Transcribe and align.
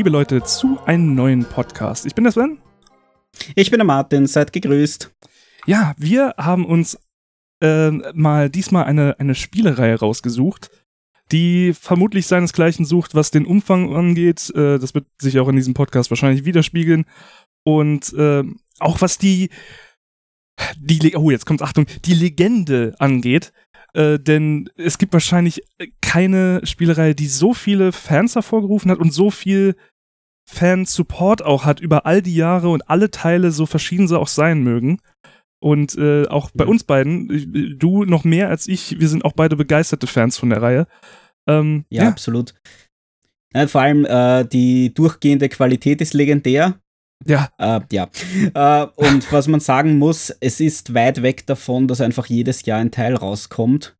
Liebe 0.00 0.08
Leute, 0.08 0.42
zu 0.42 0.80
einem 0.86 1.14
neuen 1.14 1.44
Podcast. 1.44 2.06
Ich 2.06 2.14
bin 2.14 2.24
der 2.24 2.32
Sven. 2.32 2.56
Ich 3.54 3.70
bin 3.70 3.80
der 3.80 3.84
Martin, 3.84 4.26
seid 4.26 4.50
gegrüßt. 4.50 5.14
Ja, 5.66 5.92
wir 5.98 6.34
haben 6.38 6.64
uns 6.64 6.98
äh, 7.62 7.90
mal 8.14 8.48
diesmal 8.48 8.84
eine, 8.84 9.20
eine 9.20 9.34
Spielereihe 9.34 9.98
rausgesucht, 9.98 10.70
die 11.32 11.74
vermutlich 11.74 12.26
seinesgleichen 12.26 12.86
sucht, 12.86 13.14
was 13.14 13.30
den 13.30 13.44
Umfang 13.44 13.94
angeht. 13.94 14.48
Äh, 14.54 14.78
das 14.78 14.94
wird 14.94 15.06
sich 15.20 15.38
auch 15.38 15.48
in 15.48 15.56
diesem 15.56 15.74
Podcast 15.74 16.08
wahrscheinlich 16.08 16.46
widerspiegeln. 16.46 17.04
Und 17.64 18.14
äh, 18.14 18.42
auch 18.78 19.02
was 19.02 19.18
die, 19.18 19.50
die, 20.78 21.14
oh, 21.14 21.30
jetzt 21.30 21.44
kommt 21.44 21.60
Achtung, 21.60 21.84
die 22.06 22.14
Legende 22.14 22.94
angeht. 22.98 23.52
Äh, 23.92 24.18
denn 24.18 24.70
es 24.76 24.96
gibt 24.98 25.12
wahrscheinlich 25.12 25.62
keine 26.00 26.60
Spielereihe, 26.64 27.14
die 27.14 27.26
so 27.26 27.54
viele 27.54 27.92
Fans 27.92 28.34
hervorgerufen 28.34 28.90
hat 28.90 28.98
und 28.98 29.12
so 29.12 29.30
viel 29.30 29.76
Fan-Support 30.50 31.42
auch 31.42 31.64
hat 31.64 31.80
über 31.80 32.06
all 32.06 32.22
die 32.22 32.34
Jahre 32.34 32.68
und 32.68 32.88
alle 32.88 33.10
Teile, 33.10 33.50
so 33.50 33.66
verschieden 33.66 34.08
sie 34.08 34.18
auch 34.18 34.28
sein 34.28 34.62
mögen. 34.62 35.00
Und 35.62 35.96
äh, 35.98 36.26
auch 36.26 36.50
bei 36.54 36.64
uns 36.64 36.84
beiden, 36.84 37.76
du 37.78 38.04
noch 38.04 38.24
mehr 38.24 38.48
als 38.48 38.66
ich, 38.66 38.98
wir 38.98 39.08
sind 39.08 39.24
auch 39.24 39.32
beide 39.32 39.56
begeisterte 39.56 40.06
Fans 40.06 40.38
von 40.38 40.50
der 40.50 40.62
Reihe. 40.62 40.86
Ähm, 41.48 41.84
ja, 41.90 42.04
ja, 42.04 42.08
absolut. 42.08 42.54
Ja, 43.54 43.66
vor 43.66 43.82
allem 43.82 44.04
äh, 44.04 44.44
die 44.44 44.94
durchgehende 44.94 45.48
Qualität 45.48 46.00
ist 46.00 46.14
legendär. 46.14 46.80
Ja. 47.26 47.50
Äh, 47.58 47.80
ja. 47.92 48.08
Äh, 48.54 48.86
und 48.96 49.30
was 49.32 49.48
man 49.48 49.60
sagen 49.60 49.98
muss, 49.98 50.30
es 50.40 50.60
ist 50.60 50.94
weit 50.94 51.22
weg 51.22 51.46
davon, 51.46 51.86
dass 51.88 52.00
einfach 52.00 52.26
jedes 52.26 52.64
Jahr 52.64 52.78
ein 52.78 52.90
Teil 52.90 53.14
rauskommt. 53.14 53.96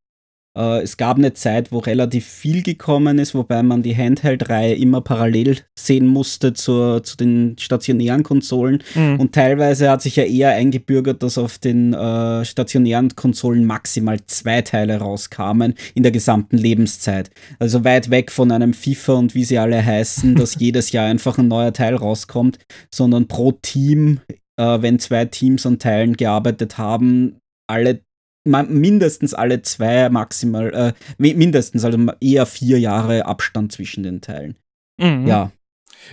Äh, 0.56 0.82
es 0.82 0.96
gab 0.96 1.16
eine 1.16 1.32
Zeit, 1.32 1.70
wo 1.72 1.78
relativ 1.78 2.26
viel 2.26 2.62
gekommen 2.62 3.18
ist, 3.18 3.34
wobei 3.34 3.62
man 3.62 3.82
die 3.82 3.96
Handheld-Reihe 3.96 4.74
immer 4.74 5.00
parallel 5.00 5.58
sehen 5.78 6.06
musste 6.06 6.52
zur, 6.52 7.02
zu 7.02 7.16
den 7.16 7.56
stationären 7.58 8.22
Konsolen. 8.22 8.82
Mhm. 8.94 9.20
Und 9.20 9.32
teilweise 9.34 9.90
hat 9.90 10.02
sich 10.02 10.16
ja 10.16 10.24
eher 10.24 10.50
eingebürgert, 10.50 11.22
dass 11.22 11.38
auf 11.38 11.58
den 11.58 11.94
äh, 11.94 12.44
stationären 12.44 13.14
Konsolen 13.14 13.64
maximal 13.64 14.18
zwei 14.26 14.62
Teile 14.62 14.98
rauskamen 14.98 15.74
in 15.94 16.02
der 16.02 16.12
gesamten 16.12 16.58
Lebenszeit. 16.58 17.30
Also 17.58 17.84
weit 17.84 18.10
weg 18.10 18.30
von 18.32 18.50
einem 18.50 18.74
FIFA 18.74 19.14
und 19.14 19.34
wie 19.34 19.44
sie 19.44 19.58
alle 19.58 19.84
heißen, 19.84 20.34
dass 20.34 20.54
jedes 20.58 20.92
Jahr 20.92 21.06
einfach 21.06 21.38
ein 21.38 21.48
neuer 21.48 21.72
Teil 21.72 21.94
rauskommt, 21.94 22.58
sondern 22.92 23.28
pro 23.28 23.52
Team 23.52 24.20
äh, 24.60 24.82
wenn 24.82 24.98
zwei 24.98 25.24
Teams 25.24 25.64
an 25.64 25.78
Teilen 25.78 26.16
gearbeitet 26.16 26.76
haben, 26.76 27.40
alle 27.66 28.02
mindestens 28.44 29.34
alle 29.34 29.62
zwei, 29.62 30.08
maximal, 30.08 30.72
äh, 30.72 30.92
mindestens, 31.18 31.84
also 31.84 31.98
eher 32.20 32.46
vier 32.46 32.80
Jahre 32.80 33.26
Abstand 33.26 33.72
zwischen 33.72 34.02
den 34.02 34.20
Teilen. 34.20 34.56
Mhm. 34.98 35.26
Ja. 35.26 35.52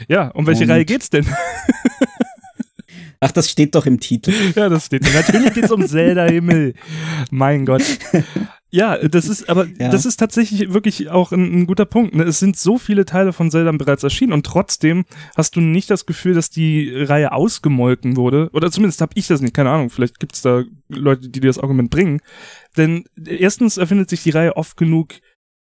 Ja, 0.08 0.30
um 0.30 0.46
welche 0.46 0.64
und 0.64 0.72
Reihe 0.72 0.86
geht's 0.86 1.10
denn? 1.10 1.26
Ach, 3.20 3.32
das 3.32 3.50
steht 3.50 3.76
doch 3.76 3.86
im 3.86 4.00
Titel. 4.00 4.32
Ja, 4.56 4.70
das 4.70 4.86
steht. 4.86 5.04
Natürlich 5.14 5.54
geht's 5.54 5.72
um 5.72 5.86
Zelda 5.88 6.26
Himmel. 6.26 6.74
Mein 7.32 7.66
Gott. 7.66 7.84
Ja, 8.70 8.98
das 8.98 9.30
ist, 9.30 9.50
aber 9.50 9.66
ja. 9.80 9.90
das 9.90 10.06
ist 10.06 10.18
tatsächlich 10.18 10.74
wirklich 10.74 11.10
auch 11.10 11.32
ein, 11.32 11.62
ein 11.62 11.68
guter 11.68 11.86
Punkt. 11.86 12.14
Ne? 12.14 12.24
Es 12.24 12.40
sind 12.40 12.58
so 12.58 12.78
viele 12.78 13.06
Teile 13.06 13.32
von 13.32 13.50
Zelda 13.50 13.72
bereits 13.72 14.04
erschienen 14.04 14.34
und 14.34 14.46
trotzdem 14.46 15.06
hast 15.38 15.56
du 15.56 15.62
nicht 15.62 15.90
das 15.90 16.06
Gefühl, 16.06 16.34
dass 16.34 16.50
die 16.50 16.92
Reihe 16.94 17.32
ausgemolken 17.32 18.18
wurde. 18.18 18.50
Oder 18.52 18.70
zumindest 18.70 19.00
habe 19.00 19.14
ich 19.16 19.28
das 19.28 19.40
nicht, 19.40 19.54
keine 19.54 19.70
Ahnung. 19.70 19.90
Vielleicht 19.90 20.20
gibt 20.20 20.36
es 20.36 20.42
da 20.42 20.64
Leute, 20.90 21.30
die 21.30 21.40
dir 21.40 21.48
das 21.48 21.60
Argument 21.60 21.90
bringen. 21.90 22.20
Denn 22.76 23.06
erstens 23.26 23.78
erfindet 23.78 24.10
sich 24.10 24.24
die 24.24 24.32
Reihe 24.32 24.58
oft 24.58 24.76
genug, 24.76 25.14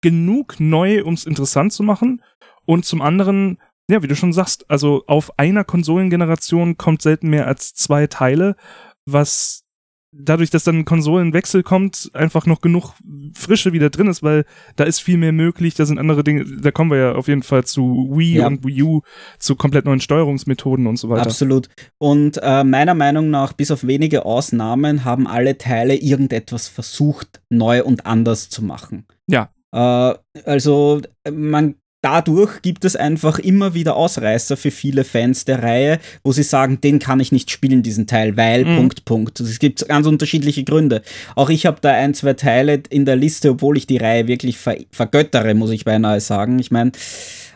genug 0.00 0.58
neu, 0.58 1.04
um 1.04 1.14
es 1.14 1.26
interessant 1.26 1.72
zu 1.72 1.84
machen. 1.84 2.22
Und 2.66 2.84
zum 2.84 3.02
anderen, 3.02 3.58
ja, 3.90 4.02
wie 4.02 4.08
du 4.08 4.16
schon 4.16 4.32
sagst, 4.32 4.68
also 4.70 5.04
auf 5.06 5.38
einer 5.38 5.64
Konsolengeneration 5.64 6.76
kommt 6.76 7.02
selten 7.02 7.28
mehr 7.28 7.46
als 7.46 7.74
zwei 7.74 8.06
Teile, 8.06 8.56
was 9.04 9.64
dadurch, 10.12 10.50
dass 10.50 10.64
dann 10.64 10.78
ein 10.78 10.84
Konsolenwechsel 10.84 11.62
kommt, 11.62 12.10
einfach 12.14 12.46
noch 12.46 12.60
genug 12.60 12.94
Frische 13.34 13.72
wieder 13.72 13.90
drin 13.90 14.08
ist, 14.08 14.22
weil 14.22 14.44
da 14.76 14.84
ist 14.84 15.00
viel 15.00 15.16
mehr 15.16 15.32
möglich, 15.32 15.74
da 15.74 15.86
sind 15.86 15.98
andere 15.98 16.24
Dinge, 16.24 16.44
da 16.44 16.70
kommen 16.70 16.90
wir 16.90 16.98
ja 16.98 17.12
auf 17.12 17.28
jeden 17.28 17.42
Fall 17.42 17.64
zu 17.64 18.08
Wii 18.12 18.38
ja. 18.38 18.46
und 18.46 18.64
Wii 18.64 18.82
U, 18.82 19.00
zu 19.38 19.54
komplett 19.54 19.84
neuen 19.84 20.00
Steuerungsmethoden 20.00 20.86
und 20.86 20.98
so 20.98 21.08
weiter. 21.08 21.22
Absolut. 21.22 21.68
Und 21.98 22.40
äh, 22.42 22.64
meiner 22.64 22.94
Meinung 22.94 23.30
nach, 23.30 23.52
bis 23.52 23.70
auf 23.70 23.86
wenige 23.86 24.24
Ausnahmen, 24.24 25.04
haben 25.04 25.26
alle 25.26 25.58
Teile 25.58 25.94
irgendetwas 25.94 26.68
versucht, 26.68 27.40
neu 27.48 27.84
und 27.84 28.06
anders 28.06 28.48
zu 28.48 28.64
machen. 28.64 29.06
Ja. 29.28 29.50
Äh, 29.72 30.14
also 30.44 31.02
man 31.30 31.76
dadurch 32.02 32.62
gibt 32.62 32.84
es 32.84 32.96
einfach 32.96 33.38
immer 33.38 33.74
wieder 33.74 33.96
Ausreißer 33.96 34.56
für 34.56 34.70
viele 34.70 35.04
Fans 35.04 35.44
der 35.44 35.62
Reihe, 35.62 35.98
wo 36.24 36.32
sie 36.32 36.42
sagen, 36.42 36.80
den 36.80 36.98
kann 36.98 37.20
ich 37.20 37.32
nicht 37.32 37.50
spielen, 37.50 37.82
diesen 37.82 38.06
Teil, 38.06 38.36
weil, 38.36 38.64
mhm. 38.64 38.76
Punkt, 38.76 39.04
Punkt. 39.04 39.40
Es 39.40 39.58
gibt 39.58 39.86
ganz 39.88 40.06
unterschiedliche 40.06 40.64
Gründe. 40.64 41.02
Auch 41.36 41.50
ich 41.50 41.66
habe 41.66 41.78
da 41.80 41.92
ein, 41.92 42.14
zwei 42.14 42.34
Teile 42.34 42.82
in 42.88 43.04
der 43.04 43.16
Liste, 43.16 43.50
obwohl 43.50 43.76
ich 43.76 43.86
die 43.86 43.98
Reihe 43.98 44.26
wirklich 44.26 44.58
ver 44.58 44.76
vergöttere, 44.90 45.54
muss 45.54 45.70
ich 45.70 45.84
beinahe 45.84 46.20
sagen. 46.20 46.58
Ich 46.58 46.70
meine, 46.70 46.92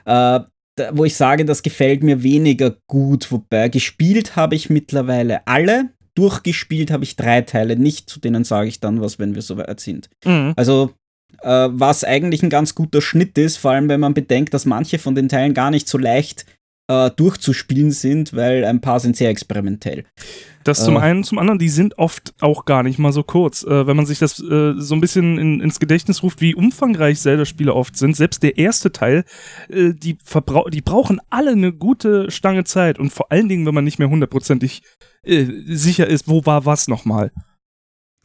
äh, 0.04 0.40
wo 0.92 1.04
ich 1.04 1.14
sage, 1.14 1.44
das 1.44 1.62
gefällt 1.62 2.02
mir 2.02 2.22
weniger 2.22 2.76
gut, 2.86 3.30
wobei 3.30 3.68
gespielt 3.68 4.36
habe 4.36 4.56
ich 4.56 4.70
mittlerweile 4.70 5.46
alle. 5.46 5.90
Durchgespielt 6.16 6.90
habe 6.90 7.04
ich 7.04 7.16
drei 7.16 7.42
Teile 7.42 7.76
nicht, 7.76 8.08
zu 8.08 8.20
denen 8.20 8.44
sage 8.44 8.68
ich 8.68 8.80
dann 8.80 9.00
was, 9.00 9.18
wenn 9.18 9.34
wir 9.34 9.42
soweit 9.42 9.80
sind. 9.80 10.10
Mhm. 10.24 10.52
Also 10.56 10.92
äh, 11.42 11.68
was 11.70 12.04
eigentlich 12.04 12.42
ein 12.42 12.50
ganz 12.50 12.74
guter 12.74 13.00
Schnitt 13.00 13.38
ist, 13.38 13.56
vor 13.56 13.72
allem 13.72 13.88
wenn 13.88 14.00
man 14.00 14.14
bedenkt, 14.14 14.54
dass 14.54 14.66
manche 14.66 14.98
von 14.98 15.14
den 15.14 15.28
Teilen 15.28 15.54
gar 15.54 15.70
nicht 15.70 15.88
so 15.88 15.98
leicht 15.98 16.46
äh, 16.88 17.10
durchzuspielen 17.10 17.90
sind, 17.90 18.34
weil 18.34 18.64
ein 18.64 18.80
paar 18.80 19.00
sind 19.00 19.16
sehr 19.16 19.30
experimentell. 19.30 20.04
Das 20.64 20.84
zum 20.84 20.96
äh. 20.96 21.00
einen, 21.00 21.24
zum 21.24 21.38
anderen, 21.38 21.58
die 21.58 21.68
sind 21.68 21.98
oft 21.98 22.34
auch 22.40 22.64
gar 22.64 22.82
nicht 22.82 22.98
mal 22.98 23.12
so 23.12 23.22
kurz. 23.22 23.62
Äh, 23.62 23.86
wenn 23.86 23.96
man 23.96 24.06
sich 24.06 24.18
das 24.18 24.40
äh, 24.40 24.74
so 24.76 24.94
ein 24.94 25.00
bisschen 25.00 25.38
in, 25.38 25.60
ins 25.60 25.80
Gedächtnis 25.80 26.22
ruft, 26.22 26.40
wie 26.40 26.54
umfangreich 26.54 27.20
Zelda-Spiele 27.20 27.74
oft 27.74 27.96
sind, 27.96 28.16
selbst 28.16 28.42
der 28.42 28.58
erste 28.58 28.92
Teil, 28.92 29.24
äh, 29.68 29.92
die, 29.94 30.16
die 30.72 30.82
brauchen 30.82 31.20
alle 31.30 31.52
eine 31.52 31.72
gute 31.72 32.30
Stange 32.30 32.64
Zeit 32.64 32.98
und 32.98 33.12
vor 33.12 33.30
allen 33.30 33.48
Dingen, 33.48 33.66
wenn 33.66 33.74
man 33.74 33.84
nicht 33.84 33.98
mehr 33.98 34.10
hundertprozentig 34.10 34.82
äh, 35.22 35.46
sicher 35.66 36.06
ist, 36.06 36.28
wo 36.28 36.44
war 36.44 36.66
was 36.66 36.88
nochmal. 36.88 37.30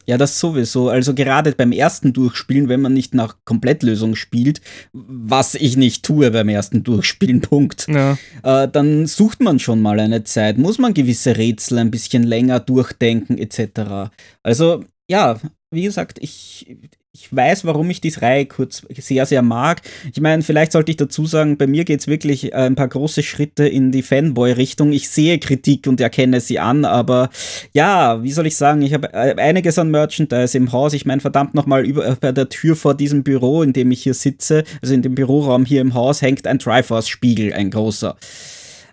Ja, 0.06 0.18
das 0.18 0.40
sowieso. 0.40 0.88
Also 0.88 1.14
gerade 1.14 1.52
beim 1.52 1.72
ersten 1.72 2.12
Durchspielen, 2.12 2.68
wenn 2.68 2.80
man 2.80 2.92
nicht 2.92 3.14
nach 3.14 3.36
Komplettlösung 3.44 4.16
spielt, 4.16 4.60
was 4.92 5.54
ich 5.54 5.76
nicht 5.76 6.04
tue 6.04 6.30
beim 6.30 6.48
ersten 6.48 6.82
Durchspielen, 6.82 7.40
Punkt, 7.50 7.86
ja. 7.88 8.18
äh, 8.42 8.68
dann 8.68 9.06
sucht 9.06 9.40
man 9.40 9.58
schon 9.58 9.80
mal 9.80 10.00
eine 10.00 10.24
Zeit, 10.24 10.58
muss 10.58 10.78
man 10.78 10.94
gewisse 10.94 11.36
Rätsel 11.36 11.78
ein 11.78 11.90
bisschen 11.90 12.22
länger 12.22 12.60
durchdenken 12.60 13.38
etc. 13.38 14.10
Also 14.42 14.84
ja, 15.08 15.38
wie 15.70 15.82
gesagt, 15.82 16.18
ich, 16.20 16.76
ich 17.20 17.36
weiß, 17.36 17.66
warum 17.66 17.90
ich 17.90 18.00
diese 18.00 18.22
Reihe 18.22 18.46
kurz 18.46 18.82
sehr, 18.96 19.26
sehr 19.26 19.42
mag. 19.42 19.82
Ich 20.12 20.20
meine, 20.20 20.42
vielleicht 20.42 20.72
sollte 20.72 20.90
ich 20.90 20.96
dazu 20.96 21.26
sagen, 21.26 21.58
bei 21.58 21.66
mir 21.66 21.84
geht 21.84 22.00
es 22.00 22.06
wirklich 22.06 22.52
äh, 22.52 22.56
ein 22.56 22.76
paar 22.76 22.88
große 22.88 23.22
Schritte 23.22 23.68
in 23.68 23.92
die 23.92 24.02
Fanboy-Richtung. 24.02 24.92
Ich 24.92 25.10
sehe 25.10 25.38
Kritik 25.38 25.86
und 25.86 26.00
erkenne 26.00 26.40
sie 26.40 26.58
an, 26.58 26.86
aber 26.86 27.28
ja, 27.74 28.22
wie 28.22 28.32
soll 28.32 28.46
ich 28.46 28.56
sagen, 28.56 28.80
ich 28.80 28.94
habe 28.94 29.12
äh, 29.12 29.34
einiges 29.36 29.78
an 29.78 29.90
Merchandise 29.90 30.56
im 30.56 30.72
Haus. 30.72 30.94
Ich 30.94 31.04
meine, 31.04 31.20
verdammt 31.20 31.54
nochmal, 31.54 31.84
äh, 31.84 32.16
bei 32.18 32.32
der 32.32 32.48
Tür 32.48 32.74
vor 32.74 32.94
diesem 32.94 33.22
Büro, 33.22 33.62
in 33.62 33.74
dem 33.74 33.90
ich 33.90 34.02
hier 34.02 34.14
sitze, 34.14 34.64
also 34.80 34.94
in 34.94 35.02
dem 35.02 35.14
Büroraum 35.14 35.66
hier 35.66 35.82
im 35.82 35.92
Haus, 35.92 36.22
hängt 36.22 36.46
ein 36.46 36.58
Triforce-Spiegel, 36.58 37.52
ein 37.52 37.70
großer. 37.70 38.16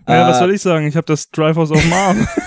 Ja, 0.05 0.25
äh, 0.25 0.29
was 0.29 0.39
soll 0.39 0.53
ich 0.53 0.61
sagen? 0.61 0.85
Ich 0.85 0.97
habe 0.97 1.07
das 1.07 1.31
Triforce 1.31 1.71
auf 1.71 1.81
dem 1.81 1.93
Arm. 1.93 2.27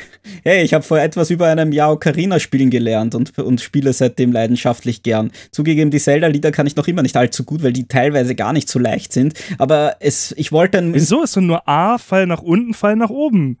hey, 0.44 0.62
ich 0.62 0.74
habe 0.74 0.84
vor 0.84 0.98
etwas 0.98 1.30
über 1.30 1.46
einem 1.46 1.72
Jahr 1.72 1.92
Ocarina 1.92 2.38
spielen 2.38 2.70
gelernt 2.70 3.14
und, 3.14 3.38
und 3.38 3.60
spiele 3.60 3.92
seitdem 3.92 4.32
leidenschaftlich 4.32 5.02
gern. 5.02 5.30
Zugegeben, 5.50 5.90
die 5.90 5.98
Zelda-Lieder 5.98 6.52
kann 6.52 6.66
ich 6.66 6.76
noch 6.76 6.88
immer 6.88 7.02
nicht 7.02 7.16
allzu 7.16 7.44
gut, 7.44 7.62
weil 7.62 7.72
die 7.72 7.88
teilweise 7.88 8.34
gar 8.34 8.52
nicht 8.52 8.68
so 8.68 8.78
leicht 8.78 9.12
sind. 9.12 9.34
Aber 9.58 9.96
es, 10.00 10.34
ich 10.36 10.52
wollte 10.52 10.78
dann. 10.78 10.94
Wieso 10.94 11.22
ist 11.22 11.36
denn 11.36 11.46
nur 11.46 11.68
A, 11.68 11.98
Fall 11.98 12.26
nach 12.26 12.42
unten, 12.42 12.74
Fall 12.74 12.96
nach 12.96 13.10
oben? 13.10 13.58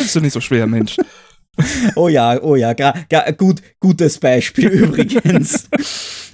ist 0.00 0.16
doch 0.16 0.20
nicht 0.20 0.32
so 0.32 0.40
schwer, 0.40 0.66
Mensch. 0.66 0.96
Oh 1.94 2.08
ja, 2.08 2.40
oh 2.42 2.56
ja, 2.56 2.74
gut, 3.36 3.62
gutes 3.80 4.18
Beispiel 4.18 4.68
übrigens. 4.68 5.68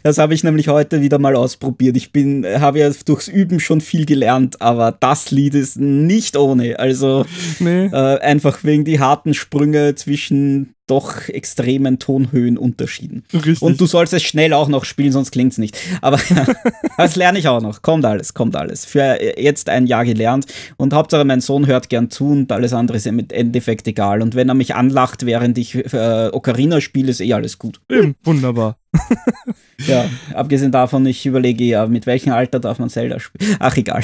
Das 0.03 0.19
habe 0.19 0.35
ich 0.35 0.45
nämlich 0.45 0.69
heute 0.69 1.01
wieder 1.01 1.19
mal 1.19 1.35
ausprobiert. 1.35 1.97
Ich 1.97 2.13
bin, 2.13 2.47
habe 2.47 2.79
ja 2.79 2.91
durchs 3.05 3.27
Üben 3.27 3.59
schon 3.59 3.81
viel 3.81 4.07
gelernt, 4.07 4.63
aber 4.63 4.93
das 4.93 5.33
Lied 5.33 5.55
ist 5.55 5.79
nicht 5.79 6.37
ohne. 6.37 6.79
Also 6.79 7.27
nee. 7.59 7.87
äh, 7.87 8.21
einfach 8.21 8.63
wegen 8.63 8.85
die 8.85 9.01
harten 9.01 9.35
Sprünge 9.35 9.97
zwischen 9.97 10.76
doch 10.87 11.29
extremen 11.29 11.99
Tonhöhenunterschieden. 11.99 13.25
Richtig. 13.33 13.63
Und 13.63 13.81
du 13.81 13.87
sollst 13.87 14.13
es 14.13 14.23
schnell 14.23 14.53
auch 14.53 14.69
noch 14.69 14.85
spielen, 14.85 15.13
sonst 15.13 15.33
klingt 15.33 15.53
es 15.53 15.59
nicht. 15.59 15.79
Aber 16.01 16.19
das 16.97 17.17
lerne 17.17 17.39
ich 17.39 17.49
auch 17.49 17.61
noch. 17.61 17.83
Kommt 17.83 18.05
alles, 18.05 18.35
kommt 18.35 18.57
alles. 18.57 18.85
Für 18.85 19.19
jetzt 19.41 19.69
ein 19.69 19.87
Jahr 19.87 20.05
gelernt. 20.05 20.47
Und 20.77 20.95
Hauptsache 20.95 21.25
mein 21.25 21.41
Sohn 21.41 21.67
hört 21.67 21.89
gern 21.89 22.11
zu 22.11 22.29
und 22.29 22.53
alles 22.53 22.73
andere 22.73 22.97
ist 22.97 23.07
im 23.07 23.25
Endeffekt 23.31 23.89
egal. 23.89 24.23
Und 24.23 24.35
wenn 24.35 24.49
er 24.49 24.55
mich 24.55 24.75
anlacht, 24.75 25.27
während 25.27 25.59
ich 25.59 25.75
äh, 25.75 26.31
Ocarina 26.33 26.81
spiele, 26.81 27.11
ist 27.11 27.21
eh 27.21 27.33
alles 27.33 27.59
gut. 27.59 27.81
Eben, 27.91 28.15
wunderbar. 28.25 28.79
Ja, 29.87 30.09
abgesehen 30.33 30.73
davon, 30.73 31.05
ich 31.05 31.27
überlege 31.27 31.63
ja, 31.65 31.87
mit 31.87 32.07
welchem 32.07 32.33
Alter 32.33 32.61
darf 32.61 32.79
man 32.79 32.89
Zelda 32.89 33.21
spielen. 33.21 33.57
Ach, 33.59 33.77
egal. 33.77 34.03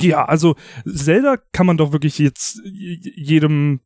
Ja, 0.00 0.24
also 0.24 0.56
Zelda 0.84 1.36
kann 1.52 1.66
man 1.66 1.76
doch 1.76 1.92
wirklich 1.92 2.18
jetzt 2.18 2.60
jedem 2.64 3.80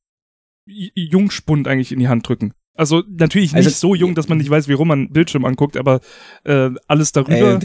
Jungspund 0.95 1.69
eigentlich 1.69 1.93
in 1.93 1.99
die 1.99 2.09
Hand 2.09 2.29
drücken. 2.29 2.53
Also 2.75 3.03
natürlich 3.09 3.53
nicht 3.53 3.67
also, 3.67 3.89
so 3.89 3.95
jung, 3.95 4.15
dass 4.15 4.29
man 4.29 4.39
nicht 4.39 4.49
weiß, 4.49 4.69
wie 4.69 4.73
rum 4.73 4.89
man 4.89 5.11
Bildschirm 5.11 5.45
anguckt, 5.45 5.77
aber 5.77 6.01
äh, 6.45 6.71
alles 6.87 7.13
darüber. 7.13 7.57
Äh, 7.57 7.61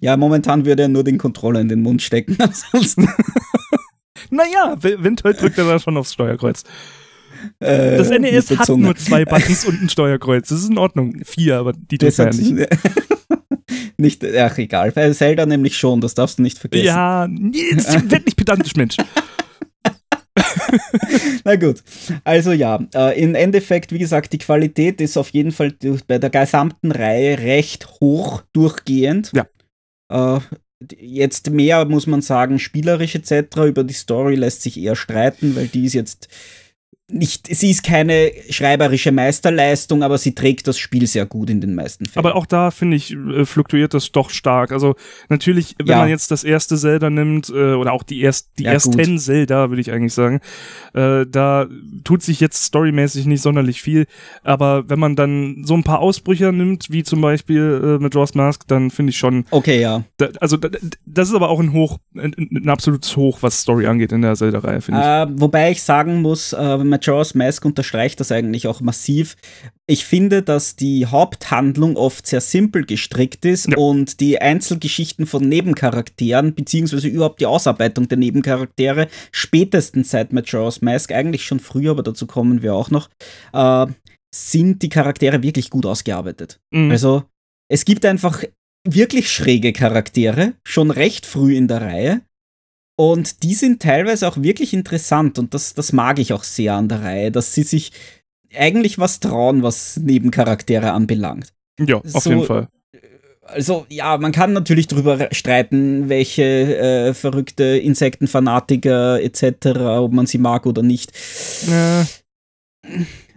ja, 0.00 0.16
momentan 0.16 0.64
würde 0.64 0.82
er 0.82 0.88
nur 0.88 1.04
den 1.04 1.18
Controller 1.18 1.60
in 1.60 1.68
den 1.68 1.82
Mund 1.82 2.02
stecken. 2.02 2.36
Ansonsten. 2.38 3.08
naja, 4.30 4.76
Windhöll 4.80 5.34
drückt 5.34 5.58
er 5.58 5.64
da 5.64 5.78
schon 5.78 5.96
aufs 5.96 6.12
Steuerkreuz. 6.12 6.64
Äh, 7.60 7.96
das 7.96 8.10
NES 8.10 8.50
hat 8.50 8.68
nur 8.68 8.96
zwei 8.96 9.24
Buttons 9.24 9.64
und 9.64 9.80
ein 9.80 9.88
Steuerkreuz. 9.88 10.48
Das 10.48 10.60
ist 10.60 10.70
in 10.70 10.78
Ordnung. 10.78 11.22
Vier, 11.24 11.58
aber 11.58 11.72
die 11.72 11.98
drückt 11.98 12.18
er 12.18 12.30
ja 12.30 12.36
nicht. 12.36 12.68
nicht. 13.96 14.24
Ach, 14.24 14.58
egal. 14.58 14.92
Bei 14.92 15.10
Zelda 15.12 15.46
nämlich 15.46 15.76
schon, 15.76 16.00
das 16.00 16.14
darfst 16.14 16.38
du 16.38 16.42
nicht 16.42 16.58
vergessen. 16.58 16.84
Ja, 16.84 17.26
jetzt 17.52 17.92
werd 18.10 18.26
nicht 18.26 18.36
pedantisch, 18.36 18.76
Mensch. 18.76 18.96
Na 21.44 21.56
gut. 21.56 21.82
Also 22.24 22.52
ja, 22.52 22.80
äh, 22.94 23.20
im 23.20 23.34
Endeffekt, 23.34 23.92
wie 23.92 23.98
gesagt, 23.98 24.32
die 24.32 24.38
Qualität 24.38 25.00
ist 25.00 25.16
auf 25.16 25.30
jeden 25.30 25.52
Fall 25.52 25.74
bei 26.06 26.18
der 26.18 26.30
gesamten 26.30 26.92
Reihe 26.92 27.38
recht 27.38 27.88
hoch 28.00 28.42
durchgehend. 28.52 29.32
Ja. 29.34 30.36
Äh, 30.36 30.40
jetzt 30.98 31.50
mehr 31.50 31.84
muss 31.84 32.06
man 32.06 32.22
sagen, 32.22 32.58
spielerisch 32.58 33.14
etc. 33.14 33.56
Über 33.66 33.84
die 33.84 33.94
Story 33.94 34.34
lässt 34.34 34.62
sich 34.62 34.78
eher 34.78 34.96
streiten, 34.96 35.56
weil 35.56 35.68
die 35.68 35.84
ist 35.84 35.94
jetzt 35.94 36.28
nicht, 37.12 37.54
sie 37.54 37.70
ist 37.70 37.82
keine 37.82 38.32
schreiberische 38.50 39.12
Meisterleistung, 39.12 40.02
aber 40.02 40.18
sie 40.18 40.34
trägt 40.34 40.66
das 40.68 40.78
Spiel 40.78 41.06
sehr 41.06 41.26
gut 41.26 41.50
in 41.50 41.60
den 41.60 41.74
meisten 41.74 42.06
Fällen. 42.06 42.24
Aber 42.24 42.36
auch 42.36 42.46
da, 42.46 42.70
finde 42.70 42.96
ich, 42.96 43.12
äh, 43.12 43.44
fluktuiert 43.44 43.94
das 43.94 44.12
doch 44.12 44.30
stark. 44.30 44.72
Also 44.72 44.94
natürlich, 45.28 45.74
wenn 45.78 45.86
ja. 45.86 45.98
man 45.98 46.08
jetzt 46.08 46.30
das 46.30 46.44
erste 46.44 46.76
Zelda 46.76 47.10
nimmt, 47.10 47.48
äh, 47.48 47.74
oder 47.74 47.92
auch 47.92 48.02
die, 48.02 48.20
erst, 48.20 48.50
die 48.58 48.64
ja, 48.64 48.72
ersten 48.72 48.96
gut. 48.96 49.20
Zelda, 49.20 49.70
würde 49.70 49.80
ich 49.80 49.92
eigentlich 49.92 50.14
sagen, 50.14 50.40
äh, 50.94 51.26
da 51.26 51.66
tut 52.04 52.22
sich 52.22 52.40
jetzt 52.40 52.64
storymäßig 52.64 53.26
nicht 53.26 53.42
sonderlich 53.42 53.82
viel. 53.82 54.06
Aber 54.42 54.88
wenn 54.88 54.98
man 54.98 55.16
dann 55.16 55.62
so 55.64 55.74
ein 55.74 55.84
paar 55.84 56.00
Ausbrüche 56.00 56.52
nimmt, 56.52 56.90
wie 56.90 57.02
zum 57.02 57.20
Beispiel 57.20 57.98
äh, 57.98 58.02
mit 58.02 58.14
Jaws 58.14 58.34
Mask, 58.34 58.66
dann 58.68 58.90
finde 58.90 59.10
ich 59.10 59.18
schon. 59.18 59.44
Okay, 59.50 59.80
ja. 59.80 60.04
Da, 60.16 60.28
also 60.40 60.56
da, 60.56 60.68
das 61.06 61.28
ist 61.28 61.34
aber 61.34 61.48
auch 61.48 61.60
ein 61.60 61.72
Hoch, 61.72 61.98
ein, 62.14 62.34
ein, 62.36 62.68
absolutes 62.68 63.16
Hoch, 63.16 63.38
was 63.40 63.60
Story 63.60 63.86
angeht 63.86 64.12
in 64.12 64.22
der 64.22 64.34
Zelda-Reihe, 64.34 64.80
finde 64.80 65.00
ich. 65.00 65.06
Äh, 65.06 65.40
wobei 65.40 65.70
ich 65.70 65.82
sagen 65.82 66.22
muss, 66.22 66.52
äh, 66.52 66.78
Majora's 67.00 67.34
Mask 67.34 67.64
unterstreicht 67.64 68.20
das 68.20 68.30
eigentlich 68.30 68.66
auch 68.66 68.80
massiv. 68.80 69.36
Ich 69.86 70.04
finde, 70.04 70.42
dass 70.42 70.76
die 70.76 71.06
Haupthandlung 71.06 71.96
oft 71.96 72.26
sehr 72.26 72.40
simpel 72.40 72.84
gestrickt 72.84 73.44
ist 73.44 73.68
ja. 73.68 73.76
und 73.76 74.20
die 74.20 74.40
Einzelgeschichten 74.40 75.26
von 75.26 75.48
Nebencharakteren, 75.48 76.54
beziehungsweise 76.54 77.08
überhaupt 77.08 77.40
die 77.40 77.46
Ausarbeitung 77.46 78.08
der 78.08 78.18
Nebencharaktere, 78.18 79.08
spätestens 79.32 80.10
seit 80.10 80.32
Majora's 80.32 80.82
Mask, 80.82 81.12
eigentlich 81.12 81.44
schon 81.44 81.60
früher, 81.60 81.92
aber 81.92 82.02
dazu 82.02 82.26
kommen 82.26 82.62
wir 82.62 82.74
auch 82.74 82.90
noch, 82.90 83.08
äh, 83.52 83.86
sind 84.34 84.82
die 84.82 84.88
Charaktere 84.90 85.42
wirklich 85.42 85.70
gut 85.70 85.86
ausgearbeitet. 85.86 86.60
Mhm. 86.70 86.90
Also 86.90 87.24
es 87.68 87.84
gibt 87.84 88.04
einfach 88.04 88.44
wirklich 88.86 89.30
schräge 89.30 89.72
Charaktere, 89.72 90.54
schon 90.64 90.90
recht 90.90 91.26
früh 91.26 91.56
in 91.56 91.68
der 91.68 91.80
Reihe. 91.80 92.20
Und 93.00 93.44
die 93.44 93.54
sind 93.54 93.80
teilweise 93.80 94.28
auch 94.28 94.36
wirklich 94.36 94.74
interessant 94.74 95.38
und 95.38 95.54
das, 95.54 95.72
das 95.72 95.94
mag 95.94 96.18
ich 96.18 96.34
auch 96.34 96.44
sehr 96.44 96.74
an 96.74 96.86
der 96.86 97.00
Reihe, 97.02 97.30
dass 97.30 97.54
sie 97.54 97.62
sich 97.62 97.92
eigentlich 98.54 98.98
was 98.98 99.20
trauen, 99.20 99.62
was 99.62 99.96
Nebencharaktere 99.96 100.92
anbelangt. 100.92 101.54
Ja, 101.78 101.96
auf 101.96 102.22
so, 102.22 102.28
jeden 102.28 102.44
Fall. 102.44 102.68
Also 103.42 103.86
ja, 103.88 104.18
man 104.18 104.32
kann 104.32 104.52
natürlich 104.52 104.86
darüber 104.86 105.28
streiten, 105.32 106.10
welche 106.10 106.42
äh, 106.42 107.14
verrückte 107.14 107.64
Insektenfanatiker 107.64 109.18
etc., 109.22 109.78
ob 109.78 110.12
man 110.12 110.26
sie 110.26 110.36
mag 110.36 110.66
oder 110.66 110.82
nicht. 110.82 111.10
Ja. 111.70 112.06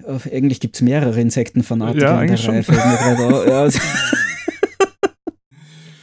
Oh, 0.06 0.20
eigentlich 0.30 0.60
gibt 0.60 0.76
es 0.76 0.82
mehrere 0.82 1.22
Insektenfanatiker 1.22 2.06
ja, 2.06 2.22
in 2.22 2.28
der 2.28 2.50
Reihe. 2.50 2.64
Fällt 2.64 2.86
mir 2.86 2.98
gerade 2.98 3.50
ja. 3.50 3.70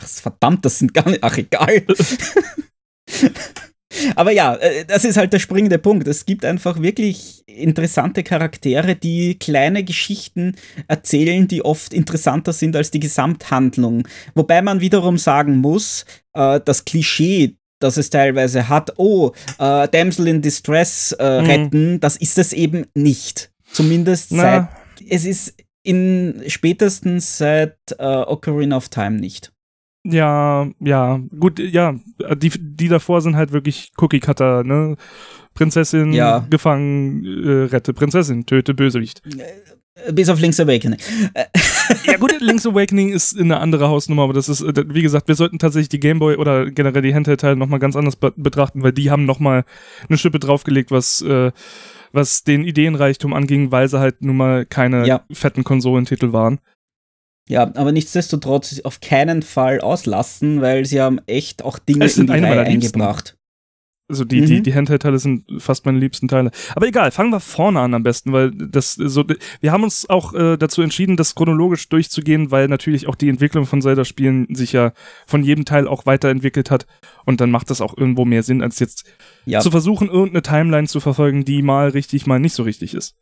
Verdammt, 0.06 0.64
das 0.64 0.78
sind 0.78 0.94
gar 0.94 1.10
nicht. 1.10 1.22
Ach, 1.22 1.36
egal. 1.36 1.84
Aber 4.16 4.30
ja, 4.30 4.54
äh, 4.54 4.84
das 4.84 5.04
ist 5.04 5.16
halt 5.16 5.32
der 5.32 5.38
springende 5.38 5.78
Punkt. 5.78 6.06
Es 6.06 6.26
gibt 6.26 6.44
einfach 6.44 6.80
wirklich 6.80 7.42
interessante 7.46 8.22
Charaktere, 8.22 8.94
die 8.94 9.38
kleine 9.38 9.84
Geschichten 9.84 10.56
erzählen, 10.86 11.48
die 11.48 11.64
oft 11.64 11.92
interessanter 11.92 12.52
sind 12.52 12.76
als 12.76 12.90
die 12.90 13.00
Gesamthandlung. 13.00 14.06
Wobei 14.34 14.62
man 14.62 14.80
wiederum 14.80 15.18
sagen 15.18 15.58
muss, 15.58 16.04
äh, 16.34 16.60
das 16.64 16.84
Klischee, 16.84 17.56
das 17.80 17.96
es 17.96 18.10
teilweise 18.10 18.68
hat, 18.68 18.92
oh, 18.98 19.32
äh, 19.58 19.88
Damsel 19.88 20.28
in 20.28 20.42
Distress 20.42 21.16
mhm. 21.18 21.24
retten, 21.24 22.00
das 22.00 22.16
ist 22.16 22.38
es 22.38 22.52
eben 22.52 22.86
nicht. 22.94 23.50
Zumindest 23.72 24.32
Na. 24.32 24.68
seit, 24.98 25.10
es 25.10 25.24
ist 25.24 25.54
in 25.82 26.42
spätestens 26.46 27.38
seit 27.38 27.78
Ocarina 27.98 28.76
of 28.76 28.90
Time 28.90 29.12
nicht. 29.12 29.50
Ja, 30.02 30.66
ja, 30.80 31.20
gut, 31.38 31.58
ja, 31.58 31.94
die, 32.36 32.50
die 32.58 32.88
davor 32.88 33.20
sind 33.20 33.36
halt 33.36 33.52
wirklich 33.52 33.92
Cookie-Cutter, 33.98 34.64
ne? 34.64 34.96
Prinzessin 35.52 36.12
ja. 36.12 36.46
gefangen, 36.48 37.24
äh, 37.24 37.64
rette 37.64 37.92
Prinzessin, 37.92 38.46
töte 38.46 38.72
Bösewicht. 38.72 39.20
Äh, 39.26 40.12
bis 40.12 40.28
auf 40.28 40.40
Link's 40.40 40.60
Awakening. 40.60 40.98
ja 42.06 42.16
gut, 42.16 42.32
Link's 42.40 42.66
Awakening 42.66 43.10
ist 43.10 43.38
eine 43.38 43.58
andere 43.58 43.88
Hausnummer, 43.88 44.22
aber 44.22 44.32
das 44.32 44.48
ist, 44.48 44.62
äh, 44.62 44.84
wie 44.88 45.02
gesagt, 45.02 45.28
wir 45.28 45.34
sollten 45.34 45.58
tatsächlich 45.58 45.88
die 45.90 46.00
Gameboy 46.00 46.36
oder 46.36 46.70
generell 46.70 47.02
die 47.02 47.14
Handheld-Teile 47.14 47.56
nochmal 47.56 47.80
ganz 47.80 47.96
anders 47.96 48.16
be 48.16 48.32
betrachten, 48.36 48.82
weil 48.82 48.92
die 48.92 49.10
haben 49.10 49.26
nochmal 49.26 49.64
eine 50.08 50.16
Schippe 50.16 50.38
draufgelegt, 50.38 50.90
was, 50.90 51.20
äh, 51.22 51.52
was 52.12 52.44
den 52.44 52.64
Ideenreichtum 52.64 53.34
anging, 53.34 53.70
weil 53.70 53.88
sie 53.88 54.00
halt 54.00 54.22
nun 54.22 54.36
mal 54.36 54.64
keine 54.64 55.06
ja. 55.06 55.24
fetten 55.30 55.64
Konsolentitel 55.64 56.32
waren. 56.32 56.60
Ja, 57.50 57.62
aber 57.74 57.90
nichtsdestotrotz 57.90 58.80
auf 58.84 59.00
keinen 59.00 59.42
Fall 59.42 59.80
auslassen, 59.80 60.60
weil 60.60 60.86
sie 60.86 61.00
haben 61.00 61.20
echt 61.26 61.64
auch 61.64 61.80
Dinge 61.80 62.06
in 62.06 62.26
die 62.28 62.32
Reihe 62.32 62.60
eingebracht. 62.60 63.36
Also 64.08 64.24
die, 64.24 64.42
mhm. 64.42 64.46
die, 64.46 64.62
die 64.62 64.74
Handheld-Teile 64.74 65.18
sind 65.18 65.44
fast 65.58 65.84
meine 65.84 65.98
liebsten 65.98 66.28
Teile. 66.28 66.52
Aber 66.76 66.86
egal, 66.86 67.10
fangen 67.10 67.32
wir 67.32 67.40
vorne 67.40 67.80
an 67.80 67.94
am 67.94 68.04
besten, 68.04 68.32
weil 68.32 68.52
das 68.52 68.94
so. 68.94 69.24
Wir 69.60 69.72
haben 69.72 69.82
uns 69.82 70.08
auch 70.08 70.32
äh, 70.32 70.56
dazu 70.58 70.82
entschieden, 70.82 71.16
das 71.16 71.34
chronologisch 71.34 71.88
durchzugehen, 71.88 72.52
weil 72.52 72.68
natürlich 72.68 73.08
auch 73.08 73.16
die 73.16 73.28
Entwicklung 73.28 73.66
von 73.66 73.82
Zelda-Spielen 73.82 74.54
sich 74.54 74.72
ja 74.72 74.92
von 75.26 75.42
jedem 75.42 75.64
Teil 75.64 75.88
auch 75.88 76.06
weiterentwickelt 76.06 76.70
hat. 76.70 76.86
Und 77.24 77.40
dann 77.40 77.50
macht 77.50 77.68
das 77.70 77.80
auch 77.80 77.96
irgendwo 77.96 78.24
mehr 78.24 78.44
Sinn, 78.44 78.62
als 78.62 78.78
jetzt 78.78 79.12
ja. 79.44 79.58
zu 79.58 79.72
versuchen, 79.72 80.08
irgendeine 80.08 80.42
Timeline 80.42 80.86
zu 80.86 81.00
verfolgen, 81.00 81.44
die 81.44 81.62
mal 81.62 81.88
richtig, 81.88 82.26
mal 82.26 82.38
nicht 82.38 82.54
so 82.54 82.62
richtig 82.62 82.94
ist 82.94 83.16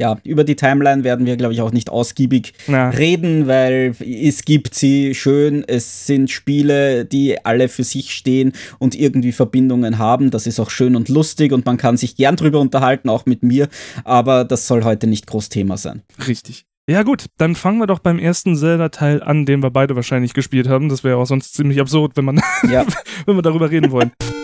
ja, 0.00 0.16
über 0.24 0.44
die 0.44 0.56
Timeline 0.56 1.04
werden 1.04 1.26
wir, 1.26 1.36
glaube 1.36 1.52
ich, 1.52 1.60
auch 1.60 1.72
nicht 1.72 1.90
ausgiebig 1.90 2.54
Na. 2.66 2.88
reden, 2.88 3.46
weil 3.46 3.94
es 4.00 4.46
gibt 4.46 4.74
sie 4.74 5.14
schön. 5.14 5.62
Es 5.68 6.06
sind 6.06 6.30
Spiele, 6.30 7.04
die 7.04 7.44
alle 7.44 7.68
für 7.68 7.84
sich 7.84 8.14
stehen 8.14 8.52
und 8.78 8.98
irgendwie 8.98 9.32
Verbindungen 9.32 9.98
haben. 9.98 10.30
Das 10.30 10.46
ist 10.46 10.58
auch 10.58 10.70
schön 10.70 10.96
und 10.96 11.10
lustig 11.10 11.52
und 11.52 11.66
man 11.66 11.76
kann 11.76 11.98
sich 11.98 12.16
gern 12.16 12.36
drüber 12.36 12.60
unterhalten, 12.60 13.10
auch 13.10 13.26
mit 13.26 13.42
mir. 13.42 13.68
Aber 14.04 14.44
das 14.44 14.66
soll 14.66 14.84
heute 14.84 15.06
nicht 15.06 15.26
groß 15.26 15.50
Thema 15.50 15.76
sein. 15.76 16.00
Richtig. 16.26 16.64
Ja 16.88 17.02
gut, 17.02 17.26
dann 17.36 17.54
fangen 17.54 17.78
wir 17.78 17.86
doch 17.86 17.98
beim 17.98 18.18
ersten 18.18 18.56
Zelda-Teil 18.56 19.22
an, 19.22 19.44
den 19.44 19.62
wir 19.62 19.70
beide 19.70 19.96
wahrscheinlich 19.96 20.32
gespielt 20.32 20.66
haben. 20.66 20.88
Das 20.88 21.04
wäre 21.04 21.18
auch 21.18 21.26
sonst 21.26 21.52
ziemlich 21.52 21.78
absurd, 21.78 22.16
wenn 22.16 22.24
man, 22.24 22.40
ja. 22.70 22.86
wenn 23.26 23.36
wir 23.36 23.42
darüber 23.42 23.70
reden 23.70 23.90
wollen. 23.90 24.12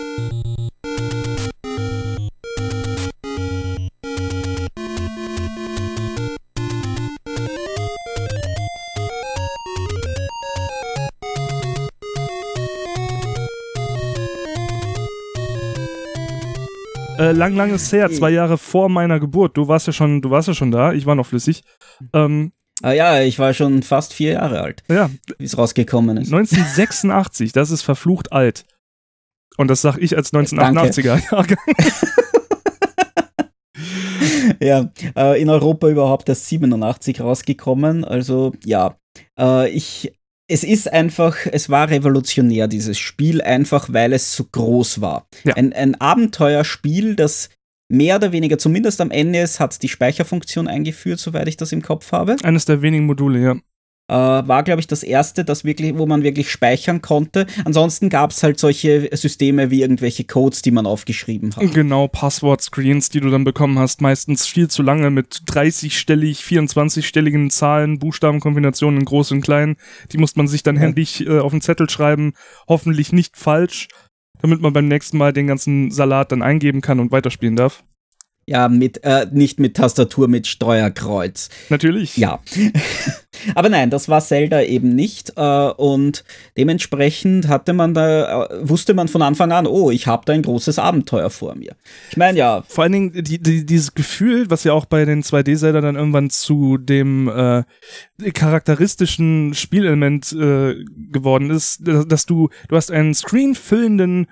Äh, 17.17 17.31
lang, 17.31 17.55
lang 17.55 17.73
ist 17.73 17.91
her, 17.91 18.09
zwei 18.11 18.29
Jahre 18.29 18.57
vor 18.57 18.89
meiner 18.89 19.19
Geburt. 19.19 19.57
Du 19.57 19.67
warst 19.67 19.87
ja 19.87 19.93
schon, 19.93 20.21
du 20.21 20.29
warst 20.29 20.47
ja 20.47 20.53
schon 20.53 20.71
da, 20.71 20.93
ich 20.93 21.05
war 21.05 21.15
noch 21.15 21.25
flüssig. 21.25 21.63
Ähm, 22.13 22.51
ah 22.81 22.91
ja, 22.91 23.21
ich 23.21 23.39
war 23.39 23.53
schon 23.53 23.83
fast 23.83 24.13
vier 24.13 24.33
Jahre 24.33 24.61
alt, 24.61 24.83
ja. 24.87 25.09
wie 25.37 25.45
es 25.45 25.57
rausgekommen 25.57 26.17
ist. 26.17 26.33
1986, 26.33 27.51
das 27.51 27.71
ist 27.71 27.83
verflucht 27.83 28.31
alt. 28.31 28.65
Und 29.57 29.69
das 29.69 29.81
sag 29.81 29.97
ich 29.97 30.15
als 30.15 30.31
1988er 30.33 31.31
Jahrgang. 31.31 31.57
ja, 34.59 34.91
äh, 35.15 35.41
in 35.41 35.49
Europa 35.49 35.87
überhaupt 35.89 36.29
erst 36.29 36.47
87 36.47 37.21
rausgekommen. 37.21 38.05
Also 38.05 38.53
ja, 38.63 38.97
äh, 39.39 39.69
ich 39.69 40.13
es 40.47 40.63
ist 40.63 40.91
einfach, 40.91 41.35
es 41.51 41.69
war 41.69 41.89
revolutionär, 41.89 42.67
dieses 42.67 42.97
Spiel, 42.97 43.41
einfach 43.41 43.91
weil 43.91 44.13
es 44.13 44.33
so 44.33 44.45
groß 44.45 45.01
war. 45.01 45.27
Ja. 45.43 45.55
Ein, 45.55 45.73
ein 45.73 45.95
Abenteuerspiel, 45.95 47.15
das 47.15 47.49
mehr 47.89 48.15
oder 48.17 48.31
weniger, 48.31 48.57
zumindest 48.57 49.01
am 49.01 49.11
Ende, 49.11 49.39
es 49.39 49.59
hat 49.59 49.81
die 49.81 49.89
Speicherfunktion 49.89 50.67
eingeführt, 50.67 51.19
soweit 51.19 51.47
ich 51.47 51.57
das 51.57 51.71
im 51.71 51.81
Kopf 51.81 52.11
habe. 52.11 52.37
Eines 52.43 52.65
der 52.65 52.81
wenigen 52.81 53.05
Module, 53.05 53.39
ja. 53.39 53.55
Äh, 54.09 54.13
war, 54.13 54.63
glaube 54.63 54.79
ich, 54.79 54.87
das 54.87 55.03
erste, 55.03 55.43
das 55.43 55.63
wirklich, 55.63 55.97
wo 55.97 56.05
man 56.05 56.23
wirklich 56.23 56.49
speichern 56.49 57.01
konnte. 57.01 57.45
Ansonsten 57.65 58.09
gab 58.09 58.31
es 58.31 58.41
halt 58.41 58.59
solche 58.59 59.09
Systeme 59.11 59.69
wie 59.69 59.81
irgendwelche 59.81 60.23
Codes, 60.23 60.61
die 60.61 60.71
man 60.71 60.85
aufgeschrieben 60.85 61.55
hat. 61.55 61.73
Genau, 61.73 62.07
Passwort-Screens, 62.07 63.09
die 63.09 63.19
du 63.19 63.29
dann 63.29 63.43
bekommen 63.43 63.79
hast, 63.79 64.01
meistens 64.01 64.45
viel 64.45 64.69
zu 64.69 64.81
lange 64.81 65.09
mit 65.09 65.41
30-stellig, 65.47 66.41
24-stelligen 66.41 67.49
Zahlen, 67.49 67.99
Buchstabenkombinationen 67.99 69.01
in 69.01 69.05
groß 69.05 69.31
und 69.31 69.41
klein. 69.41 69.75
Die 70.11 70.17
musste 70.17 70.39
man 70.39 70.47
sich 70.47 70.63
dann 70.63 70.75
ja. 70.75 70.83
händisch 70.83 71.21
äh, 71.21 71.39
auf 71.39 71.51
den 71.51 71.61
Zettel 71.61 71.89
schreiben, 71.89 72.33
hoffentlich 72.67 73.11
nicht 73.11 73.35
falsch, 73.35 73.89
damit 74.41 74.61
man 74.61 74.71
beim 74.73 74.87
nächsten 74.87 75.17
Mal 75.17 75.33
den 75.33 75.47
ganzen 75.47 75.91
Salat 75.91 76.31
dann 76.31 76.41
eingeben 76.41 76.81
kann 76.81 76.99
und 76.99 77.11
weiterspielen 77.11 77.55
darf. 77.55 77.83
Ja, 78.49 78.69
mit, 78.69 79.03
äh, 79.03 79.27
nicht 79.29 79.59
mit 79.59 79.75
Tastatur, 79.75 80.29
mit 80.29 80.47
Steuerkreuz. 80.47 81.49
Natürlich. 81.67 82.15
Ja. 82.15 82.39
Aber 83.55 83.67
nein, 83.67 83.89
das 83.89 84.07
war 84.07 84.21
Zelda 84.21 84.61
eben 84.61 84.95
nicht. 84.95 85.33
Äh, 85.35 85.41
und 85.41 86.23
dementsprechend 86.55 87.49
hatte 87.49 87.73
man 87.73 87.93
da, 87.93 88.45
äh, 88.45 88.69
wusste 88.69 88.93
man 88.93 89.09
von 89.09 89.21
Anfang 89.21 89.51
an, 89.51 89.67
oh, 89.67 89.91
ich 89.91 90.07
habe 90.07 90.23
da 90.25 90.31
ein 90.31 90.43
großes 90.43 90.79
Abenteuer 90.79 91.29
vor 91.29 91.55
mir. 91.55 91.75
Ich 92.09 92.15
meine, 92.15 92.37
ja. 92.37 92.63
Vor 92.69 92.85
allen 92.85 92.93
Dingen 92.93 93.11
die, 93.21 93.37
die, 93.37 93.65
dieses 93.65 93.93
Gefühl, 93.93 94.49
was 94.49 94.63
ja 94.63 94.71
auch 94.71 94.85
bei 94.85 95.03
den 95.03 95.23
2D-Zelda 95.23 95.81
dann 95.81 95.97
irgendwann 95.97 96.29
zu 96.29 96.77
dem 96.77 97.27
äh, 97.27 97.63
charakteristischen 98.31 99.55
Spielelement 99.55 100.31
äh, 100.31 100.85
geworden 101.11 101.49
ist, 101.49 101.81
dass 101.83 102.25
du, 102.25 102.47
du 102.69 102.77
hast 102.77 102.91
einen 102.91 103.13
screenfüllenden 103.13 104.27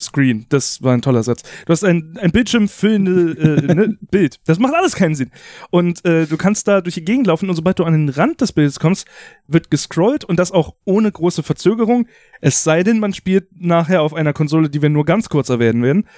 Screen, 0.00 0.46
das 0.48 0.82
war 0.82 0.94
ein 0.94 1.02
toller 1.02 1.24
Satz. 1.24 1.42
Du 1.66 1.72
hast 1.72 1.84
ein, 1.84 2.16
ein 2.20 2.30
bildschirmfüllende 2.30 3.66
äh, 3.68 3.74
ne, 3.74 3.98
Bild. 4.10 4.38
Das 4.46 4.58
macht 4.58 4.74
alles 4.74 4.94
keinen 4.94 5.16
Sinn. 5.16 5.32
Und 5.70 6.04
äh, 6.04 6.26
du 6.26 6.36
kannst 6.36 6.68
da 6.68 6.80
durch 6.80 6.94
die 6.94 7.04
Gegend 7.04 7.26
laufen 7.26 7.48
und 7.48 7.56
sobald 7.56 7.78
du 7.78 7.84
an 7.84 7.92
den 7.92 8.08
Rand 8.08 8.40
des 8.40 8.52
Bildes 8.52 8.78
kommst, 8.78 9.06
wird 9.48 9.70
gescrollt 9.70 10.24
und 10.24 10.38
das 10.38 10.52
auch 10.52 10.74
ohne 10.84 11.10
große 11.10 11.42
Verzögerung. 11.42 12.06
Es 12.40 12.62
sei 12.62 12.84
denn, 12.84 13.00
man 13.00 13.12
spielt 13.12 13.48
nachher 13.60 14.02
auf 14.02 14.14
einer 14.14 14.32
Konsole, 14.32 14.70
die 14.70 14.82
wir 14.82 14.88
nur 14.88 15.04
ganz 15.04 15.28
kurz 15.28 15.48
erwähnen 15.48 15.82
werden. 15.82 16.08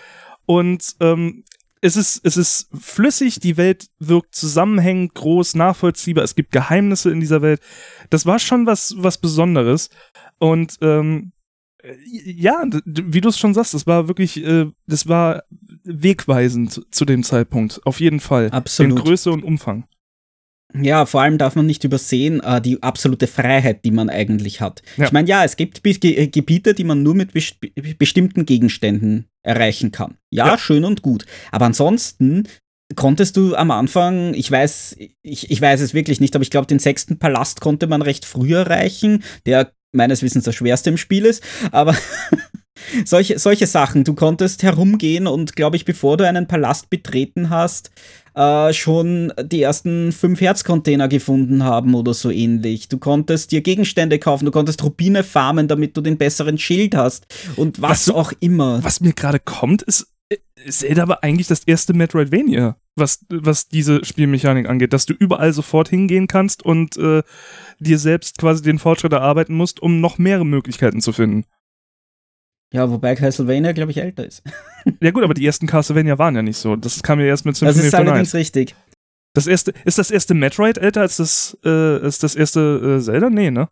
Und 0.45 0.97
ähm, 1.01 1.45
es 1.81 1.97
ist, 1.97 2.21
es 2.25 2.37
ist 2.37 2.69
flüssig, 2.79 3.41
die 3.41 3.57
Welt 3.57 3.87
wirkt 3.99 4.35
zusammenhängend, 4.35 5.15
groß, 5.15 5.55
nachvollziehbar, 5.55 6.25
es 6.25 6.35
gibt 6.35 6.53
Geheimnisse 6.53 7.11
in 7.11 7.21
dieser 7.21 7.41
Welt. 7.41 7.61
Das 8.11 8.27
war 8.27 8.39
schon 8.39 8.67
was, 8.67 8.95
was 8.99 9.19
Besonderes. 9.19 9.89
Und 10.39 10.77
ähm, 10.83 11.33
äh, 11.33 11.40
ja, 12.05 12.65
wie 12.85 13.21
du 13.21 13.29
es 13.29 13.39
schon 13.39 13.55
sagst, 13.55 13.75
das 13.75 13.87
war 13.87 14.09
wirklich, 14.09 14.45
äh, 14.45 14.67
das 14.87 15.09
war 15.09 15.45
wegweisend 15.85 16.83
zu 16.91 17.05
dem 17.05 17.23
Zeitpunkt, 17.23 17.81
auf 17.85 18.01
jeden 18.01 18.21
Fall. 18.21 18.51
Absolut. 18.51 18.99
In 18.99 19.05
Größe 19.05 19.31
und 19.31 19.45
Umfang. 19.45 19.85
Ja, 20.75 21.05
vor 21.07 21.23
allem 21.23 21.39
darf 21.39 21.57
man 21.57 21.67
nicht 21.67 21.83
übersehen, 21.85 22.41
äh, 22.41 22.61
die 22.61 22.83
absolute 22.83 23.27
Freiheit, 23.27 23.85
die 23.85 23.91
man 23.91 24.09
eigentlich 24.09 24.61
hat. 24.61 24.83
Ja. 24.97 25.07
Ich 25.07 25.13
meine, 25.13 25.29
ja, 25.29 25.45
es 25.45 25.57
gibt 25.57 25.83
Ge 25.83 26.27
Gebiete, 26.29 26.75
die 26.75 26.85
man 26.85 27.03
nur 27.03 27.15
mit 27.15 27.33
best 27.33 27.57
bestimmten 27.99 28.47
Gegenständen 28.47 29.27
erreichen 29.43 29.91
kann. 29.91 30.17
Ja, 30.31 30.47
ja, 30.47 30.59
schön 30.59 30.85
und 30.85 31.03
gut. 31.03 31.27
Aber 31.51 31.67
ansonsten 31.67 32.47
konntest 32.95 33.37
du 33.37 33.55
am 33.55 33.71
Anfang, 33.71 34.35
ich 34.35 34.51
weiß, 34.51 34.97
ich, 35.23 35.51
ich 35.51 35.61
weiß 35.61 35.81
es 35.81 35.95
wirklich 35.95 36.21
nicht, 36.21 36.35
aber 36.35 36.43
ich 36.43 36.51
glaube, 36.51 36.67
den 36.67 36.79
sechsten 36.79 37.19
Palast 37.19 37.61
konnte 37.61 37.87
man 37.87 38.03
recht 38.03 38.25
früh 38.25 38.55
erreichen. 38.55 39.25
Der 39.47 39.73
meines 39.93 40.23
Wissens 40.23 40.45
das 40.45 40.55
schwerste 40.55 40.91
im 40.91 40.97
Spiel 40.97 41.25
ist, 41.25 41.43
aber 41.73 41.97
solche, 43.05 43.39
solche 43.39 43.67
Sachen. 43.67 44.05
Du 44.05 44.15
konntest 44.15 44.63
herumgehen 44.63 45.27
und, 45.27 45.57
glaube 45.57 45.77
ich, 45.77 45.85
bevor 45.85 46.17
du 46.17 46.27
einen 46.27 46.47
Palast 46.47 46.91
betreten 46.91 47.51
hast, 47.51 47.91
äh, 48.35 48.73
schon 48.73 49.33
die 49.43 49.63
ersten 49.63 50.13
fünf 50.13 50.41
Herzcontainer 50.41 51.09
gefunden 51.09 51.65
haben 51.65 51.95
oder 51.95 52.15
so 52.15 52.31
ähnlich. 52.31 52.89
Du 52.89 52.99
konntest 52.99 53.53
dir 53.53 53.61
Gegenstände 53.61 54.19
kaufen, 54.19 54.45
du 54.45 54.51
konntest 54.51 54.83
Rubine 54.83 55.25
farmen, 55.25 55.69
damit 55.69 55.97
du 55.97 56.01
den 56.01 56.19
besseren 56.19 56.59
Schild 56.59 56.95
hast 56.95 57.27
und 57.57 57.83
was, 57.83 58.09
was 58.09 58.15
auch 58.15 58.33
immer. 58.41 58.83
Was 58.85 59.01
mir 59.01 59.13
gerade 59.13 59.41
kommt, 59.41 59.83
ist, 59.83 60.07
äh, 60.29 60.37
Zelda 60.69 61.09
war 61.09 61.23
eigentlich 61.23 61.49
das 61.49 61.65
erste 61.65 61.93
Metroidvania 61.93 62.77
was, 62.97 63.25
was 63.29 63.69
diese 63.69 64.05
Spielmechanik 64.05 64.69
angeht, 64.69 64.93
dass 64.93 65.07
du 65.07 65.15
überall 65.15 65.53
sofort 65.53 65.89
hingehen 65.89 66.27
kannst 66.27 66.65
und 66.65 66.97
äh, 66.97 67.23
dir 67.79 67.99
selbst 67.99 68.39
quasi 68.39 68.63
den 68.63 68.79
Fortschritt 68.79 69.13
erarbeiten 69.13 69.55
musst, 69.55 69.81
um 69.81 70.01
noch 70.01 70.19
mehrere 70.19 70.47
Möglichkeiten 70.47 71.01
zu 71.01 71.13
finden. 71.13 71.45
Ja, 72.73 72.89
wobei 72.91 73.17
Castlevania, 73.17 73.73
glaube 73.73 73.91
ich, 73.91 73.99
älter 73.99 74.25
ist. 74.25 74.43
ja 75.01 75.11
gut, 75.11 75.25
aber 75.25 75.35
die 75.35 75.45
ersten 75.45 75.67
Castlevania 75.67 76.19
waren 76.19 76.37
ja 76.37 76.43
nicht 76.43 76.59
so. 76.59 76.77
Das 76.77 77.03
kam 77.03 77.19
ja 77.19 77.27
erst 77.27 77.45
mit 77.45 77.57
Symphony 77.57 77.77
Das 77.77 77.87
ist 77.87 77.95
allerdings 77.95 78.35
richtig. 78.35 78.77
Das 79.35 79.47
erste, 79.47 79.73
ist 79.85 79.99
das 79.99 80.11
erste 80.11 80.35
Metroid 80.35 80.79
älter 80.79 81.03
als 81.03 81.17
das, 81.17 81.57
äh, 81.65 81.69
als 81.69 82.19
das 82.19 82.35
erste 82.35 82.99
äh, 82.99 83.03
Zelda? 83.03 83.31
Nee, 83.31 83.51
ne? 83.51 83.69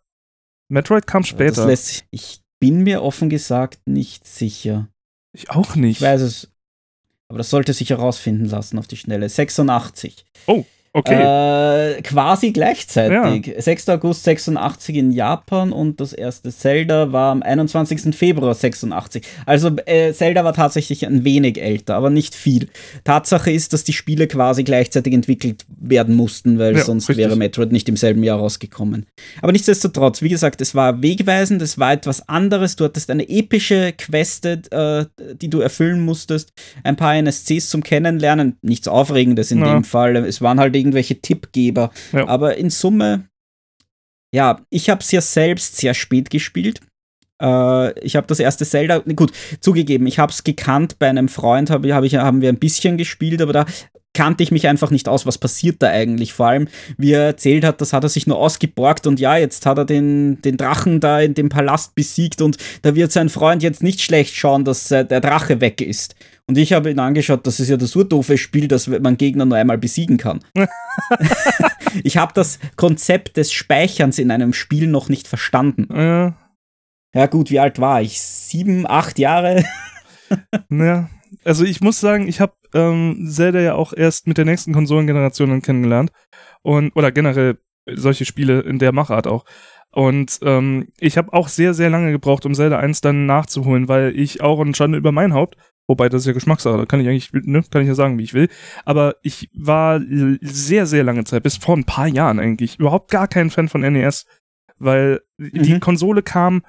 Metroid 0.69 1.07
kam 1.07 1.23
später. 1.23 1.65
Lässt, 1.65 2.05
ich 2.11 2.41
bin 2.59 2.83
mir 2.83 3.01
offen 3.01 3.29
gesagt 3.29 3.79
nicht 3.85 4.27
sicher. 4.27 4.89
Ich 5.33 5.49
auch 5.49 5.75
nicht. 5.75 5.97
Ich 5.97 6.01
weiß 6.01 6.21
es 6.21 6.51
aber 7.29 7.37
das 7.37 7.51
sollte 7.51 7.73
sich 7.73 7.91
herausfinden 7.91 8.45
lassen 8.45 8.79
auf 8.79 8.87
die 8.87 8.97
Schnelle. 8.97 9.29
86. 9.29 10.25
Oh, 10.47 10.65
Okay. 10.91 11.97
Äh, 11.97 12.01
quasi 12.01 12.51
gleichzeitig. 12.51 13.47
Ja. 13.47 13.61
6. 13.61 13.89
August 13.89 14.23
86 14.23 14.95
in 14.95 15.11
Japan 15.11 15.71
und 15.71 16.01
das 16.01 16.13
erste 16.13 16.51
Zelda 16.51 17.11
war 17.11 17.31
am 17.31 17.43
21. 17.43 18.15
Februar 18.15 18.55
86. 18.55 19.23
Also 19.45 19.69
äh, 19.85 20.13
Zelda 20.13 20.43
war 20.43 20.53
tatsächlich 20.53 21.05
ein 21.05 21.23
wenig 21.23 21.61
älter, 21.61 21.95
aber 21.95 22.09
nicht 22.09 22.33
viel. 22.33 22.69
Tatsache 23.03 23.51
ist, 23.51 23.73
dass 23.73 23.83
die 23.83 23.93
Spiele 23.93 24.27
quasi 24.27 24.63
gleichzeitig 24.63 25.13
entwickelt 25.13 25.63
werden 25.79 26.15
mussten, 26.15 26.57
weil 26.57 26.75
ja, 26.75 26.83
sonst 26.83 27.07
richtig. 27.07 27.23
wäre 27.23 27.35
Metroid 27.35 27.71
nicht 27.71 27.87
im 27.87 27.97
selben 27.97 28.23
Jahr 28.23 28.39
rausgekommen. 28.39 29.05
Aber 29.43 29.51
nichtsdestotrotz, 29.51 30.23
wie 30.23 30.29
gesagt, 30.29 30.59
es 30.59 30.73
war 30.73 31.03
wegweisend, 31.03 31.61
es 31.61 31.77
war 31.77 31.93
etwas 31.93 32.27
anderes. 32.27 32.75
Du 32.75 32.85
hattest 32.85 33.11
eine 33.11 33.29
epische 33.29 33.93
Quest, 33.93 34.45
äh, 34.45 35.05
die 35.39 35.49
du 35.51 35.59
erfüllen 35.59 36.01
musstest, 36.01 36.51
ein 36.83 36.95
paar 36.95 37.15
NSCs 37.15 37.69
zum 37.69 37.83
Kennenlernen, 37.83 38.57
nichts 38.63 38.87
Aufregendes 38.87 39.51
in 39.51 39.59
ja. 39.59 39.71
dem 39.71 39.83
Fall. 39.83 40.15
Es 40.15 40.41
waren 40.41 40.59
halt 40.59 40.78
irgendwelche 40.79 41.21
Tippgeber. 41.21 41.91
Ja. 42.11 42.27
Aber 42.27 42.57
in 42.57 42.69
Summe, 42.69 43.29
ja, 44.33 44.61
ich 44.69 44.89
habe 44.89 45.01
es 45.01 45.11
ja 45.11 45.21
selbst 45.21 45.77
sehr 45.77 45.93
spät 45.93 46.29
gespielt. 46.29 46.81
Äh, 47.41 47.99
ich 47.99 48.15
habe 48.15 48.27
das 48.27 48.39
erste 48.39 48.65
Zelda, 48.65 48.99
gut, 48.99 49.31
zugegeben, 49.59 50.07
ich 50.07 50.19
habe 50.19 50.31
es 50.31 50.43
gekannt 50.43 50.99
bei 50.99 51.09
einem 51.09 51.29
Freund, 51.29 51.69
hab, 51.69 51.85
hab 51.85 52.03
ich, 52.03 52.15
haben 52.15 52.41
wir 52.41 52.49
ein 52.49 52.59
bisschen 52.59 52.97
gespielt, 52.97 53.41
aber 53.41 53.53
da 53.53 53.65
kannte 54.13 54.43
ich 54.43 54.51
mich 54.51 54.67
einfach 54.67 54.91
nicht 54.91 55.07
aus, 55.07 55.25
was 55.25 55.37
passiert 55.37 55.81
da 55.81 55.89
eigentlich. 55.89 56.33
Vor 56.33 56.47
allem, 56.47 56.67
wie 56.97 57.11
er 57.13 57.23
erzählt 57.23 57.63
hat, 57.63 57.79
das 57.81 57.93
hat 57.93 58.03
er 58.03 58.09
sich 58.09 58.27
nur 58.27 58.37
ausgeborgt 58.37 59.07
und 59.07 59.19
ja, 59.19 59.37
jetzt 59.37 59.65
hat 59.65 59.77
er 59.77 59.85
den, 59.85 60.41
den 60.41 60.57
Drachen 60.57 60.99
da 60.99 61.19
in 61.19 61.33
dem 61.33 61.49
Palast 61.49 61.95
besiegt 61.95 62.41
und 62.41 62.57
da 62.81 62.95
wird 62.95 63.11
sein 63.11 63.29
Freund 63.29 63.63
jetzt 63.63 63.83
nicht 63.83 64.01
schlecht 64.01 64.35
schauen, 64.35 64.65
dass 64.65 64.91
äh, 64.91 65.05
der 65.05 65.21
Drache 65.21 65.61
weg 65.61 65.81
ist. 65.81 66.15
Und 66.47 66.57
ich 66.57 66.73
habe 66.73 66.89
ihn 66.89 66.99
angeschaut, 66.99 67.45
das 67.45 67.59
ist 67.59 67.69
ja 67.69 67.77
das 67.77 67.95
urdoofe 67.95 68.37
Spiel, 68.37 68.67
dass 68.67 68.87
man 68.87 69.17
Gegner 69.17 69.45
nur 69.45 69.57
einmal 69.57 69.77
besiegen 69.77 70.17
kann. 70.17 70.39
ich 72.03 72.17
habe 72.17 72.33
das 72.33 72.59
Konzept 72.75 73.37
des 73.37 73.51
Speicherns 73.51 74.19
in 74.19 74.31
einem 74.31 74.53
Spiel 74.53 74.87
noch 74.87 75.09
nicht 75.09 75.27
verstanden. 75.27 75.87
Ja. 75.93 76.35
Ja, 77.13 77.25
gut, 77.25 77.49
wie 77.49 77.59
alt 77.59 77.79
war 77.79 78.01
ich? 78.01 78.21
Sieben, 78.21 78.87
acht 78.87 79.17
Jahre? 79.17 79.63
ja, 80.69 81.09
also 81.49 81.65
ich 81.65 81.81
muss 81.81 81.99
sagen, 81.99 82.27
ich 82.27 82.39
habe 82.39 82.53
ähm, 82.73 83.27
Zelda 83.27 83.59
ja 83.59 83.73
auch 83.73 83.91
erst 83.91 84.27
mit 84.27 84.37
der 84.37 84.45
nächsten 84.45 84.71
Konsolengeneration 84.71 85.61
kennengelernt. 85.61 86.11
Und, 86.61 86.95
oder 86.95 87.11
generell 87.11 87.57
solche 87.91 88.25
Spiele 88.25 88.61
in 88.61 88.77
der 88.77 88.91
Machart 88.91 89.25
auch. 89.25 89.45
Und 89.91 90.39
ähm, 90.43 90.89
ich 90.99 91.17
habe 91.17 91.33
auch 91.33 91.47
sehr, 91.47 91.73
sehr 91.73 91.89
lange 91.89 92.11
gebraucht, 92.11 92.45
um 92.45 92.53
Zelda 92.53 92.77
1 92.77 93.01
dann 93.01 93.25
nachzuholen, 93.25 93.87
weil 93.87 94.15
ich 94.15 94.41
auch, 94.41 94.59
und 94.59 94.77
Schande 94.77 94.97
über 94.97 95.11
mein 95.11 95.33
Haupt, 95.33 95.57
Wobei, 95.87 96.07
das 96.07 96.21
ist 96.21 96.27
ja 96.27 96.33
Geschmackssache, 96.33 96.77
da 96.77 96.85
kann 96.85 96.99
ich 96.99 97.07
eigentlich, 97.07 97.31
ne, 97.33 97.63
kann 97.71 97.81
ich 97.81 97.87
ja 97.87 97.95
sagen, 97.95 98.19
wie 98.19 98.23
ich 98.23 98.35
will. 98.35 98.47
Aber 98.85 99.15
ich 99.23 99.49
war 99.55 99.99
sehr, 100.39 100.85
sehr 100.85 101.03
lange 101.03 101.23
Zeit, 101.23 101.41
bis 101.41 101.57
vor 101.57 101.75
ein 101.75 101.83
paar 101.83 102.05
Jahren 102.05 102.37
eigentlich, 102.37 102.77
überhaupt 102.77 103.09
gar 103.09 103.27
kein 103.27 103.49
Fan 103.49 103.69
von 103.69 103.81
NES, 103.81 104.27
weil 104.77 105.21
mhm. 105.37 105.63
die 105.63 105.79
Konsole 105.79 106.21
kam 106.21 106.61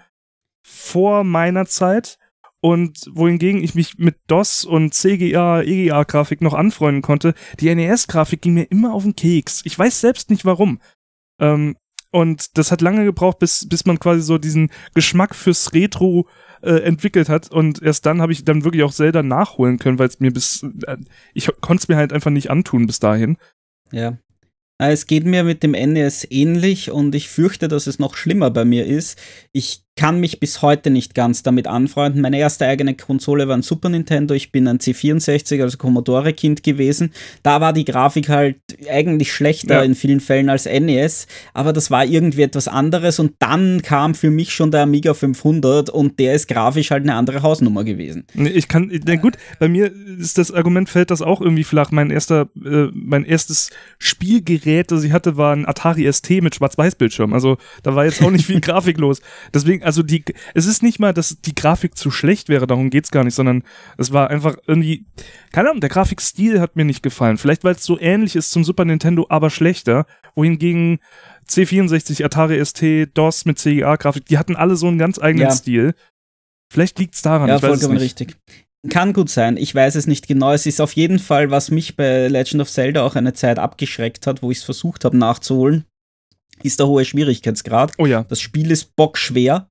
vor 0.63 1.23
meiner 1.23 1.67
Zeit 1.67 2.17
und 2.61 3.11
wohingegen 3.13 3.63
ich 3.63 3.75
mich 3.75 3.99
mit 3.99 4.17
DOS 4.27 4.65
und 4.65 4.95
CGA, 4.95 5.63
EGA-Grafik 5.63 6.41
noch 6.43 6.55
anfreunden 6.55 7.03
konnte, 7.03 7.35
die 7.59 7.75
NES-Grafik 7.75 8.43
ging 8.43 8.55
mir 8.55 8.65
immer 8.65 8.93
auf 8.93 9.05
den 9.05 9.17
Keks. 9.17 9.63
Ich 9.65 9.79
weiß 9.79 10.01
selbst 10.01 10.31
nicht 10.31 10.45
warum. 10.45 10.81
Ähm, 11.41 11.77
und 12.13 12.59
das 12.59 12.73
hat 12.73 12.81
lange 12.81 13.05
gebraucht, 13.05 13.39
bis, 13.39 13.69
bis 13.69 13.87
man 13.87 14.01
quasi 14.01 14.21
so 14.21 14.37
diesen 14.37 14.71
Geschmack 14.95 15.35
fürs 15.35 15.73
Retro 15.73 16.29
äh, 16.61 16.83
entwickelt 16.83 17.29
hat. 17.29 17.51
Und 17.51 17.83
erst 17.83 18.05
dann 18.05 18.21
habe 18.21 18.33
ich 18.33 18.45
dann 18.45 18.65
wirklich 18.65 18.83
auch 18.83 18.93
Zelda 18.93 19.23
nachholen 19.23 19.79
können, 19.79 19.99
weil 19.99 20.09
es 20.09 20.21
mir 20.21 20.33
bis. 20.33 20.65
Äh, 20.87 20.99
ich 21.35 21.49
konnte 21.61 21.83
es 21.83 21.89
mir 21.89 21.97
halt 21.97 22.13
einfach 22.13 22.31
nicht 22.31 22.51
antun 22.51 22.87
bis 22.87 22.99
dahin. 22.99 23.37
Ja. 23.93 24.19
Es 24.79 25.07
geht 25.07 25.27
mir 25.27 25.45
mit 25.45 25.63
dem 25.63 25.73
NES 25.73 26.27
ähnlich 26.31 26.91
und 26.91 27.15
ich 27.15 27.29
fürchte, 27.29 27.69
dass 27.69 27.87
es 27.87 27.99
noch 27.99 28.17
schlimmer 28.17 28.51
bei 28.51 28.65
mir 28.65 28.87
ist. 28.87 29.19
Ich 29.53 29.85
kann 30.01 30.19
mich 30.19 30.41
bis 30.41 30.63
heute 30.63 30.89
nicht 30.89 31.15
ganz 31.15 31.43
damit 31.43 31.67
anfreunden. 31.67 32.23
Meine 32.23 32.39
erste 32.39 32.67
eigene 32.67 32.95
Konsole 32.95 33.49
war 33.49 33.55
ein 33.55 33.61
Super 33.61 33.91
Nintendo. 33.91 34.33
Ich 34.33 34.51
bin 34.51 34.67
ein 34.67 34.79
C64, 34.79 35.61
also 35.61 35.77
Commodore-Kind 35.77 36.63
gewesen. 36.63 37.13
Da 37.43 37.61
war 37.61 37.75
die 37.75 37.85
Grafik 37.85 38.31
halt 38.31 38.57
eigentlich 38.91 39.31
schlechter 39.31 39.75
ja. 39.75 39.83
in 39.83 39.95
vielen 39.95 40.21
Fällen 40.21 40.49
als 40.49 40.65
NES, 40.65 41.27
aber 41.53 41.75
das 41.75 41.91
war 41.91 42.07
irgendwie 42.07 42.41
etwas 42.41 42.67
anderes 42.67 43.19
und 43.19 43.35
dann 43.41 43.83
kam 43.83 44.15
für 44.15 44.31
mich 44.31 44.55
schon 44.55 44.71
der 44.71 44.85
Amiga 44.85 45.13
500 45.13 45.91
und 45.91 46.19
der 46.19 46.33
ist 46.33 46.49
grafisch 46.49 46.91
halt 46.93 47.03
eine 47.03 47.17
andere 47.17 47.43
Hausnummer 47.43 47.85
gewesen. 47.85 48.25
Ich 48.33 48.69
kann, 48.69 48.91
na 49.05 49.17
gut, 49.17 49.37
bei 49.59 49.69
mir 49.69 49.93
ist 50.19 50.39
das 50.39 50.51
Argument, 50.51 50.89
fällt 50.89 51.11
das 51.11 51.21
auch 51.21 51.43
irgendwie 51.43 51.65
flach. 51.65 51.91
Mein 51.91 52.11
erster, 52.11 52.49
äh, 52.65 52.87
mein 52.95 53.27
erstes 53.27 53.69
Spielgerät, 53.99 54.93
das 54.93 55.05
ich 55.05 55.13
hatte, 55.13 55.37
war 55.37 55.55
ein 55.55 55.67
Atari 55.69 56.11
ST 56.11 56.31
mit 56.41 56.55
Schwarz-Weiß-Bildschirm. 56.55 57.35
Also 57.35 57.59
da 57.83 57.95
war 57.95 58.07
jetzt 58.07 58.23
auch 58.23 58.31
nicht 58.31 58.47
viel 58.47 58.61
Grafik 58.63 58.97
los. 58.97 59.21
Deswegen, 59.53 59.90
also 59.91 60.05
die, 60.05 60.25
es 60.55 60.67
ist 60.67 60.85
nicht 60.85 61.01
mal, 61.01 61.13
dass 61.13 61.41
die 61.41 61.53
Grafik 61.53 61.97
zu 61.97 62.13
schlecht 62.13 62.49
wäre, 62.49 62.69
darum 62.69 62.91
geht 62.91 63.07
es 63.07 63.11
gar 63.11 63.25
nicht, 63.25 63.35
sondern 63.35 63.65
es 63.99 64.13
war 64.13 64.31
einfach 64.31 64.55
irgendwie, 64.69 65.05
keine 65.51 65.71
Ahnung, 65.71 65.81
der 65.81 65.91
Grafikstil 65.91 66.61
hat 66.61 66.77
mir 66.77 66.85
nicht 66.85 67.03
gefallen. 67.03 67.39
Vielleicht, 67.39 67.65
weil 67.65 67.75
es 67.75 67.83
so 67.83 67.99
ähnlich 67.99 68.37
ist 68.37 68.53
zum 68.53 68.63
Super 68.63 68.85
Nintendo, 68.85 69.27
aber 69.31 69.51
schlechter. 69.51 70.07
Wohingegen 70.37 71.01
C64, 71.49 72.25
Atari 72.25 72.65
ST, 72.65 73.19
DOS 73.19 73.47
mit 73.47 73.59
CGA-Grafik, 73.59 74.27
die 74.27 74.39
hatten 74.39 74.55
alle 74.55 74.77
so 74.77 74.87
einen 74.87 74.99
ganz 74.99 75.19
eigenen 75.19 75.49
ja. 75.49 75.55
Stil. 75.57 75.95
Vielleicht 76.73 77.01
liegt 77.01 77.17
es 77.17 77.23
daran. 77.23 77.49
Ja, 77.49 77.59
vollkommen 77.59 77.97
richtig. 77.97 78.37
Kann 78.91 79.13
gut 79.13 79.29
sein. 79.29 79.57
Ich 79.57 79.75
weiß 79.75 79.97
es 79.97 80.07
nicht 80.07 80.29
genau. 80.29 80.53
Es 80.53 80.67
ist 80.67 80.81
auf 80.81 80.93
jeden 80.93 81.19
Fall, 81.19 81.51
was 81.51 81.73
mich 81.73 81.97
bei 81.97 82.29
Legend 82.29 82.63
of 82.63 82.71
Zelda 82.71 83.03
auch 83.03 83.17
eine 83.17 83.33
Zeit 83.33 83.59
abgeschreckt 83.59 84.29
hat, 84.29 84.41
wo 84.41 84.53
ich 84.53 84.59
es 84.59 84.65
versucht 84.65 85.05
habe 85.05 85.17
nachzuholen, 85.17 85.85
ist 86.63 86.79
der 86.79 86.87
hohe 86.87 87.05
Schwierigkeitsgrad. 87.05 87.95
Oh 87.99 88.07
ja. 88.07 88.23
Das 88.23 88.41
Spiel 88.41 88.71
ist 88.71 88.95
bockschwer. 88.95 89.70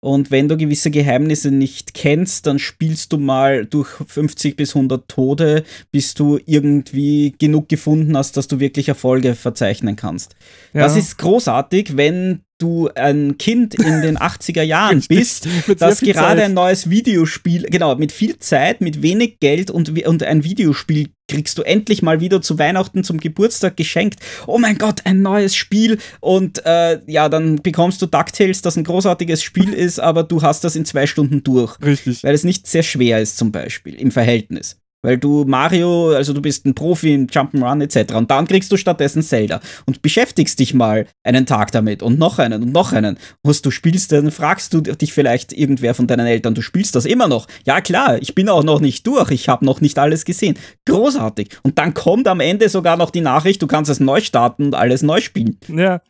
Und 0.00 0.30
wenn 0.30 0.48
du 0.48 0.56
gewisse 0.56 0.90
Geheimnisse 0.90 1.50
nicht 1.50 1.92
kennst, 1.92 2.46
dann 2.46 2.58
spielst 2.58 3.12
du 3.12 3.18
mal 3.18 3.66
durch 3.66 3.88
50 3.88 4.56
bis 4.56 4.74
100 4.74 5.06
Tode, 5.08 5.64
bis 5.92 6.14
du 6.14 6.38
irgendwie 6.46 7.34
genug 7.38 7.68
gefunden 7.68 8.16
hast, 8.16 8.38
dass 8.38 8.48
du 8.48 8.60
wirklich 8.60 8.88
Erfolge 8.88 9.34
verzeichnen 9.34 9.96
kannst. 9.96 10.36
Ja. 10.72 10.80
Das 10.80 10.96
ist 10.96 11.18
großartig, 11.18 11.98
wenn 11.98 12.40
du 12.62 12.88
ein 12.94 13.38
Kind 13.38 13.74
in 13.74 14.02
den 14.02 14.18
80er 14.18 14.62
Jahren 14.62 15.02
bist, 15.08 15.46
das 15.78 16.00
gerade 16.00 16.40
Zeit. 16.40 16.44
ein 16.46 16.54
neues 16.54 16.90
Videospiel, 16.90 17.62
genau, 17.64 17.94
mit 17.96 18.12
viel 18.12 18.38
Zeit, 18.38 18.80
mit 18.80 19.02
wenig 19.02 19.40
Geld 19.40 19.70
und, 19.70 20.06
und 20.06 20.22
ein 20.22 20.44
Videospiel 20.44 21.08
kriegst 21.30 21.58
du 21.58 21.62
endlich 21.62 22.02
mal 22.02 22.20
wieder 22.20 22.42
zu 22.42 22.58
Weihnachten 22.58 23.04
zum 23.04 23.18
Geburtstag 23.18 23.76
geschenkt. 23.76 24.18
Oh 24.48 24.58
mein 24.58 24.78
Gott, 24.78 25.02
ein 25.04 25.22
neues 25.22 25.54
Spiel. 25.54 25.98
Und 26.18 26.64
äh, 26.66 26.98
ja, 27.06 27.28
dann 27.28 27.62
bekommst 27.62 28.02
du 28.02 28.06
DuckTales, 28.06 28.62
das 28.62 28.76
ein 28.76 28.84
großartiges 28.84 29.42
Spiel 29.42 29.72
ist, 29.72 30.00
aber 30.00 30.24
du 30.24 30.42
hast 30.42 30.64
das 30.64 30.74
in 30.74 30.84
zwei 30.84 31.06
Stunden 31.06 31.44
durch. 31.44 31.80
Richtig. 31.80 32.24
Weil 32.24 32.34
es 32.34 32.42
nicht 32.42 32.66
sehr 32.66 32.82
schwer 32.82 33.20
ist, 33.20 33.38
zum 33.38 33.52
Beispiel, 33.52 33.94
im 33.94 34.10
Verhältnis. 34.10 34.79
Weil 35.02 35.18
du 35.18 35.44
Mario, 35.46 36.10
also 36.10 36.32
du 36.32 36.42
bist 36.42 36.66
ein 36.66 36.74
Profi 36.74 37.14
im 37.14 37.26
Jump'n'Run 37.26 37.82
etc. 37.82 38.14
Und 38.14 38.30
dann 38.30 38.46
kriegst 38.46 38.70
du 38.70 38.76
stattdessen 38.76 39.22
Zelda 39.22 39.60
und 39.86 40.02
beschäftigst 40.02 40.58
dich 40.58 40.74
mal 40.74 41.06
einen 41.24 41.46
Tag 41.46 41.72
damit 41.72 42.02
und 42.02 42.18
noch 42.18 42.38
einen 42.38 42.62
und 42.62 42.72
noch 42.72 42.92
einen. 42.92 43.16
Was 43.42 43.62
du 43.62 43.70
spielst, 43.70 44.12
dann 44.12 44.30
fragst 44.30 44.74
du 44.74 44.80
dich 44.80 45.12
vielleicht 45.12 45.52
irgendwer 45.52 45.94
von 45.94 46.06
deinen 46.06 46.26
Eltern, 46.26 46.54
du 46.54 46.62
spielst 46.62 46.94
das 46.94 47.06
immer 47.06 47.28
noch. 47.28 47.46
Ja 47.64 47.80
klar, 47.80 48.20
ich 48.20 48.34
bin 48.34 48.48
auch 48.48 48.62
noch 48.62 48.80
nicht 48.80 49.06
durch, 49.06 49.30
ich 49.30 49.48
habe 49.48 49.64
noch 49.64 49.80
nicht 49.80 49.98
alles 49.98 50.24
gesehen. 50.24 50.58
Großartig. 50.86 51.48
Und 51.62 51.78
dann 51.78 51.94
kommt 51.94 52.28
am 52.28 52.40
Ende 52.40 52.68
sogar 52.68 52.96
noch 52.98 53.10
die 53.10 53.22
Nachricht, 53.22 53.62
du 53.62 53.66
kannst 53.66 53.90
es 53.90 54.00
neu 54.00 54.20
starten 54.20 54.66
und 54.66 54.74
alles 54.74 55.02
neu 55.02 55.20
spielen. 55.20 55.58
Ja, 55.68 56.02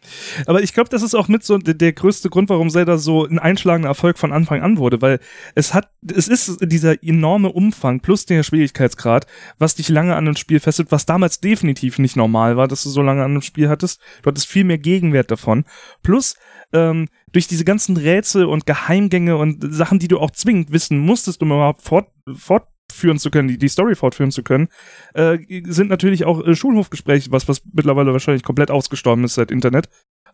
aber 0.47 0.63
ich 0.63 0.75
glaube, 0.75 0.91
das 0.91 1.03
ist 1.03 1.15
auch 1.15 1.29
mit 1.29 1.45
so 1.45 1.59
der, 1.59 1.75
der 1.75 1.93
größte 1.93 2.29
Grund, 2.29 2.49
warum 2.49 2.71
Zelda 2.71 2.99
so 2.99 3.25
ein 3.25 3.39
einschlagender 3.39 3.89
Erfolg 3.89 4.19
von 4.19 4.33
Anfang 4.33 4.63
an 4.63 4.79
wurde, 4.79 5.01
weil 5.01 5.21
es 5.55 5.75
hat, 5.75 5.91
es 6.13 6.27
ist 6.27 6.59
dieser 6.63 7.03
enorme 7.05 7.53
Umfang 7.53 8.01
plus 8.01 8.27
der 8.27 8.43
Schwierigkeit 8.43 8.80
Schwierigkeitsgrad, 8.81 9.27
was 9.59 9.75
dich 9.75 9.89
lange 9.89 10.17
an 10.17 10.27
einem 10.27 10.37
Spiel 10.37 10.61
fesselt, 10.61 10.91
was 10.91 11.07
damals 11.07 11.41
definitiv 11.41 11.99
nicht 11.99 12.17
normal 12.17 12.57
war, 12.57 12.69
dass 12.69 12.83
du 12.83 12.91
so 12.91 13.03
lange 13.03 13.23
an 13.23 13.33
einem 13.33 13.43
Spiel 13.43 13.69
hattest. 13.69 14.01
Du 14.23 14.29
hattest 14.29 14.47
viel 14.47 14.65
mehr 14.65 14.79
Gegenwert 14.79 15.31
davon. 15.31 15.65
Plus, 16.03 16.37
ähm, 16.73 17.09
durch 17.33 17.47
diese 17.47 17.65
ganzen 17.65 17.97
Rätsel 17.97 18.45
und 18.45 18.67
Geheimgänge 18.67 19.37
und 19.37 19.59
Sachen, 19.73 19.99
die 19.99 20.09
du 20.09 20.19
auch 20.19 20.31
zwingend 20.31 20.73
wissen 20.73 20.99
musstest, 20.99 21.43
um 21.43 21.51
überhaupt 21.51 21.83
fort, 21.83 22.09
fortführen 22.35 23.19
zu 23.19 23.31
können, 23.31 23.49
die, 23.49 23.59
die 23.59 23.69
Story 23.69 23.95
fortführen 23.95 24.31
zu 24.31 24.43
können, 24.43 24.69
äh, 25.15 25.39
sind 25.67 25.91
natürlich 25.91 26.25
auch 26.25 26.45
äh, 26.45 26.55
Schulhofgespräche, 26.55 27.31
was, 27.33 27.49
was 27.49 27.63
mittlerweile 27.73 28.13
wahrscheinlich 28.13 28.43
komplett 28.43 28.71
ausgestorben 28.71 29.25
ist 29.25 29.35
seit 29.35 29.51
Internet, 29.51 29.89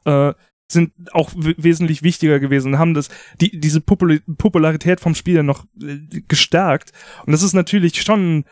äh, 0.05 0.33
sind 0.69 0.93
auch 1.13 1.31
wesentlich 1.35 2.03
wichtiger 2.03 2.41
gewesen, 2.41 2.79
haben 2.79 2.95
das, 2.95 3.09
die, 3.41 3.59
diese 3.59 3.81
Popul 3.81 4.21
Popularität 4.39 5.01
vom 5.01 5.15
Spiel 5.15 5.43
noch 5.43 5.65
äh, 5.81 6.21
gestärkt. 6.27 6.93
Und 7.25 7.33
das 7.33 7.43
ist 7.43 7.53
natürlich 7.53 8.03
schon, 8.03 8.45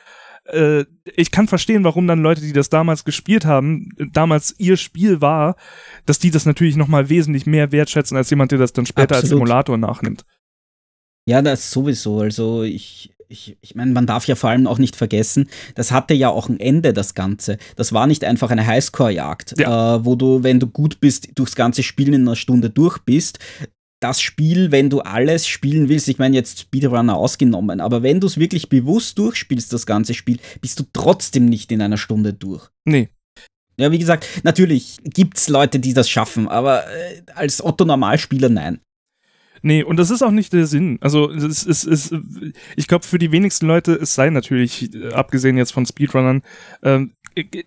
äh, 0.47 0.85
ich 1.17 1.31
kann 1.31 1.49
verstehen, 1.49 1.85
warum 1.85 2.07
dann 2.07 2.23
Leute, 2.23 2.41
die 2.41 2.53
das 2.53 2.69
damals 2.69 3.05
gespielt 3.05 3.45
haben, 3.45 3.91
damals 4.13 4.55
ihr 4.59 4.77
Spiel 4.77 5.21
war, 5.21 5.57
dass 6.07 6.19
die 6.19 6.31
das 6.31 6.47
natürlich 6.47 6.77
nochmal 6.77 7.09
wesentlich 7.09 7.47
mehr 7.47 7.73
wertschätzen, 7.73 8.17
als 8.17 8.31
jemand, 8.31 8.53
der 8.53 8.59
das 8.59 8.73
dann 8.73 8.87
später 8.87 9.17
Absolut. 9.17 9.23
als 9.23 9.29
Simulator 9.31 9.77
nachnimmt. 9.77 10.25
Ja, 11.27 11.43
das 11.43 11.71
sowieso. 11.71 12.21
Also 12.21 12.63
ich, 12.63 13.15
ich, 13.35 13.57
ich 13.61 13.75
meine, 13.75 13.93
man 13.93 14.07
darf 14.07 14.27
ja 14.27 14.37
vor 14.37 14.51
allem 14.51 14.67
auch 14.67 14.79
nicht 14.79 14.97
vergessen, 14.97 15.49
das 15.75 15.91
hatte 15.91 16.15
ja 16.15 16.31
auch 16.31 16.49
ein 16.49 16.61
Ende, 16.61 16.93
das 16.93 17.15
Ganze. 17.15 17.59
Das 17.77 17.93
war 17.93 18.07
nicht 18.07 18.25
einfach 18.25 18.51
eine 18.51 18.67
Highscore-Jagd, 18.67 19.59
ja. 19.59 19.97
äh, 19.97 20.05
wo 20.05 20.15
du, 20.15 20.43
wenn 20.43 20.61
du 20.61 20.67
gut 20.69 21.01
bist, 21.01 21.29
durchs 21.35 21.57
ganze 21.57 21.83
Spiel 21.83 22.15
in 22.15 22.23
einer 22.23 22.37
Stunde 22.37 22.71
durch 22.71 22.99
bist. 23.01 23.41
Das 24.01 24.21
Spiel, 24.21 24.71
wenn 24.71 24.91
du 24.91 25.01
alles 25.01 25.47
spielen 25.47 25.89
willst, 25.89 26.09
ich 26.09 26.19
meine 26.19 26.37
jetzt 26.37 26.61
Speedrunner 26.61 27.17
ausgenommen, 27.17 27.81
aber 27.81 28.03
wenn 28.03 28.21
du 28.21 28.27
es 28.27 28.39
wirklich 28.39 28.69
bewusst 28.69 29.19
durchspielst, 29.19 29.73
das 29.73 29.87
ganze 29.87 30.15
Spiel, 30.15 30.39
bist 30.61 30.79
du 30.79 30.85
trotzdem 30.93 31.47
nicht 31.47 31.73
in 31.73 31.83
einer 31.83 31.97
Stunde 31.97 32.33
durch. 32.33 32.69
Nee. 32.85 33.09
Ja, 33.77 33.91
wie 33.91 33.99
gesagt, 33.99 34.27
natürlich 34.45 34.99
gibt 35.03 35.39
es 35.39 35.49
Leute, 35.49 35.81
die 35.81 35.95
das 35.95 36.09
schaffen, 36.09 36.47
aber 36.49 36.85
äh, 36.87 37.23
als 37.35 37.65
Otto-Normalspieler 37.65 38.49
nein. 38.49 38.81
Nee, 39.67 39.83
und 39.83 39.97
das 39.97 40.11
ist 40.11 40.21
auch 40.21 40.31
nicht 40.31 40.53
der 40.53 40.67
Sinn. 40.67 40.99
Also 41.01 41.31
es 41.31 41.65
ist, 41.65 41.85
es, 41.87 42.15
ich 42.77 42.87
glaube, 42.87 43.07
für 43.07 43.17
die 43.17 43.33
wenigsten 43.33 43.67
Leute, 43.67 43.95
es 43.95 44.15
sei 44.15 44.29
natürlich, 44.29 44.95
äh, 44.95 45.15
abgesehen 45.15 45.57
jetzt 45.57 45.73
von 45.73 45.87
Speedrunnern, 45.87 46.43
ähm, 46.83 47.15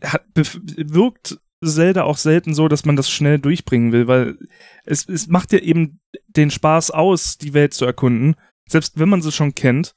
hat, 0.04 0.24
wirkt 0.36 1.40
Zelda 1.66 2.04
auch 2.04 2.18
selten 2.18 2.54
so, 2.54 2.68
dass 2.68 2.86
man 2.86 2.98
das 2.98 3.10
schnell 3.10 3.40
durchbringen 3.40 3.92
will, 3.94 4.08
weil 4.08 4.38
es, 4.86 5.10
es 5.10 5.28
macht 5.28 5.52
ja 5.52 5.58
eben 5.58 6.00
den 6.28 6.52
Spaß 6.52 6.92
aus, 6.92 7.40
die 7.40 7.56
Welt 7.56 7.74
zu 7.74 7.86
erkunden, 7.86 8.36
selbst 8.70 9.00
wenn 9.00 9.10
man 9.10 9.24
sie 9.24 9.32
schon 9.32 9.56
kennt. 9.56 9.96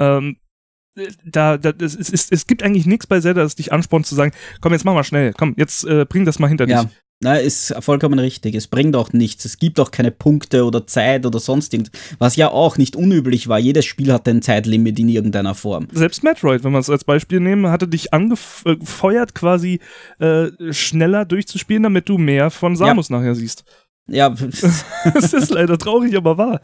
Ähm, 0.00 0.38
da, 1.22 1.58
da 1.58 1.68
es, 1.78 1.96
es, 1.96 2.30
es 2.30 2.46
gibt 2.46 2.62
eigentlich 2.62 2.86
nichts 2.86 3.06
bei 3.06 3.20
Zelda, 3.20 3.42
das 3.42 3.56
dich 3.56 3.74
anspornt 3.74 4.06
zu 4.06 4.14
sagen, 4.14 4.32
komm, 4.62 4.72
jetzt 4.72 4.86
mach 4.86 4.94
mal 4.94 5.04
schnell, 5.04 5.34
komm, 5.36 5.52
jetzt 5.58 5.84
äh, 5.84 6.06
bring 6.08 6.24
das 6.24 6.38
mal 6.38 6.48
hinter 6.48 6.66
ja. 6.66 6.84
dich. 6.84 6.96
Na, 7.20 7.36
ist 7.36 7.74
vollkommen 7.80 8.18
richtig. 8.18 8.54
Es 8.54 8.66
bringt 8.66 8.94
auch 8.94 9.14
nichts. 9.14 9.46
Es 9.46 9.58
gibt 9.58 9.80
auch 9.80 9.90
keine 9.90 10.10
Punkte 10.10 10.64
oder 10.64 10.86
Zeit 10.86 11.24
oder 11.24 11.38
sonst 11.38 11.72
irgendwas. 11.72 11.98
Was 12.18 12.36
ja 12.36 12.50
auch 12.50 12.76
nicht 12.76 12.94
unüblich 12.94 13.48
war. 13.48 13.58
Jedes 13.58 13.86
Spiel 13.86 14.12
hatte 14.12 14.30
ein 14.30 14.42
Zeitlimit 14.42 14.98
in 14.98 15.08
irgendeiner 15.08 15.54
Form. 15.54 15.88
Selbst 15.92 16.22
Metroid, 16.22 16.62
wenn 16.62 16.72
wir 16.72 16.78
es 16.78 16.90
als 16.90 17.04
Beispiel 17.04 17.40
nehmen, 17.40 17.68
hatte 17.68 17.88
dich 17.88 18.12
angefeuert, 18.12 19.34
quasi 19.34 19.80
äh, 20.18 20.48
schneller 20.72 21.24
durchzuspielen, 21.24 21.84
damit 21.84 22.08
du 22.08 22.18
mehr 22.18 22.50
von 22.50 22.76
Samus 22.76 23.08
ja. 23.08 23.16
nachher 23.16 23.34
siehst. 23.34 23.64
Ja. 24.08 24.28
das 25.14 25.32
ist 25.32 25.50
leider 25.50 25.78
traurig, 25.78 26.14
aber 26.16 26.36
wahr. 26.36 26.60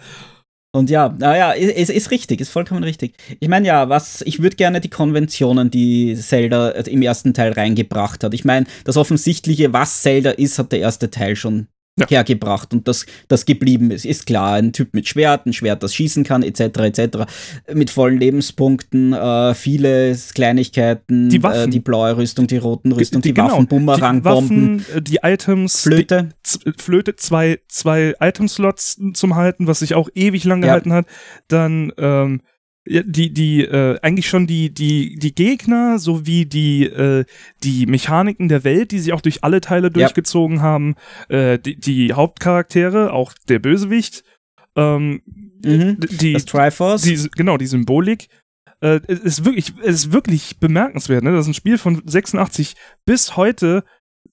Und 0.75 0.89
ja, 0.89 1.15
naja, 1.19 1.53
es 1.53 1.91
ist, 1.91 1.91
ist 1.91 2.11
richtig, 2.11 2.41
ist 2.41 2.49
vollkommen 2.49 2.83
richtig. 2.83 3.15
Ich 3.41 3.49
meine 3.49 3.67
ja, 3.67 3.91
was, 3.91 4.23
ich 4.23 4.41
würde 4.41 4.57
gerne 4.57 4.81
die 4.81 4.89
Konventionen, 4.89 5.71
die 5.71 6.17
Zelda 6.17 6.71
im 6.71 7.03
ersten 7.03 7.35
Teil 7.35 7.53
reingebracht 7.53 8.25
hat. 8.25 8.33
Ich 8.33 8.47
meine, 8.47 8.67
das 8.85 8.97
Offensichtliche, 8.97 9.75
was 9.75 10.01
Zelda 10.01 10.31
ist, 10.31 10.59
hat 10.59 10.73
der 10.73 10.81
erste 10.81 11.11
Teil 11.11 11.37
schon 11.37 11.69
ja. 11.99 12.09
hergebracht 12.09 12.73
und 12.73 12.89
das, 12.89 13.07
das 13.29 13.45
geblieben 13.45 13.91
ist. 13.91 14.05
Ist 14.05 14.27
klar, 14.27 14.55
ein 14.55 14.73
Typ 14.73 14.95
mit 14.95 15.07
Schwert, 15.09 15.47
ein 15.47 15.53
Schwert, 15.53 15.83
das 15.83 15.95
schießen 15.95 16.25
kann, 16.25 16.43
etc., 16.43 16.61
etc., 16.61 17.19
mit 17.73 17.91
vollen 17.91 18.19
Lebenspunkten, 18.19 19.13
äh, 19.13 19.55
viele 19.55 20.17
Kleinigkeiten, 20.35 21.29
die, 21.29 21.43
Waffen. 21.43 21.69
Äh, 21.69 21.71
die 21.71 21.81
blaue 21.81 22.17
Rüstung, 22.17 22.47
die 22.47 22.57
roten 22.57 22.93
Rüstung, 22.93 23.21
die, 23.21 23.29
die, 23.29 23.35
die 23.35 23.41
genau. 23.41 23.53
Waffen, 23.53 23.67
Bumerang, 23.67 24.23
Bomben. 24.23 24.85
Äh, 24.95 25.03
die 25.03 25.19
Items. 25.23 25.83
Flöte. 25.83 26.31
Die, 26.65 26.73
Flöte, 26.79 27.17
zwei, 27.17 27.59
zwei 27.69 28.15
Item-Slots 28.21 28.99
zum 29.15 29.35
Halten, 29.35 29.67
was 29.67 29.81
sich 29.81 29.95
auch 29.95 30.09
ewig 30.15 30.45
lang 30.45 30.63
gehalten 30.63 30.91
ja. 30.91 30.97
hat. 30.97 31.07
Dann, 31.49 31.93
ähm, 31.99 32.41
die 32.85 33.33
die 33.33 33.63
äh, 33.63 33.99
eigentlich 34.03 34.29
schon 34.29 34.47
die 34.47 34.75
die 34.75 35.17
die 35.17 35.35
Gegner 35.35 35.99
sowie 35.99 36.47
die 36.47 36.85
äh, 36.85 37.25
die 37.63 37.87
Mechaniken 37.87 38.49
der 38.49 38.65
Welt, 38.65 38.91
die 38.91 38.99
sich 38.99 39.13
auch 39.13 39.21
durch 39.21 39.45
alle 39.45 39.61
Teile 39.61 39.91
durchgezogen 39.91 40.57
ja. 40.57 40.63
haben, 40.63 40.95
äh, 41.29 41.59
die, 41.59 41.79
die 41.79 42.13
Hauptcharaktere, 42.13 43.13
auch 43.13 43.35
der 43.49 43.61
Bösewicht, 43.61 44.25
ähm, 44.75 45.23
mhm. 45.65 45.99
die 46.01 46.33
das 46.33 46.45
Triforce, 46.45 47.03
die, 47.03 47.29
genau 47.37 47.57
die 47.57 47.67
Symbolik, 47.67 48.29
äh, 48.81 49.01
ist 49.07 49.45
wirklich 49.45 49.79
ist 49.79 50.13
wirklich 50.13 50.59
bemerkenswert. 50.59 51.23
Ne? 51.23 51.33
Das 51.33 51.43
ist 51.43 51.51
ein 51.51 51.55
Spiel 51.55 51.79
von 51.79 52.03
86 52.05 52.75
bis 53.05 53.37
heute 53.37 53.85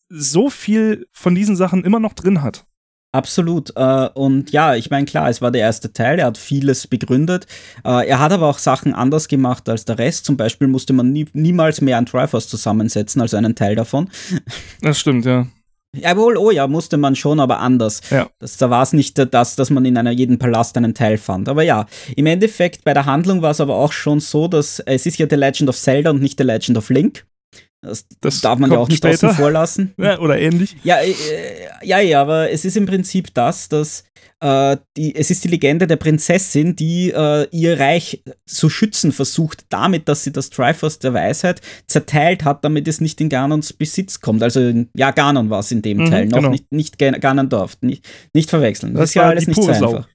so 0.10 0.50
viel 0.50 1.06
von 1.12 1.36
diesen 1.36 1.56
Sachen 1.56 1.86
immer 1.86 2.00
noch 2.00 2.14
drin 2.14 2.42
hat. 2.42 2.66
Absolut. 3.12 3.74
Äh, 3.76 4.10
und 4.14 4.52
ja, 4.52 4.76
ich 4.76 4.92
meine, 4.92 5.06
klar, 5.06 5.30
es 5.30 5.42
war 5.42 5.52
der 5.52 5.62
erste 5.62 5.92
Teil, 5.92 6.20
er 6.20 6.28
hat 6.28 6.38
vieles 6.38 6.86
begründet. 6.86 7.48
Äh, 7.84 8.08
er 8.08 8.20
hat 8.20 8.32
aber 8.32 8.48
auch 8.48 8.60
Sachen 8.60 8.94
anders 8.94 9.28
gemacht 9.28 9.68
als 9.68 9.86
der 9.86 9.98
Rest. 9.98 10.26
Zum 10.26 10.38
Beispiel 10.38 10.68
musste 10.68 10.94
man 10.94 11.12
nie, 11.12 11.26
niemals 11.34 11.82
mehr 11.82 11.98
ein 11.98 12.06
Triforce 12.06 12.48
zusammensetzen, 12.48 13.22
also 13.22 13.38
einen 13.38 13.56
Teil 13.56 13.76
davon. 13.76 14.10
Das 14.82 15.00
stimmt, 15.00 15.26
ja. 15.26 15.48
Jawohl, 15.96 16.38
oh 16.38 16.52
ja, 16.52 16.68
musste 16.68 16.98
man 16.98 17.16
schon, 17.16 17.40
aber 17.40 17.60
anders. 17.60 18.02
Ja. 18.12 18.30
Das, 18.38 18.58
da 18.58 18.70
war 18.70 18.84
es 18.84 18.94
nicht 18.94 19.18
das, 19.34 19.56
dass 19.56 19.72
man 19.72 19.86
in 19.86 19.98
einer 19.98 20.12
jeden 20.12 20.38
Palast 20.38 20.78
einen 20.78 20.94
Teil 20.94 21.18
fand. 21.18 21.50
Aber 21.50 21.64
ja, 21.64 21.88
im 22.16 22.28
Endeffekt 22.28 22.84
bei 22.84 22.94
der 22.94 23.06
Handlung 23.06 23.42
war 23.42 23.52
es 23.52 23.60
aber 23.62 23.76
auch 23.76 23.92
schon 23.92 24.20
so, 24.20 24.48
dass 24.48 24.80
es 24.80 25.08
ist 25.08 25.18
ja 25.18 25.26
The 25.28 25.36
Legend 25.36 25.70
of 25.70 25.78
Zelda 25.78 26.12
und 26.12 26.22
nicht 26.22 26.38
The 26.38 26.44
Legend 26.44 26.78
of 26.78 26.90
Link. 26.90 27.26
Das, 27.82 28.06
das 28.20 28.42
darf 28.42 28.60
man 28.60 28.72
ja 28.72 28.78
auch 28.78 28.90
nicht 28.90 28.98
später. 28.98 29.30
außen 29.30 29.38
vor 29.38 29.52
lassen. 29.52 29.94
Ja, 29.98 30.20
oder 30.20 30.38
ähnlich. 30.38 30.76
Ja, 30.84 30.98
äh, 30.98 31.14
ja, 31.82 32.00
ja, 32.00 32.22
aber 32.22 32.52
es 32.52 32.66
ist 32.66 32.76
im 32.76 32.86
Prinzip 32.86 33.34
das, 33.34 33.70
dass 33.70 34.04
äh, 34.42 34.78
die, 34.98 35.16
es 35.16 35.32
ist 35.32 35.44
die 35.46 35.48
Legende 35.48 35.88
der 35.88 35.96
Prinzessin, 35.96 36.76
die 36.76 37.12
äh, 37.12 37.48
ihr 37.52 37.80
Reich 37.80 38.22
zu 38.46 38.70
schützen 38.70 39.12
versucht, 39.12 39.66
damit, 39.70 40.10
dass 40.10 40.24
sie 40.24 40.34
das 40.34 40.50
Triforce 40.50 41.00
der 41.00 41.14
Weisheit 41.14 41.62
zerteilt 41.88 42.44
hat, 42.44 42.66
damit 42.66 42.88
es 42.88 43.00
nicht 43.00 43.22
in 43.22 43.30
Ganons 43.30 43.72
Besitz 43.72 44.20
kommt. 44.20 44.44
Also, 44.44 44.74
ja, 44.96 45.12
Ganon 45.12 45.50
war 45.50 45.60
es 45.60 45.72
in 45.72 45.82
dem 45.82 46.00
mhm, 46.00 46.10
Teil, 46.10 46.26
noch 46.28 46.40
genau. 46.40 46.50
nicht, 46.50 46.72
nicht 46.72 46.98
Ganondorf. 46.98 47.78
Nicht, 47.82 48.06
nicht 48.34 48.50
verwechseln. 48.50 48.94
Das, 48.94 49.02
das 49.02 49.10
ist 49.12 49.14
ja 49.16 49.24
alles 49.24 49.48
nicht 49.48 49.62
so 49.62 49.70
einfach. 49.70 50.08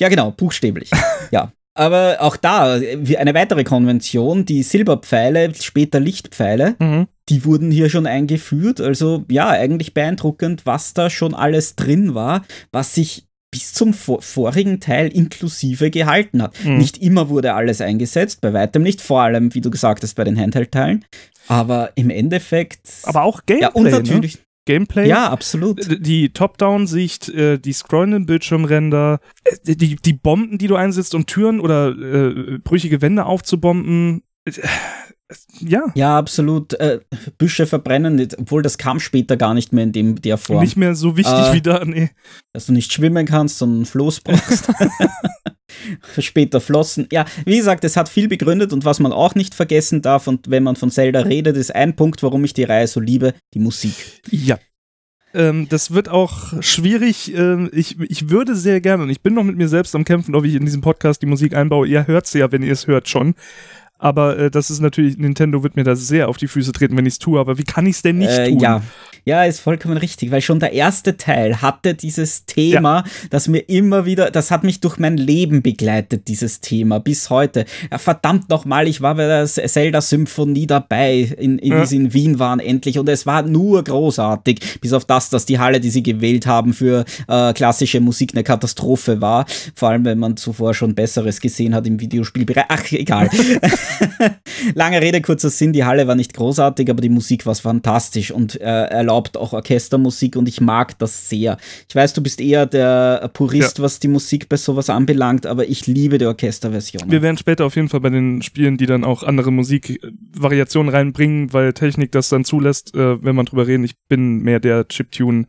Ja, 0.00 0.08
genau, 0.08 0.32
buchstäblich. 0.32 0.90
ja. 1.30 1.52
Aber 1.74 2.18
auch 2.20 2.36
da, 2.36 2.74
eine 2.74 3.34
weitere 3.34 3.64
Konvention, 3.64 4.44
die 4.44 4.62
Silberpfeile, 4.62 5.54
später 5.54 6.00
Lichtpfeile, 6.00 6.76
mhm. 6.78 7.06
die 7.28 7.44
wurden 7.44 7.70
hier 7.70 7.88
schon 7.88 8.06
eingeführt. 8.06 8.80
Also 8.80 9.24
ja, 9.30 9.48
eigentlich 9.48 9.94
beeindruckend, 9.94 10.66
was 10.66 10.92
da 10.92 11.08
schon 11.08 11.34
alles 11.34 11.74
drin 11.76 12.14
war, 12.14 12.44
was 12.72 12.94
sich 12.94 13.26
bis 13.50 13.74
zum 13.74 13.92
vorigen 13.92 14.80
Teil 14.80 15.08
inklusive 15.08 15.90
gehalten 15.90 16.42
hat. 16.42 16.54
Mhm. 16.64 16.78
Nicht 16.78 16.98
immer 16.98 17.28
wurde 17.28 17.54
alles 17.54 17.80
eingesetzt, 17.80 18.40
bei 18.40 18.52
weitem 18.52 18.82
nicht, 18.82 19.00
vor 19.00 19.22
allem, 19.22 19.54
wie 19.54 19.60
du 19.60 19.70
gesagt 19.70 20.02
hast, 20.02 20.14
bei 20.14 20.24
den 20.24 20.38
Handheld-Teilen. 20.38 21.04
Aber 21.48 21.92
im 21.94 22.10
Endeffekt. 22.10 22.88
Aber 23.02 23.22
auch 23.22 23.44
Gameplay. 23.44 23.68
Ja, 23.68 23.74
und 23.74 23.84
ne? 23.84 23.90
natürlich. 23.90 24.36
Ne? 24.36 24.42
Gameplay. 24.64 25.08
Ja, 25.08 25.30
absolut. 25.30 26.06
Die 26.06 26.32
Top-Down-Sicht, 26.32 27.28
äh, 27.30 27.58
die 27.58 27.72
scrollenden 27.72 28.26
Bildschirmränder, 28.26 29.20
äh, 29.44 29.74
die, 29.74 29.96
die 29.96 30.12
Bomben, 30.12 30.58
die 30.58 30.68
du 30.68 30.76
einsetzt, 30.76 31.14
um 31.14 31.26
Türen 31.26 31.60
oder 31.60 31.88
äh, 31.88 32.58
brüchige 32.58 33.02
Wände 33.02 33.26
aufzubomben. 33.26 34.22
Ja. 35.60 35.86
Ja, 35.94 36.18
absolut. 36.18 36.74
Äh, 36.74 37.00
Büsche 37.38 37.66
verbrennen, 37.66 38.28
obwohl 38.38 38.62
das 38.62 38.78
kam 38.78 39.00
später 39.00 39.36
gar 39.36 39.54
nicht 39.54 39.72
mehr 39.72 39.84
in 39.84 39.92
dem, 39.92 40.22
der 40.22 40.38
Form. 40.38 40.60
Nicht 40.60 40.76
mehr 40.76 40.94
so 40.94 41.16
wichtig 41.16 41.32
äh, 41.32 41.52
wie 41.54 41.62
da, 41.62 41.84
nee. 41.84 42.10
Dass 42.52 42.66
du 42.66 42.72
nicht 42.72 42.92
schwimmen 42.92 43.26
kannst, 43.26 43.58
sondern 43.58 43.86
Floß 43.86 44.20
brauchst. 44.20 44.70
später 46.18 46.60
Flossen. 46.60 47.06
Ja, 47.12 47.24
wie 47.44 47.56
gesagt, 47.56 47.84
es 47.84 47.96
hat 47.96 48.08
viel 48.08 48.28
begründet 48.28 48.72
und 48.72 48.84
was 48.84 49.00
man 49.00 49.12
auch 49.12 49.34
nicht 49.34 49.54
vergessen 49.54 50.02
darf, 50.02 50.26
und 50.26 50.50
wenn 50.50 50.62
man 50.62 50.76
von 50.76 50.90
Zelda 50.90 51.20
redet, 51.20 51.56
ist 51.56 51.74
ein 51.74 51.96
Punkt, 51.96 52.22
warum 52.22 52.44
ich 52.44 52.54
die 52.54 52.64
Reihe 52.64 52.86
so 52.86 53.00
liebe, 53.00 53.34
die 53.54 53.58
Musik. 53.58 53.94
Ja. 54.30 54.58
Ähm, 55.34 55.66
das 55.68 55.92
wird 55.92 56.08
auch 56.08 56.62
schwierig. 56.62 57.34
Ähm, 57.34 57.70
ich, 57.72 57.98
ich 58.00 58.28
würde 58.28 58.54
sehr 58.54 58.80
gerne, 58.80 59.04
und 59.04 59.10
ich 59.10 59.22
bin 59.22 59.34
noch 59.34 59.44
mit 59.44 59.56
mir 59.56 59.68
selbst 59.68 59.94
am 59.94 60.04
Kämpfen, 60.04 60.34
ob 60.34 60.44
ich 60.44 60.54
in 60.54 60.64
diesem 60.64 60.82
Podcast 60.82 61.22
die 61.22 61.26
Musik 61.26 61.54
einbaue. 61.54 61.86
Ihr 61.86 62.06
hört 62.06 62.26
sie 62.26 62.40
ja, 62.40 62.52
wenn 62.52 62.62
ihr 62.62 62.72
es 62.72 62.86
hört, 62.86 63.08
schon. 63.08 63.34
Aber 64.02 64.36
äh, 64.36 64.50
das 64.50 64.68
ist 64.68 64.80
natürlich, 64.80 65.16
Nintendo 65.16 65.62
wird 65.62 65.76
mir 65.76 65.84
da 65.84 65.94
sehr 65.94 66.28
auf 66.28 66.36
die 66.36 66.48
Füße 66.48 66.72
treten, 66.72 66.96
wenn 66.96 67.06
ich 67.06 67.14
es 67.14 67.18
tue. 67.20 67.38
Aber 67.38 67.56
wie 67.56 67.62
kann 67.62 67.86
ich 67.86 67.96
es 67.96 68.02
denn 68.02 68.18
nicht 68.18 68.32
äh, 68.32 68.48
tun? 68.48 68.58
Ja. 68.58 68.82
ja, 69.24 69.44
ist 69.44 69.60
vollkommen 69.60 69.96
richtig, 69.96 70.32
weil 70.32 70.40
schon 70.40 70.58
der 70.58 70.72
erste 70.72 71.16
Teil 71.16 71.62
hatte 71.62 71.94
dieses 71.94 72.44
Thema, 72.44 73.04
ja. 73.06 73.28
das 73.30 73.46
mir 73.46 73.60
immer 73.60 74.04
wieder, 74.04 74.32
das 74.32 74.50
hat 74.50 74.64
mich 74.64 74.80
durch 74.80 74.98
mein 74.98 75.16
Leben 75.16 75.62
begleitet, 75.62 76.26
dieses 76.26 76.60
Thema, 76.60 76.98
bis 76.98 77.30
heute. 77.30 77.64
Verdammt 77.96 78.48
nochmal, 78.50 78.88
ich 78.88 79.02
war 79.02 79.14
bei 79.14 79.28
der 79.28 79.46
Zelda-Symphonie 79.46 80.66
dabei, 80.66 81.20
in, 81.38 81.60
in, 81.60 81.70
ja. 81.70 81.82
wie 81.82 81.86
sie 81.86 81.96
in 81.96 82.12
Wien 82.12 82.40
waren 82.40 82.58
endlich. 82.58 82.98
Und 82.98 83.08
es 83.08 83.24
war 83.24 83.42
nur 83.42 83.84
großartig, 83.84 84.80
bis 84.80 84.94
auf 84.94 85.04
das, 85.04 85.30
dass 85.30 85.46
die 85.46 85.60
Halle, 85.60 85.78
die 85.78 85.90
sie 85.90 86.02
gewählt 86.02 86.48
haben 86.48 86.72
für 86.72 87.04
äh, 87.28 87.52
klassische 87.52 88.00
Musik, 88.00 88.32
eine 88.34 88.42
Katastrophe 88.42 89.20
war. 89.20 89.46
Vor 89.76 89.90
allem, 89.90 90.04
wenn 90.04 90.18
man 90.18 90.36
zuvor 90.36 90.74
schon 90.74 90.96
Besseres 90.96 91.40
gesehen 91.40 91.72
hat 91.72 91.86
im 91.86 92.00
Videospielbereich. 92.00 92.64
Ach, 92.68 92.90
egal. 92.90 93.30
Lange 94.74 95.00
Rede, 95.00 95.20
kurzer 95.20 95.50
Sinn, 95.50 95.72
die 95.72 95.84
Halle 95.84 96.06
war 96.06 96.14
nicht 96.14 96.34
großartig, 96.34 96.88
aber 96.90 97.00
die 97.00 97.08
Musik 97.08 97.46
war 97.46 97.54
fantastisch 97.54 98.30
und 98.30 98.60
äh, 98.60 98.64
erlaubt 98.64 99.36
auch 99.36 99.52
Orchestermusik 99.52 100.36
und 100.36 100.48
ich 100.48 100.60
mag 100.60 100.98
das 100.98 101.28
sehr. 101.28 101.56
Ich 101.88 101.94
weiß, 101.94 102.14
du 102.14 102.22
bist 102.22 102.40
eher 102.40 102.66
der 102.66 103.30
Purist, 103.32 103.78
ja. 103.78 103.84
was 103.84 103.98
die 103.98 104.08
Musik 104.08 104.48
bei 104.48 104.56
sowas 104.56 104.90
anbelangt, 104.90 105.46
aber 105.46 105.68
ich 105.68 105.86
liebe 105.86 106.18
die 106.18 106.26
Orchesterversion. 106.26 107.10
Wir 107.10 107.22
werden 107.22 107.36
später 107.36 107.64
auf 107.64 107.76
jeden 107.76 107.88
Fall 107.88 108.00
bei 108.00 108.10
den 108.10 108.42
Spielen, 108.42 108.76
die 108.76 108.86
dann 108.86 109.04
auch 109.04 109.22
andere 109.22 109.50
Musikvariationen 109.50 110.92
reinbringen, 110.92 111.52
weil 111.52 111.72
Technik 111.72 112.12
das 112.12 112.28
dann 112.28 112.44
zulässt, 112.44 112.94
äh, 112.94 113.22
wenn 113.22 113.36
man 113.36 113.46
drüber 113.46 113.66
reden. 113.66 113.84
Ich 113.84 113.96
bin 114.08 114.38
mehr 114.38 114.60
der 114.60 114.88
Chiptune. 114.88 115.46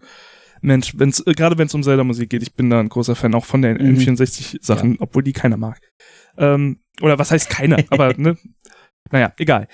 Mensch, 0.61 0.93
wenn's, 0.97 1.19
äh, 1.19 1.33
gerade 1.33 1.57
wenn 1.57 1.67
es 1.67 1.73
um 1.73 1.83
Zelda-Musik 1.83 2.29
geht, 2.29 2.41
ich 2.41 2.55
bin 2.55 2.69
da 2.69 2.79
ein 2.79 2.89
großer 2.89 3.15
Fan 3.15 3.35
auch 3.35 3.45
von 3.45 3.61
den 3.61 3.77
mhm. 3.77 3.97
N64-Sachen, 3.97 4.91
ja. 4.91 4.97
obwohl 4.99 5.21
die 5.21 5.33
keiner 5.33 5.57
mag. 5.57 5.79
Ähm, 6.37 6.79
oder 7.01 7.19
was 7.19 7.31
heißt 7.31 7.49
keiner, 7.49 7.77
aber 7.89 8.13
ne? 8.17 8.37
Naja, 9.11 9.33
egal. 9.37 9.67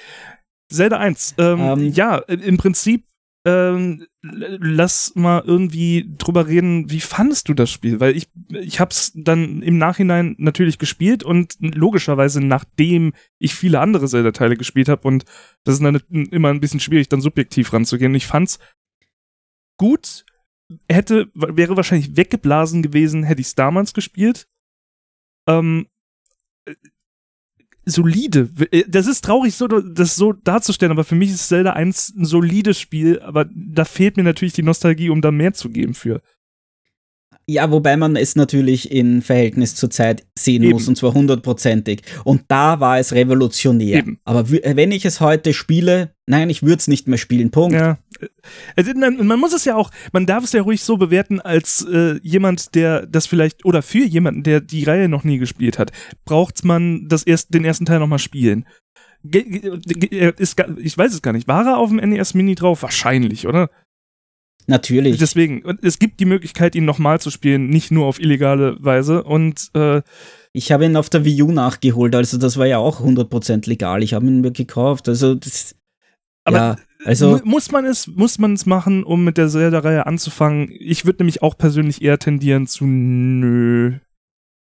Zelda 0.71 0.97
1. 0.97 1.35
Ähm, 1.37 1.59
um. 1.59 1.79
Ähm. 1.79 1.87
Ja, 1.93 2.17
im 2.17 2.57
Prinzip 2.57 3.05
ähm, 3.45 4.05
lass 4.21 5.15
mal 5.15 5.41
irgendwie 5.45 6.13
drüber 6.17 6.47
reden, 6.47 6.89
wie 6.91 6.99
fandest 6.99 7.47
du 7.47 7.53
das 7.53 7.71
Spiel? 7.71 7.99
Weil 7.99 8.15
ich, 8.17 8.27
ich 8.49 8.79
hab's 8.79 9.13
dann 9.15 9.61
im 9.61 9.77
Nachhinein 9.77 10.35
natürlich 10.37 10.77
gespielt 10.77 11.23
und 11.23 11.55
logischerweise 11.59 12.41
nachdem 12.41 13.13
ich 13.39 13.55
viele 13.55 13.79
andere 13.79 14.07
Zelda-Teile 14.07 14.57
gespielt 14.57 14.89
habe 14.89 15.07
und 15.07 15.23
das 15.63 15.75
ist 15.75 15.83
dann 15.83 16.01
immer 16.09 16.49
ein 16.49 16.59
bisschen 16.59 16.81
schwierig, 16.81 17.07
dann 17.07 17.21
subjektiv 17.21 17.71
ranzugehen. 17.71 18.13
Ich 18.13 18.27
fand's 18.27 18.59
gut, 19.77 20.25
hätte, 20.89 21.29
wäre 21.33 21.77
wahrscheinlich 21.77 22.17
weggeblasen 22.17 22.81
gewesen, 22.81 23.23
hätte 23.23 23.41
ich's 23.41 23.55
damals 23.55 23.93
gespielt. 23.93 24.47
Ähm, 25.47 25.87
solide. 27.86 28.49
Äh, 28.71 28.84
das 28.88 29.08
ist 29.08 29.23
traurig, 29.23 29.55
so, 29.55 29.67
das 29.67 30.15
so 30.15 30.34
darzustellen, 30.34 30.91
aber 30.91 31.03
für 31.03 31.15
mich 31.15 31.32
ist 31.32 31.47
Zelda 31.47 31.73
1 31.73 32.15
ein 32.17 32.25
solides 32.25 32.79
Spiel, 32.79 33.19
aber 33.21 33.45
da 33.53 33.86
fehlt 33.86 34.17
mir 34.17 34.23
natürlich 34.23 34.53
die 34.53 34.63
Nostalgie, 34.63 35.10
um 35.10 35.21
da 35.21 35.32
mehr 35.32 35.53
zu 35.53 35.69
geben 35.69 35.93
für. 35.93 36.21
Ja, 37.49 37.71
wobei 37.71 37.97
man 37.97 38.15
es 38.15 38.35
natürlich 38.35 38.91
in 38.91 39.23
Verhältnis 39.23 39.73
zur 39.73 39.89
Zeit 39.89 40.23
sehen 40.38 40.62
Eben. 40.62 40.73
muss, 40.73 40.88
und 40.88 40.97
zwar 40.97 41.15
hundertprozentig. 41.15 42.03
Und 42.23 42.43
da 42.47 42.79
war 42.79 42.99
es 42.99 43.12
revolutionär. 43.12 43.97
Eben. 43.97 44.19
Aber 44.23 44.51
wenn 44.51 44.91
ich 44.91 45.03
es 45.03 45.19
heute 45.19 45.55
spiele, 45.55 46.13
nein, 46.27 46.51
ich 46.51 46.62
würde 46.62 46.75
es 46.75 46.88
nicht 46.88 47.07
mehr 47.07 47.17
spielen. 47.17 47.49
Punkt. 47.49 47.73
Ja. 47.73 47.97
Also, 48.75 48.93
man 48.93 49.39
muss 49.39 49.53
es 49.53 49.65
ja 49.65 49.75
auch, 49.75 49.89
man 50.13 50.27
darf 50.27 50.43
es 50.43 50.51
ja 50.51 50.62
ruhig 50.62 50.83
so 50.83 50.97
bewerten, 50.97 51.39
als 51.41 51.83
äh, 51.91 52.19
jemand, 52.21 52.75
der 52.75 53.07
das 53.07 53.25
vielleicht, 53.25 53.65
oder 53.65 53.81
für 53.81 54.05
jemanden, 54.05 54.43
der 54.43 54.62
die 54.62 54.83
Reihe 54.83 55.09
noch 55.09 55.23
nie 55.23 55.39
gespielt 55.39 55.79
hat, 55.79 55.91
braucht 56.25 56.63
man 56.63 57.07
das 57.07 57.23
erst, 57.23 57.51
den 57.51 57.65
ersten 57.65 57.85
Teil 57.85 57.97
nochmal 57.97 58.19
spielen. 58.19 58.67
Ist, 59.23 60.55
ich 60.77 60.97
weiß 60.99 61.13
es 61.13 61.23
gar 61.23 61.33
nicht. 61.33 61.47
War 61.47 61.65
er 61.65 61.77
auf 61.77 61.89
dem 61.89 61.97
NES 61.97 62.35
Mini 62.35 62.53
drauf? 62.53 62.83
Wahrscheinlich, 62.83 63.47
oder? 63.47 63.71
Natürlich. 64.69 65.17
Deswegen, 65.17 65.63
es 65.82 65.97
gibt 65.97 66.19
die 66.19 66.25
Möglichkeit, 66.25 66.75
ihn 66.75 66.86
nochmal 66.86 67.19
zu 67.19 67.32
spielen, 67.32 67.69
nicht 67.69 67.89
nur 67.89 68.05
auf 68.05 68.19
illegale 68.19 68.77
Weise. 68.79 69.23
Und 69.23 69.71
äh, 69.73 70.03
ich 70.53 70.71
habe 70.71 70.86
ihn 70.86 70.95
auf 70.95 71.10
der 71.10 71.25
Wii 71.25 71.41
U 71.41 71.51
nachgeholt, 71.51 72.15
also 72.15 72.38
das 72.38 72.58
war 72.58 72.67
ja 72.67 72.77
auch 72.77 73.01
100% 73.01 73.67
legal. 73.67 74.03
Ich 74.03 74.13
habe 74.13 74.27
ihn 74.27 74.41
mir 74.41 74.51
gekauft. 74.51 75.10
Also 75.10 75.34
das, 75.34 75.75
aber 76.43 76.58
ja, 76.58 76.75
also 77.03 77.39
muss 77.43 77.71
man 77.71 77.86
es 77.86 78.08
muss 78.08 78.38
man 78.38 78.53
es 78.53 78.67
machen, 78.67 79.03
um 79.03 79.23
mit 79.23 79.38
der 79.38 79.49
Zelda-Reihe 79.49 80.05
anzufangen? 80.05 80.69
Ich 80.71 81.05
würde 81.05 81.23
nämlich 81.23 81.41
auch 81.41 81.58
persönlich 81.58 82.03
eher 82.03 82.19
tendieren 82.19 82.67
zu 82.67 82.86
nö. 82.86 83.95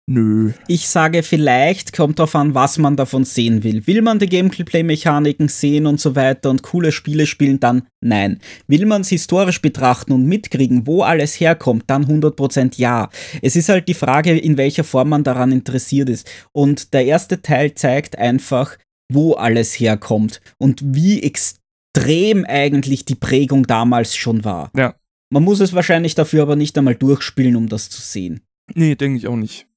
Nö. 0.06 0.52
Ich 0.68 0.90
sage 0.90 1.24
vielleicht, 1.24 1.94
kommt 1.94 2.20
darauf 2.20 2.36
an, 2.36 2.54
was 2.54 2.78
man 2.78 2.98
davon 2.98 3.24
sehen 3.24 3.64
will. 3.64 3.88
Will 3.88 4.02
man 4.02 4.20
die 4.20 4.28
Gameplay-Mechaniken 4.28 5.48
sehen 5.48 5.86
und 5.88 6.02
so 6.02 6.16
weiter 6.16 6.50
und 6.50 6.62
coole 6.62 6.92
Spiele 6.92 7.26
spielen, 7.26 7.62
dann 7.62 7.88
nein. 8.02 8.40
Will 8.68 8.86
man 8.86 9.02
es 9.02 9.10
historisch 9.10 9.62
betrachten 9.62 10.12
und 10.12 10.26
mitkriegen, 10.26 10.86
wo 10.88 11.04
alles 11.04 11.40
herkommt, 11.40 11.86
dann 11.88 12.06
100% 12.06 12.74
ja. 12.78 13.10
Es 13.42 13.56
ist 13.56 13.70
halt 13.70 13.88
die 13.88 13.94
Frage, 13.94 14.38
in 14.38 14.58
welcher 14.58 14.84
Form 14.84 15.10
man 15.10 15.24
daran 15.24 15.54
interessiert 15.54 16.10
ist. 16.10 16.30
Und 16.52 16.94
der 16.94 17.06
erste 17.06 17.42
Teil 17.42 17.74
zeigt 17.74 18.18
einfach, 18.18 18.78
wo 19.10 19.34
alles 19.34 19.80
herkommt 19.80 20.42
und 20.58 20.82
wie 20.84 21.24
extrem 21.24 22.44
eigentlich 22.46 23.06
die 23.06 23.16
Prägung 23.16 23.68
damals 23.68 24.18
schon 24.18 24.44
war. 24.44 24.70
Ja. 24.76 24.96
Man 25.30 25.44
muss 25.44 25.62
es 25.62 25.74
wahrscheinlich 25.74 26.14
dafür 26.14 26.42
aber 26.42 26.58
nicht 26.58 26.78
einmal 26.78 26.96
durchspielen, 26.96 27.56
um 27.56 27.70
das 27.70 27.90
zu 27.90 28.02
sehen. 28.02 28.42
Nee, 28.76 28.96
denke 28.96 29.18
ich 29.18 29.28
auch 29.28 29.36
nicht. 29.38 29.68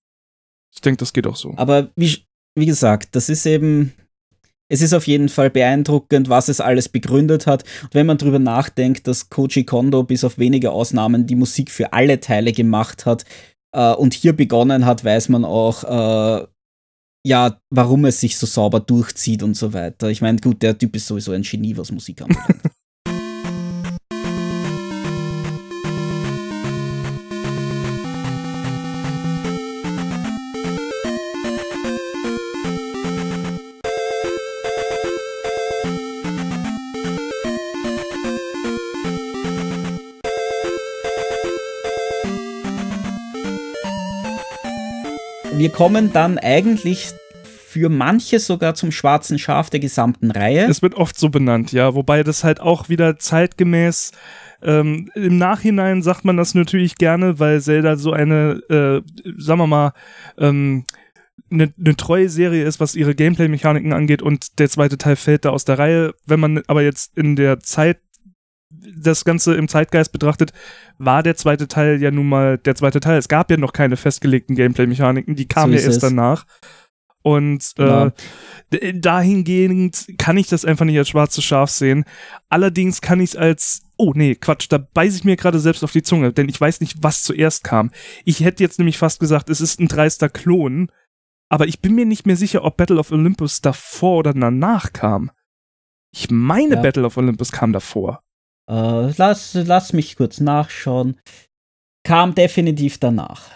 Ich 0.76 0.82
denke, 0.82 0.98
das 0.98 1.12
geht 1.12 1.26
auch 1.26 1.36
so. 1.36 1.54
Aber 1.56 1.90
wie, 1.96 2.24
wie 2.54 2.66
gesagt, 2.66 3.16
das 3.16 3.28
ist 3.28 3.46
eben, 3.46 3.92
es 4.68 4.82
ist 4.82 4.92
auf 4.92 5.06
jeden 5.06 5.28
Fall 5.28 5.50
beeindruckend, 5.50 6.28
was 6.28 6.48
es 6.48 6.60
alles 6.60 6.88
begründet 6.88 7.46
hat. 7.46 7.64
Und 7.82 7.94
wenn 7.94 8.06
man 8.06 8.18
darüber 8.18 8.38
nachdenkt, 8.38 9.06
dass 9.08 9.30
Koji 9.30 9.64
Kondo 9.64 10.02
bis 10.02 10.22
auf 10.22 10.38
wenige 10.38 10.70
Ausnahmen 10.72 11.26
die 11.26 11.34
Musik 11.34 11.70
für 11.70 11.92
alle 11.92 12.20
Teile 12.20 12.52
gemacht 12.52 13.06
hat 13.06 13.24
äh, 13.74 13.92
und 13.92 14.14
hier 14.14 14.34
begonnen 14.34 14.84
hat, 14.84 15.04
weiß 15.04 15.30
man 15.30 15.44
auch, 15.44 15.84
äh, 15.84 16.46
ja, 17.26 17.60
warum 17.70 18.04
es 18.04 18.20
sich 18.20 18.36
so 18.36 18.46
sauber 18.46 18.78
durchzieht 18.78 19.42
und 19.42 19.54
so 19.54 19.72
weiter. 19.72 20.10
Ich 20.10 20.22
meine, 20.22 20.38
gut, 20.38 20.62
der 20.62 20.78
Typ 20.78 20.94
ist 20.94 21.08
sowieso 21.08 21.32
ein 21.32 21.42
Genie, 21.42 21.76
was 21.76 21.90
Musik 21.90 22.22
anbelangt. 22.22 22.62
Wir 45.58 45.70
kommen 45.70 46.12
dann 46.12 46.38
eigentlich 46.38 47.08
für 47.44 47.88
manche 47.88 48.38
sogar 48.38 48.74
zum 48.74 48.90
schwarzen 48.90 49.38
Schaf 49.38 49.70
der 49.70 49.80
gesamten 49.80 50.30
Reihe. 50.30 50.66
Es 50.66 50.82
wird 50.82 50.94
oft 50.94 51.18
so 51.18 51.28
benannt, 51.28 51.72
ja, 51.72 51.94
wobei 51.94 52.22
das 52.22 52.44
halt 52.44 52.60
auch 52.60 52.88
wieder 52.88 53.18
zeitgemäß 53.18 54.12
ähm, 54.62 55.10
Im 55.14 55.38
Nachhinein 55.38 56.02
sagt 56.02 56.24
man 56.24 56.36
das 56.36 56.54
natürlich 56.54 56.96
gerne, 56.96 57.38
weil 57.38 57.60
Zelda 57.60 57.96
so 57.96 58.12
eine, 58.12 58.60
äh, 58.68 59.02
sagen 59.38 59.60
wir 59.60 59.66
mal, 59.66 59.92
ähm, 60.38 60.84
eine, 61.50 61.72
eine 61.78 61.96
treue 61.96 62.28
Serie 62.28 62.64
ist, 62.64 62.80
was 62.80 62.96
ihre 62.96 63.14
Gameplay-Mechaniken 63.14 63.92
angeht 63.92 64.22
und 64.22 64.58
der 64.58 64.68
zweite 64.68 64.98
Teil 64.98 65.16
fällt 65.16 65.44
da 65.44 65.50
aus 65.50 65.64
der 65.64 65.78
Reihe. 65.78 66.14
Wenn 66.24 66.40
man 66.40 66.62
aber 66.66 66.82
jetzt 66.82 67.16
in 67.16 67.36
der 67.36 67.60
Zeit 67.60 67.98
das 68.70 69.24
Ganze 69.24 69.54
im 69.54 69.68
Zeitgeist 69.68 70.12
betrachtet, 70.12 70.52
war 70.98 71.22
der 71.22 71.36
zweite 71.36 71.68
Teil 71.68 72.02
ja 72.02 72.10
nun 72.10 72.28
mal 72.28 72.58
der 72.58 72.74
zweite 72.74 73.00
Teil. 73.00 73.18
Es 73.18 73.28
gab 73.28 73.50
ja 73.50 73.56
noch 73.56 73.72
keine 73.72 73.96
festgelegten 73.96 74.56
Gameplay-Mechaniken, 74.56 75.36
die 75.36 75.46
kamen 75.46 75.72
so 75.72 75.78
ja 75.78 75.84
erst 75.84 75.96
es. 75.96 76.02
danach. 76.02 76.46
Und 77.22 77.74
äh, 77.78 78.12
dahingehend 78.94 80.06
kann 80.16 80.36
ich 80.36 80.46
das 80.46 80.64
einfach 80.64 80.84
nicht 80.84 80.96
als 80.96 81.08
schwarzes 81.08 81.42
Schaf 81.42 81.70
sehen. 81.70 82.04
Allerdings 82.48 83.00
kann 83.00 83.18
ich 83.18 83.30
es 83.30 83.36
als, 83.36 83.82
oh 83.96 84.12
nee, 84.14 84.36
Quatsch, 84.36 84.66
da 84.68 84.78
beiße 84.78 85.16
ich 85.16 85.24
mir 85.24 85.34
gerade 85.34 85.58
selbst 85.58 85.82
auf 85.82 85.90
die 85.90 86.04
Zunge, 86.04 86.32
denn 86.32 86.48
ich 86.48 86.60
weiß 86.60 86.80
nicht, 86.80 87.02
was 87.02 87.24
zuerst 87.24 87.64
kam. 87.64 87.90
Ich 88.24 88.44
hätte 88.44 88.62
jetzt 88.62 88.78
nämlich 88.78 88.96
fast 88.96 89.18
gesagt, 89.18 89.50
es 89.50 89.60
ist 89.60 89.80
ein 89.80 89.88
dreister 89.88 90.28
Klon, 90.28 90.92
aber 91.48 91.66
ich 91.66 91.80
bin 91.80 91.96
mir 91.96 92.06
nicht 92.06 92.26
mehr 92.26 92.36
sicher, 92.36 92.62
ob 92.62 92.76
Battle 92.76 92.98
of 92.98 93.10
Olympus 93.10 93.60
davor 93.60 94.18
oder 94.18 94.32
danach 94.32 94.92
kam. 94.92 95.32
Ich 96.12 96.30
meine, 96.30 96.76
ja. 96.76 96.80
Battle 96.80 97.06
of 97.06 97.16
Olympus 97.16 97.50
kam 97.50 97.72
davor. 97.72 98.22
Äh, 98.68 99.12
lass, 99.16 99.54
lass 99.54 99.92
mich 99.92 100.16
kurz 100.16 100.40
nachschauen. 100.40 101.20
Kam 102.04 102.34
definitiv 102.34 102.98
danach. 102.98 103.50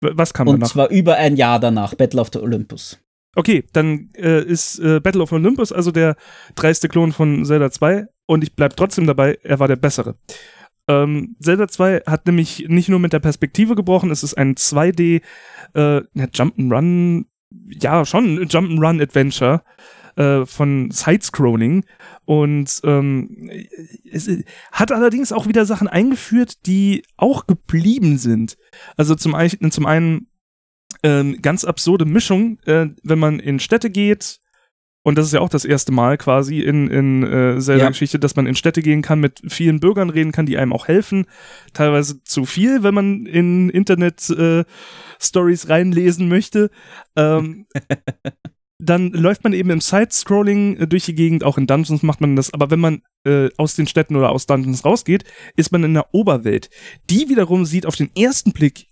Was 0.00 0.34
kam 0.34 0.48
Und 0.48 0.54
danach? 0.54 0.66
Und 0.68 0.72
zwar 0.72 0.88
über 0.90 1.16
ein 1.16 1.36
Jahr 1.36 1.60
danach, 1.60 1.94
Battle 1.94 2.20
of 2.20 2.30
the 2.32 2.40
Olympus. 2.40 2.98
Okay, 3.34 3.64
dann 3.72 4.10
äh, 4.14 4.42
ist 4.42 4.78
äh, 4.78 5.00
Battle 5.00 5.22
of 5.22 5.32
Olympus 5.32 5.72
also 5.72 5.90
der 5.90 6.16
dreiste 6.54 6.88
Klon 6.88 7.12
von 7.12 7.44
Zelda 7.46 7.70
2 7.70 8.06
und 8.26 8.44
ich 8.44 8.54
bleibe 8.54 8.76
trotzdem 8.76 9.06
dabei, 9.06 9.38
er 9.42 9.58
war 9.58 9.68
der 9.68 9.76
bessere. 9.76 10.16
Ähm, 10.86 11.36
Zelda 11.40 11.68
2 11.68 12.02
hat 12.06 12.26
nämlich 12.26 12.66
nicht 12.68 12.90
nur 12.90 12.98
mit 12.98 13.14
der 13.14 13.20
Perspektive 13.20 13.74
gebrochen, 13.74 14.10
es 14.10 14.22
ist 14.22 14.34
ein 14.34 14.54
2D 14.56 15.22
äh, 15.74 16.00
Jump'n'Run, 16.14 17.24
ja 17.80 18.04
schon 18.04 18.38
Jump'n'Run 18.38 19.00
Adventure 19.00 19.62
äh, 20.16 20.46
von 20.46 20.90
Sidescrolling 20.90 21.84
und 22.24 22.80
ähm, 22.84 23.50
es 24.10 24.28
hat 24.70 24.92
allerdings 24.92 25.32
auch 25.32 25.46
wieder 25.46 25.66
Sachen 25.66 25.88
eingeführt, 25.88 26.66
die 26.66 27.02
auch 27.16 27.46
geblieben 27.46 28.18
sind. 28.18 28.56
Also 28.96 29.14
zum, 29.14 29.34
zum 29.70 29.86
einen 29.86 30.28
ähm, 31.02 31.40
ganz 31.42 31.64
absurde 31.64 32.04
Mischung, 32.04 32.58
äh, 32.66 32.88
wenn 33.02 33.18
man 33.18 33.40
in 33.40 33.58
Städte 33.58 33.90
geht, 33.90 34.40
und 35.04 35.18
das 35.18 35.26
ist 35.26 35.32
ja 35.32 35.40
auch 35.40 35.48
das 35.48 35.64
erste 35.64 35.90
Mal 35.90 36.16
quasi 36.16 36.60
in, 36.60 36.86
in 36.86 37.24
äh, 37.24 37.58
Zelda-Geschichte, 37.58 38.18
ja. 38.18 38.20
dass 38.20 38.36
man 38.36 38.46
in 38.46 38.54
Städte 38.54 38.82
gehen 38.82 39.02
kann, 39.02 39.18
mit 39.18 39.42
vielen 39.48 39.80
Bürgern 39.80 40.10
reden 40.10 40.30
kann, 40.30 40.46
die 40.46 40.58
einem 40.58 40.72
auch 40.72 40.86
helfen. 40.86 41.26
Teilweise 41.72 42.22
zu 42.22 42.44
viel, 42.44 42.84
wenn 42.84 42.94
man 42.94 43.26
in 43.26 43.68
Internet-Stories 43.68 45.64
äh, 45.64 45.68
reinlesen 45.68 46.28
möchte. 46.28 46.70
Ähm, 47.16 47.66
dann 48.82 49.10
läuft 49.12 49.44
man 49.44 49.52
eben 49.52 49.70
im 49.70 49.80
Side-Scrolling 49.80 50.76
äh, 50.76 50.86
durch 50.86 51.04
die 51.04 51.14
Gegend, 51.14 51.44
auch 51.44 51.56
in 51.56 51.66
Dungeons 51.66 52.02
macht 52.02 52.20
man 52.20 52.36
das, 52.36 52.52
aber 52.52 52.70
wenn 52.70 52.80
man 52.80 53.02
äh, 53.24 53.48
aus 53.56 53.76
den 53.76 53.86
Städten 53.86 54.16
oder 54.16 54.30
aus 54.30 54.46
Dungeons 54.46 54.84
rausgeht, 54.84 55.24
ist 55.56 55.70
man 55.70 55.84
in 55.84 55.94
der 55.94 56.12
Oberwelt. 56.12 56.68
Die 57.08 57.28
wiederum 57.28 57.64
sieht 57.64 57.86
auf 57.86 57.96
den 57.96 58.10
ersten 58.16 58.52
Blick 58.52 58.86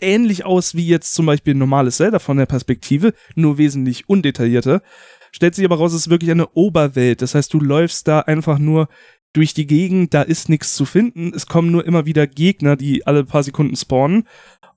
ähnlich 0.00 0.44
aus 0.44 0.74
wie 0.74 0.86
jetzt 0.86 1.14
zum 1.14 1.26
Beispiel 1.26 1.54
ein 1.54 1.58
normales 1.58 1.98
Zelda 1.98 2.18
von 2.18 2.36
der 2.36 2.46
Perspektive, 2.46 3.12
nur 3.36 3.58
wesentlich 3.58 4.08
undetaillierter. 4.08 4.82
Stellt 5.30 5.54
sich 5.54 5.64
aber 5.64 5.76
raus, 5.76 5.92
es 5.92 6.02
ist 6.02 6.10
wirklich 6.10 6.30
eine 6.30 6.48
Oberwelt. 6.54 7.22
Das 7.22 7.34
heißt, 7.34 7.52
du 7.54 7.60
läufst 7.60 8.08
da 8.08 8.20
einfach 8.20 8.58
nur 8.58 8.88
durch 9.32 9.54
die 9.54 9.66
Gegend, 9.66 10.12
da 10.12 10.22
ist 10.22 10.48
nichts 10.48 10.74
zu 10.74 10.84
finden. 10.84 11.32
Es 11.34 11.46
kommen 11.46 11.70
nur 11.70 11.86
immer 11.86 12.04
wieder 12.04 12.26
Gegner, 12.26 12.76
die 12.76 13.06
alle 13.06 13.24
paar 13.24 13.42
Sekunden 13.42 13.76
spawnen. 13.76 14.26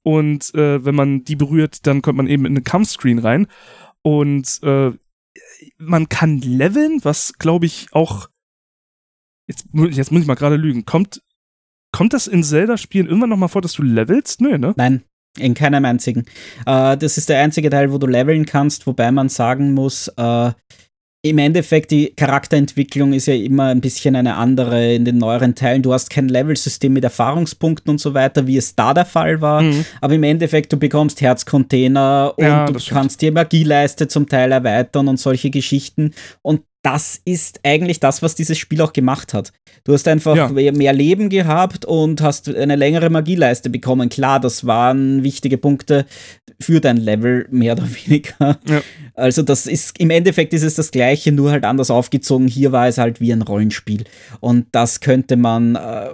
Und 0.03 0.53
äh, 0.53 0.85
wenn 0.85 0.95
man 0.95 1.23
die 1.23 1.35
berührt, 1.35 1.87
dann 1.87 2.01
kommt 2.01 2.17
man 2.17 2.27
eben 2.27 2.45
in 2.45 2.53
eine 2.53 2.61
Kampfscreen 2.61 3.19
rein. 3.19 3.47
Und 4.05 4.59
äh, 4.61 4.91
man 5.79 6.09
kann 6.09 6.39
leveln, 6.39 6.99
was 7.01 7.33
glaube 7.39 7.65
ich 7.65 7.87
auch. 7.91 8.29
Jetzt, 9.47 9.65
jetzt 9.73 10.11
muss 10.11 10.21
ich 10.21 10.27
mal 10.27 10.35
gerade 10.35 10.57
lügen. 10.57 10.85
Kommt, 10.85 11.23
kommt 11.91 12.13
das 12.13 12.27
in 12.27 12.43
Zelda-Spielen 12.43 13.07
irgendwann 13.07 13.31
nochmal 13.31 13.49
vor, 13.49 13.63
dass 13.63 13.73
du 13.73 13.81
levelst? 13.81 14.41
Nö, 14.41 14.59
ne? 14.59 14.75
Nein, 14.77 15.03
in 15.39 15.55
keinem 15.55 15.85
einzigen. 15.85 16.25
Äh, 16.67 16.97
das 16.97 17.17
ist 17.17 17.29
der 17.29 17.39
einzige 17.39 17.71
Teil, 17.71 17.91
wo 17.91 17.97
du 17.97 18.05
leveln 18.05 18.45
kannst, 18.45 18.85
wobei 18.85 19.11
man 19.11 19.27
sagen 19.27 19.73
muss, 19.73 20.07
äh, 20.09 20.51
im 21.25 21.39
Endeffekt, 21.39 21.89
die 21.89 22.13
Charakterentwicklung 22.15 23.11
ist 23.11 23.25
ja 23.25 23.33
immer 23.33 23.65
ein 23.65 23.81
bisschen 23.81 24.15
eine 24.15 24.35
andere 24.35 24.93
in 24.93 25.05
den 25.05 25.17
neueren 25.17 25.55
Teilen. 25.55 25.81
Du 25.81 25.91
hast 25.91 26.11
kein 26.11 26.29
Level-System 26.29 26.93
mit 26.93 27.03
Erfahrungspunkten 27.03 27.89
und 27.89 27.97
so 27.99 28.13
weiter, 28.13 28.45
wie 28.45 28.57
es 28.57 28.75
da 28.75 28.93
der 28.93 29.05
Fall 29.05 29.41
war. 29.41 29.63
Mhm. 29.63 29.85
Aber 30.01 30.13
im 30.13 30.21
Endeffekt, 30.21 30.71
du 30.71 30.77
bekommst 30.77 31.21
Herzcontainer 31.21 32.33
und 32.38 32.45
ja, 32.45 32.65
du 32.67 32.79
kannst 32.89 33.23
die 33.23 33.31
Magieleiste 33.31 34.07
zum 34.07 34.29
Teil 34.29 34.51
erweitern 34.51 35.07
und 35.07 35.19
solche 35.19 35.49
Geschichten. 35.49 36.13
Und 36.43 36.61
das 36.85 37.19
ist 37.25 37.61
eigentlich 37.63 37.99
das, 37.99 38.21
was 38.21 38.35
dieses 38.35 38.59
Spiel 38.59 38.79
auch 38.81 38.93
gemacht 38.93 39.33
hat. 39.33 39.51
Du 39.85 39.93
hast 39.93 40.07
einfach 40.07 40.35
ja. 40.35 40.71
mehr 40.71 40.93
Leben 40.93 41.29
gehabt 41.29 41.83
und 41.83 42.21
hast 42.21 42.47
eine 42.47 42.75
längere 42.75 43.09
Magieleiste 43.09 43.71
bekommen. 43.71 44.09
Klar, 44.09 44.39
das 44.39 44.67
waren 44.67 45.23
wichtige 45.23 45.57
Punkte 45.57 46.05
für 46.59 46.79
dein 46.79 46.97
Level, 46.97 47.47
mehr 47.49 47.73
oder 47.73 47.87
weniger. 48.05 48.59
Ja. 48.69 48.83
Also, 49.15 49.41
das 49.41 49.65
ist 49.65 49.99
im 49.99 50.11
Endeffekt 50.11 50.53
ist 50.53 50.61
es 50.61 50.75
das 50.75 50.91
Gleiche, 50.91 51.31
nur 51.31 51.49
halt 51.49 51.65
anders 51.65 51.89
aufgezogen. 51.89 52.47
Hier 52.47 52.71
war 52.71 52.87
es 52.87 52.99
halt 52.99 53.19
wie 53.19 53.33
ein 53.33 53.41
Rollenspiel. 53.41 54.03
Und 54.39 54.67
das 54.71 54.99
könnte 54.99 55.37
man 55.37 55.75
äh, 55.75 56.09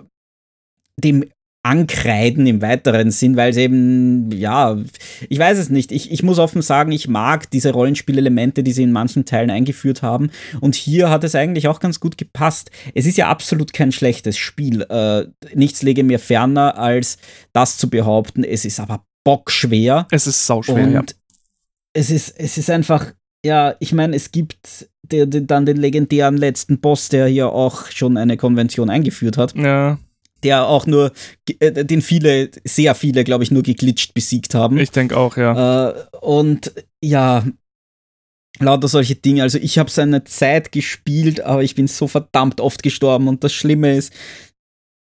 dem 0.97 1.25
ankreiden 1.63 2.47
im 2.47 2.61
weiteren 2.61 3.11
Sinn, 3.11 3.37
weil 3.37 3.51
es 3.51 3.57
eben, 3.57 4.31
ja, 4.31 4.77
ich 5.29 5.37
weiß 5.37 5.59
es 5.59 5.69
nicht. 5.69 5.91
Ich, 5.91 6.11
ich 6.11 6.23
muss 6.23 6.39
offen 6.39 6.61
sagen, 6.63 6.91
ich 6.91 7.07
mag 7.07 7.49
diese 7.51 7.71
Rollenspielelemente, 7.71 8.63
die 8.63 8.71
sie 8.71 8.83
in 8.83 8.91
manchen 8.91 9.25
Teilen 9.25 9.51
eingeführt 9.51 10.01
haben. 10.01 10.31
Und 10.59 10.73
hier 10.73 11.09
hat 11.09 11.23
es 11.23 11.35
eigentlich 11.35 11.67
auch 11.67 11.79
ganz 11.79 11.99
gut 11.99 12.17
gepasst. 12.17 12.71
Es 12.95 13.05
ist 13.05 13.17
ja 13.17 13.29
absolut 13.29 13.73
kein 13.73 13.91
schlechtes 13.91 14.37
Spiel. 14.37 14.81
Äh, 14.83 15.25
nichts 15.53 15.83
lege 15.83 16.03
mir 16.03 16.17
ferner, 16.17 16.79
als 16.79 17.19
das 17.53 17.77
zu 17.77 17.89
behaupten. 17.89 18.43
Es 18.43 18.65
ist 18.65 18.79
aber 18.79 19.05
bockschwer. 19.23 20.07
Es 20.09 20.25
ist 20.25 20.47
sauschwer, 20.47 20.83
und 20.83 20.93
ja. 20.93 21.03
Es 21.93 22.09
ist, 22.09 22.33
es 22.39 22.57
ist 22.57 22.71
einfach, 22.71 23.13
ja, 23.45 23.75
ich 23.79 23.93
meine, 23.93 24.15
es 24.15 24.31
gibt 24.31 24.89
der, 25.03 25.27
der, 25.27 25.41
dann 25.41 25.67
den 25.67 25.77
legendären 25.77 26.37
letzten 26.37 26.79
Boss, 26.79 27.09
der 27.09 27.27
hier 27.27 27.49
auch 27.49 27.87
schon 27.87 28.17
eine 28.17 28.37
Konvention 28.37 28.89
eingeführt 28.89 29.37
hat. 29.37 29.55
Ja 29.55 29.99
der 30.43 30.67
auch 30.67 30.85
nur, 30.85 31.11
äh, 31.59 31.85
den 31.85 32.01
viele, 32.01 32.49
sehr 32.63 32.95
viele, 32.95 33.23
glaube 33.23 33.43
ich, 33.43 33.51
nur 33.51 33.63
geglitscht 33.63 34.13
besiegt 34.13 34.55
haben. 34.55 34.77
Ich 34.77 34.91
denke 34.91 35.17
auch, 35.17 35.37
ja. 35.37 35.89
Äh, 35.89 35.93
und 36.19 36.73
ja, 37.01 37.45
lauter 38.59 38.87
solche 38.87 39.15
Dinge. 39.15 39.43
Also 39.43 39.57
ich 39.57 39.77
habe 39.77 39.89
seine 39.89 40.23
Zeit 40.23 40.71
gespielt, 40.71 41.41
aber 41.41 41.63
ich 41.63 41.75
bin 41.75 41.87
so 41.87 42.07
verdammt 42.07 42.61
oft 42.61 42.83
gestorben 42.83 43.27
und 43.27 43.43
das 43.43 43.53
Schlimme 43.53 43.95
ist, 43.95 44.13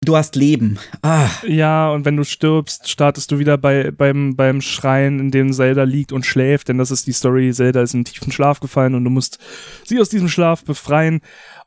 Du 0.02 0.16
hast 0.16 0.38
Leben. 0.38 0.80
Ah. 1.02 1.30
Ja, 1.46 1.92
und 1.92 2.06
wenn 2.06 2.16
du 2.16 2.24
stirbst, 2.24 2.90
startest 2.90 3.32
du 3.32 3.40
wieder 3.40 3.58
bei, 3.58 3.92
beim, 3.92 4.38
beim 4.38 4.62
Schrein, 4.62 5.20
in 5.20 5.30
dem 5.30 5.52
Zelda 5.52 5.84
liegt 5.84 6.14
und 6.14 6.26
schläft, 6.26 6.70
denn 6.70 6.78
das 6.78 6.90
ist 6.90 7.06
die 7.06 7.12
Story. 7.12 7.52
Zelda 7.52 7.82
ist 7.82 7.94
in 7.94 8.06
tiefen 8.06 8.32
Schlaf 8.32 8.62
gefallen 8.62 8.96
und 8.96 9.04
du 9.04 9.10
musst 9.10 9.40
sie 9.84 10.00
aus 10.00 10.08
diesem 10.08 10.30
Schlaf 10.30 10.64
befreien. 10.64 11.20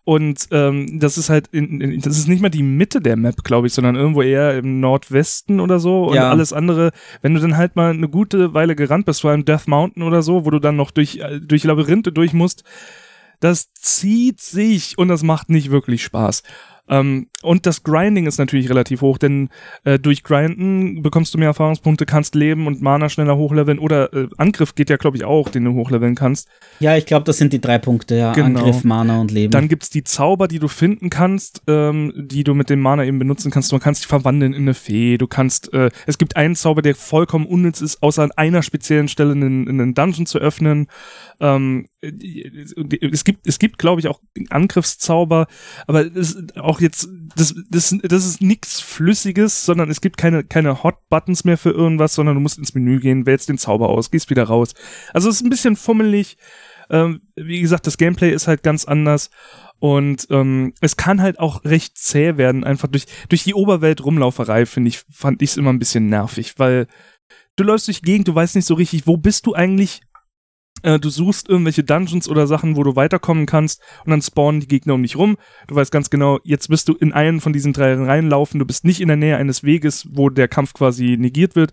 Und 0.04 0.48
ähm, 0.50 0.98
das 0.98 1.16
ist 1.16 1.30
halt, 1.30 1.46
in, 1.52 1.80
in, 1.80 2.00
das 2.00 2.18
ist 2.18 2.26
nicht 2.26 2.42
mal 2.42 2.48
die 2.48 2.64
Mitte 2.64 3.00
der 3.00 3.16
Map, 3.16 3.44
glaube 3.44 3.68
ich, 3.68 3.72
sondern 3.72 3.94
irgendwo 3.94 4.22
eher 4.22 4.58
im 4.58 4.80
Nordwesten 4.80 5.60
oder 5.60 5.78
so. 5.78 6.06
Und 6.06 6.16
ja. 6.16 6.28
alles 6.28 6.52
andere, 6.52 6.90
wenn 7.20 7.34
du 7.34 7.40
dann 7.40 7.56
halt 7.56 7.76
mal 7.76 7.90
eine 7.90 8.08
gute 8.08 8.52
Weile 8.52 8.74
gerannt 8.74 9.06
bist, 9.06 9.20
vor 9.20 9.30
allem 9.30 9.44
Death 9.44 9.68
Mountain 9.68 10.02
oder 10.02 10.22
so, 10.22 10.44
wo 10.44 10.50
du 10.50 10.58
dann 10.58 10.74
noch 10.74 10.90
durch, 10.90 11.18
äh, 11.18 11.38
durch 11.40 11.62
Labyrinthe 11.62 12.10
durch 12.10 12.32
musst, 12.32 12.64
das 13.38 13.72
zieht 13.74 14.40
sich 14.40 14.98
und 14.98 15.08
das 15.08 15.22
macht 15.22 15.50
nicht 15.50 15.70
wirklich 15.70 16.02
Spaß. 16.02 16.42
Ähm, 16.88 17.29
und 17.42 17.66
das 17.66 17.85
Grinding 17.85 18.27
ist 18.27 18.38
natürlich 18.38 18.68
relativ 18.68 19.03
hoch, 19.03 19.18
denn 19.18 19.51
äh, 19.85 19.99
durch 19.99 20.25
Grinden 20.25 21.03
bekommst 21.03 21.33
du 21.33 21.38
mehr 21.38 21.49
Erfahrungspunkte, 21.49 22.07
kannst 22.07 22.35
Leben 22.35 22.66
und 22.66 22.83
Mana 22.83 23.09
schneller 23.09 23.37
hochleveln 23.37 23.79
oder 23.79 24.12
äh, 24.12 24.29
Angriff 24.37 24.75
geht 24.75 24.90
ja, 24.90 24.97
glaube 24.97 25.16
ich, 25.16 25.25
auch, 25.25 25.49
den 25.49 25.64
du 25.64 25.75
hochleveln 25.75 26.14
kannst. 26.14 26.49
Ja, 26.81 26.97
ich 26.97 27.07
glaube, 27.07 27.25
das 27.25 27.38
sind 27.38 27.53
die 27.53 27.61
drei 27.61 27.79
Punkte, 27.79 28.16
ja. 28.16 28.33
Genau. 28.33 28.61
Angriff, 28.61 28.85
Mana 28.85 29.21
und 29.21 29.31
Leben. 29.31 29.53
Dann 29.53 29.68
gibt's 29.68 29.90
die 29.90 30.03
Zauber, 30.03 30.49
die 30.49 30.59
du 30.59 30.68
finden 30.68 31.09
kannst, 31.09 31.62
ähm, 31.68 32.12
die 32.16 32.42
du 32.45 32.55
mit 32.55 32.68
dem 32.68 32.81
Mana 32.81 33.05
eben 33.05 33.18
benutzen 33.18 33.51
kannst. 33.51 33.71
Du 33.71 33.79
kannst 33.79 34.03
dich 34.03 34.09
verwandeln 34.09 34.53
in 34.53 34.62
eine 34.62 34.75
Fee, 34.75 35.18
du 35.18 35.27
kannst, 35.29 35.73
äh, 35.73 35.90
es 36.07 36.18
gibt 36.18 36.37
einen 36.37 36.57
Zauber, 36.57 36.83
der 36.83 36.95
vollkommen 36.95 37.47
unnütz 37.47 37.81
ist, 37.81 38.03
außer 38.03 38.25
an 38.25 38.33
einer 38.33 38.62
speziellen 38.62 39.09
Stelle 39.09 39.33
einen, 39.33 39.68
einen 39.68 39.95
Dungeon 39.95 40.27
zu 40.27 40.38
öffnen. 40.38 40.88
Ähm, 41.40 41.87
es 42.02 43.24
gibt, 43.24 43.46
es 43.46 43.58
gibt, 43.58 43.78
glaube 43.78 44.00
ich, 44.00 44.08
auch 44.08 44.20
Angriffszauber, 44.50 45.46
aber 45.86 46.06
auch 46.56 46.80
jetzt, 46.80 47.08
das, 47.36 47.54
das, 47.70 47.96
das 48.02 48.26
ist 48.26 48.42
nichts 48.42 48.80
Flüssiges, 48.80 49.64
sondern 49.64 49.88
es 49.88 50.00
gibt 50.00 50.16
keine, 50.16 50.42
keine 50.42 50.82
Hot-Buttons 50.82 51.44
mehr 51.44 51.56
für 51.56 51.70
irgendwas, 51.70 52.14
sondern 52.14 52.34
du 52.34 52.40
musst 52.40 52.58
ins 52.58 52.74
Menü 52.74 52.98
gehen, 52.98 53.24
wählst 53.24 53.48
den 53.48 53.58
Zauber 53.58 53.88
aus, 53.88 54.10
gehst 54.10 54.30
wieder 54.30 54.44
raus. 54.44 54.74
Also 55.14 55.28
es 55.28 55.36
ist 55.36 55.42
ein 55.42 55.50
bisschen 55.50 55.76
fummelig. 55.76 56.36
Ähm, 56.90 57.22
wie 57.36 57.60
gesagt, 57.60 57.86
das 57.86 57.98
Gameplay 57.98 58.32
ist 58.32 58.48
halt 58.48 58.64
ganz 58.64 58.84
anders. 58.84 59.30
Und 59.78 60.26
ähm, 60.30 60.74
es 60.80 60.96
kann 60.96 61.22
halt 61.22 61.38
auch 61.38 61.64
recht 61.64 61.96
zäh 61.96 62.36
werden, 62.36 62.64
einfach 62.64 62.88
durch, 62.88 63.06
durch 63.28 63.44
die 63.44 63.54
Oberwelt 63.54 64.04
Rumlauferei, 64.04 64.66
finde 64.66 64.88
ich, 64.88 65.02
fand 65.10 65.40
ich 65.42 65.50
es 65.50 65.56
immer 65.56 65.72
ein 65.72 65.78
bisschen 65.78 66.06
nervig, 66.06 66.54
weil 66.58 66.86
du 67.56 67.64
läufst 67.64 67.88
durch 67.88 68.00
die 68.00 68.06
Gegend, 68.06 68.28
du 68.28 68.34
weißt 68.34 68.56
nicht 68.56 68.66
so 68.66 68.74
richtig, 68.74 69.06
wo 69.06 69.16
bist 69.16 69.46
du 69.46 69.54
eigentlich, 69.54 70.02
äh, 70.83 70.99
du 70.99 71.11
suchst 71.11 71.49
irgendwelche 71.49 71.85
Dungeons 71.85 72.29
oder 72.29 72.47
Sachen, 72.47 72.77
wo 72.77 72.83
du 72.83 72.97
weiterkommen 72.97 73.47
kannst 73.47 73.81
und 74.05 74.11
dann 74.11 74.23
spawnen 74.23 74.61
die 74.61 74.68
Gegner 74.68 74.95
um 74.95 75.03
dich 75.03 75.16
rum. 75.16 75.37
Du 75.68 75.75
weißt 75.75 75.92
ganz 75.92 76.11
genau, 76.11 76.40
jetzt 76.45 76.68
bist 76.68 76.88
du 76.88 76.95
in 76.95 77.12
einen 77.12 77.40
von 77.40 77.53
diesen 77.53 77.73
drei 77.73 77.95
reinlaufen, 77.95 78.59
du 78.59 78.66
bist 78.66 78.85
nicht 78.85 79.01
in 79.01 79.09
der 79.09 79.16
Nähe 79.16 79.37
eines 79.37 79.62
Weges, 79.62 80.09
wo 80.11 80.29
der 80.29 80.49
Kampf 80.49 80.75
quasi 80.75 81.16
negiert 81.18 81.57
wird. 81.57 81.73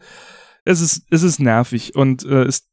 Es 0.65 0.82
ist, 0.82 1.06
es 1.10 1.24
ist 1.24 1.39
nervig 1.39 1.95
und 1.95 2.26
äh, 2.26 2.43
es, 2.43 2.69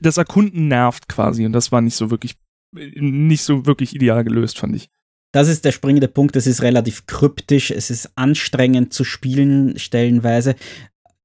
das 0.00 0.16
Erkunden 0.16 0.68
nervt 0.68 1.08
quasi 1.08 1.46
und 1.46 1.52
das 1.52 1.72
war 1.72 1.80
nicht 1.80 1.96
so 1.96 2.10
wirklich, 2.10 2.36
nicht 2.72 3.42
so 3.42 3.66
wirklich 3.66 3.94
ideal 3.94 4.24
gelöst, 4.24 4.58
fand 4.58 4.76
ich. 4.76 4.88
Das 5.32 5.48
ist 5.48 5.64
der 5.64 5.72
springende 5.72 6.08
Punkt. 6.08 6.36
Es 6.36 6.46
ist 6.46 6.60
relativ 6.60 7.06
kryptisch, 7.06 7.70
es 7.70 7.90
ist 7.90 8.10
anstrengend 8.16 8.92
zu 8.92 9.02
spielen 9.02 9.78
stellenweise 9.78 10.56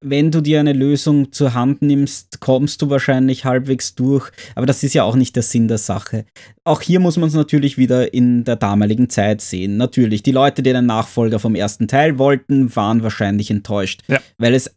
wenn 0.01 0.31
du 0.31 0.41
dir 0.41 0.59
eine 0.59 0.73
Lösung 0.73 1.31
zur 1.31 1.53
Hand 1.53 1.81
nimmst, 1.81 2.39
kommst 2.39 2.81
du 2.81 2.89
wahrscheinlich 2.89 3.45
halbwegs 3.45 3.95
durch. 3.95 4.29
Aber 4.55 4.65
das 4.65 4.83
ist 4.83 4.93
ja 4.93 5.03
auch 5.03 5.15
nicht 5.15 5.35
der 5.35 5.43
Sinn 5.43 5.67
der 5.67 5.79
Sache. 5.79 6.25
Auch 6.63 6.81
hier 6.81 6.99
muss 6.99 7.17
man 7.17 7.29
es 7.29 7.35
natürlich 7.35 7.77
wieder 7.77 8.13
in 8.13 8.43
der 8.43 8.57
damaligen 8.57 9.09
Zeit 9.09 9.41
sehen. 9.41 9.77
Natürlich, 9.77 10.21
die 10.21 10.31
Leute, 10.31 10.61
die 10.61 10.69
einen 10.69 10.85
Nachfolger 10.85 11.39
vom 11.39 11.55
ersten 11.55 11.87
Teil 11.87 12.19
wollten, 12.19 12.75
waren 12.75 13.01
wahrscheinlich 13.01 13.49
enttäuscht, 13.49 14.01
ja. 14.07 14.19
weil 14.37 14.53
es 14.53 14.76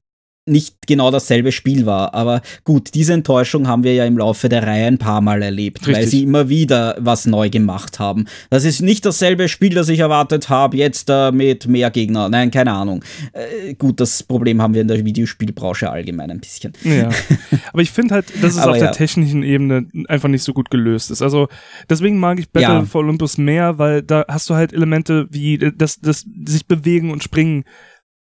nicht 0.51 0.87
genau 0.87 1.11
dasselbe 1.11 1.53
Spiel 1.53 1.87
war. 1.87 2.15
Aber 2.15 2.43
gut, 2.65 2.95
diese 2.95 3.13
Enttäuschung 3.13 3.69
haben 3.69 3.85
wir 3.85 3.95
ja 3.95 4.05
im 4.05 4.19
Laufe 4.19 4.49
der 4.49 4.67
Reihe 4.67 4.87
ein 4.87 4.99
paar 4.99 5.21
Mal 5.21 5.43
erlebt, 5.43 5.81
Richtig. 5.81 5.97
weil 5.97 6.07
sie 6.07 6.23
immer 6.25 6.49
wieder 6.49 6.97
was 6.99 7.27
neu 7.27 7.49
gemacht 7.49 7.99
haben. 7.99 8.27
Das 8.51 8.65
ist 8.65 8.83
nicht 8.83 9.07
dasselbe 9.07 9.49
Spiel, 9.49 9.75
das 9.75 9.89
ich 9.89 10.01
erwartet 10.01 10.49
habe, 10.49 10.77
jetzt 10.77 11.09
äh, 11.09 11.33
mit 11.33 11.67
mehr 11.67 11.91
Gegner. 11.91 12.29
Nein, 12.29 12.51
keine 12.51 12.73
Ahnung. 12.73 13.05
Äh, 13.33 13.75
gut, 13.75 14.01
das 14.01 14.23
Problem 14.23 14.61
haben 14.61 14.75
wir 14.75 14.83
in 14.83 14.89
der 14.89 15.05
Videospielbranche 15.05 15.91
allgemein 15.91 16.31
ein 16.31 16.41
bisschen. 16.41 16.73
Ja. 16.83 17.09
Aber 17.73 17.83
ich 17.83 17.91
finde 17.91 18.15
halt, 18.15 18.27
dass 18.43 18.55
es 18.55 18.59
auf 18.59 18.77
ja. 18.77 18.83
der 18.83 18.93
technischen 18.93 19.43
Ebene 19.43 19.87
einfach 20.09 20.29
nicht 20.29 20.43
so 20.43 20.53
gut 20.53 20.71
gelöst 20.71 21.11
ist. 21.11 21.23
Also 21.23 21.49
deswegen 21.89 22.19
mag 22.19 22.39
ich 22.39 22.51
Battle 22.51 22.69
ja. 22.69 22.85
for 22.85 23.03
Olympus 23.03 23.39
mehr, 23.39 23.79
weil 23.79 24.03
da 24.03 24.25
hast 24.29 24.51
du 24.51 24.55
halt 24.55 24.73
Elemente 24.73 25.29
wie 25.31 25.59
das, 25.59 26.01
das 26.01 26.27
sich 26.45 26.67
bewegen 26.67 27.11
und 27.11 27.23
springen 27.23 27.65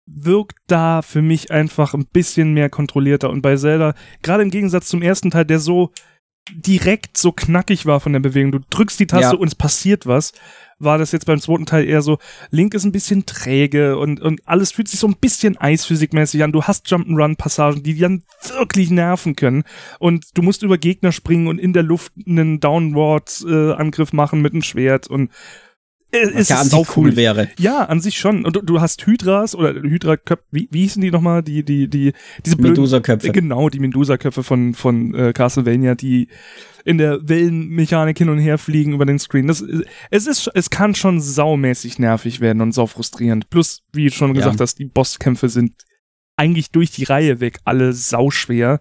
wirkt 0.06 0.58
da 0.66 1.02
für 1.02 1.22
mich 1.22 1.50
einfach 1.50 1.94
ein 1.94 2.06
bisschen 2.06 2.54
mehr 2.54 2.70
kontrollierter. 2.70 3.30
Und 3.30 3.42
bei 3.42 3.56
Zelda, 3.56 3.94
gerade 4.22 4.42
im 4.42 4.50
Gegensatz 4.50 4.88
zum 4.88 5.02
ersten 5.02 5.30
Teil, 5.30 5.44
der 5.44 5.58
so 5.58 5.92
direkt 6.50 7.16
so 7.16 7.30
knackig 7.30 7.86
war 7.86 8.00
von 8.00 8.12
der 8.12 8.20
Bewegung, 8.20 8.52
du 8.52 8.60
drückst 8.70 8.98
die 8.98 9.06
Taste 9.06 9.36
ja. 9.36 9.40
und 9.40 9.46
es 9.46 9.54
passiert 9.54 10.06
was, 10.06 10.32
war 10.80 10.98
das 10.98 11.12
jetzt 11.12 11.26
beim 11.26 11.40
zweiten 11.40 11.66
Teil 11.66 11.88
eher 11.88 12.02
so, 12.02 12.18
Link 12.50 12.74
ist 12.74 12.84
ein 12.84 12.90
bisschen 12.90 13.24
träge 13.26 13.96
und, 13.96 14.20
und 14.20 14.40
alles 14.46 14.72
fühlt 14.72 14.88
sich 14.88 14.98
so 14.98 15.06
ein 15.06 15.16
bisschen 15.16 15.56
Eisphysikmäßig 15.56 16.42
an. 16.42 16.50
Du 16.50 16.64
hast 16.64 16.88
Jump'n'Run-Passagen, 16.88 17.84
die 17.84 17.96
dann 17.96 18.24
wirklich 18.58 18.90
nerven 18.90 19.36
können. 19.36 19.62
Und 20.00 20.36
du 20.36 20.42
musst 20.42 20.64
über 20.64 20.78
Gegner 20.78 21.12
springen 21.12 21.46
und 21.46 21.58
in 21.58 21.72
der 21.72 21.84
Luft 21.84 22.12
einen 22.26 22.58
Downward-Angriff 22.58 24.12
äh, 24.12 24.16
machen 24.16 24.42
mit 24.42 24.52
einem 24.52 24.62
Schwert 24.62 25.06
und 25.06 25.30
was 26.12 26.48
ja 26.48 26.61
an 26.61 26.68
sich 26.68 26.96
cool 26.96 27.16
wäre. 27.16 27.48
Ja, 27.59 27.85
an 27.85 28.01
sich 28.01 28.18
schon. 28.18 28.44
Und 28.44 28.57
du, 28.57 28.62
du 28.62 28.81
hast 28.81 29.07
Hydras 29.07 29.55
oder 29.55 29.75
Hydra-Köpfe, 29.75 30.44
wie, 30.51 30.68
wie 30.70 30.83
hießen 30.83 31.01
die 31.01 31.11
nochmal? 31.11 31.42
Die, 31.42 31.64
die, 31.64 31.88
die, 31.88 32.12
diese 32.44 32.61
Medusa-Köpfe. 32.61 33.31
Genau, 33.31 33.68
die 33.68 33.81
Medusa-Köpfe 33.81 34.42
von, 34.42 34.75
von 34.75 35.14
äh, 35.14 35.33
Castlevania, 35.33 35.94
die 35.94 36.29
in 36.85 36.98
der 36.98 37.27
Wellenmechanik 37.27 38.18
hin 38.18 38.29
und 38.29 38.38
her 38.38 38.59
fliegen 38.59 38.92
über 38.92 39.07
den 39.07 39.18
Screen. 39.18 39.46
Das, 39.46 39.64
es 40.11 40.27
ist, 40.27 40.51
es 40.55 40.70
kann 40.70 40.94
schon 40.94 41.20
saumäßig 41.20 41.98
nervig 41.98 42.40
werden 42.40 42.61
und 42.61 42.72
sau 42.72 42.87
frustrierend. 42.87 43.51
Plus, 43.51 43.83
wie 43.92 44.07
du 44.07 44.12
schon 44.12 44.35
gesagt 44.35 44.57
ja. 44.57 44.61
hast, 44.61 44.79
die 44.79 44.87
Bosskämpfe 44.87 45.48
sind 45.48 45.85
eigentlich 46.37 46.70
durch 46.70 46.90
die 46.90 47.05
Reihe 47.05 47.40
weg 47.40 47.59
alle 47.64 47.92
sauschwer. 47.92 48.81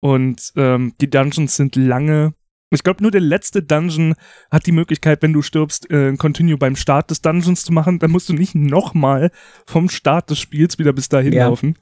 Und 0.00 0.52
ähm, 0.56 0.94
die 1.00 1.10
Dungeons 1.10 1.56
sind 1.56 1.76
lange 1.76 2.34
ich 2.70 2.82
glaube, 2.82 3.02
nur 3.02 3.10
der 3.10 3.20
letzte 3.20 3.62
Dungeon 3.62 4.14
hat 4.50 4.66
die 4.66 4.72
Möglichkeit, 4.72 5.22
wenn 5.22 5.32
du 5.32 5.42
stirbst, 5.42 5.90
äh, 5.90 6.16
Continue 6.16 6.58
beim 6.58 6.76
Start 6.76 7.10
des 7.10 7.22
Dungeons 7.22 7.64
zu 7.64 7.72
machen. 7.72 7.98
Dann 7.98 8.10
musst 8.10 8.28
du 8.28 8.32
nicht 8.32 8.54
nochmal 8.54 9.30
vom 9.66 9.88
Start 9.88 10.30
des 10.30 10.38
Spiels 10.38 10.78
wieder 10.78 10.92
bis 10.92 11.08
dahin 11.08 11.32
ja. 11.32 11.48
laufen. 11.48 11.76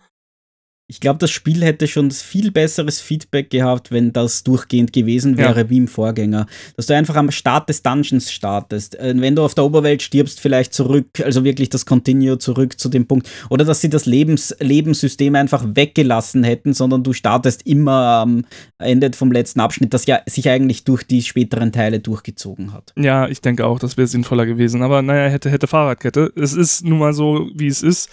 Ich 0.86 1.00
glaube, 1.00 1.18
das 1.18 1.30
Spiel 1.30 1.64
hätte 1.64 1.88
schon 1.88 2.10
viel 2.10 2.50
besseres 2.50 3.00
Feedback 3.00 3.48
gehabt, 3.48 3.90
wenn 3.90 4.12
das 4.12 4.44
durchgehend 4.44 4.92
gewesen 4.92 5.38
wäre 5.38 5.62
ja. 5.62 5.70
wie 5.70 5.78
im 5.78 5.88
Vorgänger. 5.88 6.46
Dass 6.76 6.86
du 6.86 6.94
einfach 6.94 7.16
am 7.16 7.30
Start 7.30 7.70
des 7.70 7.82
Dungeons 7.82 8.30
startest. 8.30 8.98
Äh, 8.98 9.14
wenn 9.16 9.34
du 9.34 9.42
auf 9.42 9.54
der 9.54 9.64
Oberwelt 9.64 10.02
stirbst, 10.02 10.40
vielleicht 10.40 10.74
zurück, 10.74 11.06
also 11.24 11.42
wirklich 11.42 11.70
das 11.70 11.86
Continue 11.86 12.36
zurück 12.36 12.78
zu 12.78 12.90
dem 12.90 13.06
Punkt. 13.06 13.30
Oder 13.48 13.64
dass 13.64 13.80
sie 13.80 13.88
das 13.88 14.04
Lebens 14.04 14.54
Lebenssystem 14.60 15.34
einfach 15.36 15.64
weggelassen 15.74 16.44
hätten, 16.44 16.74
sondern 16.74 17.02
du 17.02 17.14
startest 17.14 17.66
immer 17.66 18.18
am 18.18 18.44
Ende 18.76 19.10
vom 19.14 19.32
letzten 19.32 19.60
Abschnitt, 19.60 19.94
das 19.94 20.04
ja 20.04 20.20
sich 20.26 20.50
eigentlich 20.50 20.84
durch 20.84 21.04
die 21.04 21.22
späteren 21.22 21.72
Teile 21.72 22.00
durchgezogen 22.00 22.74
hat. 22.74 22.92
Ja, 22.98 23.26
ich 23.26 23.40
denke 23.40 23.66
auch, 23.66 23.78
das 23.78 23.96
wäre 23.96 24.06
sinnvoller 24.06 24.44
gewesen. 24.44 24.82
Aber 24.82 25.00
naja, 25.00 25.30
hätte, 25.30 25.48
hätte 25.48 25.66
Fahrradkette. 25.66 26.30
Es 26.36 26.52
ist 26.52 26.84
nun 26.84 26.98
mal 26.98 27.14
so, 27.14 27.48
wie 27.54 27.68
es 27.68 27.82
ist. 27.82 28.10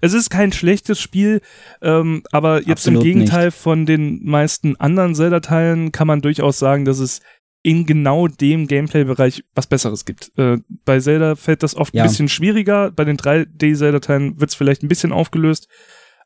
Es 0.00 0.14
ist 0.14 0.30
kein 0.30 0.52
schlechtes 0.52 0.98
Spiel. 0.98 1.42
Ähm, 1.82 2.13
aber 2.32 2.60
jetzt 2.60 2.86
Absolut 2.86 3.04
im 3.04 3.04
Gegenteil 3.04 3.46
nicht. 3.46 3.56
von 3.56 3.86
den 3.86 4.24
meisten 4.24 4.76
anderen 4.76 5.14
Zelda-Teilen 5.14 5.92
kann 5.92 6.06
man 6.06 6.20
durchaus 6.20 6.58
sagen, 6.58 6.84
dass 6.84 6.98
es 6.98 7.20
in 7.62 7.86
genau 7.86 8.28
dem 8.28 8.66
Gameplay-Bereich 8.66 9.42
was 9.54 9.66
Besseres 9.66 10.04
gibt. 10.04 10.32
Äh, 10.36 10.58
bei 10.84 11.00
Zelda 11.00 11.34
fällt 11.34 11.62
das 11.62 11.74
oft 11.74 11.94
ja. 11.94 12.02
ein 12.02 12.08
bisschen 12.08 12.28
schwieriger. 12.28 12.90
Bei 12.90 13.04
den 13.04 13.16
3D-Zelda-Teilen 13.16 14.38
wird 14.38 14.50
es 14.50 14.54
vielleicht 14.54 14.82
ein 14.82 14.88
bisschen 14.88 15.12
aufgelöst. 15.12 15.66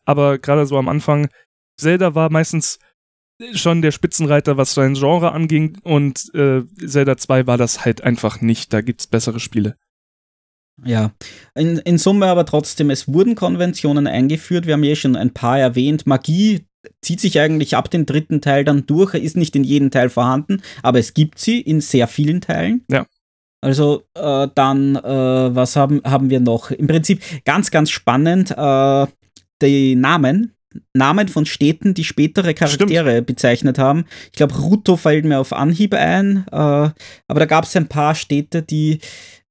Aber 0.05 0.39
gerade 0.39 0.67
so 0.67 0.77
am 0.77 0.89
Anfang, 0.89 1.29
Zelda 1.77 2.17
war 2.17 2.31
meistens 2.31 2.81
schon 3.53 3.83
der 3.83 3.93
Spitzenreiter, 3.93 4.57
was 4.57 4.75
sein 4.75 4.95
Genre 4.95 5.33
anging. 5.33 5.79
Und 5.83 6.35
äh, 6.35 6.65
Zelda 6.85 7.17
2 7.17 7.47
war 7.47 7.57
das 7.57 7.85
halt 7.85 8.03
einfach 8.03 8.41
nicht. 8.41 8.73
Da 8.73 8.81
gibt 8.81 9.01
es 9.01 9.07
bessere 9.07 9.39
Spiele. 9.39 9.77
Ja, 10.85 11.13
in, 11.55 11.79
in 11.79 11.99
Summe 11.99 12.27
aber 12.27 12.47
trotzdem, 12.47 12.91
es 12.91 13.09
wurden 13.09 13.35
Konventionen 13.35 14.07
eingeführt. 14.07 14.67
Wir 14.67 14.75
haben 14.75 14.85
ja 14.85 14.95
schon 14.95 15.17
ein 15.17 15.35
paar 15.35 15.59
erwähnt. 15.59 16.07
Magie 16.07 16.67
zieht 17.03 17.21
sich 17.21 17.41
eigentlich 17.41 17.77
ab 17.77 17.91
dem 17.91 18.07
dritten 18.07 18.41
Teil 18.41 18.65
dann 18.65 18.87
durch, 18.87 19.15
ist 19.15 19.37
nicht 19.37 19.57
in 19.57 19.65
jedem 19.65 19.91
Teil 19.91 20.09
vorhanden, 20.09 20.63
aber 20.83 20.99
es 20.99 21.15
gibt 21.15 21.39
sie 21.39 21.61
in 21.61 21.81
sehr 21.81 22.07
vielen 22.07 22.41
Teilen. 22.41 22.85
Ja. 22.91 23.07
Also 23.61 24.05
äh, 24.15 24.47
dann, 24.55 24.95
äh, 24.95 25.55
was 25.55 25.75
haben, 25.75 26.01
haben 26.05 26.31
wir 26.31 26.39
noch? 26.39 26.71
Im 26.71 26.87
Prinzip 26.87 27.23
ganz, 27.45 27.73
ganz 27.73 27.91
spannend, 27.91 28.53
äh, 28.57 29.07
die 29.61 29.97
Namen 29.97 30.55
Namen 30.93 31.29
von 31.29 31.47
Städten, 31.47 31.95
die 31.95 32.05
spätere 32.05 32.55
Charaktere 32.55 33.11
Stimmt. 33.11 33.27
bezeichnet 33.27 33.79
haben. 33.79 34.05
Ich 34.27 34.33
glaube, 34.33 34.55
Ruto 34.55 34.97
fällt 34.97 35.25
mir 35.25 35.39
auf 35.39 35.53
Anhieb 35.53 35.95
ein, 35.95 36.45
äh, 36.51 36.55
aber 36.55 36.95
da 37.27 37.47
gab 37.47 37.65
es 37.65 37.75
ein 37.77 37.89
paar 37.89 38.15
Städte, 38.15 38.63
die 38.63 39.01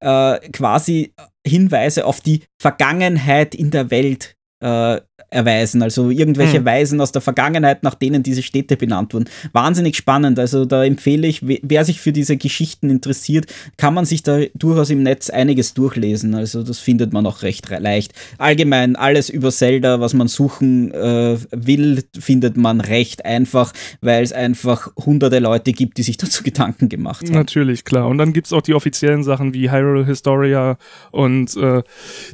äh, 0.00 0.38
quasi 0.50 1.12
Hinweise 1.46 2.04
auf 2.04 2.20
die 2.20 2.44
Vergangenheit 2.60 3.54
in 3.54 3.70
der 3.70 3.90
Welt 3.90 4.36
äh, 4.62 5.00
erweisen, 5.30 5.82
also 5.82 6.10
irgendwelche 6.10 6.58
hm. 6.58 6.64
Weisen 6.64 7.00
aus 7.00 7.12
der 7.12 7.20
Vergangenheit, 7.20 7.82
nach 7.82 7.94
denen 7.94 8.22
diese 8.22 8.42
Städte 8.42 8.76
benannt 8.76 9.12
wurden. 9.12 9.28
Wahnsinnig 9.52 9.96
spannend, 9.96 10.38
also 10.38 10.64
da 10.64 10.84
empfehle 10.84 11.26
ich, 11.26 11.42
wer 11.42 11.84
sich 11.84 12.00
für 12.00 12.12
diese 12.12 12.36
Geschichten 12.36 12.88
interessiert, 12.88 13.46
kann 13.76 13.94
man 13.94 14.04
sich 14.04 14.22
da 14.22 14.40
durchaus 14.54 14.90
im 14.90 15.02
Netz 15.02 15.28
einiges 15.28 15.74
durchlesen, 15.74 16.34
also 16.34 16.62
das 16.62 16.78
findet 16.78 17.12
man 17.12 17.26
auch 17.26 17.42
recht 17.42 17.68
leicht. 17.68 18.12
Allgemein 18.38 18.96
alles 18.96 19.28
über 19.28 19.50
Zelda, 19.50 20.00
was 20.00 20.14
man 20.14 20.28
suchen 20.28 20.92
äh, 20.92 21.36
will, 21.50 22.02
findet 22.18 22.56
man 22.56 22.80
recht 22.80 23.24
einfach, 23.24 23.72
weil 24.00 24.22
es 24.22 24.32
einfach 24.32 24.90
hunderte 24.96 25.40
Leute 25.40 25.72
gibt, 25.72 25.98
die 25.98 26.02
sich 26.02 26.16
dazu 26.18 26.42
Gedanken 26.42 26.88
gemacht 26.88 27.26
haben. 27.26 27.34
Natürlich, 27.34 27.84
klar. 27.84 28.08
Und 28.08 28.18
dann 28.18 28.32
gibt 28.32 28.46
es 28.46 28.52
auch 28.52 28.62
die 28.62 28.74
offiziellen 28.74 29.24
Sachen 29.24 29.52
wie 29.52 29.70
Hyrule 29.70 30.06
Historia 30.06 30.78
und 31.10 31.56
äh, 31.56 31.82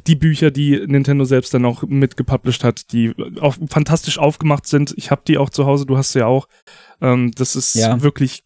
die 0.07 0.15
Bücher, 0.15 0.51
die 0.51 0.81
Nintendo 0.85 1.25
selbst 1.25 1.53
dann 1.53 1.65
auch 1.65 1.83
mitgepublished 1.83 2.63
hat, 2.63 2.74
die 2.91 3.13
auch 3.39 3.55
fantastisch 3.69 4.17
aufgemacht 4.19 4.67
sind. 4.67 4.93
Ich 4.97 5.11
habe 5.11 5.21
die 5.27 5.37
auch 5.37 5.49
zu 5.49 5.65
Hause, 5.65 5.85
du 5.85 5.97
hast 5.97 6.13
sie 6.13 6.19
ja 6.19 6.27
auch. 6.27 6.47
Ähm, 7.01 7.31
das 7.35 7.55
ist 7.55 7.75
ja. 7.75 8.01
wirklich 8.01 8.43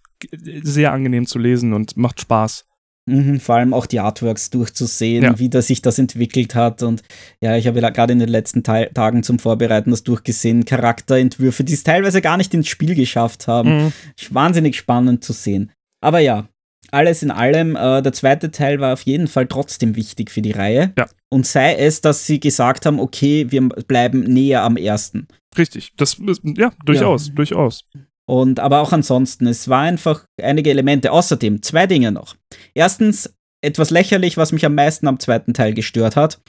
sehr 0.62 0.92
angenehm 0.92 1.26
zu 1.26 1.40
lesen 1.40 1.74
und 1.74 1.98
macht 1.98 2.22
Spaß. 2.22 2.66
Mhm, 3.10 3.40
vor 3.40 3.56
allem 3.56 3.74
auch 3.74 3.88
die 3.88 4.00
Artworks 4.00 4.52
durchzusehen, 4.52 5.24
ja. 5.24 5.40
wie 5.40 5.50
das 5.50 5.68
sich 5.68 5.82
das 5.82 5.98
entwickelt 5.98 6.54
hat. 6.54 6.84
Und 6.84 7.02
ja, 7.42 7.58
ich 7.58 7.66
habe 7.66 7.82
gerade 7.82 8.14
in 8.14 8.20
den 8.20 8.30
letzten 8.30 8.62
Teil 8.62 8.92
Tagen 8.94 9.24
zum 9.24 9.40
Vorbereiten 9.40 9.90
das 9.90 10.04
durchgesehen. 10.04 10.66
Charakterentwürfe, 10.66 11.64
die 11.64 11.74
es 11.74 11.84
teilweise 11.84 12.22
gar 12.22 12.38
nicht 12.38 12.54
ins 12.54 12.68
Spiel 12.68 12.94
geschafft 12.94 13.48
haben. 13.48 13.86
Mhm. 13.86 13.94
Wahnsinnig 14.30 14.76
spannend 14.76 15.24
zu 15.24 15.34
sehen. 15.34 15.72
Aber 16.02 16.20
ja, 16.20 16.48
alles 16.92 17.24
in 17.24 17.32
allem, 17.32 17.76
äh, 17.76 18.02
der 18.02 18.14
zweite 18.14 18.52
Teil 18.52 18.80
war 18.80 18.94
auf 18.94 19.02
jeden 19.02 19.28
Fall 19.28 19.48
trotzdem 19.48 19.96
wichtig 19.96 20.30
für 20.30 20.42
die 20.42 20.52
Reihe. 20.52 20.94
Ja. 20.98 21.08
Und 21.32 21.46
sei 21.46 21.76
es, 21.76 22.02
dass 22.02 22.26
sie 22.26 22.40
gesagt 22.40 22.86
haben, 22.86 23.00
okay, 23.00 23.52
wir 23.52 23.70
bleiben 23.70 24.22
näher 24.22 24.64
am 24.64 24.78
ersten. 24.78 25.28
Richtig, 25.58 25.94
das 25.98 26.16
ist, 26.16 26.42
ja, 26.44 26.72
durchaus, 26.86 27.28
ja. 27.28 27.34
durchaus. 27.36 27.86
Und 28.28 28.60
aber 28.60 28.82
auch 28.82 28.94
ansonsten, 28.94 29.48
es 29.48 29.70
war 29.70 29.82
einfach 29.82 30.26
einige 30.42 30.70
Elemente. 30.70 31.12
Außerdem 31.12 31.62
zwei 31.62 31.88
Dinge 31.88 32.12
noch. 32.12 32.36
Erstens, 32.74 33.34
etwas 33.62 33.90
lächerlich, 33.90 34.38
was 34.38 34.52
mich 34.52 34.66
am 34.66 34.76
meisten 34.76 35.08
am 35.08 35.20
zweiten 35.20 35.54
Teil 35.54 35.74
gestört 35.74 36.16
hat. 36.16 36.42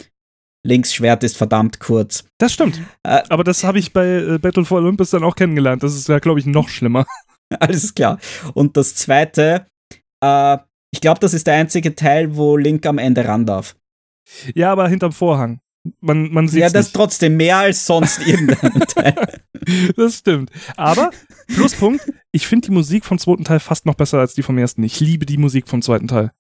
Links 0.62 0.92
Schwert 0.92 1.24
ist 1.24 1.38
verdammt 1.38 1.80
kurz. 1.80 2.24
Das 2.38 2.52
stimmt. 2.52 2.78
Äh, 3.02 3.22
aber 3.30 3.44
das 3.44 3.64
habe 3.64 3.78
ich 3.78 3.94
bei 3.94 4.06
äh, 4.06 4.38
Battle 4.38 4.64
for 4.64 4.78
Olympus 4.78 5.10
dann 5.10 5.24
auch 5.24 5.34
kennengelernt. 5.34 5.82
Das 5.82 5.94
ist 5.94 6.08
ja, 6.08 6.18
glaube 6.18 6.38
ich, 6.38 6.46
noch 6.46 6.68
schlimmer. 6.68 7.06
Alles 7.60 7.94
klar. 7.94 8.18
Und 8.54 8.76
das 8.76 8.94
zweite, 8.94 9.66
äh, 10.22 10.58
ich 10.92 11.00
glaube, 11.00 11.20
das 11.20 11.34
ist 11.34 11.46
der 11.46 11.54
einzige 11.54 11.94
Teil, 11.94 12.36
wo 12.36 12.56
Link 12.56 12.86
am 12.86 12.98
Ende 12.98 13.26
ran 13.26 13.46
darf. 13.46 13.76
Ja, 14.54 14.72
aber 14.72 14.88
hinterm 14.88 15.12
Vorhang. 15.12 15.60
Man, 16.00 16.30
man 16.30 16.46
sieht 16.46 16.60
Ja, 16.60 16.68
das 16.68 16.88
ist 16.88 16.92
trotzdem 16.94 17.36
mehr 17.36 17.56
als 17.56 17.86
sonst 17.86 18.18
irgendein 18.26 18.80
Teil. 18.80 19.40
Das 19.96 20.16
stimmt. 20.16 20.50
Aber, 20.76 21.10
Pluspunkt, 21.48 22.12
ich 22.32 22.46
finde 22.46 22.66
die 22.66 22.72
Musik 22.72 23.04
vom 23.04 23.18
zweiten 23.18 23.44
Teil 23.44 23.60
fast 23.60 23.86
noch 23.86 23.94
besser 23.94 24.18
als 24.18 24.34
die 24.34 24.42
vom 24.42 24.58
ersten. 24.58 24.82
Ich 24.82 25.00
liebe 25.00 25.26
die 25.26 25.38
Musik 25.38 25.68
vom 25.68 25.80
zweiten 25.80 26.08
Teil. 26.08 26.32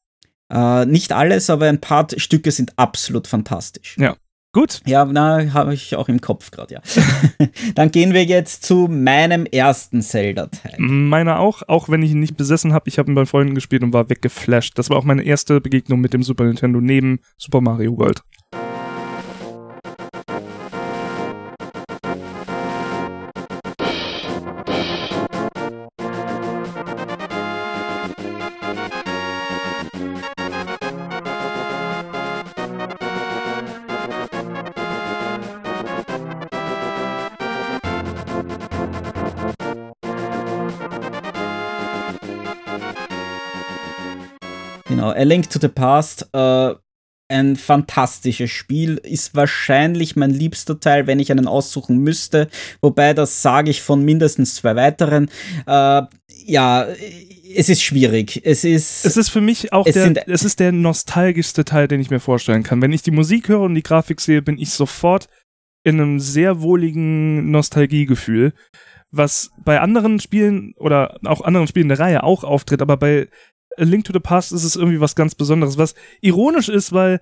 Äh, 0.52 0.84
nicht 0.86 1.12
alles, 1.12 1.48
aber 1.48 1.68
ein 1.68 1.80
paar 1.80 2.08
Stücke 2.16 2.50
sind 2.50 2.78
absolut 2.78 3.26
fantastisch. 3.26 3.96
Ja. 3.98 4.16
Gut. 4.52 4.80
Ja, 4.84 5.04
na, 5.04 5.52
habe 5.52 5.74
ich 5.74 5.94
auch 5.94 6.08
im 6.08 6.20
Kopf 6.20 6.50
gerade, 6.50 6.74
ja. 6.74 6.80
Dann 7.76 7.92
gehen 7.92 8.12
wir 8.12 8.24
jetzt 8.24 8.64
zu 8.64 8.88
meinem 8.88 9.46
ersten 9.46 10.02
Zelda-Teil. 10.02 10.74
Meiner 10.78 11.38
auch, 11.38 11.62
auch 11.68 11.88
wenn 11.88 12.02
ich 12.02 12.10
ihn 12.10 12.20
nicht 12.20 12.36
besessen 12.36 12.72
habe. 12.72 12.88
Ich 12.88 12.98
habe 12.98 13.12
ihn 13.12 13.14
bei 13.14 13.26
Freunden 13.26 13.54
gespielt 13.54 13.84
und 13.84 13.92
war 13.92 14.10
weggeflasht. 14.10 14.76
Das 14.76 14.90
war 14.90 14.96
auch 14.96 15.04
meine 15.04 15.22
erste 15.22 15.60
Begegnung 15.60 16.00
mit 16.00 16.12
dem 16.14 16.24
Super 16.24 16.44
Nintendo 16.44 16.80
neben 16.80 17.20
Super 17.36 17.60
Mario 17.60 17.96
World. 17.96 18.22
A 45.20 45.22
Link 45.22 45.50
to 45.50 45.58
the 45.60 45.68
Past, 45.68 46.30
äh, 46.32 46.74
ein 47.28 47.56
fantastisches 47.56 48.50
Spiel, 48.50 48.96
ist 48.96 49.34
wahrscheinlich 49.34 50.16
mein 50.16 50.30
liebster 50.30 50.80
Teil, 50.80 51.06
wenn 51.06 51.20
ich 51.20 51.30
einen 51.30 51.46
aussuchen 51.46 51.98
müsste. 51.98 52.48
Wobei, 52.80 53.12
das 53.12 53.42
sage 53.42 53.70
ich 53.70 53.82
von 53.82 54.02
mindestens 54.02 54.54
zwei 54.54 54.76
weiteren. 54.76 55.28
Äh, 55.66 56.02
ja, 56.46 56.86
es 57.54 57.68
ist 57.68 57.82
schwierig. 57.82 58.40
Es 58.44 58.64
ist. 58.64 59.04
Es 59.04 59.18
ist 59.18 59.28
für 59.28 59.42
mich 59.42 59.74
auch 59.74 59.86
es 59.86 59.92
der, 59.92 60.26
es 60.26 60.42
ist 60.42 60.58
der 60.58 60.72
nostalgischste 60.72 61.66
Teil, 61.66 61.86
den 61.86 62.00
ich 62.00 62.08
mir 62.08 62.20
vorstellen 62.20 62.62
kann. 62.62 62.80
Wenn 62.80 62.94
ich 62.94 63.02
die 63.02 63.10
Musik 63.10 63.48
höre 63.48 63.60
und 63.60 63.74
die 63.74 63.82
Grafik 63.82 64.22
sehe, 64.22 64.40
bin 64.40 64.58
ich 64.58 64.70
sofort 64.70 65.28
in 65.84 66.00
einem 66.00 66.18
sehr 66.18 66.62
wohligen 66.62 67.50
Nostalgiegefühl 67.50 68.54
was 69.12 69.50
bei 69.64 69.80
anderen 69.80 70.20
Spielen 70.20 70.72
oder 70.76 71.18
auch 71.24 71.40
anderen 71.40 71.66
Spielen 71.66 71.88
der 71.88 71.98
Reihe 71.98 72.22
auch 72.22 72.44
auftritt, 72.44 72.80
aber 72.80 72.96
bei 72.96 73.26
A 73.80 73.84
Link 73.84 74.04
to 74.04 74.12
the 74.12 74.20
Past 74.20 74.52
ist 74.52 74.64
es 74.64 74.76
irgendwie 74.76 75.00
was 75.00 75.14
ganz 75.14 75.34
Besonderes, 75.34 75.78
was 75.78 75.94
ironisch 76.20 76.68
ist, 76.68 76.92
weil 76.92 77.20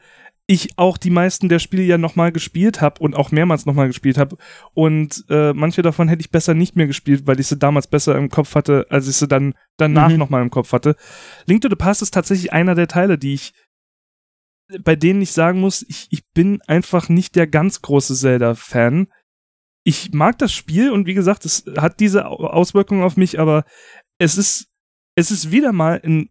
ich 0.50 0.78
auch 0.78 0.96
die 0.96 1.10
meisten 1.10 1.50
der 1.50 1.58
Spiele 1.58 1.82
ja 1.82 1.98
nochmal 1.98 2.32
gespielt 2.32 2.80
habe 2.80 3.00
und 3.00 3.14
auch 3.14 3.30
mehrmals 3.30 3.66
nochmal 3.66 3.86
gespielt 3.86 4.16
habe. 4.16 4.38
Und 4.72 5.26
äh, 5.28 5.52
manche 5.52 5.82
davon 5.82 6.08
hätte 6.08 6.22
ich 6.22 6.30
besser 6.30 6.54
nicht 6.54 6.74
mehr 6.74 6.86
gespielt, 6.86 7.26
weil 7.26 7.38
ich 7.38 7.48
sie 7.48 7.58
damals 7.58 7.86
besser 7.86 8.16
im 8.16 8.30
Kopf 8.30 8.54
hatte, 8.54 8.86
als 8.88 9.06
ich 9.08 9.16
sie 9.16 9.28
dann 9.28 9.54
danach 9.76 10.08
mhm. 10.08 10.16
nochmal 10.16 10.40
im 10.40 10.50
Kopf 10.50 10.72
hatte. 10.72 10.96
Link 11.44 11.60
to 11.60 11.68
the 11.68 11.76
Past 11.76 12.00
ist 12.00 12.14
tatsächlich 12.14 12.50
einer 12.50 12.74
der 12.74 12.88
Teile, 12.88 13.18
die 13.18 13.34
ich, 13.34 13.52
bei 14.80 14.96
denen 14.96 15.20
ich 15.20 15.32
sagen 15.32 15.60
muss, 15.60 15.84
ich, 15.86 16.08
ich 16.10 16.26
bin 16.32 16.62
einfach 16.66 17.10
nicht 17.10 17.36
der 17.36 17.46
ganz 17.46 17.82
große 17.82 18.14
Zelda-Fan. 18.14 19.08
Ich 19.84 20.12
mag 20.12 20.38
das 20.38 20.52
Spiel 20.52 20.90
und 20.90 21.06
wie 21.06 21.14
gesagt, 21.14 21.44
es 21.44 21.64
hat 21.76 22.00
diese 22.00 22.26
Auswirkungen 22.26 23.02
auf 23.02 23.18
mich, 23.18 23.38
aber 23.38 23.64
es 24.18 24.38
ist, 24.38 24.68
es 25.14 25.30
ist 25.30 25.50
wieder 25.50 25.72
mal 25.72 26.00
ein 26.02 26.30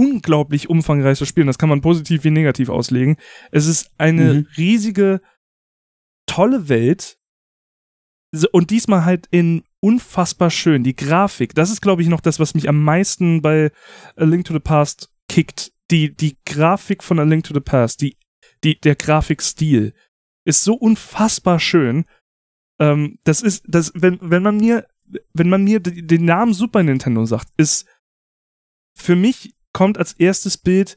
unglaublich 0.00 0.70
umfangreiches 0.70 1.28
Spiel. 1.28 1.42
Und 1.42 1.48
das 1.48 1.58
kann 1.58 1.68
man 1.68 1.82
positiv 1.82 2.24
wie 2.24 2.30
negativ 2.30 2.70
auslegen. 2.70 3.16
Es 3.50 3.66
ist 3.66 3.90
eine 3.98 4.34
mhm. 4.34 4.46
riesige, 4.56 5.20
tolle 6.26 6.70
Welt. 6.70 7.18
Und 8.52 8.70
diesmal 8.70 9.04
halt 9.04 9.26
in 9.30 9.62
unfassbar 9.80 10.50
schön. 10.50 10.84
Die 10.84 10.96
Grafik, 10.96 11.54
das 11.54 11.70
ist, 11.70 11.82
glaube 11.82 12.00
ich, 12.00 12.08
noch 12.08 12.22
das, 12.22 12.40
was 12.40 12.54
mich 12.54 12.66
am 12.68 12.82
meisten 12.82 13.42
bei 13.42 13.72
A 14.16 14.24
Link 14.24 14.46
to 14.46 14.54
the 14.54 14.60
Past 14.60 15.12
kickt. 15.28 15.72
Die, 15.90 16.14
die 16.14 16.38
Grafik 16.46 17.02
von 17.02 17.18
A 17.18 17.24
Link 17.24 17.44
to 17.44 17.52
the 17.52 17.60
Past, 17.60 18.00
die, 18.00 18.16
die, 18.64 18.80
der 18.80 18.94
Grafikstil 18.94 19.92
ist 20.46 20.64
so 20.64 20.74
unfassbar 20.74 21.60
schön. 21.60 22.06
Ähm, 22.78 23.18
das 23.24 23.42
ist, 23.42 23.64
das, 23.68 23.92
wenn, 23.94 24.18
wenn 24.22 24.42
man 24.42 24.56
mir, 24.56 24.86
wenn 25.34 25.50
man 25.50 25.64
mir 25.64 25.80
den 25.80 26.24
Namen 26.24 26.54
Super 26.54 26.82
Nintendo 26.82 27.26
sagt, 27.26 27.48
ist 27.58 27.86
für 28.94 29.16
mich 29.16 29.54
kommt 29.72 29.98
als 29.98 30.12
erstes 30.12 30.58
Bild 30.58 30.96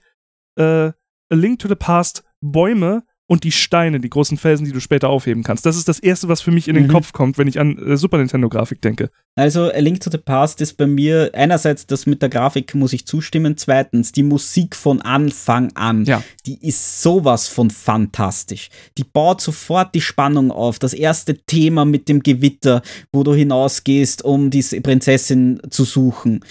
äh, 0.58 0.64
A 0.64 0.96
Link 1.30 1.60
to 1.60 1.68
the 1.68 1.76
Past 1.76 2.24
Bäume 2.42 3.04
und 3.26 3.46
die 3.46 3.52
Steine, 3.52 4.00
die 4.00 4.10
großen 4.10 4.38
Felsen, 4.38 4.66
die 4.66 4.74
du 4.74 4.82
später 4.82 5.10
aufheben 5.10 5.44
kannst. 5.44 5.66
Das 5.66 5.78
ist 5.78 5.88
das 5.88 6.00
Erste, 6.00 6.28
was 6.28 6.42
für 6.42 6.52
mich 6.52 6.68
in 6.68 6.76
den 6.76 6.88
mhm. 6.88 6.92
Kopf 6.92 7.14
kommt, 7.14 7.38
wenn 7.38 7.48
ich 7.48 7.60
an 7.60 7.78
äh, 7.78 7.98
Super 7.98 8.18
Nintendo-Grafik 8.18 8.82
denke. 8.82 9.10
Also 9.36 9.72
A 9.72 9.80
Link 9.80 10.02
to 10.02 10.12
the 10.12 10.18
Past 10.18 10.62
ist 10.62 10.74
bei 10.74 10.86
mir 10.86 11.32
einerseits 11.34 11.88
das 11.88 12.06
mit 12.06 12.22
der 12.22 12.30
Grafik 12.30 12.76
muss 12.76 12.94
ich 12.94 13.08
zustimmen, 13.08 13.58
zweitens 13.58 14.12
die 14.12 14.24
Musik 14.24 14.76
von 14.76 15.02
Anfang 15.02 15.72
an, 15.76 16.04
ja. 16.06 16.22
die 16.46 16.68
ist 16.68 17.02
sowas 17.02 17.48
von 17.48 17.72
fantastisch. 17.72 18.70
Die 18.98 19.06
baut 19.06 19.42
sofort 19.42 19.96
die 19.96 20.02
Spannung 20.02 20.52
auf. 20.52 20.78
Das 20.78 20.94
erste 20.94 21.36
Thema 21.36 21.86
mit 21.86 22.10
dem 22.10 22.22
Gewitter, 22.22 22.82
wo 23.12 23.24
du 23.24 23.34
hinausgehst, 23.34 24.24
um 24.24 24.50
diese 24.50 24.82
Prinzessin 24.82 25.62
zu 25.70 25.86
suchen. 25.86 26.42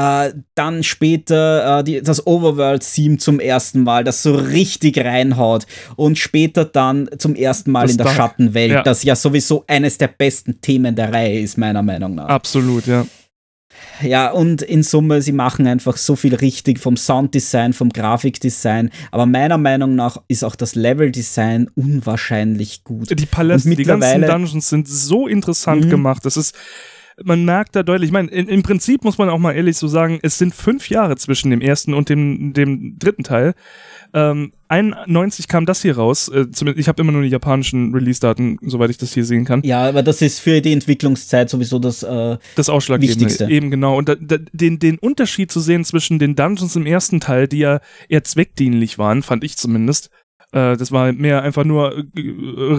Äh, 0.00 0.32
dann 0.54 0.82
später 0.82 1.80
äh, 1.80 1.84
die, 1.84 2.00
das 2.00 2.26
Overworld-Theme 2.26 3.18
zum 3.18 3.38
ersten 3.38 3.82
Mal, 3.82 4.02
das 4.02 4.22
so 4.22 4.34
richtig 4.34 4.96
reinhaut. 4.96 5.66
Und 5.96 6.16
später 6.16 6.64
dann 6.64 7.10
zum 7.18 7.34
ersten 7.34 7.70
Mal 7.70 7.82
das 7.82 7.90
in 7.92 7.96
der 7.98 8.06
Dark. 8.06 8.16
Schattenwelt, 8.16 8.72
ja. 8.72 8.82
das 8.82 9.02
ja 9.02 9.14
sowieso 9.14 9.64
eines 9.66 9.98
der 9.98 10.08
besten 10.08 10.60
Themen 10.62 10.94
der 10.94 11.12
Reihe 11.12 11.40
ist, 11.40 11.58
meiner 11.58 11.82
Meinung 11.82 12.14
nach. 12.14 12.28
Absolut, 12.28 12.86
ja. 12.86 13.04
Ja, 14.02 14.30
und 14.30 14.62
in 14.62 14.82
Summe, 14.82 15.20
sie 15.20 15.32
machen 15.32 15.66
einfach 15.66 15.98
so 15.98 16.16
viel 16.16 16.34
richtig 16.34 16.78
vom 16.78 16.96
Sounddesign, 16.96 17.74
vom 17.74 17.90
Grafikdesign. 17.90 18.90
Aber 19.10 19.26
meiner 19.26 19.58
Meinung 19.58 19.94
nach 19.94 20.16
ist 20.28 20.44
auch 20.44 20.56
das 20.56 20.74
Leveldesign 20.74 21.70
unwahrscheinlich 21.74 22.84
gut. 22.84 23.10
Die 23.18 23.26
Paläste, 23.26 23.74
die 23.76 23.84
ganzen 23.84 24.22
Dungeons 24.22 24.68
sind 24.70 24.88
so 24.88 25.26
interessant 25.26 25.84
mhm. 25.84 25.90
gemacht. 25.90 26.24
Das 26.24 26.38
ist, 26.38 26.54
man 27.24 27.44
merkt 27.44 27.76
da 27.76 27.82
deutlich, 27.82 28.08
ich 28.08 28.12
meine, 28.12 28.30
im 28.30 28.62
Prinzip 28.62 29.04
muss 29.04 29.18
man 29.18 29.28
auch 29.28 29.38
mal 29.38 29.52
ehrlich 29.52 29.76
so 29.76 29.88
sagen, 29.88 30.18
es 30.22 30.38
sind 30.38 30.54
fünf 30.54 30.88
Jahre 30.88 31.16
zwischen 31.16 31.50
dem 31.50 31.60
ersten 31.60 31.94
und 31.94 32.08
dem, 32.08 32.52
dem 32.52 32.98
dritten 32.98 33.24
Teil. 33.24 33.54
Ähm, 34.12 34.52
91 34.68 35.48
kam 35.48 35.66
das 35.66 35.82
hier 35.82 35.96
raus. 35.96 36.28
Äh, 36.28 36.46
ich 36.76 36.88
habe 36.88 37.02
immer 37.02 37.12
nur 37.12 37.22
die 37.22 37.28
japanischen 37.28 37.94
Release-Daten, 37.94 38.58
soweit 38.62 38.90
ich 38.90 38.98
das 38.98 39.12
hier 39.12 39.24
sehen 39.24 39.44
kann. 39.44 39.62
Ja, 39.64 39.88
aber 39.88 40.02
das 40.02 40.22
ist 40.22 40.40
für 40.40 40.60
die 40.60 40.72
Entwicklungszeit 40.72 41.50
sowieso 41.50 41.78
das, 41.78 42.02
äh, 42.02 42.36
das 42.56 42.68
Ausschlaggebende. 42.68 43.20
Wichtigste. 43.20 43.48
Eben 43.50 43.70
genau. 43.70 43.96
Und 43.98 44.08
da, 44.08 44.14
da, 44.16 44.38
den, 44.52 44.78
den 44.78 44.98
Unterschied 44.98 45.50
zu 45.50 45.60
sehen 45.60 45.84
zwischen 45.84 46.18
den 46.18 46.34
Dungeons 46.34 46.76
im 46.76 46.86
ersten 46.86 47.20
Teil, 47.20 47.48
die 47.48 47.58
ja 47.58 47.80
eher 48.08 48.24
zweckdienlich 48.24 48.98
waren, 48.98 49.22
fand 49.22 49.44
ich 49.44 49.56
zumindest, 49.56 50.10
äh, 50.52 50.76
das 50.76 50.90
war 50.90 51.12
mehr 51.12 51.42
einfach 51.42 51.64
nur 51.64 51.96
äh, 51.96 52.04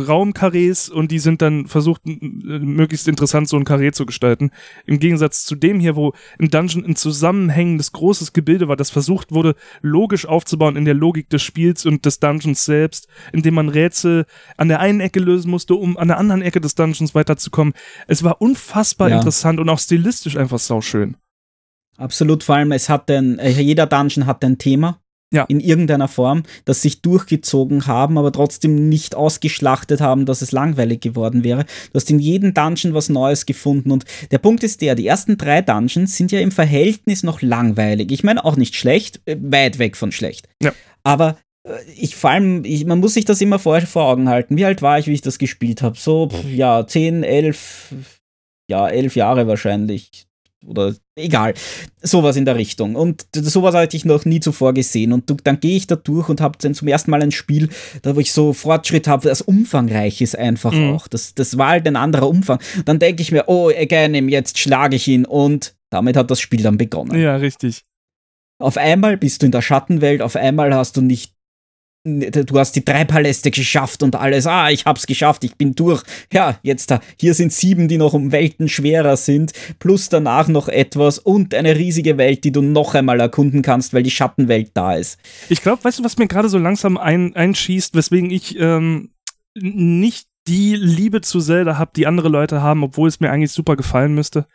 Raumkarrees 0.07 0.89
und 0.89 1.11
die 1.11 1.19
sind 1.19 1.41
dann 1.41 1.67
versucht, 1.67 2.01
möglichst 2.05 3.07
interessant 3.07 3.47
so 3.47 3.57
ein 3.57 3.63
Karree 3.63 3.91
zu 3.91 4.05
gestalten. 4.05 4.51
Im 4.85 4.99
Gegensatz 4.99 5.45
zu 5.45 5.55
dem 5.55 5.79
hier, 5.79 5.95
wo 5.95 6.13
ein 6.39 6.49
Dungeon 6.49 6.85
ein 6.85 6.95
zusammenhängendes 6.95 7.91
großes 7.93 8.33
Gebilde 8.33 8.67
war, 8.67 8.75
das 8.75 8.89
versucht 8.89 9.31
wurde, 9.31 9.55
logisch 9.81 10.25
aufzubauen 10.25 10.75
in 10.75 10.85
der 10.85 10.93
Logik 10.93 11.29
des 11.29 11.41
Spiels 11.41 11.85
und 11.85 12.05
des 12.05 12.19
Dungeons 12.19 12.65
selbst, 12.65 13.07
indem 13.31 13.53
man 13.53 13.69
Rätsel 13.69 14.25
an 14.57 14.67
der 14.67 14.79
einen 14.79 14.99
Ecke 14.99 15.19
lösen 15.19 15.49
musste, 15.49 15.75
um 15.75 15.97
an 15.97 16.09
der 16.09 16.17
anderen 16.17 16.41
Ecke 16.41 16.59
des 16.59 16.75
Dungeons 16.75 17.15
weiterzukommen. 17.15 17.73
Es 18.07 18.23
war 18.23 18.41
unfassbar 18.41 19.09
ja. 19.09 19.17
interessant 19.17 19.59
und 19.59 19.69
auch 19.69 19.79
stilistisch 19.79 20.35
einfach 20.35 20.59
sauschön. 20.59 21.15
Absolut, 21.97 22.43
vor 22.43 22.55
allem 22.55 22.71
es 22.71 22.89
hat 22.89 23.09
äh, 23.09 23.49
jeder 23.49 23.85
Dungeon 23.85 24.25
hat 24.25 24.43
ein 24.43 24.57
Thema 24.57 25.01
ja. 25.31 25.45
in 25.47 25.59
irgendeiner 25.59 26.07
Form, 26.07 26.43
das 26.65 26.81
sich 26.81 27.01
durchgezogen 27.01 27.87
haben, 27.87 28.17
aber 28.17 28.31
trotzdem 28.31 28.89
nicht 28.89 29.15
ausgeschlachtet 29.15 30.01
haben, 30.01 30.25
dass 30.25 30.41
es 30.41 30.51
langweilig 30.51 31.01
geworden 31.01 31.43
wäre. 31.43 31.65
Du 31.91 31.95
hast 31.95 32.09
in 32.09 32.19
jedem 32.19 32.53
Dungeon 32.53 32.93
was 32.93 33.09
Neues 33.09 33.45
gefunden 33.45 33.91
und 33.91 34.05
der 34.31 34.39
Punkt 34.39 34.63
ist 34.63 34.81
der, 34.81 34.95
die 34.95 35.07
ersten 35.07 35.37
drei 35.37 35.61
Dungeons 35.61 36.15
sind 36.15 36.31
ja 36.31 36.39
im 36.39 36.51
Verhältnis 36.51 37.23
noch 37.23 37.41
langweilig. 37.41 38.11
Ich 38.11 38.23
meine 38.23 38.43
auch 38.43 38.57
nicht 38.57 38.75
schlecht, 38.75 39.21
äh, 39.25 39.37
weit 39.41 39.79
weg 39.79 39.95
von 39.95 40.11
schlecht. 40.11 40.47
Ja. 40.61 40.73
Aber 41.03 41.37
äh, 41.63 41.77
ich 41.95 42.15
vor 42.15 42.31
allem, 42.31 42.63
ich, 42.65 42.85
man 42.85 42.99
muss 42.99 43.13
sich 43.13 43.25
das 43.25 43.41
immer 43.41 43.59
vor, 43.59 43.79
vor 43.81 44.05
Augen 44.05 44.29
halten. 44.29 44.57
Wie 44.57 44.65
alt 44.65 44.81
war 44.81 44.99
ich, 44.99 45.07
wie 45.07 45.13
ich 45.13 45.21
das 45.21 45.39
gespielt 45.39 45.81
habe? 45.81 45.97
So, 45.97 46.29
ja, 46.53 46.85
10, 46.85 47.23
11, 47.23 47.93
ja, 48.69 48.87
11 48.87 49.15
Jahre 49.15 49.47
wahrscheinlich 49.47 50.27
oder 50.65 50.95
egal, 51.15 51.53
sowas 52.01 52.35
in 52.35 52.45
der 52.45 52.55
Richtung. 52.55 52.95
Und 52.95 53.25
sowas 53.33 53.75
hatte 53.75 53.97
ich 53.97 54.05
noch 54.05 54.25
nie 54.25 54.39
zuvor 54.39 54.73
gesehen. 54.73 55.13
Und 55.13 55.33
dann 55.43 55.59
gehe 55.59 55.77
ich 55.77 55.87
da 55.87 55.95
durch 55.95 56.29
und 56.29 56.41
habe 56.41 56.57
dann 56.61 56.73
zum 56.73 56.87
ersten 56.87 57.11
Mal 57.11 57.21
ein 57.21 57.31
Spiel, 57.31 57.69
da 58.01 58.15
wo 58.15 58.19
ich 58.19 58.31
so 58.31 58.53
Fortschritt 58.53 59.07
habe, 59.07 59.27
das 59.27 59.41
umfangreich 59.41 60.21
ist 60.21 60.37
einfach 60.37 60.73
mhm. 60.73 60.93
auch. 60.93 61.07
Das, 61.07 61.33
das 61.33 61.57
war 61.57 61.69
halt 61.69 61.87
ein 61.87 61.95
anderer 61.95 62.27
Umfang. 62.27 62.59
Dann 62.85 62.99
denke 62.99 63.21
ich 63.21 63.31
mir, 63.31 63.45
oh, 63.47 63.69
again, 63.69 64.29
jetzt 64.29 64.57
schlage 64.59 64.95
ich 64.95 65.07
ihn. 65.07 65.25
Und 65.25 65.75
damit 65.89 66.15
hat 66.15 66.31
das 66.31 66.39
Spiel 66.39 66.61
dann 66.61 66.77
begonnen. 66.77 67.19
Ja, 67.19 67.35
richtig. 67.35 67.83
Auf 68.59 68.77
einmal 68.77 69.17
bist 69.17 69.41
du 69.41 69.47
in 69.47 69.51
der 69.51 69.63
Schattenwelt, 69.63 70.21
auf 70.21 70.35
einmal 70.35 70.73
hast 70.75 70.95
du 70.95 71.01
nicht 71.01 71.33
du 72.03 72.57
hast 72.57 72.75
die 72.75 72.83
drei 72.83 73.05
Paläste 73.05 73.51
geschafft 73.51 74.01
und 74.01 74.15
alles, 74.15 74.47
ah, 74.47 74.71
ich 74.71 74.85
hab's 74.85 75.05
geschafft, 75.05 75.43
ich 75.43 75.55
bin 75.55 75.75
durch. 75.75 76.03
Ja, 76.33 76.59
jetzt 76.63 76.89
da, 76.89 76.99
hier 77.19 77.33
sind 77.33 77.53
sieben, 77.53 77.87
die 77.87 77.97
noch 77.97 78.13
um 78.13 78.31
Welten 78.31 78.67
schwerer 78.67 79.17
sind, 79.17 79.53
plus 79.77 80.09
danach 80.09 80.47
noch 80.47 80.67
etwas 80.67 81.19
und 81.19 81.53
eine 81.53 81.75
riesige 81.75 82.17
Welt, 82.17 82.43
die 82.43 82.51
du 82.51 82.61
noch 82.61 82.95
einmal 82.95 83.19
erkunden 83.19 83.61
kannst, 83.61 83.93
weil 83.93 84.03
die 84.03 84.11
Schattenwelt 84.11 84.71
da 84.73 84.95
ist. 84.95 85.19
Ich 85.49 85.61
glaube, 85.61 85.83
weißt 85.83 85.99
du, 85.99 86.03
was 86.03 86.17
mir 86.17 86.27
gerade 86.27 86.49
so 86.49 86.57
langsam 86.57 86.97
ein, 86.97 87.35
einschießt, 87.35 87.93
weswegen 87.93 88.31
ich 88.31 88.59
ähm, 88.59 89.11
nicht 89.55 90.27
die 90.47 90.75
Liebe 90.75 91.21
zu 91.21 91.39
Zelda 91.39 91.77
habe, 91.77 91.91
die 91.95 92.07
andere 92.07 92.29
Leute 92.29 92.63
haben, 92.63 92.83
obwohl 92.83 93.09
es 93.09 93.19
mir 93.19 93.29
eigentlich 93.29 93.51
super 93.51 93.75
gefallen 93.75 94.15
müsste? 94.15 94.47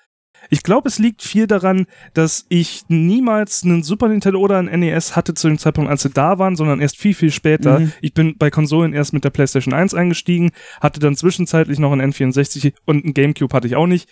Ich 0.50 0.62
glaube, 0.62 0.88
es 0.88 0.98
liegt 0.98 1.22
viel 1.22 1.46
daran, 1.46 1.86
dass 2.14 2.46
ich 2.48 2.84
niemals 2.88 3.64
einen 3.64 3.82
Super 3.82 4.08
Nintendo 4.08 4.38
oder 4.38 4.58
ein 4.58 4.66
NES 4.80 5.16
hatte 5.16 5.34
zu 5.34 5.48
dem 5.48 5.58
Zeitpunkt, 5.58 5.90
als 5.90 6.02
sie 6.02 6.10
da 6.10 6.38
waren, 6.38 6.56
sondern 6.56 6.80
erst 6.80 6.96
viel, 6.98 7.14
viel 7.14 7.30
später. 7.30 7.80
Mhm. 7.80 7.92
Ich 8.00 8.14
bin 8.14 8.36
bei 8.38 8.50
Konsolen 8.50 8.92
erst 8.92 9.12
mit 9.12 9.24
der 9.24 9.30
PlayStation 9.30 9.74
1 9.74 9.94
eingestiegen, 9.94 10.52
hatte 10.80 11.00
dann 11.00 11.16
zwischenzeitlich 11.16 11.78
noch 11.78 11.92
ein 11.92 12.00
N64 12.00 12.74
und 12.84 13.04
ein 13.04 13.14
GameCube 13.14 13.54
hatte 13.54 13.66
ich 13.66 13.76
auch 13.76 13.86
nicht. 13.86 14.08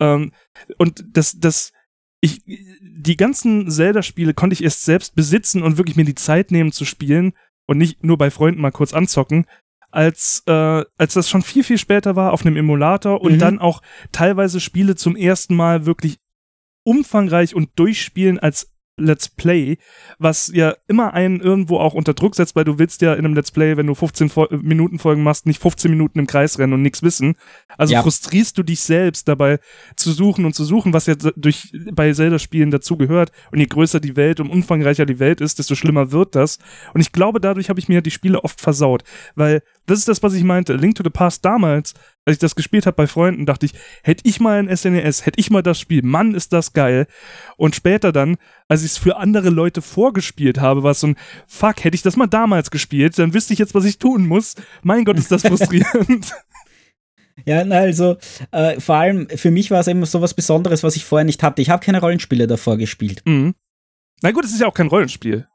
Ähm, 0.00 0.32
und 0.78 1.04
das, 1.12 1.38
das, 1.38 1.72
ich, 2.20 2.42
die 2.46 3.16
ganzen 3.16 3.70
Zelda-Spiele 3.70 4.34
konnte 4.34 4.54
ich 4.54 4.64
erst 4.64 4.84
selbst 4.84 5.14
besitzen 5.14 5.62
und 5.62 5.76
wirklich 5.78 5.96
mir 5.96 6.04
die 6.04 6.14
Zeit 6.14 6.50
nehmen 6.50 6.72
zu 6.72 6.84
spielen 6.84 7.32
und 7.66 7.78
nicht 7.78 8.04
nur 8.04 8.18
bei 8.18 8.30
Freunden 8.30 8.60
mal 8.60 8.72
kurz 8.72 8.92
anzocken, 8.92 9.46
als, 9.94 10.42
äh, 10.46 10.84
als 10.98 11.14
das 11.14 11.28
schon 11.30 11.42
viel, 11.42 11.64
viel 11.64 11.78
später 11.78 12.16
war 12.16 12.32
auf 12.32 12.44
einem 12.44 12.56
Emulator 12.56 13.20
und 13.20 13.34
mhm. 13.34 13.38
dann 13.38 13.58
auch 13.58 13.80
teilweise 14.12 14.60
Spiele 14.60 14.96
zum 14.96 15.16
ersten 15.16 15.54
Mal 15.54 15.86
wirklich 15.86 16.18
umfangreich 16.84 17.54
und 17.54 17.70
durchspielen 17.76 18.38
als 18.38 18.73
Let's 18.96 19.28
Play, 19.28 19.78
was 20.18 20.52
ja 20.54 20.74
immer 20.86 21.14
einen 21.14 21.40
irgendwo 21.40 21.78
auch 21.78 21.94
unter 21.94 22.14
Druck 22.14 22.36
setzt, 22.36 22.54
weil 22.54 22.64
du 22.64 22.78
willst 22.78 23.02
ja 23.02 23.14
in 23.14 23.24
einem 23.24 23.34
Let's 23.34 23.50
Play, 23.50 23.76
wenn 23.76 23.88
du 23.88 23.94
15 23.94 24.28
Fo 24.28 24.46
Minuten 24.50 25.00
Folgen 25.00 25.22
machst, 25.22 25.46
nicht 25.46 25.60
15 25.60 25.90
Minuten 25.90 26.20
im 26.20 26.26
Kreis 26.26 26.58
rennen 26.58 26.74
und 26.74 26.82
nichts 26.82 27.02
wissen. 27.02 27.34
Also 27.76 27.94
ja. 27.94 28.02
frustrierst 28.02 28.56
du 28.56 28.62
dich 28.62 28.80
selbst 28.80 29.26
dabei 29.26 29.58
zu 29.96 30.12
suchen 30.12 30.44
und 30.44 30.54
zu 30.54 30.64
suchen, 30.64 30.92
was 30.92 31.06
ja 31.06 31.14
durch 31.14 31.72
bei 31.92 32.12
Zelda-Spielen 32.12 32.70
dazu 32.70 32.96
gehört. 32.96 33.32
Und 33.50 33.58
je 33.58 33.66
größer 33.66 33.98
die 33.98 34.16
Welt 34.16 34.38
und 34.38 34.50
umfangreicher 34.50 35.06
die 35.06 35.18
Welt 35.18 35.40
ist, 35.40 35.58
desto 35.58 35.74
schlimmer 35.74 36.12
wird 36.12 36.36
das. 36.36 36.58
Und 36.92 37.00
ich 37.00 37.10
glaube, 37.10 37.40
dadurch 37.40 37.68
habe 37.70 37.80
ich 37.80 37.88
mir 37.88 38.00
die 38.00 38.12
Spiele 38.12 38.44
oft 38.44 38.60
versaut, 38.60 39.02
weil 39.34 39.62
das 39.86 39.98
ist 39.98 40.08
das, 40.08 40.22
was 40.22 40.34
ich 40.34 40.44
meinte. 40.44 40.74
Link 40.74 40.94
to 40.94 41.02
the 41.02 41.10
Past 41.10 41.44
damals 41.44 41.94
als 42.26 42.36
ich 42.36 42.40
das 42.40 42.54
gespielt 42.54 42.86
habe 42.86 42.96
bei 42.96 43.06
Freunden, 43.06 43.46
dachte 43.46 43.66
ich, 43.66 43.72
hätte 44.02 44.22
ich 44.26 44.40
mal 44.40 44.58
ein 44.58 44.74
SNES, 44.74 45.26
hätte 45.26 45.38
ich 45.38 45.50
mal 45.50 45.62
das 45.62 45.78
Spiel, 45.78 46.02
Mann, 46.02 46.34
ist 46.34 46.52
das 46.52 46.72
geil. 46.72 47.06
Und 47.56 47.74
später 47.74 48.12
dann, 48.12 48.36
als 48.68 48.82
ich 48.82 48.92
es 48.92 48.98
für 48.98 49.16
andere 49.16 49.50
Leute 49.50 49.82
vorgespielt 49.82 50.60
habe, 50.60 50.82
war 50.82 50.92
es 50.92 51.00
so 51.00 51.08
ein, 51.08 51.16
fuck, 51.46 51.84
hätte 51.84 51.94
ich 51.94 52.02
das 52.02 52.16
mal 52.16 52.26
damals 52.26 52.70
gespielt, 52.70 53.18
dann 53.18 53.34
wüsste 53.34 53.52
ich 53.52 53.58
jetzt, 53.58 53.74
was 53.74 53.84
ich 53.84 53.98
tun 53.98 54.26
muss. 54.26 54.54
Mein 54.82 55.04
Gott, 55.04 55.18
ist 55.18 55.30
das 55.30 55.42
frustrierend. 55.46 56.32
Ja, 57.44 57.62
also 57.62 58.16
äh, 58.52 58.80
vor 58.80 58.94
allem 58.96 59.28
für 59.28 59.50
mich 59.50 59.70
war 59.70 59.80
es 59.80 59.88
eben 59.88 60.04
so 60.06 60.22
was 60.22 60.34
Besonderes, 60.34 60.82
was 60.82 60.96
ich 60.96 61.04
vorher 61.04 61.24
nicht 61.24 61.42
hatte. 61.42 61.60
Ich 61.60 61.68
habe 61.68 61.84
keine 61.84 62.00
Rollenspiele 62.00 62.46
davor 62.46 62.78
gespielt. 62.78 63.22
Mhm. 63.24 63.54
Na 64.22 64.30
gut, 64.30 64.44
es 64.44 64.52
ist 64.52 64.60
ja 64.60 64.68
auch 64.68 64.74
kein 64.74 64.86
Rollenspiel. 64.86 65.46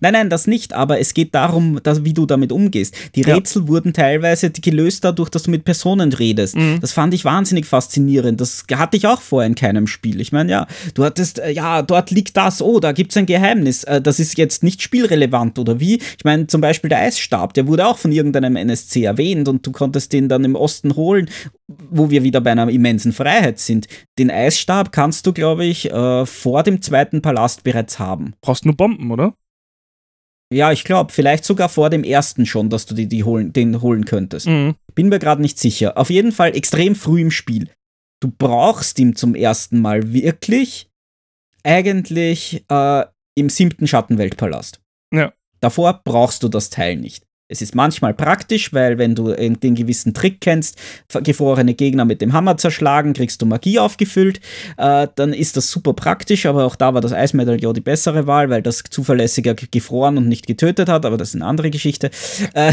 Nein, 0.00 0.12
nein, 0.12 0.30
das 0.30 0.46
nicht, 0.46 0.72
aber 0.72 1.00
es 1.00 1.14
geht 1.14 1.34
darum, 1.34 1.80
dass, 1.82 2.04
wie 2.04 2.12
du 2.12 2.26
damit 2.26 2.52
umgehst. 2.52 2.94
Die 3.14 3.22
ja. 3.22 3.34
Rätsel 3.34 3.68
wurden 3.68 3.92
teilweise 3.92 4.50
gelöst 4.50 5.04
dadurch, 5.04 5.28
dass 5.30 5.44
du 5.44 5.50
mit 5.50 5.64
Personen 5.64 6.12
redest. 6.12 6.56
Mhm. 6.56 6.80
Das 6.80 6.92
fand 6.92 7.14
ich 7.14 7.24
wahnsinnig 7.24 7.66
faszinierend. 7.66 8.40
Das 8.40 8.64
hatte 8.74 8.96
ich 8.96 9.06
auch 9.06 9.20
vorher 9.20 9.46
in 9.46 9.54
keinem 9.54 9.86
Spiel. 9.86 10.20
Ich 10.20 10.32
meine, 10.32 10.50
ja, 10.50 10.66
du 10.94 11.04
hattest, 11.04 11.38
äh, 11.38 11.50
ja, 11.50 11.82
dort 11.82 12.10
liegt 12.10 12.36
das, 12.36 12.62
oh, 12.62 12.80
da 12.80 12.92
gibt 12.92 13.10
es 13.12 13.16
ein 13.16 13.26
Geheimnis. 13.26 13.84
Äh, 13.84 14.00
das 14.00 14.20
ist 14.20 14.38
jetzt 14.38 14.62
nicht 14.62 14.82
spielrelevant 14.82 15.58
oder 15.58 15.80
wie? 15.80 15.96
Ich 15.96 16.24
meine, 16.24 16.46
zum 16.46 16.60
Beispiel 16.60 16.88
der 16.88 16.98
Eisstab, 16.98 17.54
der 17.54 17.66
wurde 17.66 17.86
auch 17.86 17.98
von 17.98 18.12
irgendeinem 18.12 18.56
NSC 18.56 19.04
erwähnt 19.04 19.48
und 19.48 19.66
du 19.66 19.72
konntest 19.72 20.12
den 20.12 20.28
dann 20.28 20.44
im 20.44 20.54
Osten 20.54 20.96
holen, 20.96 21.28
wo 21.66 22.10
wir 22.10 22.22
wieder 22.22 22.40
bei 22.40 22.52
einer 22.52 22.68
immensen 22.68 23.12
Freiheit 23.12 23.58
sind. 23.58 23.86
Den 24.18 24.30
Eisstab 24.30 24.92
kannst 24.92 25.26
du, 25.26 25.32
glaube 25.32 25.64
ich, 25.64 25.90
äh, 25.90 26.26
vor 26.26 26.62
dem 26.62 26.82
zweiten 26.82 27.22
Palast 27.22 27.64
bereits 27.64 27.98
haben. 27.98 28.34
Brauchst 28.40 28.64
nur 28.64 28.76
Bomben, 28.76 29.10
oder? 29.10 29.34
Ja, 30.54 30.70
ich 30.70 30.84
glaube, 30.84 31.12
vielleicht 31.12 31.44
sogar 31.44 31.68
vor 31.68 31.90
dem 31.90 32.04
ersten 32.04 32.46
schon, 32.46 32.70
dass 32.70 32.86
du 32.86 32.94
die, 32.94 33.08
die 33.08 33.24
holen, 33.24 33.52
den 33.52 33.82
holen 33.82 34.04
könntest. 34.04 34.46
Mhm. 34.46 34.76
Bin 34.94 35.08
mir 35.08 35.18
gerade 35.18 35.42
nicht 35.42 35.58
sicher. 35.58 35.98
Auf 35.98 36.10
jeden 36.10 36.30
Fall 36.30 36.56
extrem 36.56 36.94
früh 36.94 37.20
im 37.20 37.32
Spiel. 37.32 37.70
Du 38.20 38.30
brauchst 38.30 38.98
ihn 38.98 39.16
zum 39.16 39.34
ersten 39.34 39.80
Mal 39.80 40.12
wirklich 40.12 40.88
eigentlich 41.64 42.64
äh, 42.70 43.04
im 43.34 43.48
siebten 43.48 43.86
Schattenweltpalast. 43.86 44.80
Ja. 45.12 45.32
Davor 45.60 46.02
brauchst 46.04 46.42
du 46.42 46.48
das 46.48 46.70
Teil 46.70 46.96
nicht. 46.96 47.23
Es 47.46 47.60
ist 47.60 47.74
manchmal 47.74 48.14
praktisch, 48.14 48.72
weil 48.72 48.96
wenn 48.96 49.14
du 49.14 49.34
den 49.34 49.74
gewissen 49.74 50.14
Trick 50.14 50.40
kennst, 50.40 50.78
gefrorene 51.22 51.74
Gegner 51.74 52.06
mit 52.06 52.22
dem 52.22 52.32
Hammer 52.32 52.56
zerschlagen, 52.56 53.12
kriegst 53.12 53.42
du 53.42 53.46
Magie 53.46 53.78
aufgefüllt, 53.78 54.40
äh, 54.78 55.08
dann 55.14 55.34
ist 55.34 55.58
das 55.58 55.70
super 55.70 55.92
praktisch, 55.92 56.46
aber 56.46 56.64
auch 56.64 56.74
da 56.74 56.94
war 56.94 57.02
das 57.02 57.12
Eismedaillon 57.12 57.74
die 57.74 57.82
bessere 57.82 58.26
Wahl, 58.26 58.48
weil 58.48 58.62
das 58.62 58.82
zuverlässiger 58.88 59.54
gefroren 59.54 60.16
und 60.16 60.26
nicht 60.26 60.46
getötet 60.46 60.88
hat, 60.88 61.04
aber 61.04 61.18
das 61.18 61.30
ist 61.30 61.34
eine 61.34 61.44
andere 61.44 61.70
Geschichte. 61.70 62.10
Äh, 62.54 62.72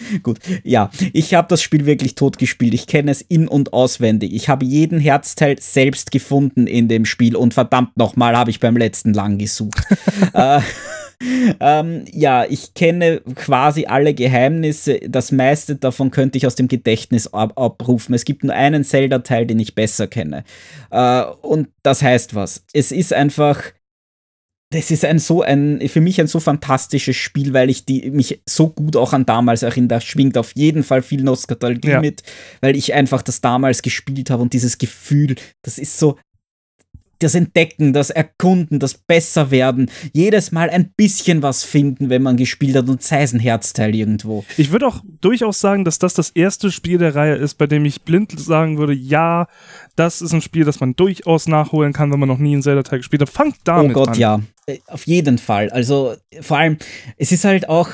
Gut, 0.22 0.38
ja, 0.64 0.90
ich 1.12 1.34
habe 1.34 1.48
das 1.48 1.60
Spiel 1.60 1.84
wirklich 1.84 2.14
tot 2.14 2.38
gespielt. 2.38 2.74
Ich 2.74 2.86
kenne 2.86 3.10
es 3.10 3.20
in- 3.20 3.48
und 3.48 3.72
auswendig. 3.72 4.32
Ich 4.32 4.48
habe 4.48 4.64
jeden 4.64 4.98
Herzteil 4.98 5.60
selbst 5.60 6.10
gefunden 6.10 6.66
in 6.66 6.88
dem 6.88 7.04
Spiel 7.04 7.36
und 7.36 7.54
verdammt 7.54 7.96
nochmal 7.96 8.36
habe 8.36 8.50
ich 8.50 8.60
beim 8.60 8.76
letzten 8.76 9.12
lang 9.12 9.38
gesucht. 9.38 9.82
äh, 10.32 10.60
ähm, 11.60 12.04
ja, 12.10 12.46
ich 12.48 12.74
kenne 12.74 13.20
quasi 13.34 13.86
alle 13.86 14.14
Geheimnisse. 14.14 15.00
Das 15.08 15.32
meiste 15.32 15.76
davon 15.76 16.10
könnte 16.10 16.38
ich 16.38 16.46
aus 16.46 16.54
dem 16.54 16.68
Gedächtnis 16.68 17.32
ab 17.32 17.58
abrufen. 17.58 18.14
Es 18.14 18.24
gibt 18.24 18.42
nur 18.42 18.54
einen 18.54 18.84
Zelda-Teil, 18.84 19.46
den 19.46 19.58
ich 19.58 19.74
besser 19.74 20.06
kenne. 20.06 20.44
Äh, 20.90 21.22
und 21.42 21.68
das 21.82 22.02
heißt 22.02 22.34
was. 22.34 22.64
Es 22.72 22.92
ist 22.92 23.12
einfach. 23.12 23.62
Das 24.72 24.92
ist 24.92 25.04
ein 25.04 25.18
so 25.18 25.42
ein, 25.42 25.80
für 25.88 26.00
mich 26.00 26.20
ein 26.20 26.28
so 26.28 26.38
fantastisches 26.38 27.16
Spiel, 27.16 27.52
weil 27.52 27.70
ich 27.70 27.86
die, 27.86 28.08
mich 28.12 28.40
so 28.48 28.68
gut 28.68 28.94
auch 28.94 29.12
an 29.12 29.26
damals 29.26 29.64
erinnere. 29.64 30.00
Schwingt 30.00 30.38
auf 30.38 30.52
jeden 30.54 30.84
Fall 30.84 31.02
viel 31.02 31.24
Nostalgie 31.24 31.88
ja. 31.88 32.00
mit, 32.00 32.22
weil 32.60 32.76
ich 32.76 32.94
einfach 32.94 33.22
das 33.22 33.40
damals 33.40 33.82
gespielt 33.82 34.30
habe 34.30 34.42
und 34.42 34.52
dieses 34.52 34.78
Gefühl, 34.78 35.34
das 35.62 35.76
ist 35.76 35.98
so, 35.98 36.18
das 37.20 37.34
Entdecken, 37.34 37.92
das 37.92 38.10
Erkunden, 38.10 38.78
das 38.78 38.94
Besserwerden, 38.94 39.90
jedes 40.12 40.52
Mal 40.52 40.70
ein 40.70 40.90
bisschen 40.96 41.42
was 41.42 41.64
finden, 41.64 42.10
wenn 42.10 42.22
man 42.22 42.36
gespielt 42.36 42.76
hat 42.76 42.88
und 42.88 43.02
sei 43.02 43.22
es 43.22 43.32
ein 43.32 43.40
Herzteil 43.40 43.94
irgendwo. 43.94 44.44
Ich 44.56 44.72
würde 44.72 44.86
auch 44.86 45.02
durchaus 45.20 45.60
sagen, 45.60 45.84
dass 45.84 45.98
das 45.98 46.14
das 46.14 46.30
erste 46.30 46.72
Spiel 46.72 46.98
der 46.98 47.14
Reihe 47.14 47.36
ist, 47.36 47.54
bei 47.54 47.66
dem 47.66 47.84
ich 47.84 48.02
blind 48.02 48.38
sagen 48.38 48.78
würde, 48.78 48.92
ja, 48.92 49.46
das 49.96 50.22
ist 50.22 50.32
ein 50.32 50.42
Spiel, 50.42 50.64
das 50.64 50.80
man 50.80 50.96
durchaus 50.96 51.46
nachholen 51.46 51.92
kann, 51.92 52.10
wenn 52.12 52.20
man 52.20 52.28
noch 52.28 52.38
nie 52.38 52.54
einen 52.54 52.62
Zelda-Teil 52.62 53.00
gespielt 53.00 53.22
hat. 53.22 53.30
Fangt 53.30 53.56
damit 53.64 53.84
an. 53.84 53.90
Oh 53.90 53.94
Gott, 53.94 54.08
an. 54.10 54.18
ja. 54.18 54.40
Äh, 54.66 54.78
auf 54.86 55.06
jeden 55.06 55.38
Fall. 55.38 55.70
Also 55.70 56.14
vor 56.40 56.58
allem, 56.58 56.78
es 57.16 57.32
ist 57.32 57.44
halt 57.44 57.68
auch, 57.68 57.90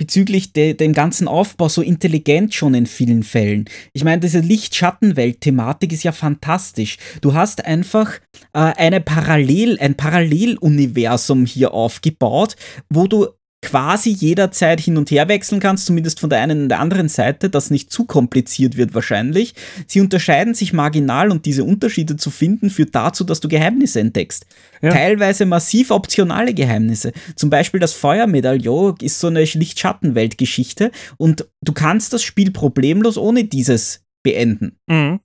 bezüglich 0.00 0.54
de, 0.54 0.72
dem 0.72 0.94
ganzen 0.94 1.28
Aufbau 1.28 1.68
so 1.68 1.82
intelligent 1.82 2.54
schon 2.54 2.72
in 2.72 2.86
vielen 2.86 3.22
Fällen. 3.22 3.66
Ich 3.92 4.02
meine, 4.02 4.18
diese 4.18 4.40
Licht-Schattenwelt-Thematik 4.40 5.92
ist 5.92 6.04
ja 6.04 6.12
fantastisch. 6.12 6.96
Du 7.20 7.34
hast 7.34 7.66
einfach 7.66 8.14
äh, 8.54 8.60
eine 8.60 9.02
Parallel, 9.02 9.78
ein 9.78 9.96
Paralleluniversum 9.96 11.44
hier 11.44 11.74
aufgebaut, 11.74 12.56
wo 12.88 13.08
du 13.08 13.26
quasi 13.62 14.10
jederzeit 14.10 14.80
hin 14.80 14.96
und 14.96 15.10
her 15.10 15.28
wechseln 15.28 15.60
kannst, 15.60 15.84
zumindest 15.84 16.18
von 16.18 16.30
der 16.30 16.40
einen 16.40 16.62
und 16.62 16.68
der 16.70 16.80
anderen 16.80 17.08
Seite, 17.10 17.50
das 17.50 17.70
nicht 17.70 17.92
zu 17.92 18.06
kompliziert 18.06 18.76
wird 18.76 18.94
wahrscheinlich. 18.94 19.54
Sie 19.86 20.00
unterscheiden 20.00 20.54
sich 20.54 20.72
marginal 20.72 21.30
und 21.30 21.44
diese 21.44 21.64
Unterschiede 21.64 22.16
zu 22.16 22.30
finden 22.30 22.70
führt 22.70 22.94
dazu, 22.94 23.22
dass 23.22 23.40
du 23.40 23.48
Geheimnisse 23.48 24.00
entdeckst. 24.00 24.46
Ja. 24.80 24.90
Teilweise 24.90 25.44
massiv 25.44 25.90
optionale 25.90 26.54
Geheimnisse. 26.54 27.12
Zum 27.36 27.50
Beispiel 27.50 27.80
das 27.80 27.92
Feuermedaillon 27.92 28.96
ist 29.02 29.20
so 29.20 29.26
eine 29.26 29.44
Licht-Schattenwelt-Geschichte 29.44 30.90
und 31.18 31.46
du 31.60 31.72
kannst 31.72 32.14
das 32.14 32.22
Spiel 32.22 32.52
problemlos 32.52 33.18
ohne 33.18 33.44
dieses 33.44 34.04
beenden. 34.22 34.78
Mhm. 34.86 35.20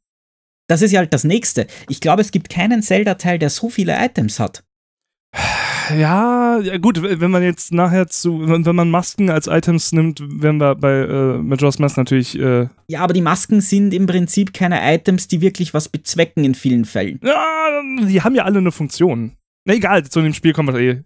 Das 0.68 0.82
ist 0.82 0.92
ja 0.92 1.00
halt 1.00 1.14
das 1.14 1.24
nächste. 1.24 1.68
Ich 1.90 2.02
glaube, 2.02 2.22
es 2.22 2.32
gibt 2.32 2.50
keinen 2.50 2.82
Zelda-Teil, 2.82 3.40
der 3.40 3.50
so 3.50 3.70
viele 3.70 3.96
Items 3.98 4.40
hat. 4.40 4.65
Ja, 5.98 6.60
ja, 6.60 6.78
gut, 6.78 7.02
wenn 7.02 7.32
man 7.32 7.44
jetzt 7.44 7.72
nachher 7.72 8.08
zu, 8.08 8.48
wenn 8.48 8.76
man 8.76 8.90
Masken 8.90 9.30
als 9.30 9.48
Items 9.48 9.92
nimmt, 9.92 10.20
werden 10.22 10.58
wir 10.60 10.76
bei 10.76 10.94
äh, 10.94 11.38
Majora's 11.38 11.80
Mask 11.80 11.98
natürlich. 11.98 12.40
Äh 12.40 12.68
ja, 12.88 13.02
aber 13.02 13.14
die 13.14 13.22
Masken 13.22 13.62
sind 13.62 13.94
im 13.94 14.08
Prinzip 14.08 14.54
keine 14.54 14.80
Items, 14.94 15.28
die 15.28 15.42
wirklich 15.42 15.74
was 15.74 15.90
bezwecken 15.90 16.44
in 16.44 16.56
vielen 16.56 16.86
Fällen. 16.86 17.20
Ja, 17.24 17.82
die 18.08 18.22
haben 18.22 18.36
ja 18.36 18.44
alle 18.46 18.60
eine 18.60 18.72
Funktion. 18.72 19.34
Na 19.66 19.74
egal, 19.74 20.04
zu 20.04 20.22
dem 20.22 20.34
Spiel 20.34 20.54
kommen 20.54 20.74
wir 20.74 20.80
eh. 20.80 21.04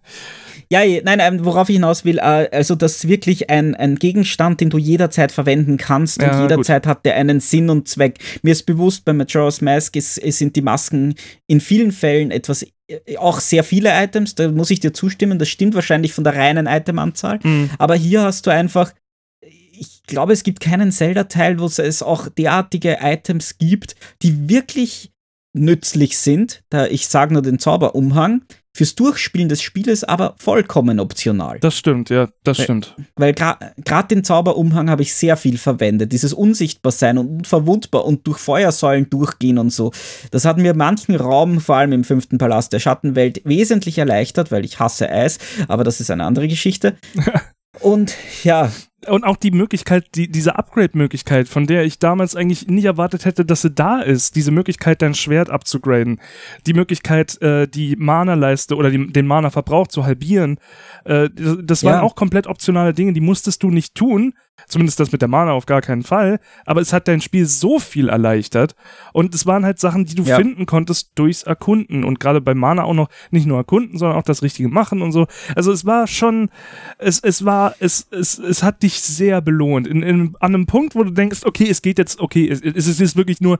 Ja, 0.72 0.82
nein, 1.02 1.44
worauf 1.44 1.68
ich 1.68 1.76
hinaus 1.76 2.04
will, 2.04 2.18
äh, 2.18 2.48
also 2.52 2.76
das 2.76 2.96
ist 2.96 3.08
wirklich 3.08 3.50
ein, 3.50 3.74
ein 3.74 3.96
Gegenstand, 3.96 4.60
den 4.60 4.70
du 4.70 4.78
jederzeit 4.78 5.32
verwenden 5.32 5.78
kannst 5.78 6.22
ja, 6.22 6.30
und 6.30 6.42
jederzeit 6.42 6.84
gut. 6.84 6.90
hat 6.90 7.04
der 7.04 7.16
einen 7.16 7.40
Sinn 7.40 7.70
und 7.70 7.88
Zweck. 7.88 8.18
Mir 8.42 8.52
ist 8.52 8.66
bewusst, 8.66 9.04
bei 9.04 9.12
Majora's 9.12 9.60
Mask 9.60 9.96
ist, 9.96 10.14
sind 10.14 10.54
die 10.54 10.62
Masken 10.62 11.16
in 11.48 11.60
vielen 11.60 11.90
Fällen 11.90 12.30
etwas 12.30 12.64
äh, 12.86 13.16
auch 13.16 13.40
sehr 13.40 13.64
viele 13.64 13.90
Items, 13.92 14.36
da 14.36 14.48
muss 14.48 14.70
ich 14.70 14.78
dir 14.78 14.92
zustimmen, 14.92 15.40
das 15.40 15.48
stimmt 15.48 15.74
wahrscheinlich 15.74 16.12
von 16.12 16.22
der 16.22 16.36
reinen 16.36 16.68
Itemanzahl. 16.68 17.40
Mhm. 17.42 17.70
Aber 17.78 17.96
hier 17.96 18.22
hast 18.22 18.46
du 18.46 18.52
einfach, 18.52 18.92
ich 19.40 20.02
glaube, 20.06 20.34
es 20.34 20.44
gibt 20.44 20.60
keinen 20.60 20.92
Zelda-Teil, 20.92 21.58
wo 21.58 21.64
es 21.64 22.02
auch 22.02 22.28
derartige 22.28 22.98
Items 23.00 23.58
gibt, 23.58 23.96
die 24.22 24.48
wirklich 24.48 25.09
nützlich 25.52 26.18
sind. 26.18 26.62
Da 26.70 26.86
ich 26.86 27.08
sage 27.08 27.32
nur 27.32 27.42
den 27.42 27.58
Zauberumhang, 27.58 28.42
fürs 28.72 28.94
Durchspielen 28.94 29.48
des 29.48 29.62
Spieles 29.62 30.04
aber 30.04 30.34
vollkommen 30.38 31.00
optional. 31.00 31.58
Das 31.60 31.76
stimmt, 31.76 32.08
ja, 32.08 32.28
das 32.44 32.58
weil, 32.58 32.64
stimmt. 32.64 32.96
Weil 33.16 33.34
gerade 33.34 34.08
den 34.08 34.24
Zauberumhang 34.24 34.88
habe 34.88 35.02
ich 35.02 35.14
sehr 35.14 35.36
viel 35.36 35.58
verwendet. 35.58 36.12
Dieses 36.12 36.32
Unsichtbarsein 36.32 37.18
und 37.18 37.28
unverwundbar 37.28 38.04
und 38.04 38.26
durch 38.26 38.38
Feuersäulen 38.38 39.10
durchgehen 39.10 39.58
und 39.58 39.70
so. 39.70 39.92
Das 40.30 40.44
hat 40.44 40.58
mir 40.58 40.74
manchen 40.74 41.16
Raum, 41.16 41.60
vor 41.60 41.76
allem 41.76 41.92
im 41.92 42.04
fünften 42.04 42.38
Palast 42.38 42.72
der 42.72 42.78
Schattenwelt, 42.78 43.42
wesentlich 43.44 43.98
erleichtert, 43.98 44.52
weil 44.52 44.64
ich 44.64 44.78
hasse 44.78 45.10
Eis, 45.10 45.38
aber 45.66 45.84
das 45.84 46.00
ist 46.00 46.10
eine 46.10 46.24
andere 46.24 46.48
Geschichte. 46.48 46.96
und 47.80 48.14
ja, 48.44 48.70
und 49.06 49.24
auch 49.24 49.36
die 49.36 49.50
Möglichkeit, 49.50 50.14
die, 50.14 50.30
diese 50.30 50.56
Upgrade-Möglichkeit, 50.56 51.48
von 51.48 51.66
der 51.66 51.84
ich 51.84 51.98
damals 51.98 52.36
eigentlich 52.36 52.68
nie 52.68 52.84
erwartet 52.84 53.24
hätte, 53.24 53.44
dass 53.44 53.62
sie 53.62 53.70
da 53.70 54.00
ist, 54.00 54.36
diese 54.36 54.50
Möglichkeit, 54.50 55.02
dein 55.02 55.14
Schwert 55.14 55.50
abzugraden, 55.50 56.20
die 56.66 56.74
Möglichkeit, 56.74 57.40
äh, 57.40 57.66
die 57.66 57.96
Mana-Leiste 57.96 58.76
oder 58.76 58.90
die, 58.90 59.12
den 59.12 59.26
Mana-Verbrauch 59.26 59.88
zu 59.88 60.04
halbieren, 60.04 60.58
äh, 61.04 61.28
das 61.34 61.84
waren 61.84 61.94
ja. 61.94 62.02
auch 62.02 62.14
komplett 62.14 62.46
optionale 62.46 62.92
Dinge, 62.92 63.12
die 63.12 63.20
musstest 63.20 63.62
du 63.62 63.70
nicht 63.70 63.94
tun, 63.94 64.34
Zumindest 64.68 65.00
das 65.00 65.12
mit 65.12 65.22
der 65.22 65.28
Mana 65.28 65.52
auf 65.52 65.66
gar 65.66 65.80
keinen 65.80 66.02
Fall. 66.02 66.40
Aber 66.66 66.80
es 66.80 66.92
hat 66.92 67.08
dein 67.08 67.20
Spiel 67.20 67.46
so 67.46 67.78
viel 67.78 68.08
erleichtert. 68.08 68.74
Und 69.12 69.34
es 69.34 69.46
waren 69.46 69.64
halt 69.64 69.78
Sachen, 69.78 70.04
die 70.04 70.14
du 70.14 70.22
ja. 70.24 70.36
finden 70.36 70.66
konntest 70.66 71.12
durchs 71.14 71.42
Erkunden. 71.42 72.04
Und 72.04 72.20
gerade 72.20 72.40
bei 72.40 72.54
Mana 72.54 72.84
auch 72.84 72.94
noch 72.94 73.08
nicht 73.30 73.46
nur 73.46 73.58
erkunden, 73.58 73.98
sondern 73.98 74.18
auch 74.18 74.24
das 74.24 74.42
Richtige 74.42 74.68
machen 74.68 75.02
und 75.02 75.12
so. 75.12 75.26
Also 75.54 75.72
es 75.72 75.84
war 75.84 76.06
schon, 76.06 76.50
es, 76.98 77.20
es 77.20 77.44
war, 77.44 77.74
es, 77.80 78.06
es, 78.10 78.38
es 78.38 78.62
hat 78.62 78.82
dich 78.82 79.00
sehr 79.00 79.40
belohnt. 79.40 79.86
In, 79.86 80.02
in, 80.02 80.36
an 80.40 80.54
einem 80.54 80.66
Punkt, 80.66 80.94
wo 80.94 81.04
du 81.04 81.10
denkst, 81.10 81.40
okay, 81.44 81.68
es 81.68 81.82
geht 81.82 81.98
jetzt, 81.98 82.20
okay, 82.20 82.48
es, 82.48 82.60
es 82.60 82.86
ist 82.86 83.00
jetzt 83.00 83.16
wirklich 83.16 83.40
nur, 83.40 83.58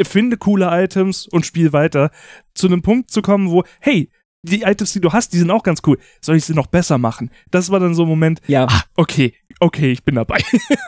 finde 0.00 0.36
coole 0.36 0.68
Items 0.70 1.26
und 1.26 1.46
spiel 1.46 1.72
weiter. 1.72 2.10
Zu 2.54 2.66
einem 2.66 2.82
Punkt 2.82 3.10
zu 3.10 3.22
kommen, 3.22 3.50
wo, 3.50 3.64
hey, 3.80 4.10
die 4.42 4.62
Items, 4.62 4.92
die 4.92 5.00
du 5.00 5.12
hast, 5.12 5.32
die 5.32 5.38
sind 5.38 5.50
auch 5.50 5.62
ganz 5.62 5.82
cool. 5.86 5.98
Soll 6.20 6.36
ich 6.36 6.44
sie 6.44 6.54
noch 6.54 6.66
besser 6.66 6.98
machen? 6.98 7.30
Das 7.50 7.70
war 7.70 7.80
dann 7.80 7.94
so 7.94 8.02
ein 8.02 8.08
Moment, 8.08 8.40
ja. 8.46 8.66
Ah, 8.66 8.82
okay, 8.96 9.34
okay, 9.60 9.92
ich 9.92 10.02
bin 10.04 10.16
dabei. 10.16 10.38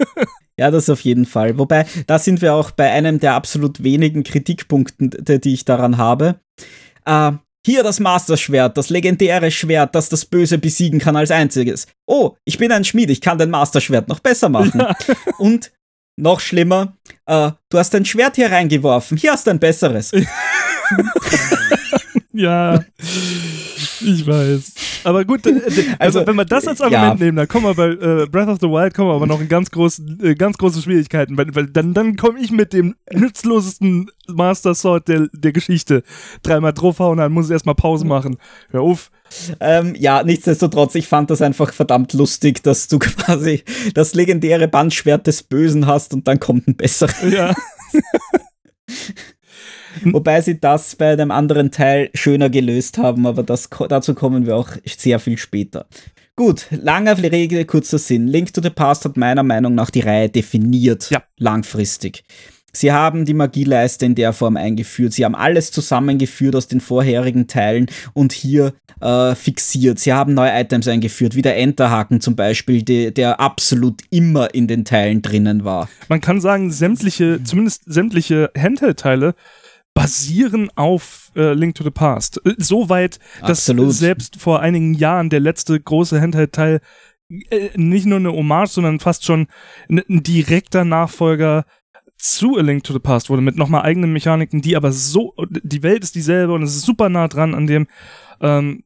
ja, 0.59 0.71
das 0.71 0.91
auf 0.91 1.01
jeden 1.01 1.27
Fall. 1.27 1.59
Wobei, 1.59 1.87
da 2.07 2.19
sind 2.19 2.43
wir 2.43 2.55
auch 2.55 2.71
bei 2.71 2.91
einem 2.91 3.21
der 3.21 3.35
absolut 3.35 3.83
wenigen 3.83 4.23
Kritikpunkte, 4.25 5.39
die 5.39 5.55
ich 5.55 5.65
daran 5.65 5.97
habe. 5.99 6.41
Äh, 7.05 7.33
hier 7.65 7.85
das 7.85 8.01
Masterschwert, 8.01 8.77
das 8.77 8.91
legendäre 8.91 9.51
Schwert, 9.51 9.95
das 9.95 10.09
das 10.09 10.25
Böse 10.25 10.59
besiegen 10.59 10.99
kann 10.99 11.17
als 11.17 11.31
einziges. 11.31 11.87
Oh, 12.07 12.35
ich 12.45 12.59
bin 12.59 12.73
ein 12.73 12.85
Schmied, 12.85 13.11
ich 13.11 13.21
kann 13.21 13.39
dein 13.39 13.51
Masterschwert 13.51 14.09
noch 14.09 14.19
besser 14.19 14.49
machen. 14.49 14.81
Ja. 14.81 14.97
Und 15.39 15.71
noch 16.17 16.41
schlimmer, 16.41 16.97
äh, 17.27 17.53
du 17.71 17.79
hast 17.79 17.95
dein 17.95 18.05
Schwert 18.05 18.37
hier 18.37 18.51
reingeworfen, 18.51 19.17
hier 19.17 19.33
hast 19.33 19.47
du 19.47 19.53
ein 19.53 19.61
besseres. 19.61 20.13
ja, 22.33 22.81
ich 22.99 24.27
weiß. 24.27 24.73
Aber 25.05 25.25
gut, 25.25 25.47
äh, 25.47 25.61
also, 25.99 26.21
also 26.21 26.27
wenn 26.27 26.37
wir 26.37 26.45
das 26.45 26.67
als 26.67 26.81
Argument 26.81 27.21
ja. 27.21 27.25
nehmen, 27.27 27.37
dann 27.37 27.49
kommen 27.49 27.67
wir 27.67 27.75
bei 27.75 27.91
äh, 27.91 28.27
Breath 28.27 28.49
of 28.49 28.59
the 28.61 28.69
Wild 28.69 28.95
kommen 28.95 29.11
wir 29.11 29.15
aber 29.15 29.27
noch 29.27 29.41
in 29.41 29.49
ganz 29.49 29.71
großen, 29.71 30.21
äh, 30.23 30.35
ganz 30.35 30.59
große 30.59 30.83
Schwierigkeiten, 30.83 31.37
weil, 31.37 31.55
weil 31.55 31.67
dann, 31.67 31.95
dann 31.95 32.17
komme 32.17 32.41
ich 32.41 32.51
mit 32.51 32.73
dem 32.73 32.95
nützlosesten 33.13 34.11
Master 34.29 34.75
Sword 34.75 35.09
der, 35.09 35.29
der 35.33 35.53
Geschichte 35.53 36.03
dreimal 36.43 36.73
draufhauen, 36.73 37.19
dann 37.19 37.33
muss 37.33 37.47
ich 37.47 37.53
erstmal 37.53 37.75
Pause 37.75 38.07
machen. 38.07 38.37
Hör 38.71 38.83
auf. 38.83 39.11
Ähm, 39.61 39.95
ja, 39.99 40.23
nichtsdestotrotz, 40.23 40.95
ich 40.95 41.09
fand 41.09 41.31
das 41.31 41.41
einfach 41.43 41.73
verdammt 41.73 42.13
lustig, 42.13 42.63
dass 42.63 42.89
du 42.89 42.99
quasi 43.01 43.63
das 43.95 44.15
legendäre 44.15 44.69
Bandschwert 44.69 45.27
des 45.27 45.43
Bösen 45.43 45.87
hast 45.87 46.13
und 46.15 46.29
dann 46.29 46.41
kommt 46.41 46.69
ein 46.69 46.77
besseres. 46.77 47.33
Ja. 47.33 47.55
Wobei 50.05 50.41
sie 50.41 50.61
das 50.61 50.97
bei 50.97 51.13
einem 51.13 51.31
anderen 51.31 51.71
Teil 51.71 52.11
schöner 52.15 52.51
gelöst 52.51 52.99
haben, 52.99 53.27
aber 53.27 53.43
das, 53.43 53.69
dazu 53.89 54.15
kommen 54.15 54.47
wir 54.47 54.57
auch 54.57 54.69
sehr 54.87 55.19
viel 55.19 55.39
später. 55.39 55.87
Gut, 56.35 56.67
langer 56.71 57.23
Rede, 57.23 57.65
kurzer 57.67 57.99
Sinn. 57.99 58.27
Link 58.27 58.53
to 58.55 58.63
the 58.63 58.71
Past 58.71 59.05
hat 59.05 59.17
meiner 59.17 59.43
Meinung 59.43 59.75
nach 59.75 59.91
die 59.91 60.01
Reihe 60.01 60.31
definiert. 60.31 61.11
Ja. 61.11 61.23
Langfristig. 61.37 62.25
Sie 62.75 62.91
haben 62.91 63.27
die 63.27 63.35
Magieleiste 63.35 64.07
in 64.07 64.15
der 64.15 64.33
Form 64.33 64.57
eingeführt. 64.57 65.13
Sie 65.13 65.27
haben 65.27 65.35
alles 65.35 65.71
zusammengeführt 65.73 66.57
aus 66.57 66.69
den 66.69 66.81
vorherigen 66.81 67.47
Teilen 67.47 67.87
und 68.15 68.33
hier 68.33 68.73
äh, 69.03 69.35
fixiert. 69.35 69.99
Sie 69.99 70.15
haben 70.15 70.33
neue 70.33 70.59
Items 70.59 70.89
eingeführt, 70.89 71.35
wie 71.35 71.43
der 71.43 71.59
Enterhaken 71.59 72.23
zum 72.23 72.35
Beispiel, 72.35 72.83
die, 72.83 73.13
der 73.13 73.41
absolut 73.41 74.01
immer 74.09 74.55
in 74.55 74.69
den 74.69 74.87
Teilen 74.87 75.21
drinnen 75.21 75.65
war. 75.65 75.91
Man 76.09 76.23
kann 76.23 76.41
sagen, 76.41 76.71
sämtliche, 76.71 77.45
zumindest 77.45 77.83
sämtliche 77.85 78.51
Handheld-Teile 78.57 79.35
basieren 79.95 80.71
auf 80.75 81.31
äh, 81.37 81.53
Link 81.53 81.75
to 81.75 81.85
the 81.85 81.91
Past. 81.91 82.41
Äh, 82.45 82.55
Soweit, 82.59 83.19
dass 83.41 83.69
Absolut. 83.69 83.93
selbst 83.93 84.41
vor 84.41 84.61
einigen 84.61 84.95
Jahren 84.95 85.31
der 85.31 85.41
letzte 85.41 85.79
große 85.79 86.21
Handheld-Teil 86.21 86.81
äh, 87.51 87.71
nicht 87.77 88.07
nur 88.07 88.19
eine 88.19 88.33
Hommage, 88.33 88.71
sondern 88.71 89.01
fast 89.01 89.25
schon 89.25 89.49
ein, 89.89 90.03
ein 90.09 90.23
direkter 90.23 90.85
Nachfolger 90.85 91.65
zu 92.17 92.57
A 92.57 92.61
Link 92.61 92.85
to 92.85 92.93
the 92.93 93.01
Past 93.01 93.31
wurde, 93.31 93.43
mit 93.43 93.57
nochmal 93.57 93.83
eigenen 93.83 94.13
Mechaniken, 94.13 94.63
die 94.63 94.77
aber 94.77 94.93
so, 94.93 95.35
die 95.49 95.83
Welt 95.83 96.05
ist 96.05 96.15
dieselbe 96.15 96.53
und 96.53 96.63
es 96.63 96.77
ist 96.77 96.87
super 96.87 97.09
nah 97.09 97.27
dran 97.27 97.55
an 97.55 97.67
dem, 97.67 97.89
ähm, 98.41 98.85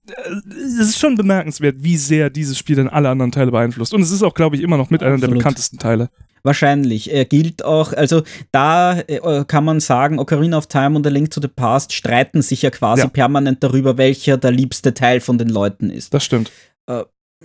es 0.81 0.89
ist 0.89 0.99
schon 0.99 1.17
bemerkenswert, 1.17 1.77
wie 1.81 1.97
sehr 1.97 2.31
dieses 2.31 2.59
Spiel 2.59 2.77
dann 2.77 2.89
alle 2.89 3.11
anderen 3.11 3.33
Teile 3.33 3.51
beeinflusst. 3.51 3.93
Und 3.93 4.01
es 4.03 4.11
ist 4.11 4.23
auch, 4.23 4.35
glaube 4.35 4.57
ich, 4.57 4.63
immer 4.63 4.79
noch 4.79 4.91
mit 4.91 5.03
Absolut. 5.03 5.23
einer 5.23 5.29
der 5.29 5.37
bekanntesten 5.37 5.79
Teile. 5.79 6.11
Wahrscheinlich. 6.43 7.12
Er 7.12 7.24
gilt 7.24 7.64
auch, 7.64 7.93
also 7.93 8.22
da 8.53 9.01
äh, 9.01 9.45
kann 9.47 9.64
man 9.64 9.80
sagen, 9.80 10.18
Ocarina 10.18 10.59
of 10.59 10.66
Time 10.68 10.97
und 10.97 11.07
A 11.07 11.11
Link 11.11 11.30
to 11.30 11.41
the 11.41 11.49
Past 11.49 11.93
streiten 11.93 12.43
sich 12.43 12.62
ja 12.62 12.70
quasi 12.70 13.03
ja. 13.03 13.09
permanent 13.09 13.62
darüber, 13.62 13.99
welcher 13.99 14.37
der 14.37 14.53
liebste 14.53 14.95
Teil 14.95 15.20
von 15.20 15.39
den 15.39 15.49
Leuten 15.49 15.91
ist. 15.91 16.14
Das 16.14 16.24
stimmt. 16.24 16.53
Äh, 16.87 17.03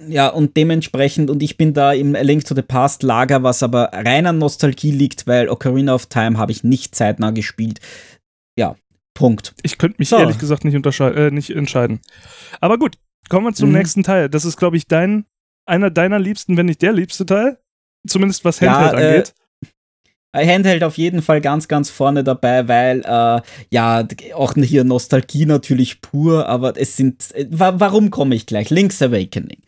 ja, 0.08 0.30
und 0.30 0.56
dementsprechend, 0.56 1.30
und 1.30 1.44
ich 1.44 1.58
bin 1.58 1.74
da 1.74 1.92
im 1.94 2.16
A 2.16 2.22
Link 2.22 2.46
to 2.46 2.56
the 2.56 2.62
Past 2.62 3.04
Lager, 3.04 3.44
was 3.44 3.62
aber 3.62 3.90
rein 3.92 4.26
an 4.26 4.38
Nostalgie 4.38 4.92
liegt, 4.92 5.28
weil 5.28 5.50
Ocarina 5.50 5.94
of 5.94 6.06
Time 6.06 6.38
habe 6.38 6.52
ich 6.52 6.64
nicht 6.64 6.96
zeitnah 6.96 7.32
gespielt. 7.32 7.80
Ja, 8.58 8.76
Punkt. 9.14 9.54
Ich 9.64 9.78
könnte 9.78 9.98
mich 10.00 10.10
so. 10.10 10.18
ehrlich 10.18 10.38
gesagt 10.38 10.64
nicht, 10.64 10.76
äh, 10.76 11.32
nicht 11.32 11.50
entscheiden. 11.50 12.00
Aber 12.62 12.78
gut, 12.78 12.98
kommen 13.30 13.46
wir 13.46 13.54
zum 13.54 13.70
mhm. 13.70 13.78
nächsten 13.78 14.04
Teil. 14.04 14.30
Das 14.30 14.46
ist, 14.46 14.58
glaube 14.58 14.78
ich, 14.78 14.88
dein, 14.88 15.26
einer 15.66 15.90
deiner 15.90 16.20
liebsten, 16.20 16.58
wenn 16.58 16.68
nicht 16.68 16.82
der 16.82 16.94
liebste 16.94 17.26
Teil. 17.26 17.58
Zumindest 18.08 18.44
was 18.46 18.62
Handheld 18.62 18.94
ja, 18.94 19.00
äh, 19.00 19.10
angeht. 19.10 19.34
Handheld 20.34 20.84
auf 20.84 20.98
jeden 20.98 21.22
Fall 21.22 21.42
ganz, 21.42 21.68
ganz 21.68 21.90
vorne 21.90 22.24
dabei, 22.24 22.68
weil 22.68 23.02
äh, 23.02 23.42
ja, 23.70 24.08
auch 24.34 24.54
hier 24.56 24.84
Nostalgie 24.84 25.46
natürlich 25.46 26.02
pur, 26.02 26.48
aber 26.48 26.80
es 26.80 26.96
sind. 26.96 27.32
Äh, 27.34 27.48
warum 27.50 28.12
komme 28.12 28.36
ich 28.36 28.46
gleich? 28.46 28.70
Link's 28.70 29.02
Awakening. 29.02 29.62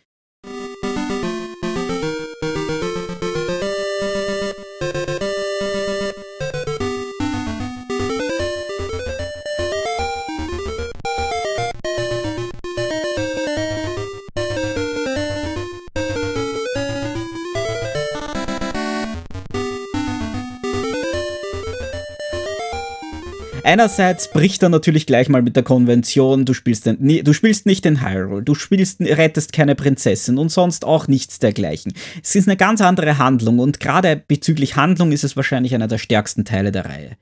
Einerseits 23.63 24.29
bricht 24.29 24.61
er 24.61 24.69
natürlich 24.69 25.05
gleich 25.05 25.29
mal 25.29 25.41
mit 25.41 25.55
der 25.55 25.63
Konvention, 25.63 26.45
du 26.45 26.53
spielst, 26.53 26.85
den, 26.85 27.23
du 27.23 27.33
spielst 27.33 27.65
nicht 27.65 27.85
in 27.85 28.01
Hyrule, 28.01 28.43
du 28.43 28.55
spielst, 28.55 28.99
rettest 28.99 29.53
keine 29.53 29.75
Prinzessin 29.75 30.37
und 30.37 30.49
sonst 30.49 30.85
auch 30.85 31.07
nichts 31.07 31.39
dergleichen. 31.39 31.93
Es 32.21 32.35
ist 32.35 32.47
eine 32.47 32.57
ganz 32.57 32.81
andere 32.81 33.17
Handlung 33.17 33.59
und 33.59 33.79
gerade 33.79 34.21
bezüglich 34.27 34.75
Handlung 34.75 35.11
ist 35.11 35.23
es 35.23 35.35
wahrscheinlich 35.35 35.73
einer 35.73 35.87
der 35.87 35.97
stärksten 35.97 36.43
Teile 36.43 36.71
der 36.71 36.85
Reihe. 36.85 37.17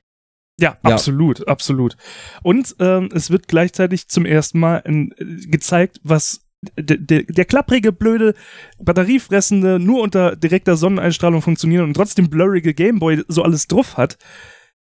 Ja, 0.60 0.78
ja. 0.84 0.94
absolut, 0.94 1.48
absolut. 1.48 1.96
Und 2.44 2.76
ähm, 2.80 3.10
es 3.14 3.30
wird 3.30 3.48
gleichzeitig 3.48 4.08
zum 4.08 4.26
ersten 4.26 4.60
Mal 4.60 4.78
in, 4.78 5.14
gezeigt, 5.48 6.00
was 6.04 6.42
der 6.78 7.46
klapprige, 7.46 7.92
blöde, 7.92 8.36
batteriefressende, 8.80 9.80
nur 9.80 10.02
unter 10.02 10.36
direkter 10.36 10.76
Sonneneinstrahlung 10.76 11.42
funktionieren 11.42 11.86
und 11.86 11.96
trotzdem 11.96 12.30
blurrige 12.30 12.76
Gameboy 12.76 13.24
so 13.28 13.42
alles 13.42 13.68
drauf 13.68 13.98
hat. 13.98 14.18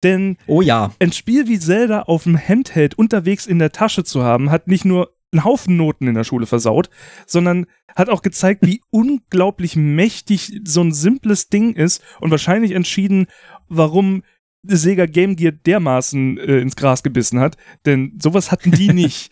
Denn 0.03 0.37
oh 0.47 0.61
ja. 0.61 0.91
ein 0.99 1.11
Spiel 1.11 1.47
wie 1.47 1.59
Zelda 1.59 2.03
auf 2.03 2.23
dem 2.23 2.37
Handheld 2.37 2.95
unterwegs 2.95 3.45
in 3.45 3.59
der 3.59 3.71
Tasche 3.71 4.03
zu 4.03 4.23
haben, 4.23 4.49
hat 4.49 4.67
nicht 4.67 4.85
nur 4.85 5.13
einen 5.31 5.43
Haufen 5.43 5.77
Noten 5.77 6.07
in 6.07 6.15
der 6.15 6.23
Schule 6.23 6.45
versaut, 6.45 6.89
sondern 7.25 7.65
hat 7.95 8.09
auch 8.09 8.21
gezeigt, 8.21 8.65
wie 8.65 8.81
unglaublich 8.89 9.75
mächtig 9.75 10.61
so 10.65 10.81
ein 10.81 10.93
simples 10.93 11.49
Ding 11.49 11.73
ist 11.73 12.03
und 12.19 12.31
wahrscheinlich 12.31 12.71
entschieden, 12.71 13.27
warum 13.69 14.23
Sega 14.63 15.05
Game 15.07 15.35
Gear 15.35 15.51
dermaßen 15.51 16.37
äh, 16.37 16.59
ins 16.59 16.75
Gras 16.75 17.01
gebissen 17.01 17.39
hat, 17.39 17.57
denn 17.85 18.17
sowas 18.21 18.51
hatten 18.51 18.71
die 18.71 18.87
nicht. 18.93 19.31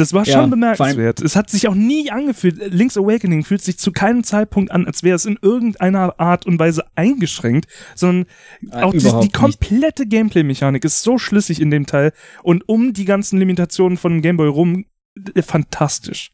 Das 0.00 0.14
war 0.14 0.24
schon 0.24 0.34
ja, 0.34 0.46
bemerkenswert. 0.46 1.20
Es 1.20 1.36
hat 1.36 1.50
sich 1.50 1.68
auch 1.68 1.74
nie 1.74 2.10
angefühlt. 2.10 2.72
Link's 2.72 2.96
Awakening 2.96 3.44
fühlt 3.44 3.60
sich 3.60 3.78
zu 3.78 3.92
keinem 3.92 4.24
Zeitpunkt 4.24 4.70
an, 4.70 4.86
als 4.86 5.02
wäre 5.02 5.14
es 5.14 5.26
in 5.26 5.38
irgendeiner 5.42 6.18
Art 6.18 6.46
und 6.46 6.58
Weise 6.58 6.84
eingeschränkt, 6.94 7.66
sondern 7.94 8.26
äh, 8.70 8.82
auch 8.82 8.92
die, 8.92 8.98
die 8.98 9.30
komplette 9.30 10.06
Gameplay-Mechanik 10.06 10.84
ist 10.84 11.02
so 11.02 11.18
schlüssig 11.18 11.60
in 11.60 11.70
dem 11.70 11.84
Teil 11.86 12.12
und 12.42 12.66
um 12.66 12.94
die 12.94 13.04
ganzen 13.04 13.38
Limitationen 13.38 13.98
von 13.98 14.12
dem 14.12 14.22
Gameboy 14.22 14.48
rum 14.48 14.86
äh, 15.34 15.42
fantastisch. 15.42 16.32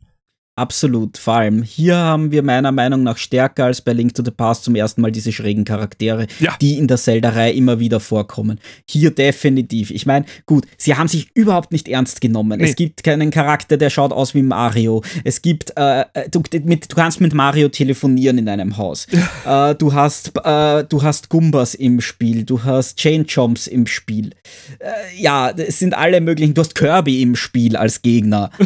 Absolut, 0.59 1.19
vor 1.19 1.35
allem 1.35 1.63
hier 1.63 1.97
haben 1.97 2.31
wir 2.31 2.43
meiner 2.43 2.73
Meinung 2.73 3.03
nach 3.03 3.19
stärker 3.19 3.67
als 3.67 3.83
bei 3.83 3.93
Link 3.93 4.15
to 4.15 4.25
the 4.25 4.31
Past 4.31 4.65
zum 4.65 4.75
ersten 4.75 5.03
Mal 5.03 5.13
diese 5.13 5.31
schrägen 5.31 5.67
Charaktere, 5.67 6.27
ja. 6.41 6.57
die 6.63 6.79
in 6.79 6.89
der 6.89 6.97
Zelda-Reihe 6.97 7.53
immer 7.53 7.79
wieder 7.79 8.01
vorkommen. 8.01 8.59
Hier 8.89 9.11
definitiv. 9.11 9.91
Ich 9.91 10.07
meine, 10.07 10.25
gut, 10.47 10.67
sie 10.79 10.95
haben 10.95 11.09
sich 11.09 11.29
überhaupt 11.35 11.73
nicht 11.73 11.89
ernst 11.89 12.23
genommen. 12.23 12.59
Nee. 12.59 12.71
Es 12.71 12.75
gibt 12.75 13.05
keinen 13.05 13.31
Charakter, 13.31 13.77
der 13.77 13.91
schaut 13.91 14.13
aus 14.13 14.35
wie 14.35 14.41
Mario. 14.41 15.03
Es 15.25 15.43
gibt, 15.43 15.75
äh, 15.77 16.07
äh 16.15 16.31
du, 16.31 16.43
mit, 16.65 16.91
du 16.91 16.97
kannst 16.97 17.21
mit 17.21 17.35
Mario 17.35 17.69
telefonieren 17.69 18.39
in 18.39 18.49
einem 18.49 18.79
Haus. 18.79 19.09
äh, 19.45 19.75
du 19.75 19.93
hast, 19.93 20.33
äh, 20.43 20.85
du 20.85 21.03
hast 21.03 21.29
Gumbas 21.29 21.75
im 21.75 22.01
Spiel, 22.01 22.45
du 22.45 22.65
hast 22.65 22.97
Chain 22.97 23.27
Chomps 23.27 23.67
im 23.67 23.87
Spiel. 23.87 24.31
Äh, 24.79 25.21
ja, 25.21 25.51
es 25.51 25.81
sind 25.81 25.93
alle 25.93 26.23
möglichen. 26.23 26.55
Du 26.55 26.63
hast 26.63 26.75
Kirby 26.75 27.21
im 27.21 27.37
Spiel 27.37 27.77
als 27.77 28.01
Gegner. 28.01 28.51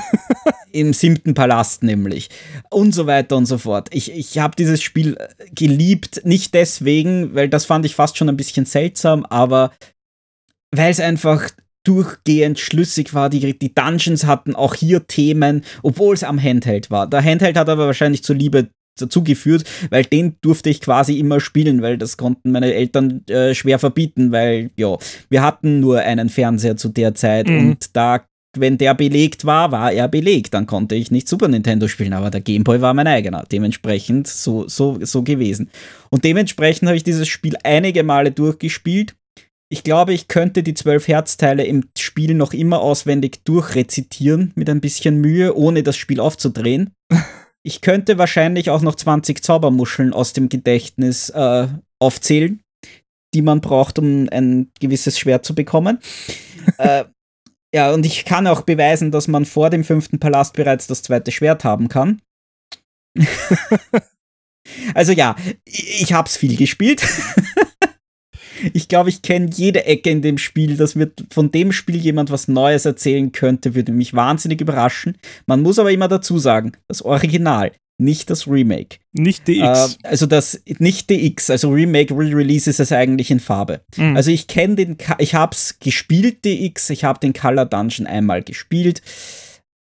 Im 0.72 0.92
siebten 0.92 1.34
Palast 1.34 1.79
nämlich. 1.82 2.30
Und 2.70 2.94
so 2.94 3.06
weiter 3.06 3.36
und 3.36 3.46
so 3.46 3.58
fort. 3.58 3.88
Ich, 3.92 4.12
ich 4.12 4.38
habe 4.38 4.56
dieses 4.56 4.82
Spiel 4.82 5.16
äh, 5.16 5.28
geliebt, 5.54 6.22
nicht 6.24 6.54
deswegen, 6.54 7.34
weil 7.34 7.48
das 7.48 7.64
fand 7.64 7.84
ich 7.84 7.94
fast 7.94 8.16
schon 8.16 8.28
ein 8.28 8.36
bisschen 8.36 8.66
seltsam, 8.66 9.24
aber 9.26 9.72
weil 10.74 10.90
es 10.90 11.00
einfach 11.00 11.50
durchgehend 11.84 12.58
schlüssig 12.58 13.14
war. 13.14 13.30
Die, 13.30 13.58
die 13.58 13.74
Dungeons 13.74 14.26
hatten 14.26 14.54
auch 14.54 14.74
hier 14.74 15.06
Themen, 15.06 15.64
obwohl 15.82 16.14
es 16.14 16.24
am 16.24 16.40
Handheld 16.40 16.90
war. 16.90 17.08
Der 17.08 17.24
Handheld 17.24 17.56
hat 17.56 17.68
aber 17.68 17.86
wahrscheinlich 17.86 18.22
zur 18.22 18.36
Liebe 18.36 18.68
dazu 18.98 19.24
geführt, 19.24 19.64
weil 19.88 20.04
den 20.04 20.36
durfte 20.42 20.68
ich 20.68 20.80
quasi 20.80 21.18
immer 21.18 21.40
spielen, 21.40 21.80
weil 21.80 21.96
das 21.96 22.16
konnten 22.16 22.52
meine 22.52 22.74
Eltern 22.74 23.24
äh, 23.28 23.54
schwer 23.54 23.78
verbieten, 23.78 24.30
weil 24.32 24.70
ja, 24.76 24.96
wir 25.28 25.42
hatten 25.42 25.80
nur 25.80 26.00
einen 26.00 26.28
Fernseher 26.28 26.76
zu 26.76 26.88
der 26.90 27.14
Zeit 27.14 27.48
mhm. 27.48 27.70
und 27.70 27.96
da 27.96 28.20
wenn 28.56 28.78
der 28.78 28.94
belegt 28.94 29.44
war, 29.44 29.70
war 29.70 29.92
er 29.92 30.08
belegt. 30.08 30.54
Dann 30.54 30.66
konnte 30.66 30.94
ich 30.94 31.10
nicht 31.10 31.28
Super 31.28 31.48
Nintendo 31.48 31.88
spielen, 31.88 32.12
aber 32.12 32.30
der 32.30 32.40
Gameboy 32.40 32.80
war 32.80 32.94
mein 32.94 33.06
eigener. 33.06 33.44
Dementsprechend 33.50 34.26
so, 34.26 34.68
so, 34.68 34.98
so 35.00 35.22
gewesen. 35.22 35.70
Und 36.10 36.24
dementsprechend 36.24 36.88
habe 36.88 36.96
ich 36.96 37.04
dieses 37.04 37.28
Spiel 37.28 37.56
einige 37.62 38.02
Male 38.02 38.32
durchgespielt. 38.32 39.14
Ich 39.72 39.84
glaube, 39.84 40.12
ich 40.12 40.26
könnte 40.26 40.64
die 40.64 40.74
zwölf 40.74 41.06
Herzteile 41.06 41.64
im 41.64 41.84
Spiel 41.96 42.34
noch 42.34 42.52
immer 42.52 42.80
auswendig 42.80 43.44
durchrezitieren, 43.44 44.52
mit 44.56 44.68
ein 44.68 44.80
bisschen 44.80 45.20
Mühe, 45.20 45.54
ohne 45.54 45.84
das 45.84 45.96
Spiel 45.96 46.20
aufzudrehen. 46.20 46.90
Ich 47.62 47.82
könnte 47.82 48.16
wahrscheinlich 48.16 48.70
auch 48.70 48.80
noch 48.80 48.94
20 48.94 49.44
Zaubermuscheln 49.44 50.14
aus 50.14 50.32
dem 50.32 50.48
Gedächtnis 50.48 51.28
äh, 51.28 51.68
aufzählen, 51.98 52.62
die 53.34 53.42
man 53.42 53.60
braucht, 53.60 53.98
um 53.98 54.30
ein 54.30 54.70
gewisses 54.80 55.18
Schwert 55.18 55.44
zu 55.44 55.54
bekommen. 55.54 55.98
äh, 56.78 57.04
ja, 57.74 57.92
und 57.92 58.04
ich 58.04 58.24
kann 58.24 58.46
auch 58.46 58.62
beweisen, 58.62 59.10
dass 59.10 59.28
man 59.28 59.44
vor 59.44 59.70
dem 59.70 59.84
fünften 59.84 60.18
Palast 60.18 60.54
bereits 60.54 60.86
das 60.86 61.02
zweite 61.02 61.30
Schwert 61.30 61.64
haben 61.64 61.88
kann. 61.88 62.20
also 64.94 65.12
ja, 65.12 65.36
ich 65.64 66.12
hab's 66.12 66.36
viel 66.36 66.56
gespielt. 66.56 67.02
ich 68.72 68.88
glaube, 68.88 69.08
ich 69.08 69.22
kenne 69.22 69.50
jede 69.52 69.84
Ecke 69.84 70.10
in 70.10 70.22
dem 70.22 70.38
Spiel. 70.38 70.76
Dass 70.76 70.96
wird 70.96 71.24
von 71.32 71.50
dem 71.52 71.70
Spiel 71.72 71.96
jemand 71.96 72.30
was 72.30 72.48
Neues 72.48 72.84
erzählen 72.84 73.30
könnte, 73.30 73.74
würde 73.74 73.92
mich 73.92 74.14
wahnsinnig 74.14 74.60
überraschen. 74.60 75.16
Man 75.46 75.62
muss 75.62 75.78
aber 75.78 75.92
immer 75.92 76.08
dazu 76.08 76.38
sagen, 76.38 76.72
das 76.88 77.02
Original 77.02 77.72
nicht 78.00 78.30
das 78.30 78.48
Remake. 78.48 78.98
Nicht 79.12 79.46
DX. 79.46 79.98
Äh, 80.02 80.08
also 80.08 80.26
das 80.26 80.62
nicht 80.78 81.10
DX, 81.10 81.50
also 81.50 81.70
Remake, 81.70 82.14
Re-Release 82.14 82.68
ist 82.68 82.80
es 82.80 82.92
eigentlich 82.92 83.30
in 83.30 83.40
Farbe. 83.40 83.82
Mhm. 83.96 84.16
Also 84.16 84.30
ich 84.30 84.46
kenne 84.46 84.76
den, 84.76 84.96
ich 85.18 85.34
habe 85.34 85.54
es 85.54 85.78
gespielt 85.78 86.44
DX, 86.44 86.90
ich 86.90 87.04
habe 87.04 87.20
den 87.20 87.32
Color 87.32 87.66
Dungeon 87.66 88.06
einmal 88.06 88.42
gespielt. 88.42 89.02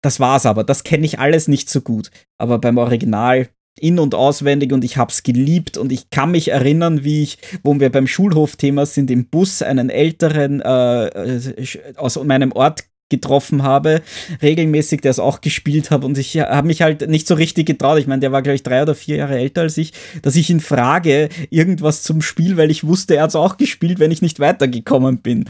Das 0.01 0.20
war's 0.20 0.45
aber, 0.45 0.64
das 0.64 0.84
kenne 0.84 1.05
ich 1.05 1.20
alles 1.20 1.47
nicht 1.47 1.70
so 1.70 1.82
gut. 1.82 2.11
Aber 2.38 2.59
beim 2.59 2.78
Original 2.78 3.49
in- 3.80 3.99
und 3.99 4.14
auswendig 4.14 4.72
und 4.72 4.84
ich 4.84 4.97
habe 4.97 5.11
es 5.11 5.24
geliebt 5.24 5.78
und 5.78 5.91
ich 5.91 6.09
kann 6.09 6.32
mich 6.32 6.49
erinnern, 6.49 7.03
wie 7.03 7.24
ich, 7.24 7.39
wo 7.64 7.80
wir 7.80 7.91
beim 7.91 8.07
Schulhofthema 8.07 8.86
sind, 8.86 9.09
im 9.09 9.26
Bus 9.26 9.61
einen 9.61 9.89
älteren 9.89 10.61
äh, 10.61 11.07
äh 11.07 11.93
aus 11.95 12.22
meinem 12.24 12.51
Ort 12.51 12.84
getroffen 13.14 13.61
habe, 13.61 14.01
regelmäßig, 14.41 15.01
der 15.01 15.11
es 15.11 15.20
auch 15.20 15.41
gespielt 15.41 15.91
hat 15.91 16.03
und 16.03 16.18
ich 16.18 16.39
habe 16.39 16.66
mich 16.66 16.82
halt 16.82 17.07
nicht 17.07 17.28
so 17.28 17.36
richtig 17.36 17.68
getraut. 17.68 17.99
Ich 17.99 18.07
meine, 18.07 18.22
der 18.22 18.32
war, 18.32 18.41
glaube 18.41 18.55
ich, 18.55 18.64
drei 18.64 18.82
oder 18.82 18.95
vier 18.95 19.18
Jahre 19.18 19.38
älter 19.38 19.61
als 19.61 19.78
ich, 19.78 19.93
dass 20.24 20.36
ich 20.36 20.49
ihn 20.49 20.59
frage, 20.59 21.30
irgendwas 21.51 22.01
zum 22.01 22.22
Spiel, 22.22 22.57
weil 22.57 22.72
ich 22.72 22.86
wusste, 22.86 23.16
er 23.16 23.24
hat 23.24 23.30
es 23.30 23.36
auch 23.36 23.57
gespielt, 23.57 23.99
wenn 23.99 24.11
ich 24.11 24.24
nicht 24.24 24.39
weitergekommen 24.39 25.20
bin. 25.20 25.45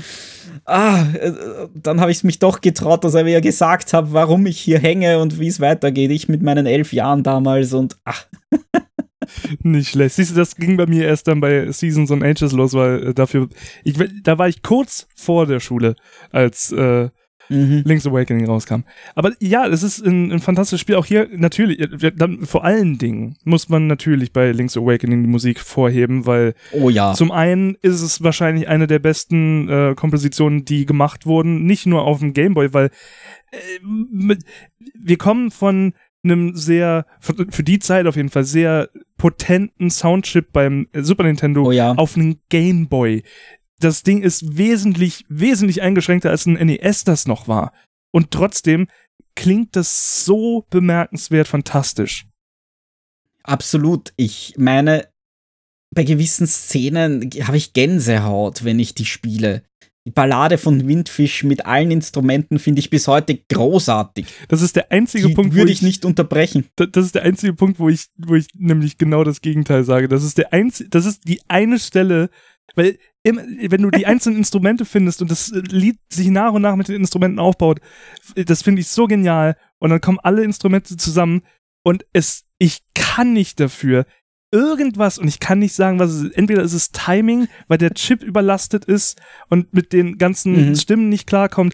Ah, 0.65 1.05
äh, 1.13 1.31
dann 1.73 1.99
habe 1.99 2.11
ich 2.11 2.17
es 2.17 2.23
mich 2.23 2.39
doch 2.39 2.61
getraut, 2.61 3.03
dass 3.03 3.13
er 3.13 3.23
mir 3.23 3.41
gesagt 3.41 3.93
hat, 3.93 4.13
warum 4.13 4.45
ich 4.45 4.59
hier 4.59 4.79
hänge 4.79 5.19
und 5.19 5.39
wie 5.39 5.47
es 5.47 5.59
weitergeht. 5.59 6.11
Ich 6.11 6.29
mit 6.29 6.41
meinen 6.41 6.65
elf 6.65 6.93
Jahren 6.93 7.23
damals 7.23 7.73
und 7.73 7.97
ach. 8.03 8.25
Nicht 9.63 9.89
schlecht. 9.89 10.15
Siehst 10.15 10.31
du, 10.31 10.35
das 10.35 10.55
ging 10.55 10.77
bei 10.77 10.85
mir 10.85 11.05
erst 11.05 11.27
dann 11.27 11.39
bei 11.39 11.71
Seasons 11.71 12.11
und 12.11 12.23
Ages 12.23 12.51
los, 12.51 12.73
weil 12.73 13.09
äh, 13.09 13.13
dafür, 13.13 13.49
ich, 13.83 13.95
da 14.23 14.37
war 14.37 14.47
ich 14.47 14.61
kurz 14.61 15.07
vor 15.15 15.45
der 15.45 15.59
Schule, 15.59 15.95
als 16.31 16.71
äh, 16.71 17.09
mhm. 17.53 17.83
Link's 17.85 18.07
Awakening 18.07 18.45
rauskam. 18.45 18.81
Aber 19.15 19.31
ja, 19.39 19.67
es 19.67 19.83
ist 19.83 20.05
ein, 20.05 20.31
ein, 20.31 20.39
fantastisches 20.39 20.81
Spiel. 20.81 20.95
Auch 20.95 21.05
hier 21.05 21.29
natürlich, 21.35 21.79
äh, 21.79 22.11
dann, 22.11 22.45
vor 22.45 22.63
allen 22.63 22.97
Dingen 22.97 23.37
muss 23.43 23.69
man 23.69 23.87
natürlich 23.87 24.33
bei 24.33 24.51
Link's 24.51 24.77
Awakening 24.77 25.23
die 25.23 25.29
Musik 25.29 25.59
vorheben, 25.59 26.25
weil 26.25 26.55
oh, 26.71 26.89
ja. 26.89 27.13
zum 27.13 27.31
einen 27.31 27.75
ist 27.81 28.01
es 28.01 28.23
wahrscheinlich 28.23 28.67
eine 28.67 28.87
der 28.87 28.99
besten 28.99 29.69
äh, 29.69 29.95
Kompositionen, 29.95 30.65
die 30.65 30.85
gemacht 30.85 31.25
wurden, 31.25 31.65
nicht 31.65 31.85
nur 31.85 32.03
auf 32.03 32.19
dem 32.19 32.33
Gameboy, 32.33 32.73
weil 32.73 32.89
äh, 33.51 34.35
wir 34.95 35.17
kommen 35.17 35.51
von 35.51 35.93
einem 36.23 36.55
sehr, 36.55 37.05
für 37.19 37.63
die 37.63 37.79
Zeit 37.79 38.07
auf 38.07 38.15
jeden 38.15 38.29
Fall, 38.29 38.45
sehr 38.45 38.89
potenten 39.17 39.89
Soundchip 39.89 40.53
beim 40.53 40.87
Super 40.93 41.23
Nintendo 41.23 41.67
oh 41.67 41.71
ja. 41.71 41.93
auf 41.93 42.15
einen 42.15 42.39
Game 42.49 42.87
Boy. 42.87 43.23
Das 43.83 44.03
Ding 44.03 44.21
ist 44.21 44.57
wesentlich, 44.57 45.25
wesentlich 45.27 45.81
eingeschränkter 45.81 46.29
als 46.29 46.45
ein 46.45 46.53
NES 46.53 47.03
das 47.03 47.27
noch 47.27 47.49
war. 47.49 47.73
Und 48.11 48.31
trotzdem 48.31 48.87
klingt 49.35 49.75
das 49.75 50.23
so 50.23 50.65
bemerkenswert 50.69 51.47
fantastisch. 51.47 52.25
Absolut. 53.43 54.13
Ich 54.15 54.53
meine, 54.57 55.09
bei 55.93 56.03
gewissen 56.03 56.47
Szenen 56.47 57.29
habe 57.41 57.57
ich 57.57 57.73
Gänsehaut, 57.73 58.63
wenn 58.63 58.79
ich 58.79 58.95
die 58.95 59.05
spiele. 59.05 59.63
Die 60.05 60.11
Ballade 60.11 60.57
von 60.57 60.87
Windfisch 60.87 61.43
mit 61.43 61.65
allen 61.65 61.91
Instrumenten 61.91 62.59
finde 62.59 62.79
ich 62.79 62.89
bis 62.89 63.07
heute 63.07 63.37
großartig. 63.49 64.25
Das 64.47 64.61
ist 64.61 64.75
der 64.75 64.91
einzige 64.91 65.27
die 65.27 65.33
Punkt, 65.33 65.55
würde 65.55 65.71
ich, 65.71 65.79
ich, 65.79 65.83
nicht 65.83 66.05
unterbrechen. 66.05 66.65
Das 66.75 67.05
ist 67.05 67.15
der 67.15 67.23
einzige 67.23 67.53
Punkt, 67.53 67.79
wo 67.79 67.89
ich, 67.89 68.07
wo 68.17 68.35
ich 68.35 68.47
nämlich 68.53 68.97
genau 68.97 69.23
das 69.23 69.41
Gegenteil 69.41 69.83
sage. 69.83 70.07
Das 70.07 70.23
ist 70.23 70.37
der 70.37 70.53
einzige, 70.53 70.89
das 70.89 71.05
ist 71.05 71.27
die 71.27 71.41
eine 71.47 71.79
Stelle, 71.79 72.29
weil 72.75 72.97
wenn 73.23 73.81
du 73.81 73.89
die 73.89 74.05
einzelnen 74.05 74.39
Instrumente 74.39 74.85
findest 74.85 75.21
und 75.21 75.31
das 75.31 75.49
Lied 75.53 75.97
sich 76.11 76.27
nach 76.27 76.51
und 76.51 76.61
nach 76.61 76.75
mit 76.75 76.89
den 76.89 76.97
Instrumenten 76.97 77.39
aufbaut, 77.39 77.79
das 78.35 78.61
finde 78.61 78.81
ich 78.81 78.89
so 78.89 79.07
genial. 79.07 79.55
Und 79.79 79.91
dann 79.91 80.01
kommen 80.01 80.19
alle 80.21 80.43
Instrumente 80.43 80.97
zusammen 80.97 81.43
und 81.83 82.05
es, 82.13 82.45
ich 82.59 82.81
kann 82.93 83.33
nicht 83.33 83.59
dafür, 83.59 84.05
irgendwas, 84.51 85.17
und 85.17 85.27
ich 85.27 85.39
kann 85.39 85.59
nicht 85.59 85.73
sagen, 85.73 85.99
was 85.99 86.11
es 86.11 86.23
ist. 86.23 86.37
Entweder 86.37 86.61
ist 86.61 86.73
es 86.73 86.91
Timing, 86.91 87.47
weil 87.67 87.79
der 87.79 87.93
Chip 87.93 88.23
überlastet 88.23 88.85
ist 88.85 89.19
und 89.49 89.73
mit 89.73 89.93
den 89.93 90.17
ganzen 90.17 90.69
mhm. 90.69 90.75
Stimmen 90.75 91.09
nicht 91.09 91.27
klarkommt. 91.27 91.73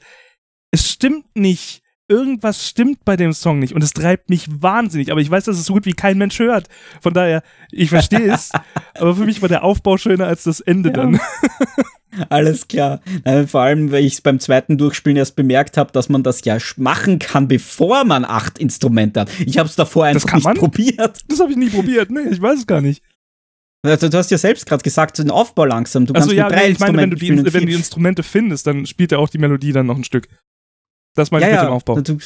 Es 0.72 0.90
stimmt 0.90 1.26
nicht. 1.36 1.79
Irgendwas 2.10 2.68
stimmt 2.68 3.06
bei 3.06 3.16
dem 3.16 3.34
Song 3.34 3.60
nicht 3.60 3.74
und 3.74 3.84
es 3.84 3.94
treibt 3.94 4.30
mich 4.30 4.48
wahnsinnig. 4.50 5.12
Aber 5.12 5.22
ich 5.22 5.30
weiß, 5.30 5.46
dass 5.46 5.58
es 5.58 5.66
so 5.66 5.74
gut 5.74 5.86
wie 5.86 5.94
kein 5.94 6.18
Mensch 6.18 6.40
hört. 6.40 6.68
Von 7.02 7.14
daher, 7.14 7.44
ich 7.72 7.90
verstehe 7.90 8.34
es. 8.34 8.50
aber 8.96 9.16
für 9.16 9.26
mich 9.26 9.42
war 9.42 9.50
der 9.50 9.64
Aufbau 9.64 9.98
schöner 9.98 10.26
als 10.26 10.44
das 10.44 10.60
Ende 10.60 10.90
ja. 10.90 10.96
dann. 10.96 11.20
Alles 12.30 12.68
klar. 12.68 13.02
Nein, 13.24 13.48
vor 13.48 13.62
allem, 13.62 13.92
weil 13.92 14.04
ich 14.04 14.14
es 14.14 14.22
beim 14.22 14.40
zweiten 14.40 14.78
Durchspielen 14.78 15.18
erst 15.18 15.36
bemerkt 15.36 15.78
habe, 15.78 15.92
dass 15.92 16.10
man 16.10 16.24
das 16.24 16.44
ja 16.44 16.58
machen 16.78 17.20
kann, 17.20 17.48
bevor 17.48 18.04
man 18.04 18.26
acht 18.26 18.58
Instrumente 18.58 19.22
hat. 19.22 19.30
Ich 19.46 19.60
habe 19.60 19.70
es 19.70 19.76
davor 19.76 20.06
einfach 20.06 20.34
nicht 20.34 20.44
man? 20.44 20.58
probiert. 20.58 21.20
Das 21.28 21.40
habe 21.40 21.52
ich 21.52 21.58
nie 21.58 21.70
probiert. 21.70 22.10
Nee, 22.10 22.28
ich 22.32 22.42
weiß 22.42 22.60
es 22.60 22.68
gar 22.68 22.82
nicht. 22.82 23.04
Also, 23.84 24.10
du 24.10 24.18
hast 24.18 24.30
ja 24.32 24.38
selbst 24.38 24.66
gerade 24.66 24.84
gesagt, 24.84 25.20
den 25.20 25.32
Aufbau 25.32 25.66
langsam. 25.66 26.06
Du 26.06 26.14
also, 26.14 26.28
kannst 26.30 26.38
ja, 26.38 26.50
drei 26.50 26.70
ich 26.70 26.80
meine, 26.80 26.98
wenn 26.98 27.12
du, 27.12 27.16
die, 27.16 27.30
wenn 27.30 27.44
du 27.44 27.66
die 27.68 27.74
Instrumente 27.74 28.24
findest, 28.24 28.68
dann 28.68 28.86
spielt 28.86 29.12
ja 29.12 29.20
auch 29.20 29.30
die 29.30 29.38
Melodie 29.38 29.72
dann 29.72 29.86
noch 29.86 29.96
ein 29.96 30.04
Stück. 30.04 30.28
Das 31.16 31.32
meine 31.32 31.46
ich 31.46 31.52
ja, 31.52 31.62
mit 31.62 31.70
dem 31.70 31.74
Aufbau. 31.74 32.02
Du, 32.02 32.18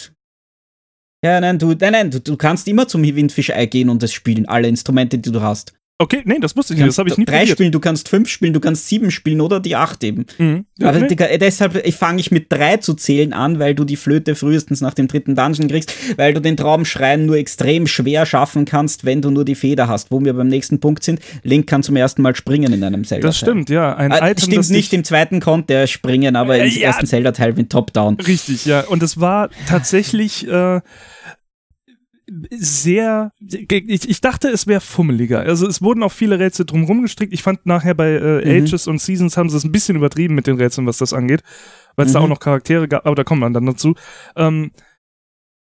ja, 1.23 1.39
nein, 1.39 1.57
du, 1.57 1.73
nein, 1.73 1.91
nein, 1.93 2.11
du, 2.11 2.19
du 2.19 2.35
kannst 2.35 2.67
immer 2.67 2.87
zum 2.87 3.01
Windfischei 3.03 3.65
gehen 3.65 3.89
und 3.89 4.03
das 4.03 4.11
spielen, 4.11 4.45
alle 4.45 4.67
Instrumente, 4.67 5.17
die 5.17 5.31
du 5.31 5.41
hast. 5.41 5.73
Okay, 5.99 6.21
nee, 6.25 6.39
das 6.41 6.57
wusste 6.57 6.73
ich 6.73 6.79
nicht. 6.79 6.89
Das 6.89 6.97
habe 6.97 7.09
ich 7.09 7.17
nie 7.17 7.25
drei 7.25 7.39
probiert. 7.39 7.57
spielen, 7.57 7.71
du 7.71 7.79
kannst 7.79 8.09
fünf 8.09 8.27
spielen, 8.27 8.51
du 8.51 8.59
kannst 8.59 8.87
sieben 8.87 9.11
spielen 9.11 9.39
oder 9.41 9.59
die 9.59 9.75
acht 9.75 10.03
eben. 10.03 10.25
Mhm. 10.39 10.65
Ja, 10.79 10.89
Aber 10.89 10.99
nee. 10.99 11.37
deshalb 11.37 11.87
fange 11.93 12.19
ich 12.19 12.31
mit 12.31 12.51
drei 12.51 12.77
zu 12.77 12.95
zählen 12.95 13.31
an, 13.31 13.59
weil 13.59 13.75
du 13.75 13.85
die 13.85 13.95
Flöte 13.95 14.33
frühestens 14.33 14.81
nach 14.81 14.95
dem 14.95 15.07
dritten 15.07 15.35
Dungeon 15.35 15.67
kriegst, 15.67 15.93
weil 16.17 16.33
du 16.33 16.41
den 16.41 16.57
Traumschreien 16.57 17.27
nur 17.27 17.37
extrem 17.37 17.85
schwer 17.85 18.25
schaffen 18.25 18.65
kannst, 18.65 19.05
wenn 19.05 19.21
du 19.21 19.29
nur 19.29 19.45
die 19.45 19.55
Feder 19.55 19.87
hast. 19.87 20.11
Wo 20.11 20.19
wir 20.19 20.33
beim 20.33 20.47
nächsten 20.47 20.79
Punkt 20.79 21.03
sind, 21.03 21.19
Link 21.43 21.67
kann 21.67 21.83
zum 21.83 21.95
ersten 21.95 22.23
Mal 22.23 22.35
springen 22.35 22.73
in 22.73 22.83
einem 22.83 23.05
Zelda. 23.05 23.27
Das 23.27 23.37
stimmt, 23.37 23.69
ja. 23.69 23.95
Ein 23.95 24.11
äh, 24.11 24.31
Item, 24.31 24.51
stimmt 24.51 24.69
nicht, 24.71 24.93
im 24.93 25.03
zweiten 25.03 25.41
konnte 25.41 25.75
er 25.75 25.87
springen, 25.87 26.35
aber 26.35 26.57
äh, 26.57 26.67
im 26.67 26.75
ja. 26.75 26.87
ersten 26.87 27.05
Zelda-Teil 27.05 27.53
mit 27.53 27.69
Top-Down. 27.69 28.15
Richtig, 28.15 28.65
ja. 28.65 28.81
Und 28.81 29.03
es 29.03 29.19
war 29.19 29.49
tatsächlich. 29.67 30.47
Äh, 30.47 30.81
sehr, 32.51 33.31
ich, 33.39 34.09
ich 34.09 34.21
dachte, 34.21 34.49
es 34.49 34.67
wäre 34.67 34.81
fummeliger. 34.81 35.41
Also 35.41 35.67
es 35.67 35.81
wurden 35.81 36.03
auch 36.03 36.11
viele 36.11 36.39
Rätsel 36.39 36.65
drumherum 36.65 37.01
gestrickt. 37.01 37.33
Ich 37.33 37.43
fand 37.43 37.65
nachher 37.65 37.93
bei 37.93 38.11
äh, 38.11 38.45
mhm. 38.45 38.65
Ages 38.65 38.87
und 38.87 39.01
Seasons 39.01 39.37
haben 39.37 39.49
sie 39.49 39.57
es 39.57 39.63
ein 39.63 39.71
bisschen 39.71 39.95
übertrieben 39.95 40.35
mit 40.35 40.47
den 40.47 40.57
Rätseln, 40.57 40.87
was 40.87 40.97
das 40.97 41.13
angeht, 41.13 41.43
weil 41.95 42.05
es 42.05 42.11
mhm. 42.11 42.15
da 42.15 42.19
auch 42.21 42.27
noch 42.29 42.39
Charaktere 42.39 42.87
gab, 42.87 43.05
aber 43.05 43.15
da 43.15 43.23
kommen 43.23 43.41
wir 43.41 43.49
dann 43.49 43.65
dazu. 43.65 43.95
Ähm, 44.35 44.71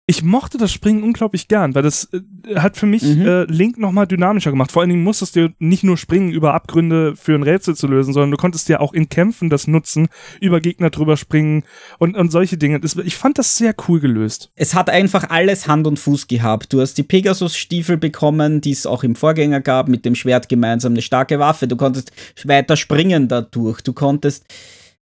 ich 0.08 0.22
mochte 0.22 0.56
das 0.56 0.72
Springen 0.72 1.02
unglaublich 1.02 1.48
gern, 1.48 1.74
weil 1.74 1.82
das 1.82 2.08
äh, 2.12 2.56
hat 2.60 2.76
für 2.76 2.86
mich 2.86 3.02
mhm. 3.02 3.26
äh, 3.26 3.44
Link 3.44 3.76
nochmal 3.76 4.06
dynamischer 4.06 4.50
gemacht. 4.50 4.70
Vor 4.70 4.82
allen 4.82 4.90
Dingen 4.90 5.02
musstest 5.02 5.34
du 5.34 5.52
nicht 5.58 5.82
nur 5.82 5.96
springen, 5.96 6.30
über 6.30 6.54
Abgründe 6.54 7.16
für 7.16 7.34
ein 7.34 7.42
Rätsel 7.42 7.74
zu 7.74 7.88
lösen, 7.88 8.12
sondern 8.12 8.30
du 8.30 8.36
konntest 8.36 8.68
ja 8.68 8.78
auch 8.78 8.92
in 8.92 9.08
Kämpfen 9.08 9.50
das 9.50 9.66
nutzen, 9.66 10.06
über 10.40 10.60
Gegner 10.60 10.90
drüber 10.90 11.16
springen 11.16 11.64
und, 11.98 12.16
und 12.16 12.30
solche 12.30 12.56
Dinge. 12.56 12.78
Das, 12.78 12.94
ich 12.94 13.16
fand 13.16 13.38
das 13.38 13.56
sehr 13.56 13.74
cool 13.88 13.98
gelöst. 13.98 14.52
Es 14.54 14.74
hat 14.74 14.90
einfach 14.90 15.28
alles 15.30 15.66
Hand 15.66 15.88
und 15.88 15.98
Fuß 15.98 16.28
gehabt. 16.28 16.72
Du 16.72 16.80
hast 16.80 16.94
die 16.94 17.02
Pegasus-Stiefel 17.02 17.96
bekommen, 17.96 18.60
die 18.60 18.70
es 18.70 18.86
auch 18.86 19.02
im 19.02 19.16
Vorgänger 19.16 19.60
gab, 19.60 19.88
mit 19.88 20.04
dem 20.04 20.14
Schwert 20.14 20.48
gemeinsam 20.48 20.92
eine 20.92 21.02
starke 21.02 21.40
Waffe. 21.40 21.66
Du 21.66 21.74
konntest 21.76 22.12
weiter 22.44 22.76
springen 22.76 23.26
dadurch. 23.26 23.80
Du 23.80 23.92
konntest 23.92 24.44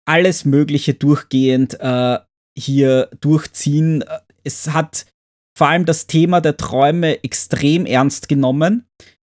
alles 0.06 0.45
Mögliche 0.45 0.93
durchgehend 0.93 1.78
äh, 1.82 2.20
hier 2.56 3.10
durchziehen 3.20 4.04
es 4.44 4.70
hat 4.70 5.06
vor 5.58 5.68
allem 5.68 5.86
das 5.86 6.08
Thema 6.08 6.41
der 6.41 6.58
Träume 6.58 7.24
extrem 7.24 7.86
ernst 7.86 8.28
genommen. 8.28 8.88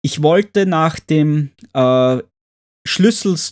Ich 0.02 0.22
wollte 0.22 0.66
nach 0.66 1.00
dem 1.00 1.52
äh, 1.74 2.22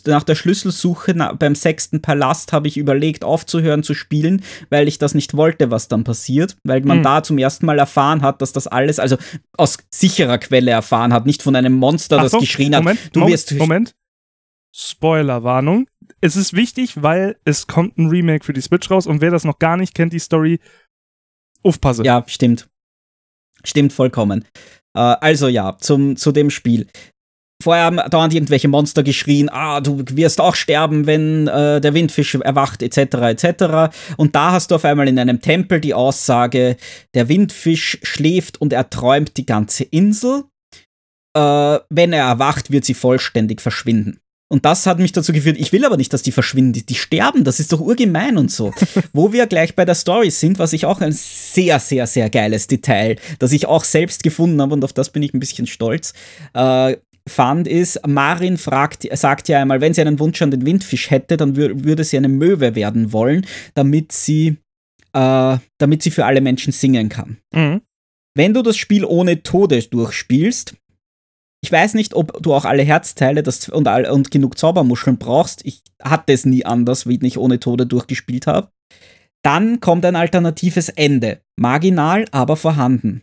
nach 0.06 0.22
der 0.22 0.34
Schlüsselsuche 0.36 1.12
na, 1.14 1.32
beim 1.32 1.56
sechsten 1.56 2.00
Palast 2.00 2.52
habe 2.52 2.68
ich 2.68 2.76
überlegt, 2.76 3.24
aufzuhören 3.24 3.82
zu 3.82 3.92
spielen, 3.92 4.44
weil 4.70 4.86
ich 4.86 4.98
das 4.98 5.14
nicht 5.14 5.36
wollte, 5.36 5.72
was 5.72 5.88
dann 5.88 6.04
passiert, 6.04 6.56
weil 6.62 6.82
man 6.82 6.98
mhm. 6.98 7.02
da 7.02 7.22
zum 7.22 7.38
ersten 7.38 7.66
Mal 7.66 7.80
erfahren 7.80 8.22
hat, 8.22 8.40
dass 8.40 8.52
das 8.52 8.68
alles, 8.68 9.00
also 9.00 9.16
aus 9.56 9.78
sicherer 9.90 10.38
Quelle 10.38 10.70
erfahren 10.70 11.12
hat, 11.12 11.26
nicht 11.26 11.42
von 11.42 11.56
einem 11.56 11.72
Monster, 11.72 12.18
Achtung, 12.18 12.30
das 12.30 12.40
geschrien 12.40 12.76
hat. 12.76 12.84
Moment, 12.84 13.00
du 13.12 13.20
Moment, 13.20 13.32
wirst 13.32 13.54
Moment. 13.54 13.94
Spoilerwarnung. 14.72 15.88
Es 16.20 16.36
ist 16.36 16.52
wichtig, 16.52 17.02
weil 17.02 17.36
es 17.44 17.66
kommt 17.66 17.98
ein 17.98 18.08
Remake 18.08 18.44
für 18.44 18.52
die 18.52 18.60
Switch 18.60 18.90
raus 18.90 19.06
und 19.06 19.20
wer 19.20 19.30
das 19.30 19.44
noch 19.44 19.58
gar 19.58 19.76
nicht 19.76 19.94
kennt, 19.94 20.12
die 20.12 20.18
Story, 20.18 20.60
Aufpasse. 21.64 22.04
Ja, 22.04 22.24
stimmt. 22.26 22.68
Stimmt 23.64 23.92
vollkommen. 23.92 24.44
Äh, 24.96 25.00
also 25.00 25.48
ja, 25.48 25.76
zum, 25.78 26.16
zu 26.16 26.32
dem 26.32 26.50
Spiel. 26.50 26.86
Vorher 27.62 27.84
haben 27.84 28.00
dauernd 28.10 28.34
irgendwelche 28.34 28.68
Monster 28.68 29.02
geschrien, 29.02 29.48
ah, 29.48 29.80
du 29.80 30.02
wirst 30.10 30.40
auch 30.40 30.54
sterben, 30.54 31.06
wenn 31.06 31.46
äh, 31.46 31.80
der 31.80 31.94
Windfisch 31.94 32.34
erwacht, 32.34 32.82
etc., 32.82 32.98
etc. 32.98 33.94
Und 34.16 34.34
da 34.34 34.52
hast 34.52 34.70
du 34.70 34.74
auf 34.74 34.84
einmal 34.84 35.08
in 35.08 35.18
einem 35.18 35.40
Tempel 35.40 35.80
die 35.80 35.94
Aussage, 35.94 36.76
der 37.14 37.28
Windfisch 37.28 37.98
schläft 38.02 38.60
und 38.60 38.72
er 38.72 38.90
träumt 38.90 39.36
die 39.36 39.46
ganze 39.46 39.84
Insel. 39.84 40.44
Äh, 41.36 41.78
wenn 41.88 42.12
er 42.12 42.26
erwacht, 42.26 42.70
wird 42.70 42.84
sie 42.84 42.94
vollständig 42.94 43.60
verschwinden. 43.60 44.20
Und 44.48 44.64
das 44.64 44.86
hat 44.86 44.98
mich 44.98 45.12
dazu 45.12 45.32
geführt, 45.32 45.56
ich 45.58 45.72
will 45.72 45.84
aber 45.84 45.96
nicht, 45.96 46.12
dass 46.12 46.22
die 46.22 46.32
verschwinden, 46.32 46.74
die, 46.74 46.84
die 46.84 46.94
sterben, 46.94 47.44
das 47.44 47.60
ist 47.60 47.72
doch 47.72 47.80
urgemein 47.80 48.36
und 48.36 48.50
so. 48.50 48.72
Wo 49.12 49.32
wir 49.32 49.46
gleich 49.46 49.74
bei 49.74 49.84
der 49.84 49.94
Story 49.94 50.30
sind, 50.30 50.58
was 50.58 50.72
ich 50.72 50.84
auch 50.86 51.00
ein 51.00 51.12
sehr, 51.12 51.80
sehr, 51.80 52.06
sehr 52.06 52.28
geiles 52.30 52.66
Detail, 52.66 53.16
das 53.38 53.52
ich 53.52 53.66
auch 53.66 53.84
selbst 53.84 54.22
gefunden 54.22 54.60
habe 54.60 54.74
und 54.74 54.84
auf 54.84 54.92
das 54.92 55.10
bin 55.10 55.22
ich 55.22 55.32
ein 55.32 55.40
bisschen 55.40 55.66
stolz, 55.66 56.12
äh, 56.52 56.96
fand, 57.26 57.66
ist, 57.66 58.06
Marin 58.06 58.58
fragt, 58.58 59.08
sagt 59.16 59.48
ja 59.48 59.60
einmal, 59.60 59.80
wenn 59.80 59.94
sie 59.94 60.02
einen 60.02 60.18
Wunsch 60.18 60.42
an 60.42 60.50
den 60.50 60.66
Windfisch 60.66 61.10
hätte, 61.10 61.36
dann 61.36 61.56
wür 61.56 61.84
würde 61.84 62.04
sie 62.04 62.18
eine 62.18 62.28
Möwe 62.28 62.74
werden 62.74 63.12
wollen, 63.12 63.46
damit 63.72 64.12
sie, 64.12 64.58
äh, 65.14 65.56
damit 65.78 66.02
sie 66.02 66.10
für 66.10 66.26
alle 66.26 66.42
Menschen 66.42 66.72
singen 66.72 67.08
kann. 67.08 67.38
Mhm. 67.54 67.80
Wenn 68.36 68.52
du 68.52 68.62
das 68.62 68.76
Spiel 68.76 69.04
ohne 69.04 69.42
Tode 69.42 69.82
durchspielst, 69.82 70.74
ich 71.64 71.72
weiß 71.72 71.94
nicht, 71.94 72.12
ob 72.12 72.42
du 72.42 72.52
auch 72.52 72.66
alle 72.66 72.82
Herzteile 72.82 73.42
das, 73.42 73.70
und, 73.70 73.88
und 73.88 74.30
genug 74.30 74.58
Zaubermuscheln 74.58 75.16
brauchst. 75.16 75.64
Ich 75.64 75.80
hatte 76.02 76.34
es 76.34 76.44
nie 76.44 76.66
anders, 76.66 77.08
wie 77.08 77.18
ich 77.22 77.38
ohne 77.38 77.58
Tode 77.58 77.86
durchgespielt 77.86 78.46
habe. 78.46 78.68
Dann 79.42 79.80
kommt 79.80 80.04
ein 80.04 80.14
alternatives 80.14 80.90
Ende. 80.90 81.40
Marginal, 81.56 82.26
aber 82.32 82.58
vorhanden. 82.58 83.22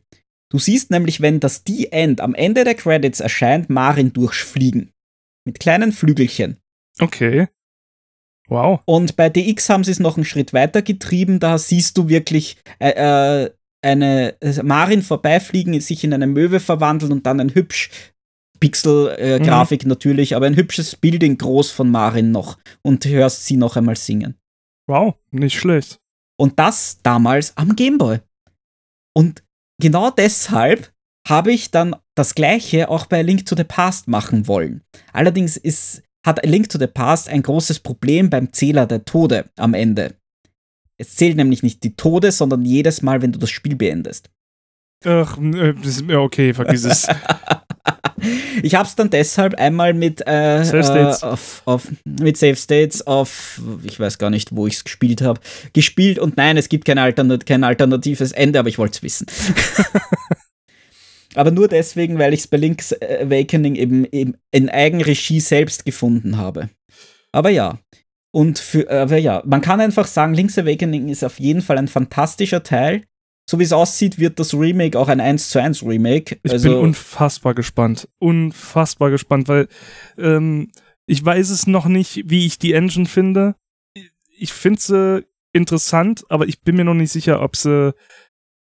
Du 0.50 0.58
siehst 0.58 0.90
nämlich, 0.90 1.22
wenn 1.22 1.40
das 1.40 1.64
Die 1.64 1.92
End 1.92 2.20
am 2.20 2.34
Ende 2.34 2.64
der 2.64 2.74
Credits 2.74 3.20
erscheint, 3.20 3.70
Marin 3.70 4.12
durchfliegen. 4.12 4.92
Mit 5.46 5.60
kleinen 5.60 5.92
Flügelchen. 5.92 6.58
Okay. 7.00 7.48
Wow. 8.48 8.80
Und 8.86 9.18
bei 9.18 9.30
DX 9.30 9.70
haben 9.70 9.84
sie 9.84 9.92
es 9.92 10.00
noch 10.00 10.18
einen 10.18 10.26
Schritt 10.26 10.52
weiter 10.52 10.82
getrieben. 10.82 11.40
Da 11.40 11.60
siehst 11.60 11.96
du 11.96 12.10
wirklich 12.10 12.58
äh, 12.80 13.44
äh 13.46 13.52
eine 13.84 14.36
Marin 14.64 15.02
vorbeifliegen, 15.02 15.80
sich 15.82 16.04
in 16.04 16.14
eine 16.14 16.28
Möwe 16.28 16.60
verwandeln 16.60 17.12
und 17.12 17.26
dann 17.26 17.40
ein 17.40 17.56
hübsch 17.56 17.90
Pixel-Grafik 18.62 19.82
äh, 19.82 19.86
mhm. 19.86 19.90
natürlich, 19.90 20.36
aber 20.36 20.46
ein 20.46 20.56
hübsches 20.56 20.96
Bild 20.96 21.24
in 21.24 21.38
groß 21.38 21.72
von 21.72 21.92
Marin 21.92 22.32
noch 22.32 22.58
und 22.82 23.06
hörst 23.06 23.46
sie 23.46 23.58
noch 23.58 23.76
einmal 23.76 23.98
singen. 23.98 24.36
Wow, 24.88 25.16
nicht 25.32 25.60
schlecht. 25.60 26.00
Und 26.40 26.58
das 26.58 27.00
damals 27.04 27.58
am 27.58 27.76
Gameboy. 27.76 28.20
Und 29.14 29.44
genau 29.82 30.10
deshalb 30.12 30.94
habe 31.28 31.52
ich 31.52 31.72
dann 31.72 31.96
das 32.16 32.36
gleiche 32.36 32.90
auch 32.90 33.06
bei 33.06 33.22
Link 33.22 33.46
to 33.46 33.56
the 33.56 33.64
Past 33.64 34.08
machen 34.08 34.48
wollen. 34.48 34.82
Allerdings 35.14 35.58
ist, 35.58 36.04
hat 36.26 36.46
Link 36.46 36.70
to 36.70 36.80
the 36.80 36.88
Past 36.88 37.30
ein 37.30 37.42
großes 37.42 37.82
Problem 37.82 38.30
beim 38.30 38.54
Zähler 38.54 38.86
der 38.86 39.06
Tode 39.06 39.50
am 39.58 39.74
Ende. 39.74 40.16
Es 40.98 41.16
zählt 41.16 41.36
nämlich 41.36 41.64
nicht 41.64 41.84
die 41.84 41.96
Tode, 41.96 42.32
sondern 42.32 42.64
jedes 42.64 43.02
Mal, 43.02 43.22
wenn 43.22 43.32
du 43.32 43.40
das 43.40 43.50
Spiel 43.50 43.76
beendest. 43.76 44.30
Ach, 45.04 45.38
äh, 45.38 46.16
okay, 46.16 46.54
vergiss 46.54 46.84
es. 46.84 47.08
ich 48.64 48.76
habe 48.76 48.88
es 48.88 48.96
dann 48.96 49.10
deshalb 49.10 49.56
einmal 49.56 49.94
mit 49.94 50.22
äh, 50.28 50.64
Safe 50.64 50.84
States. 50.84 51.24
Äh, 51.24 51.26
auf, 51.26 51.62
auf, 51.66 51.88
mit 52.06 52.38
Safe 52.38 52.56
States 52.56 53.06
auf, 53.06 53.62
ich 53.84 54.00
weiß 54.00 54.18
gar 54.18 54.30
nicht, 54.30 54.56
wo 54.56 54.68
ich 54.68 54.76
es 54.76 54.84
gespielt 54.84 55.22
habe, 55.22 55.40
gespielt 55.74 56.20
und 56.20 56.38
nein, 56.38 56.58
es 56.58 56.70
gibt 56.70 56.86
kein, 56.86 56.98
Alternat 56.98 57.46
kein 57.46 57.64
alternatives 57.64 58.32
Ende, 58.32 58.60
aber 58.60 58.70
ich 58.70 58.78
wollte 58.78 58.98
es 58.98 59.04
wissen. 59.04 59.28
aber 61.36 61.52
nur 61.52 61.68
deswegen, 61.68 62.20
weil 62.20 62.34
ich 62.34 62.42
es 62.42 62.48
bei 62.48 62.58
Link's 62.58 62.94
Awakening 62.94 63.76
eben, 63.76 64.06
eben 64.06 64.36
in 64.52 64.70
Eigenregie 64.70 65.40
selbst 65.40 65.86
gefunden 65.86 66.38
habe. 66.38 66.70
Aber 67.32 67.50
ja, 67.50 67.80
und 68.32 68.60
für, 68.60 68.90
aber 68.90 69.18
ja, 69.18 69.44
man 69.46 69.62
kann 69.62 69.82
einfach 69.82 70.08
sagen, 70.08 70.34
Link's 70.34 70.58
Awakening 70.58 71.10
ist 71.10 71.24
auf 71.24 71.40
jeden 71.40 71.62
Fall 71.62 71.78
ein 71.78 71.88
fantastischer 71.88 72.64
Teil. 72.64 73.04
So 73.50 73.60
wie 73.60 73.64
es 73.64 73.74
aussieht, 73.74 74.20
wird 74.20 74.40
das 74.40 74.54
Remake 74.54 74.98
auch 74.98 75.08
ein 75.08 75.20
1 75.20 75.50
zu 75.50 75.62
1 75.62 75.84
Remake. 75.84 76.40
Ich 76.44 76.52
also, 76.52 76.70
bin 76.70 76.78
unfassbar 76.78 77.54
gespannt. 77.54 78.08
Unfassbar 78.20 79.10
gespannt, 79.10 79.48
weil 79.48 79.68
ähm, 80.18 80.72
ich 81.06 81.24
weiß 81.24 81.50
es 81.50 81.68
noch 81.68 81.88
nicht, 81.88 82.30
wie 82.30 82.46
ich 82.46 82.60
die 82.60 82.74
Engine 82.74 83.08
finde. 83.08 83.56
Ich 84.38 84.54
finde 84.54 84.80
sie 84.80 85.26
interessant, 85.54 86.24
aber 86.30 86.48
ich 86.48 86.62
bin 86.62 86.76
mir 86.76 86.86
noch 86.86 86.94
nicht 86.94 87.12
sicher, 87.12 87.42
ob 87.42 87.56
sie, 87.56 87.94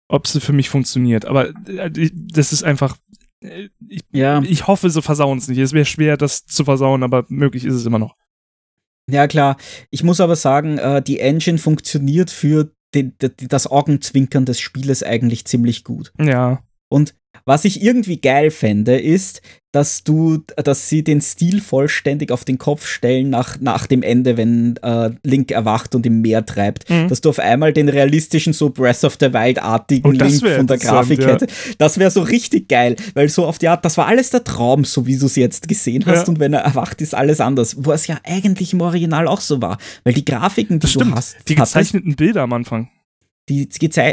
ob 0.10 0.28
sie 0.28 0.42
für 0.42 0.54
mich 0.54 0.70
funktioniert. 0.70 1.26
Aber 1.26 1.50
äh, 1.68 2.10
das 2.14 2.52
ist 2.52 2.64
einfach. 2.64 2.98
Äh, 3.42 3.70
ich, 3.88 4.02
ja. 4.12 4.42
ich 4.42 4.68
hoffe, 4.68 4.90
sie 4.90 5.02
versauen 5.02 5.38
es 5.38 5.48
nicht. 5.48 5.60
Es 5.60 5.74
wäre 5.74 5.86
schwer, 5.86 6.18
das 6.18 6.46
zu 6.46 6.66
versauen, 6.66 7.04
aber 7.04 7.26
möglich 7.30 7.66
ist 7.66 7.76
es 7.76 7.86
immer 7.86 8.00
noch. 8.00 8.16
Ja, 9.10 9.28
klar. 9.28 9.58
Ich 9.92 10.04
muss 10.04 10.20
aber 10.20 10.36
sagen, 10.36 10.78
äh, 10.78 11.02
die 11.02 11.20
Engine 11.20 11.60
funktioniert 11.60 12.32
für 12.32 12.72
den, 12.96 13.14
das 13.20 13.68
Augenzwinkern 13.68 14.46
des 14.46 14.60
Spieles 14.60 15.04
eigentlich 15.04 15.46
ziemlich 15.46 15.84
gut. 15.84 16.14
Ja. 16.20 16.64
Und 16.90 17.16
was 17.46 17.66
ich 17.66 17.82
irgendwie 17.82 18.20
geil 18.20 18.52
fände, 18.52 19.00
ist, 19.00 19.42
dass 19.72 20.06
du, 20.06 20.38
dass 20.56 20.88
sie 20.88 21.04
den 21.04 21.20
Stil 21.20 21.60
vollständig 21.60 22.32
auf 22.32 22.46
den 22.46 22.58
Kopf 22.58 22.88
stellen 22.88 23.30
nach, 23.30 23.60
nach 23.60 23.88
dem 23.88 24.04
Ende, 24.04 24.38
wenn 24.38 24.78
äh, 24.78 25.12
Link 25.22 25.52
erwacht 25.52 25.96
und 25.96 26.06
im 26.06 26.22
Meer 26.22 26.46
treibt, 26.46 26.90
mhm. 26.90 27.10
dass 27.10 27.20
du 27.20 27.30
auf 27.30 27.40
einmal 27.40 27.74
den 27.74 27.90
realistischen, 27.90 28.54
so 28.54 28.70
Breath 28.70 29.04
of 29.04 29.18
the 29.20 29.34
Wild-artigen 29.34 30.14
Link 30.14 30.48
von 30.48 30.66
der 30.66 30.78
Grafik 30.78 31.22
ja. 31.22 31.28
hättest. 31.28 31.54
Das 31.78 32.00
wäre 32.00 32.10
so 32.10 32.22
richtig 32.22 32.70
geil, 32.70 32.96
weil 33.16 33.28
so 33.28 33.46
auf 33.46 33.58
die 33.58 33.68
Art, 33.68 33.84
das 33.84 33.98
war 33.98 34.08
alles 34.08 34.30
der 34.30 34.46
Traum, 34.46 34.86
so 34.86 35.06
wie 35.06 35.18
du 35.18 35.26
es 35.26 35.36
jetzt 35.36 35.68
gesehen 35.68 36.06
hast, 36.06 36.24
ja. 36.24 36.28
und 36.30 36.40
wenn 36.40 36.54
er 36.54 36.62
erwacht, 36.62 37.02
ist 37.02 37.14
alles 37.14 37.42
anders. 37.42 37.76
Wo 37.78 37.92
es 37.92 38.08
ja 38.08 38.18
eigentlich 38.24 38.72
im 38.72 38.80
Original 38.80 39.28
auch 39.28 39.42
so 39.42 39.62
war, 39.62 39.78
weil 40.06 40.14
die 40.14 40.24
Grafiken, 40.24 40.80
die 40.80 40.84
das 40.84 40.94
du 40.94 41.02
stimmt. 41.02 41.16
hast, 41.16 41.36
die 41.50 41.56
gezeichneten 41.56 42.16
Bilder 42.16 42.44
am 42.44 42.54
Anfang. 42.54 42.90
Die 43.48 43.70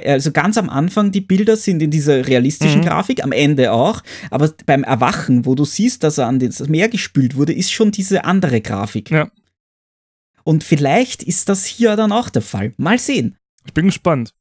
also 0.07 0.31
ganz 0.31 0.59
am 0.59 0.69
Anfang, 0.69 1.11
die 1.11 1.23
Bilder 1.23 1.57
sind 1.57 1.81
in 1.81 1.91
dieser 1.91 2.27
realistischen 2.27 2.81
mhm. 2.81 2.85
Grafik, 2.85 3.25
am 3.25 3.33
Ende 3.33 3.73
auch, 3.73 4.03
aber 4.31 4.53
beim 4.67 4.85
Erwachen, 4.85 5.47
wo 5.47 5.55
du 5.55 5.65
siehst, 5.65 6.05
dass 6.05 6.19
er 6.19 6.27
an 6.27 6.39
das 6.39 6.69
Meer 6.69 6.91
gespült 6.91 7.35
wurde, 7.35 7.55
ist 7.55 7.73
schon 7.73 7.93
diese 7.93 8.25
andere 8.25 8.61
Grafik. 8.61 9.11
Ja. 9.11 9.31
Und 10.45 10.65
vielleicht 10.65 11.23
ist 11.23 11.49
das 11.49 11.65
hier 11.65 11.97
dann 11.97 12.13
auch 12.13 12.29
der 12.29 12.43
Fall. 12.43 12.75
Mal 12.77 12.99
sehen. 12.99 13.37
Ich 13.65 13.73
bin 13.73 13.87
gespannt. 13.87 14.35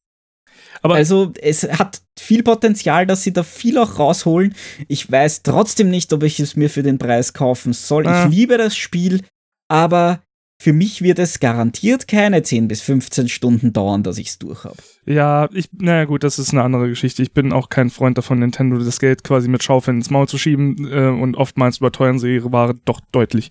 Aber 0.81 0.95
also 0.95 1.31
es 1.41 1.63
hat 1.63 2.01
viel 2.19 2.43
Potenzial, 2.43 3.05
dass 3.05 3.23
sie 3.23 3.33
da 3.33 3.43
viel 3.43 3.77
auch 3.77 3.99
rausholen. 3.99 4.55
Ich 4.87 5.11
weiß 5.11 5.43
trotzdem 5.43 5.89
nicht, 5.89 6.11
ob 6.13 6.23
ich 6.23 6.39
es 6.39 6.55
mir 6.55 6.69
für 6.69 6.83
den 6.83 6.97
Preis 6.97 7.33
kaufen 7.33 7.73
soll. 7.73 8.07
Ah. 8.07 8.25
Ich 8.25 8.31
liebe 8.31 8.57
das 8.57 8.75
Spiel, 8.75 9.21
aber 9.67 10.21
für 10.61 10.73
mich 10.73 11.01
wird 11.01 11.17
es 11.17 11.39
garantiert 11.39 12.07
keine 12.07 12.43
10 12.43 12.67
bis 12.67 12.83
15 12.83 13.29
Stunden 13.29 13.73
dauern, 13.73 14.03
dass 14.03 14.19
ich 14.19 14.27
es 14.27 14.37
durch 14.37 14.63
habe. 14.63 14.75
Ja, 15.07 15.49
ich, 15.51 15.69
naja 15.73 16.05
gut, 16.05 16.23
das 16.23 16.37
ist 16.37 16.51
eine 16.51 16.61
andere 16.61 16.87
Geschichte. 16.87 17.23
Ich 17.23 17.33
bin 17.33 17.51
auch 17.51 17.69
kein 17.69 17.89
Freund 17.89 18.19
davon, 18.19 18.37
Nintendo 18.37 18.77
das 18.77 18.99
Geld 18.99 19.23
quasi 19.23 19.49
mit 19.49 19.63
Schaufeln 19.63 19.97
ins 19.97 20.11
Maul 20.11 20.27
zu 20.27 20.37
schieben 20.37 20.87
äh, 20.91 21.07
und 21.07 21.35
oftmals 21.35 21.79
überteuern 21.79 22.19
sie 22.19 22.35
ihre 22.35 22.51
Ware 22.51 22.75
doch 22.85 23.01
deutlich. 23.11 23.49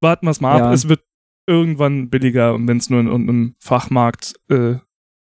Warten 0.00 0.26
wir 0.26 0.30
es 0.30 0.40
mal 0.40 0.58
ja. 0.58 0.66
ab, 0.66 0.72
es 0.72 0.88
wird 0.88 1.00
irgendwann 1.48 2.08
billiger 2.08 2.54
und 2.54 2.68
wenn 2.68 2.76
es 2.76 2.88
nur 2.88 3.00
in 3.00 3.08
irgendeinem 3.08 3.56
Fachmarkt 3.58 4.34
äh, 4.48 4.76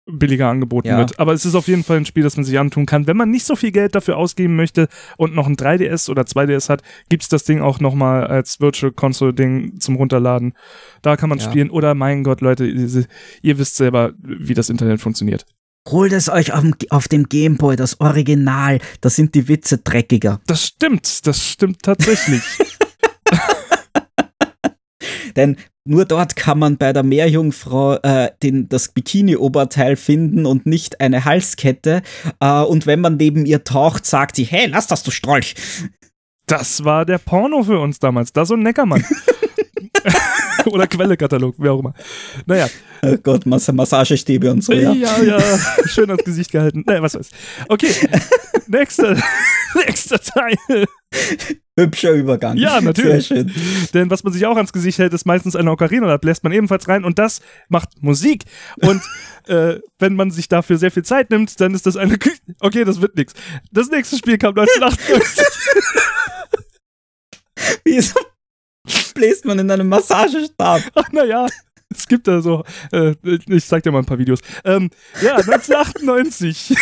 billiger 0.06 0.48
angeboten 0.48 0.88
ja. 0.88 0.98
wird. 0.98 1.18
Aber 1.18 1.32
es 1.32 1.44
ist 1.44 1.54
auf 1.54 1.68
jeden 1.68 1.84
Fall 1.84 1.98
ein 1.98 2.06
Spiel, 2.06 2.22
das 2.22 2.36
man 2.36 2.44
sich 2.44 2.58
antun 2.58 2.86
kann. 2.86 3.06
Wenn 3.06 3.16
man 3.16 3.30
nicht 3.30 3.44
so 3.44 3.56
viel 3.56 3.72
Geld 3.72 3.94
dafür 3.94 4.16
ausgeben 4.16 4.56
möchte 4.56 4.88
und 5.16 5.34
noch 5.34 5.46
ein 5.46 5.56
3DS 5.56 6.08
oder 6.10 6.22
2DS 6.22 6.68
hat, 6.68 6.82
gibt 7.08 7.24
es 7.24 7.28
das 7.28 7.44
Ding 7.44 7.60
auch 7.60 7.80
nochmal 7.80 8.26
als 8.26 8.60
Virtual 8.60 8.92
Console 8.92 9.34
Ding 9.34 9.78
zum 9.80 9.96
Runterladen. 9.96 10.54
Da 11.02 11.16
kann 11.16 11.28
man 11.28 11.38
ja. 11.38 11.44
spielen. 11.44 11.70
Oder 11.70 11.94
mein 11.94 12.24
Gott, 12.24 12.40
Leute, 12.40 12.66
ihr 12.66 13.58
wisst 13.58 13.76
selber, 13.76 14.12
wie 14.18 14.54
das 14.54 14.70
Internet 14.70 15.00
funktioniert. 15.00 15.44
Holt 15.88 16.12
es 16.12 16.28
euch 16.28 16.52
auf 16.52 16.62
dem, 16.62 16.74
auf 16.90 17.08
dem 17.08 17.28
Gameboy, 17.28 17.76
das 17.76 18.00
Original. 18.00 18.80
Da 19.00 19.10
sind 19.10 19.34
die 19.34 19.46
Witze 19.48 19.78
dreckiger. 19.78 20.40
Das 20.46 20.64
stimmt, 20.64 21.26
das 21.26 21.40
stimmt 21.40 21.82
tatsächlich. 21.82 22.42
Denn 25.36 25.56
nur 25.84 26.04
dort 26.04 26.34
kann 26.34 26.58
man 26.58 26.78
bei 26.78 26.92
der 26.92 27.04
Meerjungfrau 27.04 27.96
äh, 27.96 28.30
den, 28.42 28.68
das 28.68 28.88
Bikini-Oberteil 28.88 29.96
finden 29.96 30.44
und 30.46 30.66
nicht 30.66 31.00
eine 31.00 31.24
Halskette. 31.24 32.02
Äh, 32.40 32.62
und 32.62 32.86
wenn 32.86 33.00
man 33.00 33.16
neben 33.16 33.46
ihr 33.46 33.62
taucht, 33.62 34.04
sagt 34.04 34.36
sie, 34.36 34.44
hey, 34.44 34.66
lass 34.66 34.88
das, 34.88 35.04
du 35.04 35.10
Strolch. 35.10 35.54
Das 36.46 36.84
war 36.84 37.04
der 37.04 37.18
Porno 37.18 37.62
für 37.62 37.78
uns 37.78 37.98
damals. 37.98 38.32
Da 38.32 38.44
so 38.44 38.54
ein 38.54 38.62
Neckermann. 38.62 39.04
Oder 40.70 40.86
Quellekatalog, 40.86 41.54
wie 41.58 41.68
auch 41.68 41.80
immer. 41.80 41.94
Naja. 42.46 42.68
Oh 43.02 43.16
Gott, 43.22 43.46
Mass 43.46 43.70
Massagestäbe 43.70 44.50
und 44.50 44.64
so, 44.64 44.72
ja. 44.72 44.92
Ja, 44.92 45.22
ja, 45.22 45.38
schön 45.86 46.10
ans 46.10 46.24
Gesicht 46.24 46.50
gehalten. 46.50 46.82
Naja, 46.86 47.02
was 47.02 47.14
weiß. 47.14 47.30
Okay, 47.68 47.90
nächster, 48.66 49.16
nächster 49.74 50.18
Teil. 50.18 50.86
Hübscher 51.78 52.12
Übergang. 52.12 52.56
Ja, 52.56 52.80
natürlich. 52.80 53.28
Sehr 53.28 53.36
schön. 53.36 53.52
Denn 53.92 54.10
was 54.10 54.24
man 54.24 54.32
sich 54.32 54.46
auch 54.46 54.56
ans 54.56 54.72
Gesicht 54.72 54.98
hält, 54.98 55.12
ist 55.12 55.26
meistens 55.26 55.54
eine 55.54 55.70
Ocarina. 55.70 56.06
Da 56.06 56.16
bläst 56.16 56.42
man 56.42 56.52
ebenfalls 56.52 56.88
rein 56.88 57.04
und 57.04 57.18
das 57.18 57.40
macht 57.68 58.02
Musik. 58.02 58.44
Und 58.80 59.02
äh, 59.46 59.78
wenn 59.98 60.14
man 60.14 60.30
sich 60.30 60.48
dafür 60.48 60.78
sehr 60.78 60.90
viel 60.90 61.04
Zeit 61.04 61.30
nimmt, 61.30 61.60
dann 61.60 61.74
ist 61.74 61.86
das 61.86 61.96
eine. 61.96 62.16
Kü 62.18 62.30
okay, 62.60 62.84
das 62.84 63.00
wird 63.00 63.16
nichts. 63.16 63.34
Das 63.70 63.90
nächste 63.90 64.16
Spiel 64.16 64.38
kam 64.38 64.58
1998. 64.58 65.44
Wieso 67.84 68.18
bläst 69.14 69.44
man 69.44 69.58
in 69.58 69.70
einem 69.70 69.88
Massagestab? 69.88 70.82
Ach, 70.94 71.12
naja. 71.12 71.46
Es 71.88 72.08
gibt 72.08 72.26
da 72.26 72.40
so, 72.40 72.64
äh, 72.90 73.14
ich 73.22 73.64
zeig 73.64 73.84
dir 73.84 73.92
mal 73.92 74.00
ein 74.00 74.06
paar 74.06 74.18
Videos. 74.18 74.40
Ähm, 74.64 74.90
ja, 75.22 75.36
1998. 75.36 76.74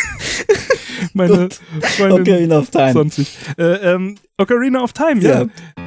meine 1.12 1.50
Freundin 1.96 2.22
Ocarina 2.22 2.58
of 2.58 2.70
Time. 2.70 2.92
20. 2.92 3.38
Äh, 3.58 3.62
ähm, 3.92 4.16
Ocarina 4.38 4.80
of 4.82 4.94
Time, 4.94 5.20
ja. 5.20 5.42
ja. 5.42 5.83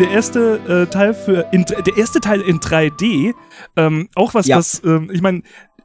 Der 0.00 0.10
erste 0.10 0.60
äh, 0.66 0.90
Teil 0.90 1.12
für 1.12 1.46
in, 1.52 1.64
der 1.64 1.96
erste 1.96 2.20
Teil 2.20 2.40
in 2.40 2.58
3D, 2.58 3.34
ähm, 3.76 4.08
auch 4.14 4.32
was, 4.32 4.46
ja. 4.46 4.56
was, 4.56 4.82
ähm, 4.82 5.10
ich 5.12 5.20
meine, 5.20 5.42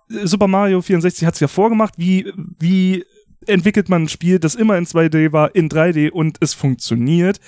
Super 0.08 0.48
Mario 0.48 0.82
64 0.82 1.26
hat 1.26 1.34
es 1.34 1.42
ja 1.42 1.48
vorgemacht, 1.48 1.96
wie, 1.98 2.32
wie 2.58 3.04
entwickelt 3.46 3.90
man 3.90 4.04
ein 4.04 4.10
Spiel, 4.10 4.40
das 4.40 4.56
immer 4.56 4.78
in 4.78 4.86
2D 4.86 5.34
war, 5.34 5.54
in 5.54 5.70
3D 5.70 6.12
und 6.12 6.38
es 6.40 6.54
funktioniert. 6.54 7.40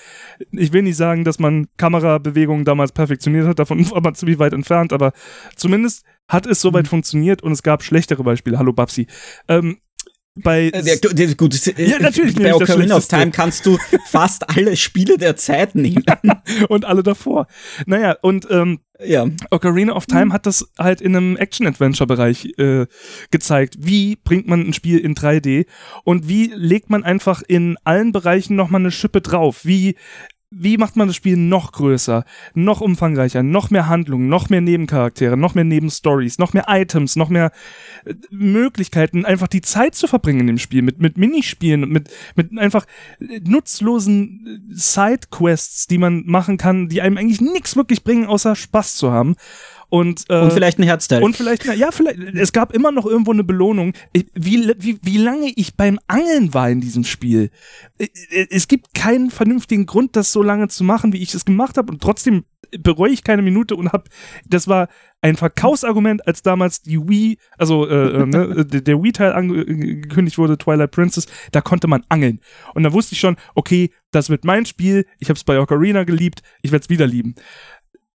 Ich 0.51 0.73
will 0.73 0.81
nicht 0.81 0.97
sagen, 0.97 1.23
dass 1.23 1.39
man 1.39 1.67
Kamerabewegungen 1.77 2.65
damals 2.65 2.91
perfektioniert 2.91 3.47
hat, 3.47 3.59
davon 3.59 3.89
war 3.91 4.01
man 4.01 4.15
ziemlich 4.15 4.37
weit 4.37 4.53
entfernt, 4.53 4.91
aber 4.91 5.13
zumindest 5.55 6.03
hat 6.27 6.45
es 6.45 6.59
soweit 6.59 6.83
mhm. 6.83 6.89
funktioniert 6.89 7.41
und 7.41 7.53
es 7.53 7.63
gab 7.63 7.81
schlechtere 7.81 8.23
Beispiele. 8.23 8.59
Hallo 8.59 8.73
Babsi. 8.73 9.07
Ähm, 9.47 9.77
bei. 10.43 10.69
Äh, 10.69 10.81
ja, 10.83 10.95
gut, 11.35 11.67
äh, 11.77 11.85
ja, 11.85 11.99
natürlich. 11.99 12.35
Bei 12.35 12.53
Ocarina 12.53 12.95
of 12.95 13.07
Time 13.07 13.31
kannst 13.31 13.65
du 13.65 13.77
fast 14.05 14.49
alle 14.49 14.75
Spiele 14.75 15.17
der 15.17 15.35
Zeit 15.35 15.75
nehmen. 15.75 16.03
und 16.69 16.85
alle 16.85 17.03
davor. 17.03 17.47
Naja, 17.85 18.15
und 18.21 18.47
ähm, 18.49 18.79
ja. 19.03 19.27
Ocarina 19.51 19.93
of 19.93 20.05
Time 20.05 20.33
hat 20.33 20.45
das 20.45 20.71
halt 20.77 21.01
in 21.01 21.15
einem 21.15 21.37
Action-Adventure-Bereich 21.37 22.57
äh, 22.57 22.87
gezeigt. 23.31 23.75
Wie 23.79 24.15
bringt 24.15 24.47
man 24.47 24.61
ein 24.61 24.73
Spiel 24.73 24.99
in 24.99 25.15
3D 25.15 25.65
und 26.03 26.27
wie 26.27 26.51
legt 26.53 26.89
man 26.89 27.03
einfach 27.03 27.43
in 27.47 27.77
allen 27.83 28.11
Bereichen 28.11 28.55
nochmal 28.55 28.81
eine 28.81 28.91
Schippe 28.91 29.21
drauf? 29.21 29.65
Wie 29.65 29.95
wie 30.49 30.77
macht 30.77 30.95
man 30.95 31.07
das 31.07 31.17
Spiel 31.17 31.35
noch 31.35 31.73
größer, 31.73 32.23
noch 32.53 32.79
umfangreicher, 32.79 33.43
noch 33.43 33.69
mehr 33.69 33.87
Handlungen, 33.87 34.29
noch 34.29 34.49
mehr 34.49 34.61
Nebencharaktere, 34.61 35.35
noch 35.35 35.55
mehr 35.55 35.65
Nebenstories, 35.65 36.37
noch 36.37 36.53
mehr 36.53 36.65
Items, 36.69 37.17
noch 37.17 37.27
mehr 37.27 37.51
äh, 38.05 38.13
Möglichkeiten, 38.31 39.25
einfach 39.25 39.49
die 39.49 39.61
Zeit 39.61 39.95
zu 39.95 40.07
verbringen 40.07 40.41
in 40.41 40.47
dem 40.47 40.57
Spiel, 40.57 40.83
mit, 40.83 40.99
mit 40.99 41.17
Minispielen 41.17 41.83
und 41.83 41.91
mit, 41.91 42.09
mit 42.35 42.57
einfach 42.57 42.85
äh, 43.19 43.41
nutzlosen 43.43 44.69
äh, 44.71 44.73
Sidequests, 44.73 45.87
die 45.87 45.97
man 45.97 46.23
machen 46.25 46.57
kann, 46.57 46.87
die 46.87 47.01
einem 47.01 47.17
eigentlich 47.17 47.41
nichts 47.41 47.75
wirklich 47.75 48.05
bringen, 48.05 48.25
außer 48.25 48.55
Spaß 48.55 48.95
zu 48.95 49.11
haben. 49.11 49.35
Und, 49.89 50.25
äh, 50.29 50.39
und 50.41 50.51
vielleicht 50.51 50.79
ein 50.79 50.83
Herzteil. 50.83 51.23
Und 51.23 51.35
vielleicht, 51.35 51.63
ja, 51.65 51.91
vielleicht, 51.91 52.19
es 52.19 52.51
gab 52.51 52.73
immer 52.73 52.91
noch 52.91 53.05
irgendwo 53.05 53.31
eine 53.31 53.43
Belohnung. 53.45 53.93
Wie, 54.13 54.73
wie, 54.77 54.99
wie 55.01 55.17
lange 55.17 55.51
ich 55.55 55.75
beim 55.75 55.97
Angeln 56.07 56.53
war 56.53 56.69
in 56.69 56.81
diesem 56.81 57.05
Spiel. 57.05 57.51
Es 58.49 58.67
gibt 58.67 58.93
keinen 58.93 59.31
vernünftigen 59.31 59.85
Grund, 59.85 60.15
das 60.15 60.33
so 60.33 60.43
lange 60.43 60.67
zu 60.67 60.83
machen, 60.83 61.13
wie 61.13 61.21
ich 61.21 61.33
es 61.33 61.45
gemacht 61.45 61.77
habe. 61.77 61.91
Und 61.91 62.01
trotzdem 62.01 62.43
bereue 62.71 63.11
ich 63.11 63.23
keine 63.23 63.41
Minute 63.41 63.75
und 63.75 63.91
hab, 63.91 64.09
das 64.45 64.67
war 64.67 64.89
ein 65.21 65.35
Verkaufsargument, 65.35 66.27
als 66.27 66.41
damals 66.41 66.81
die 66.81 66.99
Wii, 66.99 67.37
also 67.57 67.87
äh, 67.87 68.21
äh 68.21 68.25
ne, 68.25 68.65
der 68.65 69.01
Wii-Teil 69.01 69.33
angekündigt 69.33 70.37
wurde, 70.37 70.57
Twilight 70.57 70.91
Princess, 70.91 71.25
da 71.51 71.61
konnte 71.61 71.87
man 71.87 72.03
angeln. 72.09 72.39
Und 72.75 72.83
da 72.83 72.93
wusste 72.93 73.13
ich 73.13 73.19
schon, 73.19 73.35
okay, 73.55 73.91
das 74.11 74.29
wird 74.29 74.45
mein 74.45 74.65
Spiel, 74.65 75.05
ich 75.19 75.29
habe 75.29 75.37
es 75.37 75.43
bei 75.43 75.59
Ocarina 75.59 76.03
geliebt, 76.03 76.41
ich 76.61 76.71
werde 76.71 76.83
es 76.83 76.89
wieder 76.89 77.07
lieben. 77.07 77.35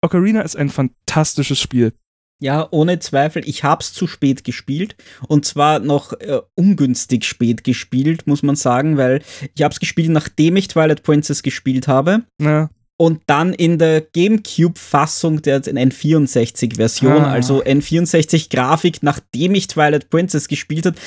Ocarina 0.02 0.42
ist 0.42 0.56
ein 0.56 0.70
fantastisches 0.70 1.60
Spiel. 1.60 1.94
Ja, 2.42 2.68
ohne 2.72 3.00
Zweifel. 3.00 3.44
Ich 3.46 3.66
hab's 3.66 3.92
zu 3.92 4.08
spät 4.08 4.46
gespielt 4.46 4.96
und 5.28 5.44
zwar 5.44 5.80
noch 5.80 6.14
äh, 6.14 6.40
ungünstig 6.56 7.26
spät 7.26 7.66
gespielt, 7.66 8.28
muss 8.28 8.44
man 8.44 8.56
sagen, 8.56 8.96
weil 8.96 9.22
ich 9.56 9.64
hab's 9.64 9.80
gespielt, 9.80 10.10
nachdem 10.10 10.56
ich 10.56 10.70
Twilight 10.70 11.04
Princess 11.04 11.44
gespielt 11.44 11.90
habe. 11.90 12.24
Ja. 12.42 12.70
Und 12.96 13.22
dann 13.28 13.54
in 13.54 13.78
der 13.78 14.02
GameCube-Fassung 14.02 15.42
der 15.42 15.62
N64-Version, 15.62 17.24
ah. 17.24 17.32
also 17.32 17.64
N64-Grafik, 17.64 19.04
nachdem 19.04 19.56
ich 19.56 19.68
Twilight 19.68 20.10
Princess 20.10 20.48
gespielt 20.50 20.86
habe, 20.86 20.98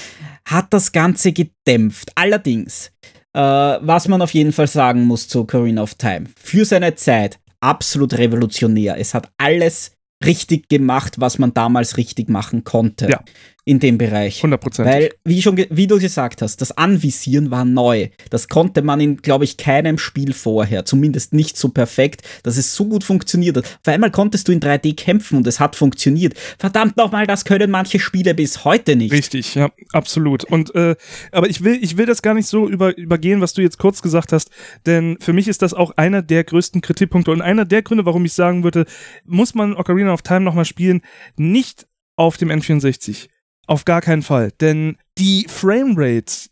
hat 0.46 0.72
das 0.72 0.92
Ganze 0.92 1.32
gedämpft. 1.32 2.12
Allerdings, 2.14 2.92
äh, 3.34 3.40
was 3.40 4.08
man 4.08 4.22
auf 4.22 4.32
jeden 4.32 4.52
Fall 4.52 4.68
sagen 4.68 5.04
muss 5.04 5.28
zu 5.28 5.40
Ocarina 5.40 5.82
of 5.82 5.94
Time, 5.94 6.26
für 6.42 6.64
seine 6.64 6.94
Zeit 6.94 7.38
absolut 7.62 8.14
revolutionär. 8.18 8.98
Es 8.98 9.14
hat 9.14 9.30
alles 9.38 9.92
richtig 10.24 10.68
gemacht, 10.68 11.20
was 11.20 11.38
man 11.38 11.54
damals 11.54 11.96
richtig 11.96 12.28
machen 12.28 12.64
konnte. 12.64 13.08
Ja 13.08 13.20
in 13.64 13.78
dem 13.78 13.96
Bereich. 13.96 14.42
100%. 14.42 14.84
Weil, 14.84 15.10
wie, 15.24 15.40
schon, 15.40 15.56
wie 15.56 15.86
du 15.86 15.98
gesagt 16.00 16.42
hast, 16.42 16.60
das 16.60 16.76
Anvisieren 16.76 17.52
war 17.52 17.64
neu. 17.64 18.08
Das 18.30 18.48
konnte 18.48 18.82
man 18.82 19.00
in, 19.00 19.18
glaube 19.18 19.44
ich, 19.44 19.56
keinem 19.56 19.98
Spiel 19.98 20.32
vorher. 20.32 20.84
Zumindest 20.84 21.32
nicht 21.32 21.56
so 21.56 21.68
perfekt, 21.68 22.22
dass 22.42 22.56
es 22.56 22.74
so 22.74 22.86
gut 22.86 23.04
funktioniert 23.04 23.56
hat. 23.56 23.64
Auf 23.64 23.92
einmal 23.92 24.10
konntest 24.10 24.48
du 24.48 24.52
in 24.52 24.60
3D 24.60 24.96
kämpfen 24.96 25.36
und 25.36 25.46
es 25.46 25.60
hat 25.60 25.76
funktioniert. 25.76 26.34
Verdammt 26.58 26.96
nochmal, 26.96 27.28
das 27.28 27.44
können 27.44 27.70
manche 27.70 28.00
Spiele 28.00 28.34
bis 28.34 28.64
heute 28.64 28.96
nicht. 28.96 29.12
Richtig, 29.12 29.54
ja, 29.54 29.70
absolut. 29.92 30.42
Und, 30.42 30.74
äh, 30.74 30.96
aber 31.30 31.48
ich 31.48 31.62
will, 31.62 31.78
ich 31.80 31.96
will 31.96 32.06
das 32.06 32.22
gar 32.22 32.34
nicht 32.34 32.48
so 32.48 32.68
über, 32.68 32.96
übergehen, 32.96 33.40
was 33.40 33.52
du 33.52 33.62
jetzt 33.62 33.78
kurz 33.78 34.02
gesagt 34.02 34.32
hast, 34.32 34.50
denn 34.86 35.18
für 35.20 35.32
mich 35.32 35.46
ist 35.46 35.62
das 35.62 35.72
auch 35.72 35.92
einer 35.96 36.22
der 36.22 36.42
größten 36.42 36.80
Kritikpunkte 36.80 37.30
und 37.30 37.42
einer 37.42 37.64
der 37.64 37.82
Gründe, 37.82 38.06
warum 38.06 38.24
ich 38.24 38.32
sagen 38.32 38.64
würde, 38.64 38.86
muss 39.24 39.54
man 39.54 39.74
Ocarina 39.74 40.12
of 40.12 40.22
Time 40.22 40.40
nochmal 40.40 40.64
spielen, 40.64 41.02
nicht 41.36 41.86
auf 42.16 42.36
dem 42.36 42.50
N64 42.50 43.28
auf 43.66 43.84
gar 43.84 44.00
keinen 44.00 44.22
Fall. 44.22 44.50
Denn 44.60 44.96
die 45.18 45.46
Framerate, 45.48 46.48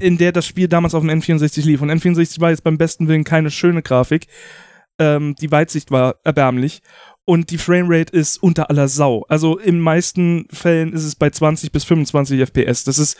in 0.00 0.18
der 0.18 0.32
das 0.32 0.46
Spiel 0.46 0.68
damals 0.68 0.94
auf 0.94 1.02
dem 1.02 1.10
N64 1.10 1.64
lief, 1.64 1.82
und 1.82 1.90
N64 1.90 2.40
war 2.40 2.50
jetzt 2.50 2.64
beim 2.64 2.78
besten 2.78 3.08
Willen 3.08 3.24
keine 3.24 3.50
schöne 3.50 3.82
Grafik, 3.82 4.26
ähm, 4.98 5.36
die 5.40 5.50
Weitsicht 5.50 5.90
war 5.90 6.16
erbärmlich 6.24 6.82
und 7.24 7.50
die 7.50 7.58
Framerate 7.58 8.12
ist 8.12 8.42
unter 8.42 8.70
aller 8.70 8.88
Sau. 8.88 9.24
Also 9.28 9.58
in 9.58 9.80
meisten 9.80 10.46
Fällen 10.50 10.92
ist 10.92 11.04
es 11.04 11.14
bei 11.14 11.30
20 11.30 11.72
bis 11.72 11.84
25 11.84 12.40
FPS. 12.40 12.84
Das 12.84 12.98
ist 12.98 13.16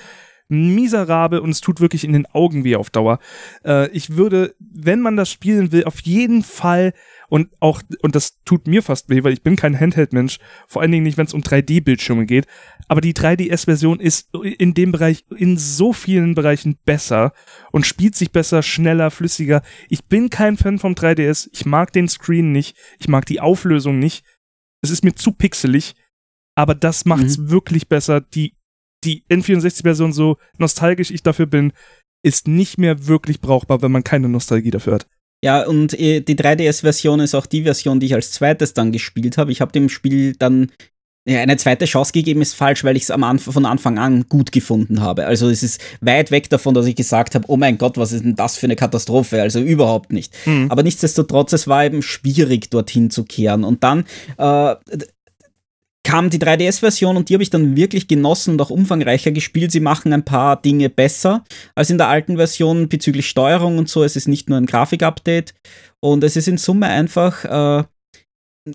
miserabel 0.48 1.40
und 1.40 1.50
es 1.50 1.60
tut 1.60 1.80
wirklich 1.80 2.04
in 2.04 2.14
den 2.14 2.26
Augen 2.26 2.64
weh 2.64 2.76
auf 2.76 2.90
Dauer. 2.90 3.18
Äh, 3.64 3.90
ich 3.90 4.16
würde, 4.16 4.54
wenn 4.58 5.00
man 5.00 5.16
das 5.16 5.30
spielen 5.30 5.72
will, 5.72 5.84
auf 5.84 6.00
jeden 6.00 6.42
Fall 6.42 6.94
und 7.28 7.50
auch, 7.60 7.82
und 8.00 8.14
das 8.14 8.42
tut 8.44 8.66
mir 8.66 8.82
fast 8.82 9.10
weh, 9.10 9.22
weil 9.22 9.34
ich 9.34 9.42
bin 9.42 9.54
kein 9.54 9.78
Handheld-Mensch, 9.78 10.38
vor 10.66 10.80
allen 10.80 10.92
Dingen 10.92 11.04
nicht, 11.04 11.18
wenn 11.18 11.26
es 11.26 11.34
um 11.34 11.42
3D-Bildschirme 11.42 12.24
geht. 12.24 12.46
Aber 12.88 13.02
die 13.02 13.12
3DS-Version 13.12 14.00
ist 14.00 14.34
in 14.34 14.72
dem 14.72 14.92
Bereich, 14.92 15.24
in 15.36 15.58
so 15.58 15.92
vielen 15.92 16.34
Bereichen 16.34 16.78
besser 16.86 17.32
und 17.70 17.86
spielt 17.86 18.16
sich 18.16 18.32
besser, 18.32 18.62
schneller, 18.62 19.10
flüssiger. 19.10 19.62
Ich 19.90 20.06
bin 20.06 20.30
kein 20.30 20.56
Fan 20.56 20.78
vom 20.78 20.94
3DS. 20.94 21.50
Ich 21.52 21.66
mag 21.66 21.92
den 21.92 22.08
Screen 22.08 22.50
nicht. 22.50 22.76
Ich 22.98 23.08
mag 23.08 23.26
die 23.26 23.40
Auflösung 23.40 23.98
nicht. 23.98 24.24
Es 24.80 24.90
ist 24.90 25.04
mir 25.04 25.14
zu 25.14 25.32
pixelig. 25.32 25.94
Aber 26.54 26.74
das 26.74 27.04
macht's 27.04 27.36
mhm. 27.36 27.50
wirklich 27.50 27.88
besser. 27.88 28.22
Die, 28.22 28.56
die 29.04 29.24
N64-Version, 29.28 30.14
so 30.14 30.38
nostalgisch 30.56 31.10
ich 31.10 31.22
dafür 31.22 31.46
bin, 31.46 31.72
ist 32.22 32.48
nicht 32.48 32.78
mehr 32.78 33.06
wirklich 33.06 33.40
brauchbar, 33.40 33.82
wenn 33.82 33.92
man 33.92 34.02
keine 34.02 34.28
Nostalgie 34.30 34.70
dafür 34.70 34.94
hat. 34.94 35.06
Ja, 35.44 35.62
und 35.64 35.98
äh, 35.98 36.20
die 36.20 36.36
3DS-Version 36.36 37.20
ist 37.20 37.34
auch 37.34 37.46
die 37.46 37.62
Version, 37.62 38.00
die 38.00 38.06
ich 38.06 38.14
als 38.14 38.32
zweites 38.32 38.74
dann 38.74 38.90
gespielt 38.90 39.38
habe. 39.38 39.52
Ich 39.52 39.60
habe 39.60 39.72
dem 39.72 39.88
Spiel 39.88 40.34
dann 40.36 40.72
ja, 41.28 41.40
eine 41.40 41.58
zweite 41.58 41.84
Chance 41.84 42.12
gegeben, 42.12 42.40
ist 42.40 42.54
falsch, 42.54 42.84
weil 42.84 42.96
ich 42.96 43.02
es 43.02 43.10
Anf 43.10 43.44
von 43.44 43.66
Anfang 43.66 43.98
an 43.98 44.24
gut 44.28 44.50
gefunden 44.50 45.02
habe. 45.02 45.26
Also 45.26 45.50
es 45.50 45.62
ist 45.62 45.80
weit 46.00 46.30
weg 46.30 46.48
davon, 46.48 46.72
dass 46.74 46.86
ich 46.86 46.96
gesagt 46.96 47.34
habe, 47.34 47.44
oh 47.48 47.58
mein 47.58 47.76
Gott, 47.76 47.98
was 47.98 48.12
ist 48.12 48.24
denn 48.24 48.34
das 48.34 48.56
für 48.56 48.66
eine 48.66 48.76
Katastrophe? 48.76 49.42
Also 49.42 49.60
überhaupt 49.60 50.10
nicht. 50.10 50.34
Mhm. 50.46 50.70
Aber 50.70 50.82
nichtsdestotrotz, 50.82 51.52
es 51.52 51.68
war 51.68 51.84
eben 51.84 52.00
schwierig, 52.00 52.70
dorthin 52.70 53.10
zu 53.10 53.24
kehren. 53.24 53.64
Und 53.64 53.84
dann 53.84 54.06
äh, 54.38 54.74
kam 56.08 56.30
die 56.30 56.38
3DS-Version 56.38 57.18
und 57.18 57.28
die 57.28 57.34
habe 57.34 57.42
ich 57.42 57.50
dann 57.50 57.76
wirklich 57.76 58.08
genossen 58.08 58.52
und 58.52 58.62
auch 58.62 58.70
umfangreicher 58.70 59.30
gespielt. 59.30 59.72
Sie 59.72 59.80
machen 59.80 60.14
ein 60.14 60.24
paar 60.24 60.60
Dinge 60.60 60.88
besser 60.88 61.44
als 61.74 61.90
in 61.90 61.98
der 61.98 62.08
alten 62.08 62.38
Version 62.38 62.88
bezüglich 62.88 63.28
Steuerung 63.28 63.76
und 63.76 63.90
so. 63.90 64.02
Es 64.02 64.16
ist 64.16 64.26
nicht 64.26 64.48
nur 64.48 64.56
ein 64.56 64.64
Grafikupdate 64.64 65.52
und 66.00 66.24
es 66.24 66.36
ist 66.36 66.48
in 66.48 66.56
Summe 66.56 66.86
einfach 66.86 67.44
äh, 67.44 67.84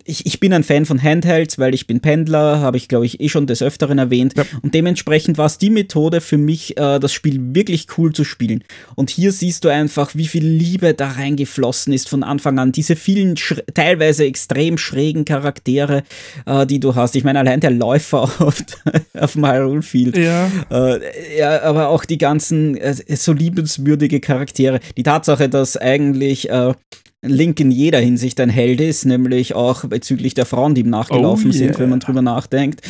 ich, 0.06 0.26
ich 0.26 0.40
bin 0.40 0.54
ein 0.54 0.64
Fan 0.64 0.86
von 0.86 1.02
Handhelds, 1.02 1.60
weil 1.60 1.74
ich 1.74 1.88
bin 1.88 2.00
Pendler, 2.00 2.60
habe 2.60 2.78
ich 2.78 2.88
glaube 2.88 3.06
ich 3.06 3.20
eh 3.20 3.30
schon 3.30 3.48
des 3.48 3.62
Öfteren 3.62 3.98
erwähnt. 3.98 4.34
Ja. 4.36 4.46
Und 4.62 4.74
dementsprechend 4.74 5.38
war 5.38 5.46
es 5.46 5.58
die 5.58 5.70
Methode 5.70 6.22
für 6.22 6.38
mich, 6.38 6.78
äh, 6.78 7.00
das 7.00 7.14
Spiel 7.14 7.56
wirklich 7.56 7.88
cool 7.98 8.14
zu 8.14 8.24
spielen. 8.24 8.64
Und 8.96 9.10
hier 9.10 9.32
siehst 9.32 9.64
du 9.66 9.70
einfach, 9.70 10.16
wie 10.16 10.28
viel 10.28 10.46
Liebe 10.46 10.94
da 10.94 11.10
reingeflossen 11.10 11.94
ist 11.94 12.10
von 12.10 12.24
Anfang 12.24 12.60
an. 12.60 12.72
Diese 12.72 12.96
vielen 12.96 13.36
teilweise 13.74 14.26
extrem 14.26 14.78
schrägen 14.78 15.26
Charaktere, 15.26 16.04
äh, 16.46 16.66
die 16.66 16.80
du 16.80 16.96
hast. 16.96 17.16
Ich 17.16 17.24
meine, 17.24 17.40
allein 17.40 17.60
der 17.60 17.72
Läufer 17.72 18.24
auf, 18.40 18.64
auf 19.20 19.34
dem 19.34 19.46
Hyrule 19.46 19.82
Field. 19.82 20.18
Ja. 20.18 20.50
Äh, 20.70 21.00
ja, 21.38 21.62
aber 21.64 21.90
auch 21.90 22.06
die 22.06 22.18
ganzen 22.18 22.78
äh, 22.78 22.96
so 23.16 23.34
liebenswürdige 23.34 24.20
Charaktere. 24.20 24.80
Die 24.98 25.04
Tatsache, 25.04 25.50
dass 25.50 25.78
eigentlich 25.78 26.50
äh, 26.50 26.74
Link 27.24 27.60
in 27.60 27.72
jeder 27.72 28.00
Hinsicht 28.00 28.40
ein 28.40 28.50
Held 28.50 28.82
ist, 28.82 29.06
nämlich 29.06 29.56
auch 29.56 29.86
bezüglich 29.86 30.34
der 30.34 30.46
Frauen, 30.46 30.76
die 30.76 30.82
ihm 30.82 30.90
nachgelaufen 30.90 31.52
oh, 31.52 31.54
yeah. 31.54 31.68
sind, 31.68 31.80
wenn 31.80 31.90
man 31.90 32.00
drüber 32.00 32.22
nachdenkt. 32.22 32.82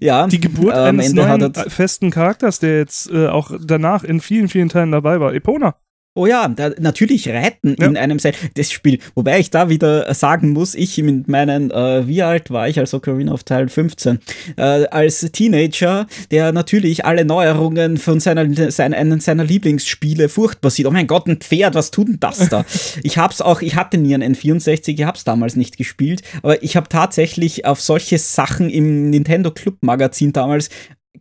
Ja, 0.00 0.26
die 0.26 0.40
Geburt 0.40 0.74
äh, 0.74 0.78
eines 0.78 1.12
neuen 1.12 1.52
festen 1.54 2.10
Charakters, 2.10 2.58
der 2.58 2.78
jetzt 2.78 3.10
äh, 3.10 3.26
auch 3.26 3.50
danach 3.60 4.04
in 4.04 4.20
vielen, 4.20 4.48
vielen 4.48 4.68
Teilen 4.68 4.92
dabei 4.92 5.20
war, 5.20 5.34
Epona. 5.34 5.76
Oh 6.14 6.26
ja, 6.26 6.48
da, 6.48 6.70
natürlich 6.80 7.28
Reiten 7.28 7.76
ja. 7.78 7.86
in 7.86 7.96
einem 7.96 8.18
Set. 8.18 8.34
Das 8.54 8.72
Spiel, 8.72 8.98
wobei 9.14 9.38
ich 9.38 9.50
da 9.50 9.68
wieder 9.68 10.12
sagen 10.12 10.50
muss, 10.50 10.74
ich 10.74 10.98
mit 10.98 11.28
meinen, 11.28 11.70
äh, 11.70 12.04
wie 12.08 12.22
alt 12.22 12.50
war 12.50 12.68
ich 12.68 12.80
als 12.80 12.92
Ocarina 12.94 13.30
of 13.32 13.44
Time 13.44 13.68
15, 13.68 14.18
äh, 14.56 14.62
als 14.86 15.20
Teenager, 15.30 16.08
der 16.32 16.50
natürlich 16.50 17.04
alle 17.04 17.24
Neuerungen 17.24 17.96
von 17.96 18.18
seiner, 18.18 18.72
seiner, 18.72 19.20
seiner 19.20 19.44
Lieblingsspiele 19.44 20.28
furchtbar 20.28 20.70
sieht. 20.70 20.86
Oh 20.86 20.90
mein 20.90 21.06
Gott, 21.06 21.28
ein 21.28 21.36
Pferd, 21.36 21.76
was 21.76 21.92
tut 21.92 22.08
denn 22.08 22.18
das 22.18 22.48
da? 22.48 22.64
ich 23.04 23.16
hab's 23.16 23.40
auch, 23.40 23.62
ich 23.62 23.76
hatte 23.76 23.96
nie 23.96 24.12
einen 24.12 24.34
N64, 24.34 24.88
ich 24.88 25.04
hab's 25.04 25.22
damals 25.22 25.54
nicht 25.54 25.76
gespielt, 25.76 26.22
aber 26.42 26.60
ich 26.64 26.74
habe 26.74 26.88
tatsächlich 26.88 27.66
auf 27.66 27.80
solche 27.80 28.18
Sachen 28.18 28.68
im 28.68 29.10
Nintendo 29.10 29.52
Club 29.52 29.76
Magazin 29.82 30.32
damals 30.32 30.70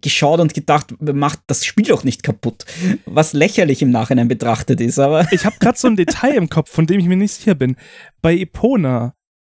geschaut 0.02 0.40
und 0.40 0.54
gedacht, 0.54 0.94
macht 1.02 1.40
das 1.48 1.66
Spiel 1.66 1.86
doch 1.86 2.04
nicht 2.04 2.24
kaputt. 2.24 2.66
Was 3.06 3.34
lächerlich 3.34 3.82
im 3.82 3.92
Nachhinein 3.92 4.28
betrachtet 4.28 4.82
ist, 4.82 5.00
aber. 5.00 5.32
Ich 5.32 5.46
habe 5.46 5.58
gerade 5.60 5.78
so 5.78 5.88
ein 5.88 5.96
Detail 5.96 6.36
im 6.36 6.50
Kopf, 6.50 6.72
von 6.72 6.88
dem 6.88 7.00
ich 7.00 7.06
mir 7.06 7.18
nicht 7.18 7.34
sicher 7.34 7.56
bin. 7.56 7.76
Bei 8.22 8.36
Epona, 8.36 9.16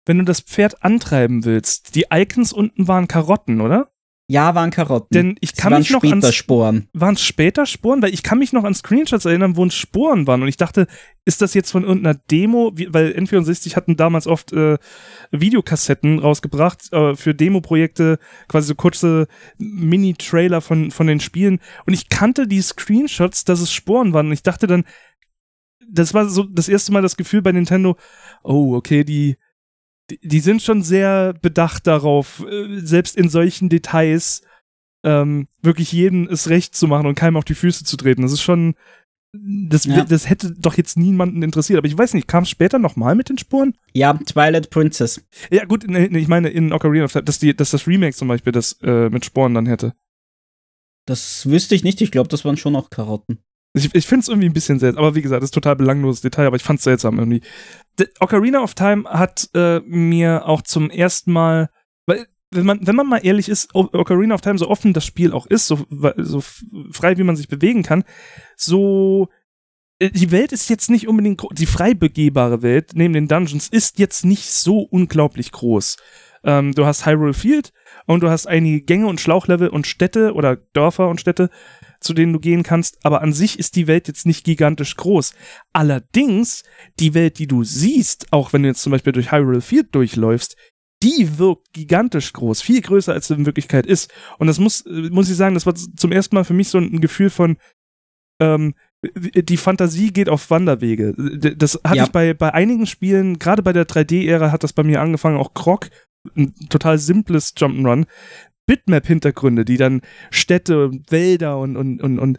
wenn 0.06 0.18
du 0.18 0.24
das 0.24 0.40
Pferd 0.40 0.82
antreiben 0.82 1.44
willst, 1.44 1.94
die 1.94 2.06
Icons 2.12 2.52
unten 2.52 2.88
waren 2.88 3.08
Karotten, 3.08 3.60
oder? 3.60 3.90
Ja, 4.30 4.54
waren 4.54 4.70
Karotten. 4.70 5.08
Denn 5.10 5.36
ich 5.40 5.56
kann 5.56 5.76
mich 5.76 5.90
noch 5.90 6.04
an 6.04 6.22
Sporen. 6.22 6.88
Waren 6.92 7.14
es 7.14 7.22
später 7.22 7.66
Sporen? 7.66 8.00
Weil 8.00 8.14
ich 8.14 8.22
kann 8.22 8.38
mich 8.38 8.52
noch 8.52 8.62
an 8.62 8.74
Screenshots 8.74 9.24
erinnern, 9.24 9.56
wo 9.56 9.64
es 9.64 9.74
Sporen 9.74 10.28
waren. 10.28 10.40
Und 10.42 10.46
ich 10.46 10.56
dachte, 10.56 10.86
ist 11.24 11.42
das 11.42 11.52
jetzt 11.52 11.72
von 11.72 11.82
irgendeiner 11.82 12.16
Demo? 12.30 12.70
Weil 12.90 13.10
N64 13.10 13.74
hatten 13.74 13.96
damals 13.96 14.28
oft 14.28 14.52
äh, 14.52 14.78
Videokassetten 15.32 16.20
rausgebracht 16.20 16.92
äh, 16.92 17.16
für 17.16 17.34
Demo-Projekte, 17.34 18.20
quasi 18.46 18.68
so 18.68 18.76
kurze 18.76 19.26
Mini-Trailer 19.58 20.60
von, 20.60 20.92
von 20.92 21.08
den 21.08 21.18
Spielen. 21.18 21.58
Und 21.84 21.94
ich 21.94 22.08
kannte 22.08 22.46
die 22.46 22.62
Screenshots, 22.62 23.42
dass 23.42 23.60
es 23.60 23.72
Sporen 23.72 24.12
waren. 24.12 24.28
Und 24.28 24.32
ich 24.32 24.44
dachte 24.44 24.68
dann, 24.68 24.84
das 25.90 26.14
war 26.14 26.28
so 26.28 26.44
das 26.44 26.68
erste 26.68 26.92
Mal 26.92 27.02
das 27.02 27.16
Gefühl 27.16 27.42
bei 27.42 27.50
Nintendo, 27.50 27.96
oh, 28.44 28.76
okay, 28.76 29.02
die 29.02 29.38
die 30.22 30.40
sind 30.40 30.62
schon 30.62 30.82
sehr 30.82 31.34
bedacht 31.34 31.86
darauf, 31.86 32.44
äh, 32.48 32.80
selbst 32.80 33.16
in 33.16 33.28
solchen 33.28 33.68
Details 33.68 34.42
ähm, 35.04 35.48
wirklich 35.62 35.92
jedem 35.92 36.28
es 36.28 36.48
recht 36.48 36.74
zu 36.74 36.86
machen 36.86 37.06
und 37.06 37.14
keinem 37.14 37.36
auf 37.36 37.44
die 37.44 37.54
Füße 37.54 37.84
zu 37.84 37.96
treten. 37.96 38.22
Das 38.22 38.32
ist 38.32 38.42
schon, 38.42 38.74
das, 39.32 39.84
ja. 39.84 40.04
das 40.04 40.28
hätte 40.28 40.52
doch 40.52 40.76
jetzt 40.76 40.98
niemanden 40.98 41.42
interessiert. 41.42 41.78
Aber 41.78 41.86
ich 41.86 41.96
weiß 41.96 42.14
nicht, 42.14 42.28
kam 42.28 42.42
es 42.42 42.50
später 42.50 42.78
nochmal 42.78 43.14
mit 43.14 43.28
den 43.28 43.38
Spuren? 43.38 43.74
Ja, 43.92 44.14
Twilight 44.14 44.70
Princess. 44.70 45.24
Ja, 45.50 45.64
gut, 45.64 45.84
ich 45.84 46.28
meine 46.28 46.50
in 46.50 46.72
Ocarina 46.72 47.04
of 47.04 47.12
Time, 47.12 47.24
dass, 47.24 47.38
die, 47.38 47.54
dass 47.54 47.70
das 47.70 47.86
Remake 47.86 48.14
zum 48.14 48.28
Beispiel 48.28 48.52
das 48.52 48.78
äh, 48.82 49.08
mit 49.08 49.24
Sporen 49.24 49.54
dann 49.54 49.66
hätte. 49.66 49.94
Das 51.06 51.48
wüsste 51.48 51.74
ich 51.74 51.82
nicht. 51.82 52.00
Ich 52.00 52.10
glaube, 52.10 52.28
das 52.28 52.44
waren 52.44 52.56
schon 52.56 52.76
auch 52.76 52.90
Karotten. 52.90 53.38
Ich, 53.72 53.94
ich 53.94 54.06
finde 54.06 54.22
es 54.22 54.28
irgendwie 54.28 54.48
ein 54.48 54.52
bisschen 54.52 54.78
seltsam, 54.80 55.04
aber 55.04 55.14
wie 55.14 55.22
gesagt, 55.22 55.42
das 55.42 55.48
ist 55.48 55.54
total 55.54 55.76
belangloses 55.76 56.22
Detail, 56.22 56.46
aber 56.46 56.56
ich 56.56 56.62
fand 56.62 56.78
es 56.78 56.84
seltsam 56.84 57.18
irgendwie. 57.18 57.40
The 57.98 58.06
Ocarina 58.18 58.62
of 58.62 58.74
Time 58.74 59.04
hat 59.08 59.48
äh, 59.54 59.80
mir 59.80 60.46
auch 60.46 60.62
zum 60.62 60.90
ersten 60.90 61.32
Mal, 61.32 61.70
weil 62.06 62.26
wenn 62.50 62.66
man, 62.66 62.84
wenn 62.84 62.96
man 62.96 63.06
mal 63.06 63.24
ehrlich 63.24 63.48
ist, 63.48 63.72
Ocarina 63.74 64.34
of 64.34 64.40
Time, 64.40 64.58
so 64.58 64.68
offen 64.68 64.92
das 64.92 65.06
Spiel 65.06 65.32
auch 65.32 65.46
ist, 65.46 65.68
so, 65.68 65.86
so 66.16 66.40
frei 66.90 67.16
wie 67.16 67.22
man 67.22 67.36
sich 67.36 67.46
bewegen 67.46 67.84
kann, 67.84 68.02
so 68.56 69.28
äh, 70.00 70.10
die 70.10 70.32
Welt 70.32 70.50
ist 70.50 70.68
jetzt 70.68 70.90
nicht 70.90 71.06
unbedingt 71.06 71.40
die 71.52 71.66
frei 71.66 71.94
begehbare 71.94 72.62
Welt 72.62 72.90
neben 72.94 73.14
den 73.14 73.28
Dungeons 73.28 73.68
ist 73.68 74.00
jetzt 74.00 74.24
nicht 74.24 74.50
so 74.50 74.80
unglaublich 74.80 75.52
groß. 75.52 75.96
Ähm, 76.42 76.72
du 76.72 76.86
hast 76.86 77.06
Hyrule 77.06 77.34
Field 77.34 77.72
und 78.06 78.22
du 78.22 78.30
hast 78.30 78.46
einige 78.46 78.80
Gänge 78.80 79.06
und 79.06 79.20
Schlauchlevel 79.20 79.68
und 79.68 79.86
Städte 79.86 80.32
oder 80.32 80.56
Dörfer 80.56 81.08
und 81.08 81.20
Städte 81.20 81.50
zu 82.00 82.14
denen 82.14 82.32
du 82.32 82.40
gehen 82.40 82.62
kannst, 82.62 82.98
aber 83.04 83.22
an 83.22 83.32
sich 83.32 83.58
ist 83.58 83.76
die 83.76 83.86
Welt 83.86 84.08
jetzt 84.08 84.26
nicht 84.26 84.44
gigantisch 84.44 84.96
groß. 84.96 85.34
Allerdings, 85.72 86.64
die 86.98 87.14
Welt, 87.14 87.38
die 87.38 87.46
du 87.46 87.62
siehst, 87.62 88.32
auch 88.32 88.52
wenn 88.52 88.62
du 88.62 88.68
jetzt 88.68 88.82
zum 88.82 88.92
Beispiel 88.92 89.12
durch 89.12 89.32
Hyrule 89.32 89.60
Field 89.60 89.94
durchläufst, 89.94 90.56
die 91.02 91.38
wirkt 91.38 91.72
gigantisch 91.72 92.32
groß, 92.32 92.60
viel 92.62 92.80
größer 92.80 93.12
als 93.12 93.28
sie 93.28 93.34
in 93.34 93.46
Wirklichkeit 93.46 93.86
ist. 93.86 94.12
Und 94.38 94.46
das 94.46 94.58
muss, 94.58 94.84
muss 94.86 95.30
ich 95.30 95.36
sagen, 95.36 95.54
das 95.54 95.66
war 95.66 95.74
zum 95.74 96.12
ersten 96.12 96.34
Mal 96.34 96.44
für 96.44 96.54
mich 96.54 96.68
so 96.68 96.78
ein 96.78 97.00
Gefühl 97.00 97.30
von, 97.30 97.56
ähm, 98.40 98.74
die 99.02 99.56
Fantasie 99.56 100.12
geht 100.12 100.28
auf 100.28 100.50
Wanderwege. 100.50 101.14
Das 101.56 101.80
hatte 101.84 101.96
ja. 101.96 102.04
ich 102.04 102.12
bei, 102.12 102.34
bei 102.34 102.52
einigen 102.52 102.86
Spielen, 102.86 103.38
gerade 103.38 103.62
bei 103.62 103.72
der 103.72 103.86
3D-Ära 103.86 104.52
hat 104.52 104.62
das 104.62 104.74
bei 104.74 104.82
mir 104.82 105.00
angefangen, 105.00 105.38
auch 105.38 105.54
Krog, 105.54 105.88
ein 106.36 106.54
total 106.68 106.98
simples 106.98 107.56
Jump'n'Run, 107.56 108.06
Bitmap-Hintergründe, 108.70 109.64
die 109.64 109.78
dann 109.78 110.00
Städte 110.30 110.86
und 110.86 111.10
Wälder 111.10 111.58
und, 111.58 111.76
und, 111.76 112.00
und, 112.00 112.20
und 112.20 112.38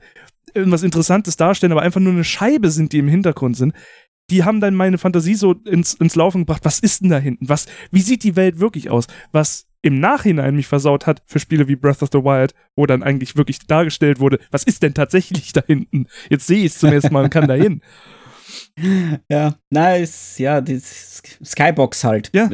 irgendwas 0.54 0.82
Interessantes 0.82 1.36
darstellen, 1.36 1.74
aber 1.74 1.82
einfach 1.82 2.00
nur 2.00 2.14
eine 2.14 2.24
Scheibe 2.24 2.72
sind, 2.72 2.94
die 2.94 3.00
im 3.00 3.10
Hintergrund 3.10 3.58
sind. 3.58 3.74
Die 4.30 4.46
haben 4.46 4.62
dann 4.62 4.74
meine 4.74 4.98
Fantasie 4.98 5.36
so 5.36 5.52
ins, 5.52 5.94
ins 5.94 6.16
Laufen 6.16 6.44
gebracht. 6.44 6.64
Was 6.64 6.80
ist 6.80 7.02
denn 7.02 7.10
da 7.10 7.18
hinten? 7.18 7.50
Was, 7.50 7.66
wie 7.92 8.00
sieht 8.00 8.24
die 8.24 8.38
Welt 8.38 8.60
wirklich 8.60 8.90
aus? 8.90 9.08
Was 9.34 9.68
im 9.82 10.00
Nachhinein 10.00 10.56
mich 10.56 10.68
versaut 10.68 11.06
hat 11.06 11.22
für 11.26 11.40
Spiele 11.40 11.68
wie 11.68 11.76
Breath 11.76 12.02
of 12.02 12.10
the 12.14 12.20
Wild, 12.20 12.54
wo 12.78 12.86
dann 12.86 13.04
eigentlich 13.04 13.36
wirklich 13.36 13.60
dargestellt 13.68 14.22
wurde, 14.22 14.40
was 14.52 14.64
ist 14.64 14.84
denn 14.84 14.94
tatsächlich 14.94 15.52
da 15.52 15.62
hinten? 15.68 16.06
Jetzt 16.30 16.48
sehe 16.48 16.60
ich 16.60 16.72
es 16.72 16.80
zum 16.80 16.94
ersten 16.94 17.14
Mal 17.14 17.26
und 17.26 17.30
kann 17.30 17.48
da 17.48 17.56
hin. 17.56 17.82
Ja, 19.30 19.56
ist 19.96 20.40
ja 20.40 20.60
die 20.60 20.80
Skybox 20.80 22.04
halt. 22.04 22.30
Ja. 22.34 22.50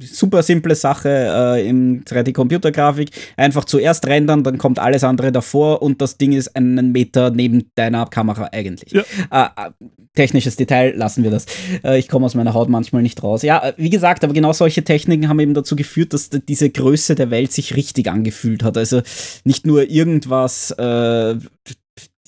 Super 0.00 0.42
simple 0.42 0.74
Sache 0.74 1.08
äh, 1.08 1.68
in 1.68 2.04
3D-Computergrafik. 2.04 3.10
Einfach 3.36 3.64
zuerst 3.64 4.06
rendern, 4.06 4.42
dann 4.42 4.58
kommt 4.58 4.78
alles 4.78 5.04
andere 5.04 5.32
davor 5.32 5.82
und 5.82 6.00
das 6.00 6.18
Ding 6.18 6.32
ist 6.32 6.56
einen 6.56 6.92
Meter 6.92 7.30
neben 7.30 7.70
deiner 7.74 8.06
Kamera 8.06 8.48
eigentlich. 8.52 8.92
Ja. 8.92 9.02
Äh, 9.30 9.68
äh 9.68 9.70
technisches 10.16 10.56
Detail, 10.56 10.94
lassen 10.96 11.22
wir 11.22 11.30
das. 11.30 11.46
Äh, 11.84 11.98
ich 11.98 12.08
komme 12.08 12.26
aus 12.26 12.34
meiner 12.34 12.54
Haut 12.54 12.68
manchmal 12.68 13.02
nicht 13.02 13.22
raus. 13.22 13.42
Ja, 13.42 13.62
äh, 13.62 13.72
wie 13.76 13.90
gesagt, 13.90 14.24
aber 14.24 14.32
genau 14.32 14.52
solche 14.52 14.82
Techniken 14.82 15.28
haben 15.28 15.38
eben 15.38 15.54
dazu 15.54 15.76
geführt, 15.76 16.12
dass 16.12 16.30
diese 16.30 16.70
Größe 16.70 17.14
der 17.14 17.30
Welt 17.30 17.52
sich 17.52 17.76
richtig 17.76 18.10
angefühlt 18.10 18.64
hat. 18.64 18.76
Also 18.76 19.02
nicht 19.44 19.66
nur 19.66 19.88
irgendwas 19.88 20.72
äh, 20.72 21.36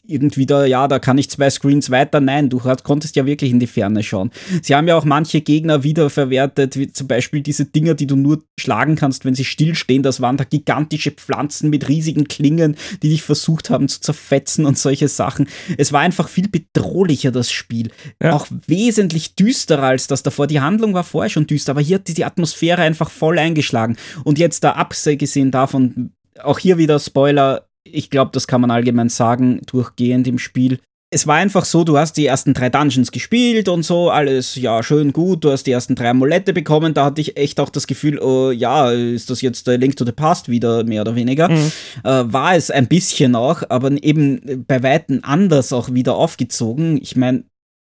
irgendwie 0.08 0.46
da, 0.46 0.64
ja, 0.64 0.88
da 0.88 0.98
kann 0.98 1.18
ich 1.18 1.28
zwei 1.28 1.50
Screens 1.50 1.90
weiter. 1.90 2.20
Nein, 2.20 2.48
du 2.48 2.58
konntest 2.58 3.14
ja 3.14 3.26
wirklich 3.26 3.50
in 3.50 3.60
die 3.60 3.66
Ferne 3.66 4.02
schauen. 4.02 4.30
Sie 4.62 4.74
haben 4.74 4.88
ja 4.88 4.96
auch 4.96 5.04
manche 5.04 5.42
Gegner 5.42 5.84
wiederverwertet, 5.84 6.76
wie 6.76 6.90
zum 6.90 7.06
Beispiel 7.06 7.42
diese 7.42 7.66
Dinger, 7.66 7.94
die 7.94 8.06
du 8.06 8.16
nur 8.16 8.42
schlagen 8.58 8.96
kannst, 8.96 9.26
wenn 9.26 9.34
sie 9.34 9.44
stillstehen. 9.44 10.02
Das 10.02 10.22
waren 10.22 10.38
da 10.38 10.44
gigantische 10.44 11.10
Pflanzen 11.10 11.68
mit 11.68 11.88
riesigen 11.88 12.26
Klingen, 12.26 12.76
die 13.02 13.10
dich 13.10 13.22
versucht 13.22 13.68
haben 13.68 13.88
zu 13.88 14.00
zerfetzen 14.00 14.64
und 14.64 14.78
solche 14.78 15.08
Sachen. 15.08 15.46
Es 15.76 15.92
war 15.92 16.00
einfach 16.00 16.28
viel 16.28 16.48
bedrohlicher, 16.48 17.30
das 17.30 17.50
Spiel. 17.50 17.90
Ja. 18.22 18.32
Auch 18.32 18.46
wesentlich 18.66 19.34
düsterer 19.34 19.84
als 19.84 20.06
das 20.06 20.22
davor. 20.22 20.46
Die 20.46 20.60
Handlung 20.60 20.94
war 20.94 21.04
vorher 21.04 21.28
schon 21.28 21.46
düster, 21.46 21.72
aber 21.72 21.82
hier 21.82 21.96
hat 21.96 22.08
die 22.08 22.24
Atmosphäre 22.24 22.80
einfach 22.80 23.10
voll 23.10 23.38
eingeschlagen. 23.38 23.96
Und 24.24 24.38
jetzt 24.38 24.64
da 24.64 24.72
abgesehen 24.72 25.50
davon, 25.50 26.12
auch 26.42 26.58
hier 26.58 26.78
wieder 26.78 26.98
Spoiler, 26.98 27.67
ich 27.92 28.10
glaube, 28.10 28.30
das 28.32 28.46
kann 28.46 28.60
man 28.60 28.70
allgemein 28.70 29.08
sagen, 29.08 29.60
durchgehend 29.66 30.26
im 30.26 30.38
Spiel. 30.38 30.78
Es 31.10 31.26
war 31.26 31.36
einfach 31.36 31.64
so, 31.64 31.84
du 31.84 31.96
hast 31.96 32.18
die 32.18 32.26
ersten 32.26 32.52
drei 32.52 32.68
Dungeons 32.68 33.12
gespielt 33.12 33.70
und 33.70 33.82
so, 33.82 34.10
alles 34.10 34.56
ja 34.56 34.82
schön 34.82 35.14
gut, 35.14 35.42
du 35.42 35.50
hast 35.50 35.64
die 35.64 35.70
ersten 35.70 35.94
drei 35.94 36.10
Amulette 36.10 36.52
bekommen, 36.52 36.92
da 36.92 37.06
hatte 37.06 37.22
ich 37.22 37.38
echt 37.38 37.60
auch 37.60 37.70
das 37.70 37.86
Gefühl, 37.86 38.18
oh, 38.18 38.50
ja, 38.50 38.90
ist 38.90 39.30
das 39.30 39.40
jetzt 39.40 39.66
der 39.66 39.78
Link 39.78 39.96
to 39.96 40.04
the 40.04 40.12
Past 40.12 40.50
wieder, 40.50 40.84
mehr 40.84 41.00
oder 41.00 41.14
weniger. 41.14 41.48
Mhm. 41.48 41.72
Äh, 42.04 42.32
war 42.32 42.54
es 42.56 42.70
ein 42.70 42.88
bisschen 42.88 43.36
auch, 43.36 43.62
aber 43.70 43.90
eben 44.02 44.66
bei 44.66 44.82
Weitem 44.82 45.20
anders 45.22 45.72
auch 45.72 45.94
wieder 45.94 46.14
aufgezogen. 46.14 46.98
Ich 47.00 47.16
meine, 47.16 47.44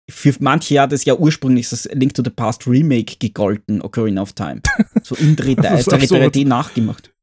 für 0.09 0.33
manche 0.39 0.79
hat 0.79 0.91
es 0.91 1.05
ja 1.05 1.15
ursprünglich 1.15 1.69
das 1.69 1.85
Link 1.93 2.13
to 2.13 2.23
the 2.23 2.29
Past 2.29 2.67
Remake 2.67 3.15
gegolten, 3.17 3.81
Ocarina 3.81 4.21
of 4.21 4.33
Time. 4.33 4.61
So 5.03 5.15
in 5.15 5.35
3D 5.35 6.47
nachgemacht. 6.47 7.14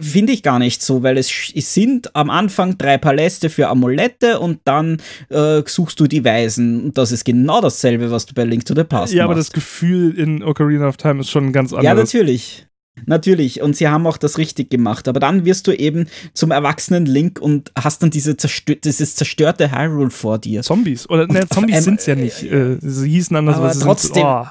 Finde 0.00 0.32
ich 0.32 0.42
gar 0.42 0.58
nicht 0.58 0.82
so, 0.82 1.02
weil 1.02 1.18
es, 1.18 1.28
sind 1.54 2.14
am 2.14 2.30
Anfang 2.30 2.78
drei 2.78 2.98
Paläste 2.98 3.50
für 3.50 3.68
Amulette 3.68 4.40
und 4.40 4.60
dann 4.64 4.98
äh, 5.28 5.62
suchst 5.64 6.00
du 6.00 6.06
die 6.06 6.24
Weisen. 6.24 6.84
Und 6.84 6.98
das 6.98 7.12
ist 7.12 7.24
genau 7.24 7.60
dasselbe, 7.60 8.10
was 8.10 8.26
du 8.26 8.34
bei 8.34 8.44
Link 8.44 8.64
to 8.64 8.74
the 8.74 8.84
Past 8.84 9.12
Ja, 9.12 9.24
machst. 9.24 9.30
aber 9.30 9.34
das 9.34 9.52
Gefühl 9.52 10.18
in 10.18 10.42
Ocarina 10.42 10.88
of 10.88 10.96
Time 10.96 11.20
ist 11.20 11.30
schon 11.30 11.52
ganz 11.52 11.72
anders. 11.72 11.84
Ja, 11.84 11.94
natürlich. 11.94 12.66
Natürlich, 13.06 13.62
und 13.62 13.76
sie 13.76 13.88
haben 13.88 14.06
auch 14.06 14.16
das 14.16 14.38
richtig 14.38 14.70
gemacht. 14.70 15.08
Aber 15.08 15.20
dann 15.20 15.44
wirst 15.44 15.66
du 15.66 15.72
eben 15.72 16.08
zum 16.34 16.50
erwachsenen 16.50 17.06
Link 17.06 17.40
und 17.40 17.70
hast 17.78 18.02
dann 18.02 18.10
diese 18.10 18.36
zerstör 18.36 18.76
dieses 18.76 19.14
zerstörte 19.14 19.72
Hyrule 19.72 20.10
vor 20.10 20.38
dir. 20.38 20.62
Zombies. 20.62 21.08
Oder 21.08 21.26
ne, 21.26 21.46
Zombies 21.48 21.84
sind 21.84 22.00
es 22.00 22.06
ja 22.06 22.14
nicht. 22.14 22.42
Äh, 22.42 22.78
sie 22.80 23.08
hießen 23.08 23.36
anders, 23.36 23.56
aber, 23.56 23.70
aber 23.70 23.80
trotzdem. 23.80 24.14
Sind, 24.14 24.24
oh 24.24 24.46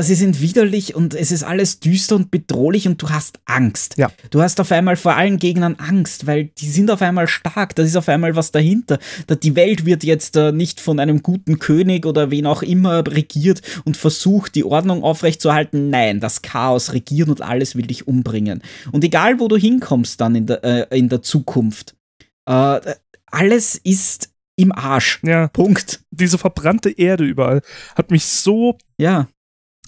sie 0.00 0.14
sind 0.14 0.40
widerlich 0.40 0.94
und 0.94 1.14
es 1.14 1.30
ist 1.30 1.42
alles 1.42 1.78
düster 1.78 2.16
und 2.16 2.30
bedrohlich 2.30 2.88
und 2.88 3.00
du 3.02 3.10
hast 3.10 3.40
Angst. 3.44 3.96
Ja. 3.98 4.10
Du 4.30 4.40
hast 4.40 4.58
auf 4.60 4.72
einmal 4.72 4.96
vor 4.96 5.14
allen 5.14 5.38
Gegnern 5.38 5.76
Angst, 5.76 6.26
weil 6.26 6.46
die 6.58 6.68
sind 6.68 6.90
auf 6.90 7.02
einmal 7.02 7.28
stark, 7.28 7.74
da 7.74 7.82
ist 7.82 7.96
auf 7.96 8.08
einmal 8.08 8.34
was 8.34 8.50
dahinter. 8.50 8.98
Die 9.42 9.56
Welt 9.56 9.84
wird 9.84 10.02
jetzt 10.02 10.36
äh, 10.36 10.52
nicht 10.52 10.80
von 10.80 10.98
einem 10.98 11.22
guten 11.22 11.58
König 11.58 12.06
oder 12.06 12.30
wen 12.30 12.46
auch 12.46 12.62
immer 12.62 13.06
regiert 13.06 13.60
und 13.84 13.96
versucht, 13.96 14.54
die 14.54 14.64
Ordnung 14.64 15.02
aufrechtzuerhalten. 15.02 15.90
Nein, 15.90 16.20
das 16.20 16.40
Chaos 16.40 16.92
regiert 16.94 17.28
und 17.28 17.42
alles 17.42 17.76
will 17.76 17.86
dich 17.86 18.08
umbringen. 18.08 18.62
Und 18.90 19.04
egal, 19.04 19.38
wo 19.38 19.48
du 19.48 19.56
hinkommst 19.56 20.20
dann 20.20 20.34
in 20.34 20.46
der, 20.46 20.64
äh, 20.64 20.98
in 20.98 21.10
der 21.10 21.20
Zukunft, 21.20 21.94
äh, 22.46 22.80
alles 23.26 23.76
ist 23.82 24.30
im 24.56 24.72
Arsch. 24.72 25.20
Ja. 25.24 25.48
Punkt. 25.48 26.00
Diese 26.10 26.38
verbrannte 26.38 26.90
Erde 26.90 27.24
überall 27.24 27.60
hat 27.96 28.10
mich 28.10 28.24
so 28.24 28.78
ja 28.98 29.28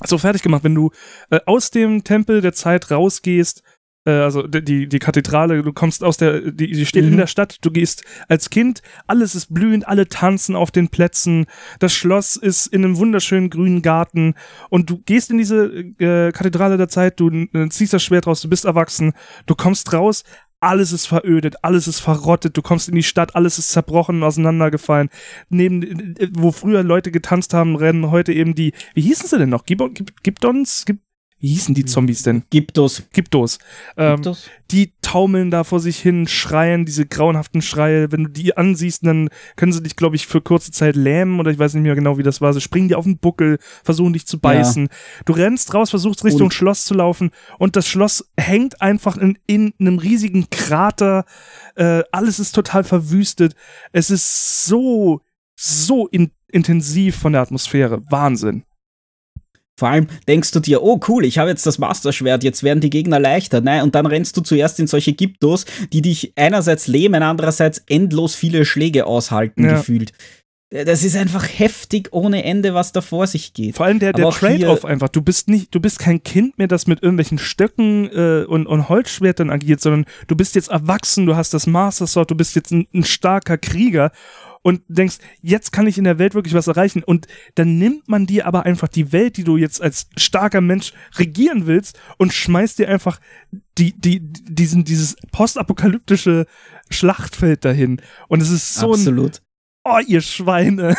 so 0.04 0.18
fertig 0.18 0.42
gemacht, 0.42 0.64
wenn 0.64 0.74
du 0.74 0.90
äh, 1.30 1.40
aus 1.46 1.70
dem 1.70 2.04
Tempel 2.04 2.40
der 2.40 2.52
Zeit 2.52 2.90
rausgehst, 2.90 3.62
äh, 4.06 4.10
also 4.10 4.42
die, 4.46 4.88
die 4.88 4.98
Kathedrale, 4.98 5.62
du 5.62 5.72
kommst 5.72 6.04
aus 6.04 6.16
der, 6.16 6.52
die, 6.52 6.70
die 6.70 6.86
steht 6.86 7.04
mhm. 7.04 7.12
in 7.12 7.16
der 7.18 7.26
Stadt, 7.26 7.58
du 7.62 7.70
gehst 7.70 8.04
als 8.28 8.50
Kind, 8.50 8.82
alles 9.06 9.34
ist 9.34 9.52
blühend, 9.52 9.86
alle 9.88 10.08
tanzen 10.08 10.54
auf 10.54 10.70
den 10.70 10.88
Plätzen, 10.88 11.46
das 11.78 11.92
Schloss 11.92 12.36
ist 12.36 12.66
in 12.66 12.84
einem 12.84 12.96
wunderschönen 12.96 13.50
grünen 13.50 13.82
Garten 13.82 14.34
und 14.70 14.88
du 14.88 14.98
gehst 14.98 15.30
in 15.30 15.38
diese 15.38 15.66
äh, 15.98 16.32
Kathedrale 16.32 16.76
der 16.76 16.88
Zeit, 16.88 17.18
du 17.20 17.46
ziehst 17.68 17.92
das 17.92 18.02
Schwert 18.02 18.26
raus, 18.26 18.40
du 18.40 18.48
bist 18.48 18.64
erwachsen, 18.64 19.12
du 19.46 19.54
kommst 19.54 19.92
raus, 19.92 20.24
alles 20.60 20.92
ist 20.92 21.06
verödet, 21.06 21.56
alles 21.62 21.86
ist 21.86 22.00
verrottet, 22.00 22.56
du 22.56 22.62
kommst 22.62 22.88
in 22.88 22.94
die 22.94 23.02
Stadt, 23.02 23.36
alles 23.36 23.58
ist 23.58 23.70
zerbrochen, 23.70 24.22
auseinandergefallen. 24.22 25.10
Neben, 25.48 26.14
wo 26.36 26.50
früher 26.52 26.82
Leute 26.82 27.10
getanzt 27.10 27.54
haben, 27.54 27.76
rennen 27.76 28.10
heute 28.10 28.32
eben 28.32 28.54
die, 28.54 28.72
wie 28.94 29.02
hießen 29.02 29.28
sie 29.28 29.38
denn 29.38 29.50
noch? 29.50 29.64
Gib, 29.64 29.80
Gib, 29.94 30.22
Gibdons? 30.22 30.84
Gib, 30.86 31.00
wie 31.38 31.48
hießen 31.48 31.74
die 31.74 31.84
Zombies 31.84 32.22
denn? 32.22 32.44
Gyptos. 32.50 33.02
Gyptos. 33.12 33.58
Ähm, 33.98 34.16
Gyptos. 34.16 34.48
Die 34.70 34.94
taumeln 35.02 35.50
da 35.50 35.64
vor 35.64 35.80
sich 35.80 35.98
hin, 35.98 36.26
schreien, 36.26 36.86
diese 36.86 37.04
grauenhaften 37.04 37.60
Schreie. 37.60 38.10
Wenn 38.10 38.24
du 38.24 38.30
die 38.30 38.56
ansiehst, 38.56 39.06
dann 39.06 39.28
können 39.54 39.72
sie 39.72 39.82
dich, 39.82 39.96
glaube 39.96 40.16
ich, 40.16 40.26
für 40.26 40.40
kurze 40.40 40.72
Zeit 40.72 40.96
lähmen 40.96 41.38
oder 41.38 41.50
ich 41.50 41.58
weiß 41.58 41.74
nicht 41.74 41.82
mehr 41.82 41.94
genau, 41.94 42.16
wie 42.16 42.22
das 42.22 42.40
war. 42.40 42.54
Sie 42.54 42.62
springen 42.62 42.88
dir 42.88 42.96
auf 42.96 43.04
den 43.04 43.18
Buckel, 43.18 43.58
versuchen 43.84 44.14
dich 44.14 44.26
zu 44.26 44.40
beißen. 44.40 44.86
Ja. 44.86 45.22
Du 45.26 45.34
rennst 45.34 45.74
raus, 45.74 45.90
versuchst 45.90 46.24
Richtung 46.24 46.44
und 46.44 46.54
Schloss 46.54 46.86
zu 46.86 46.94
laufen 46.94 47.30
und 47.58 47.76
das 47.76 47.86
Schloss 47.86 48.30
hängt 48.38 48.80
einfach 48.80 49.18
in, 49.18 49.38
in 49.46 49.74
einem 49.78 49.98
riesigen 49.98 50.48
Krater. 50.48 51.26
Äh, 51.74 52.02
alles 52.12 52.38
ist 52.38 52.52
total 52.52 52.82
verwüstet. 52.82 53.54
Es 53.92 54.10
ist 54.10 54.64
so, 54.64 55.20
so 55.54 56.06
in, 56.08 56.30
intensiv 56.48 57.16
von 57.16 57.34
der 57.34 57.42
Atmosphäre. 57.42 58.02
Wahnsinn. 58.08 58.64
Vor 59.78 59.88
allem 59.88 60.06
denkst 60.26 60.52
du 60.52 60.60
dir, 60.60 60.82
oh 60.82 60.98
cool, 61.06 61.24
ich 61.24 61.38
habe 61.38 61.50
jetzt 61.50 61.66
das 61.66 61.78
Master-Schwert, 61.78 62.42
jetzt 62.42 62.62
werden 62.62 62.80
die 62.80 62.88
Gegner 62.88 63.20
leichter. 63.20 63.60
Nein, 63.60 63.82
und 63.82 63.94
dann 63.94 64.06
rennst 64.06 64.36
du 64.36 64.40
zuerst 64.40 64.80
in 64.80 64.86
solche 64.86 65.12
Gyptos, 65.12 65.66
die 65.92 66.00
dich 66.00 66.32
einerseits 66.36 66.86
lähmen, 66.86 67.22
andererseits 67.22 67.82
endlos 67.86 68.34
viele 68.34 68.64
Schläge 68.64 69.06
aushalten, 69.06 69.64
ja. 69.64 69.76
gefühlt. 69.76 70.12
Das 70.70 71.04
ist 71.04 71.14
einfach 71.14 71.46
heftig 71.46 72.08
ohne 72.10 72.42
Ende, 72.42 72.74
was 72.74 72.90
da 72.90 73.00
vor 73.00 73.28
sich 73.28 73.54
geht. 73.54 73.76
Vor 73.76 73.86
allem 73.86 74.00
der, 74.00 74.12
der 74.12 74.30
Trade-off 74.30 74.84
einfach. 74.84 75.08
Du 75.08 75.22
bist 75.22 75.48
nicht, 75.48 75.72
du 75.72 75.78
bist 75.78 76.00
kein 76.00 76.24
Kind 76.24 76.58
mehr, 76.58 76.66
das 76.66 76.88
mit 76.88 77.04
irgendwelchen 77.04 77.38
Stöcken 77.38 78.10
äh, 78.10 78.44
und, 78.48 78.66
und 78.66 78.88
Holzschwertern 78.88 79.50
agiert, 79.50 79.80
sondern 79.80 80.06
du 80.26 80.34
bist 80.34 80.56
jetzt 80.56 80.68
erwachsen, 80.68 81.24
du 81.26 81.36
hast 81.36 81.54
das 81.54 81.68
Master 81.68 82.08
Sword, 82.08 82.32
du 82.32 82.34
bist 82.34 82.56
jetzt 82.56 82.72
ein, 82.72 82.88
ein 82.92 83.04
starker 83.04 83.58
Krieger 83.58 84.10
und 84.66 84.82
denkst, 84.88 85.18
jetzt 85.42 85.70
kann 85.70 85.86
ich 85.86 85.96
in 85.96 86.02
der 86.02 86.18
Welt 86.18 86.34
wirklich 86.34 86.54
was 86.54 86.66
erreichen. 86.66 87.04
Und 87.04 87.28
dann 87.54 87.78
nimmt 87.78 88.08
man 88.08 88.26
dir 88.26 88.48
aber 88.48 88.64
einfach 88.64 88.88
die 88.88 89.12
Welt, 89.12 89.36
die 89.36 89.44
du 89.44 89.56
jetzt 89.56 89.80
als 89.80 90.08
starker 90.16 90.60
Mensch 90.60 90.92
regieren 91.18 91.68
willst, 91.68 92.00
und 92.18 92.32
schmeißt 92.32 92.80
dir 92.80 92.88
einfach 92.88 93.20
die, 93.78 93.92
die, 93.92 94.18
diesen, 94.20 94.82
dieses 94.82 95.14
postapokalyptische 95.30 96.46
Schlachtfeld 96.90 97.64
dahin. 97.64 98.02
Und 98.26 98.42
es 98.42 98.50
ist 98.50 98.74
so 98.74 98.90
Absolut. 98.92 99.36
ein 99.36 99.45
oh, 99.86 99.98
ihr 100.06 100.20
Schweine. 100.20 100.96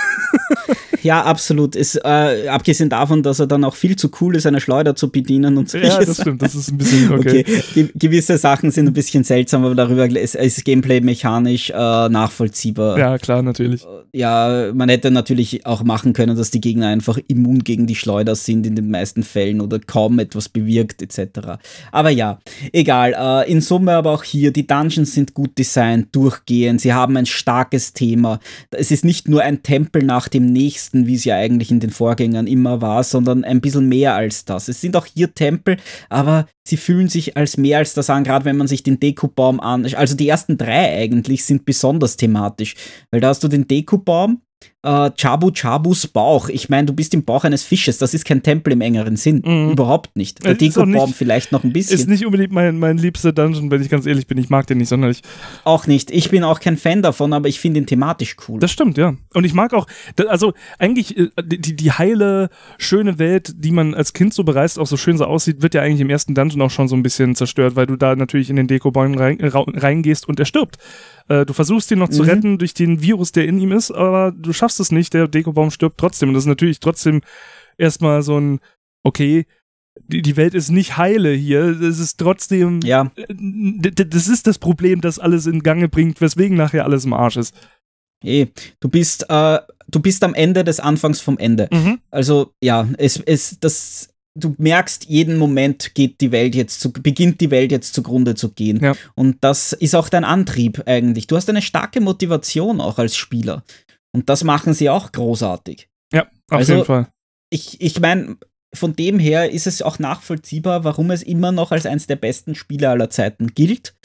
ja, 1.02 1.24
absolut. 1.24 1.76
Ist, 1.76 1.96
äh, 2.04 2.48
abgesehen 2.48 2.90
davon, 2.90 3.24
dass 3.24 3.40
er 3.40 3.48
dann 3.48 3.64
auch 3.64 3.76
viel 3.76 3.96
zu 3.96 4.10
cool 4.22 4.36
ist, 4.36 4.46
eine 4.46 4.62
Schleuder 4.62 4.96
zu 4.96 5.10
bedienen 5.10 5.58
und 5.58 5.70
so. 5.70 5.78
Ja, 5.78 6.04
das 6.04 6.22
stimmt, 6.22 6.42
das 6.42 6.56
ist 6.56 6.72
ein 6.72 6.78
bisschen 6.78 7.12
okay. 7.18 7.46
okay. 7.48 7.64
Ge 7.74 7.90
gewisse 7.96 8.38
Sachen 8.38 8.72
sind 8.72 8.88
ein 8.88 8.94
bisschen 8.94 9.24
seltsam, 9.24 9.66
aber 9.66 9.76
darüber 9.76 10.08
ist, 10.08 10.36
ist 10.36 10.66
Gameplay 10.66 11.02
mechanisch 11.02 11.70
äh, 11.70 11.74
nachvollziehbar. 11.74 12.98
Ja, 12.98 13.18
klar, 13.18 13.42
natürlich. 13.42 13.84
Äh, 13.84 14.20
ja, 14.20 14.72
man 14.74 14.90
hätte 14.90 15.12
natürlich 15.12 15.66
auch 15.66 15.84
machen 15.84 16.14
können, 16.14 16.36
dass 16.36 16.52
die 16.52 16.62
Gegner 16.62 16.88
einfach 16.88 17.20
immun 17.28 17.64
gegen 17.64 17.88
die 17.88 17.96
Schleuder 17.96 18.36
sind 18.36 18.66
in 18.66 18.76
den 18.76 18.90
meisten 18.90 19.24
Fällen 19.24 19.62
oder 19.62 19.80
kaum 19.80 20.20
etwas 20.20 20.50
bewirkt, 20.50 21.02
etc. 21.02 21.60
Aber 21.92 22.10
ja, 22.10 22.40
egal. 22.72 23.16
Äh, 23.18 23.52
in 23.52 23.62
Summe 23.62 23.94
aber 23.94 24.12
auch 24.12 24.24
hier, 24.24 24.52
die 24.52 24.68
Dungeons 24.68 25.14
sind 25.14 25.34
gut 25.34 25.58
designt, 25.58 26.16
durchgehend, 26.16 26.82
sie 26.82 26.94
haben 26.94 27.18
ein 27.18 27.26
starkes 27.26 27.94
Thema 27.94 28.40
es 28.78 28.92
ist 28.92 29.04
nicht 29.04 29.28
nur 29.28 29.42
ein 29.42 29.64
Tempel 29.64 30.04
nach 30.04 30.28
dem 30.28 30.46
nächsten, 30.46 31.08
wie 31.08 31.16
es 31.16 31.26
ja 31.26 31.36
eigentlich 31.36 31.72
in 31.72 31.80
den 31.80 31.90
Vorgängern 31.90 32.48
immer 32.48 32.82
war, 32.82 33.04
sondern 33.04 33.44
ein 33.44 33.62
bisschen 33.62 33.90
mehr 33.90 34.16
als 34.16 34.46
das. 34.46 34.68
Es 34.68 34.82
sind 34.82 34.96
auch 34.96 35.06
hier 35.06 35.34
Tempel, 35.34 35.78
aber 36.10 36.48
sie 36.68 36.78
fühlen 36.78 37.10
sich 37.10 37.38
als 37.38 37.58
mehr 37.58 37.80
als 37.80 37.94
das 37.94 38.10
an, 38.10 38.24
gerade 38.24 38.46
wenn 38.46 38.58
man 38.58 38.68
sich 38.68 38.84
den 38.84 39.00
Dekobaum 39.00 39.60
an. 39.60 39.86
Also 39.96 40.16
die 40.16 40.30
ersten 40.30 40.58
drei 40.58 40.98
eigentlich 40.98 41.44
sind 41.46 41.66
besonders 41.66 42.18
thematisch, 42.18 42.76
weil 43.12 43.22
da 43.22 43.30
hast 43.30 43.44
du 43.44 43.48
den 43.48 43.68
Dekobaum, 43.68 44.42
äh, 44.88 45.12
Chabu 45.18 45.52
Chabus 45.52 46.08
Bauch. 46.08 46.48
Ich 46.50 46.70
meine, 46.70 46.86
du 46.86 46.94
bist 46.94 47.14
im 47.14 47.24
Bauch 47.24 47.44
eines 47.44 47.64
Fisches. 47.64 47.98
Das 47.98 48.14
ist 48.14 48.26
kein 48.26 48.42
Tempel 48.42 48.74
im 48.74 48.82
engeren 48.82 49.18
Sinn. 49.18 49.42
Mhm. 49.46 49.72
Überhaupt 49.72 50.16
nicht. 50.16 50.44
Der 50.46 50.54
Dekobaum 50.54 51.14
vielleicht 51.14 51.52
noch 51.52 51.64
ein 51.64 51.74
bisschen. 51.74 51.96
Ist 51.96 52.08
nicht 52.08 52.26
unbedingt 52.26 52.54
mein, 52.54 52.80
mein 52.80 52.98
liebster 52.98 53.34
Dungeon, 53.34 53.70
wenn 53.70 53.82
ich 53.82 53.90
ganz 53.90 54.06
ehrlich 54.06 54.28
bin. 54.28 54.38
Ich 54.38 54.50
mag 54.50 54.66
den 54.68 54.78
nicht 54.78 54.88
sonderlich. 54.88 55.22
Auch 55.66 55.88
nicht. 55.88 56.10
Ich 56.12 56.30
bin 56.30 56.44
auch 56.44 56.62
kein 56.62 56.78
Fan 56.78 57.02
davon, 57.02 57.34
aber 57.34 57.50
ich 57.50 57.60
finde 57.60 57.82
ihn 57.82 57.86
thematisch 57.86 58.38
cool. 58.48 58.60
Das 58.60 58.72
stimmt, 58.72 58.98
ja. 58.98 59.16
Und 59.34 59.44
ich 59.44 59.54
mag 59.54 59.74
auch, 59.74 59.88
also 60.28 60.54
eigentlich 60.80 61.18
äh, 61.18 61.30
die, 61.44 61.76
die 61.76 61.92
heile, 61.92 62.50
schöne 62.78 63.20
Welt, 63.20 63.54
die 63.58 63.72
man 63.72 63.94
als 63.94 64.14
Kind 64.14 64.34
so 64.34 64.44
bereist, 64.44 64.80
auch 64.80 64.88
so 64.88 64.96
schön 64.96 65.18
so 65.18 65.26
aussieht, 65.26 65.62
wird 65.62 65.74
ja 65.74 65.82
eigentlich 65.82 66.02
im 66.02 66.10
ersten 66.10 66.34
Dungeon 66.34 66.62
auch 66.62 66.72
schon 66.72 66.88
so 66.88 66.96
ein 66.96 67.04
bisschen 67.04 67.36
zerstört, 67.36 67.76
weil 67.76 67.88
du 67.88 67.98
da 67.98 68.16
natürlich 68.16 68.50
in 68.50 68.56
den 68.56 68.68
Dekobaum 68.68 69.16
rein, 69.16 69.38
reingehst 69.42 70.28
und 70.28 70.40
er 70.40 70.46
stirbt. 70.46 70.78
Äh, 71.30 71.46
du 71.46 71.54
versuchst 71.54 71.92
ihn 71.92 72.00
noch 72.00 72.08
mhm. 72.10 72.14
zu 72.14 72.24
retten 72.24 72.58
durch 72.58 72.74
den 72.74 73.02
Virus, 73.02 73.32
der 73.32 73.46
in 73.46 73.60
ihm 73.60 73.72
ist, 73.72 73.92
aber 73.92 74.32
du 74.32 74.54
schaffst 74.54 74.77
es 74.80 74.92
nicht. 74.92 75.14
Der 75.14 75.28
Dekobaum 75.28 75.72
stirbt 75.72 76.00
trotzdem. 76.00 76.30
Und 76.30 76.36
das 76.36 76.44
ist 76.44 76.50
natürlich 76.50 76.80
trotzdem 76.80 77.22
erstmal 77.78 78.22
so 78.22 78.40
ein, 78.40 78.60
okay, 79.04 79.46
die, 80.04 80.22
die 80.22 80.38
Welt 80.38 80.54
ist 80.54 80.70
nicht 80.70 80.98
heile 80.98 81.34
hier. 81.34 81.62
Es 81.82 82.00
ist 82.00 82.18
trotzdem. 82.18 82.82
Ja. 82.84 83.12
Äh, 83.16 83.26
das 83.30 84.28
ist 84.28 84.48
das 84.48 84.58
Problem, 84.58 85.02
das 85.02 85.20
alles 85.20 85.46
in 85.46 85.64
Gange 85.64 85.90
bringt, 85.90 86.22
weswegen 86.22 86.58
nachher 86.58 86.86
alles 86.86 87.06
im 87.06 87.14
Arsch 87.14 87.38
ist. 87.38 87.56
Eh, 88.24 88.48
du 88.80 88.90
bist, 88.90 89.30
äh, 89.30 89.60
du 89.88 90.00
bist 90.00 90.24
am 90.24 90.34
Ende 90.34 90.64
des 90.64 90.80
Anfangs 90.80 91.22
vom 91.22 91.38
Ende. 91.38 91.70
Mhm. 91.72 92.00
Also 92.10 92.54
ja, 92.62 92.88
es, 92.98 93.20
es, 93.20 93.60
das, 93.60 94.10
du 94.36 94.56
merkst, 94.58 95.06
jeden 95.06 95.38
Moment 95.38 95.94
geht 95.94 96.22
die 96.22 96.32
Welt 96.32 96.56
jetzt 96.56 96.80
zu, 96.80 96.92
beginnt 96.92 97.42
die 97.42 97.52
Welt 97.52 97.72
jetzt 97.72 97.94
zugrunde 97.94 98.36
zu 98.36 98.52
gehen. 98.52 98.80
Ja. 98.82 98.96
Und 99.16 99.38
das 99.42 99.74
ist 99.74 99.96
auch 99.96 100.10
dein 100.10 100.24
Antrieb 100.24 100.84
eigentlich. 100.88 101.28
Du 101.28 101.36
hast 101.36 101.50
eine 101.50 101.62
starke 101.62 102.02
Motivation 102.02 102.82
auch 102.82 102.98
als 102.98 103.16
Spieler. 103.16 103.64
Und 104.18 104.30
das 104.30 104.44
machen 104.44 104.74
sie 104.74 104.90
auch 104.90 105.12
großartig. 105.12 105.90
Ja, 106.12 106.24
auf 106.50 106.58
also, 106.58 106.74
jeden 106.74 106.86
Fall. 106.86 107.08
Ich, 107.52 107.80
ich 107.80 108.00
meine, 108.00 108.38
von 108.74 108.96
dem 108.96 109.20
her 109.20 109.52
ist 109.52 109.68
es 109.68 109.84
auch 109.84 110.00
nachvollziehbar, 110.00 110.84
warum 110.84 111.12
es 111.12 111.22
immer 111.22 111.52
noch 111.52 111.72
als 111.72 111.86
eines 111.86 112.08
der 112.08 112.16
besten 112.16 112.56
Spiele 112.56 112.90
aller 112.90 113.12
Zeiten 113.12 113.54
gilt. 113.54 113.96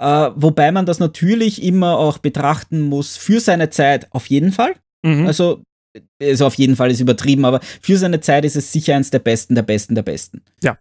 Äh, 0.00 0.30
wobei 0.34 0.72
man 0.72 0.86
das 0.86 1.00
natürlich 1.00 1.62
immer 1.62 1.98
auch 1.98 2.16
betrachten 2.16 2.80
muss 2.80 3.18
für 3.18 3.40
seine 3.40 3.68
Zeit 3.68 4.08
auf 4.10 4.26
jeden 4.26 4.52
Fall. 4.52 4.74
Mhm. 5.04 5.26
Also 5.26 5.62
also 6.22 6.46
auf 6.46 6.54
jeden 6.54 6.74
Fall 6.74 6.90
ist 6.90 7.00
übertrieben, 7.00 7.44
aber 7.44 7.60
für 7.82 7.98
seine 7.98 8.20
Zeit 8.20 8.46
ist 8.46 8.56
es 8.56 8.72
sicher 8.72 8.96
eins 8.96 9.10
der 9.10 9.18
besten, 9.18 9.54
der 9.54 9.62
besten, 9.62 9.94
der 9.94 10.02
besten. 10.02 10.40
Ja. 10.62 10.78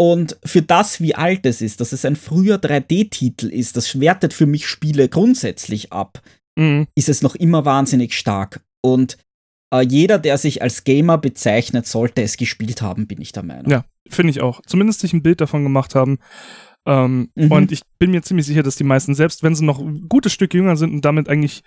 Und 0.00 0.38
für 0.42 0.62
das, 0.62 1.02
wie 1.02 1.14
alt 1.14 1.44
es 1.44 1.60
ist, 1.60 1.82
dass 1.82 1.92
es 1.92 2.06
ein 2.06 2.16
früher 2.16 2.56
3D-Titel 2.56 3.48
ist, 3.48 3.76
das 3.76 4.00
wertet 4.00 4.32
für 4.32 4.46
mich 4.46 4.66
Spiele 4.66 5.10
grundsätzlich 5.10 5.92
ab, 5.92 6.22
mhm. 6.56 6.86
ist 6.94 7.08
es 7.08 7.22
noch 7.22 7.34
immer 7.34 7.64
wahnsinnig 7.64 8.14
stark. 8.14 8.62
Und 8.80 9.18
äh, 9.72 9.82
jeder, 9.82 10.18
der 10.18 10.38
sich 10.38 10.62
als 10.62 10.84
Gamer 10.84 11.18
bezeichnet, 11.18 11.86
sollte 11.86 12.22
es 12.22 12.36
gespielt 12.36 12.82
haben, 12.82 13.06
bin 13.06 13.20
ich 13.20 13.32
der 13.32 13.42
Meinung. 13.42 13.70
Ja, 13.70 13.84
finde 14.08 14.30
ich 14.30 14.40
auch. 14.40 14.60
Zumindest 14.66 15.00
sich 15.00 15.12
ein 15.12 15.22
Bild 15.22 15.40
davon 15.40 15.62
gemacht 15.62 15.94
haben. 15.94 16.18
Ähm, 16.86 17.30
mhm. 17.34 17.50
Und 17.50 17.72
ich 17.72 17.82
bin 17.98 18.10
mir 18.10 18.22
ziemlich 18.22 18.46
sicher, 18.46 18.62
dass 18.62 18.76
die 18.76 18.84
meisten, 18.84 19.14
selbst 19.14 19.42
wenn 19.42 19.54
sie 19.54 19.64
noch 19.64 19.80
ein 19.80 20.08
gutes 20.08 20.32
Stück 20.32 20.54
jünger 20.54 20.76
sind 20.76 20.92
und 20.92 21.04
damit 21.04 21.28
eigentlich 21.28 21.62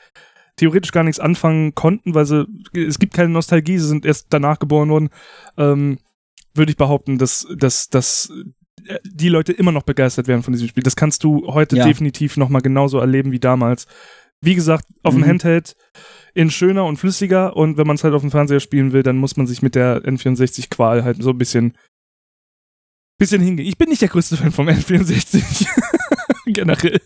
theoretisch 0.57 0.91
gar 0.91 1.03
nichts 1.03 1.19
anfangen 1.19 1.75
konnten, 1.75 2.15
weil 2.15 2.25
sie, 2.25 2.45
es 2.73 2.99
gibt 2.99 3.13
keine 3.13 3.29
Nostalgie, 3.29 3.77
sie 3.77 3.87
sind 3.87 4.05
erst 4.05 4.27
danach 4.29 4.59
geboren 4.59 4.89
worden, 4.89 5.09
ähm, 5.57 5.99
würde 6.53 6.71
ich 6.71 6.77
behaupten, 6.77 7.17
dass, 7.17 7.47
dass, 7.55 7.89
dass 7.89 8.31
äh, 8.85 8.97
die 9.03 9.29
Leute 9.29 9.53
immer 9.53 9.71
noch 9.71 9.83
begeistert 9.83 10.27
werden 10.27 10.43
von 10.43 10.53
diesem 10.53 10.67
Spiel. 10.67 10.83
Das 10.83 10.95
kannst 10.95 11.23
du 11.23 11.47
heute 11.47 11.77
ja. 11.77 11.85
definitiv 11.85 12.37
nochmal 12.37 12.61
genauso 12.61 12.99
erleben 12.99 13.31
wie 13.31 13.39
damals. 13.39 13.87
Wie 14.41 14.55
gesagt, 14.55 14.85
auf 15.03 15.15
mhm. 15.15 15.21
dem 15.21 15.27
Handheld 15.29 15.75
in 16.33 16.51
schöner 16.51 16.85
und 16.85 16.97
flüssiger 16.97 17.55
und 17.55 17.77
wenn 17.77 17.87
man 17.87 17.95
es 17.95 18.03
halt 18.03 18.13
auf 18.13 18.21
dem 18.21 18.31
Fernseher 18.31 18.59
spielen 18.59 18.93
will, 18.93 19.03
dann 19.03 19.17
muss 19.17 19.37
man 19.37 19.47
sich 19.47 19.61
mit 19.61 19.73
der 19.73 20.03
N64-Qual 20.03 21.03
halt 21.03 21.21
so 21.21 21.31
ein 21.31 21.37
bisschen, 21.37 21.75
bisschen 23.17 23.41
hingehen. 23.41 23.67
Ich 23.67 23.77
bin 23.77 23.89
nicht 23.89 24.01
der 24.01 24.09
größte 24.09 24.37
Fan 24.37 24.51
vom 24.51 24.67
N64. 24.67 25.67
Generell. 26.45 27.01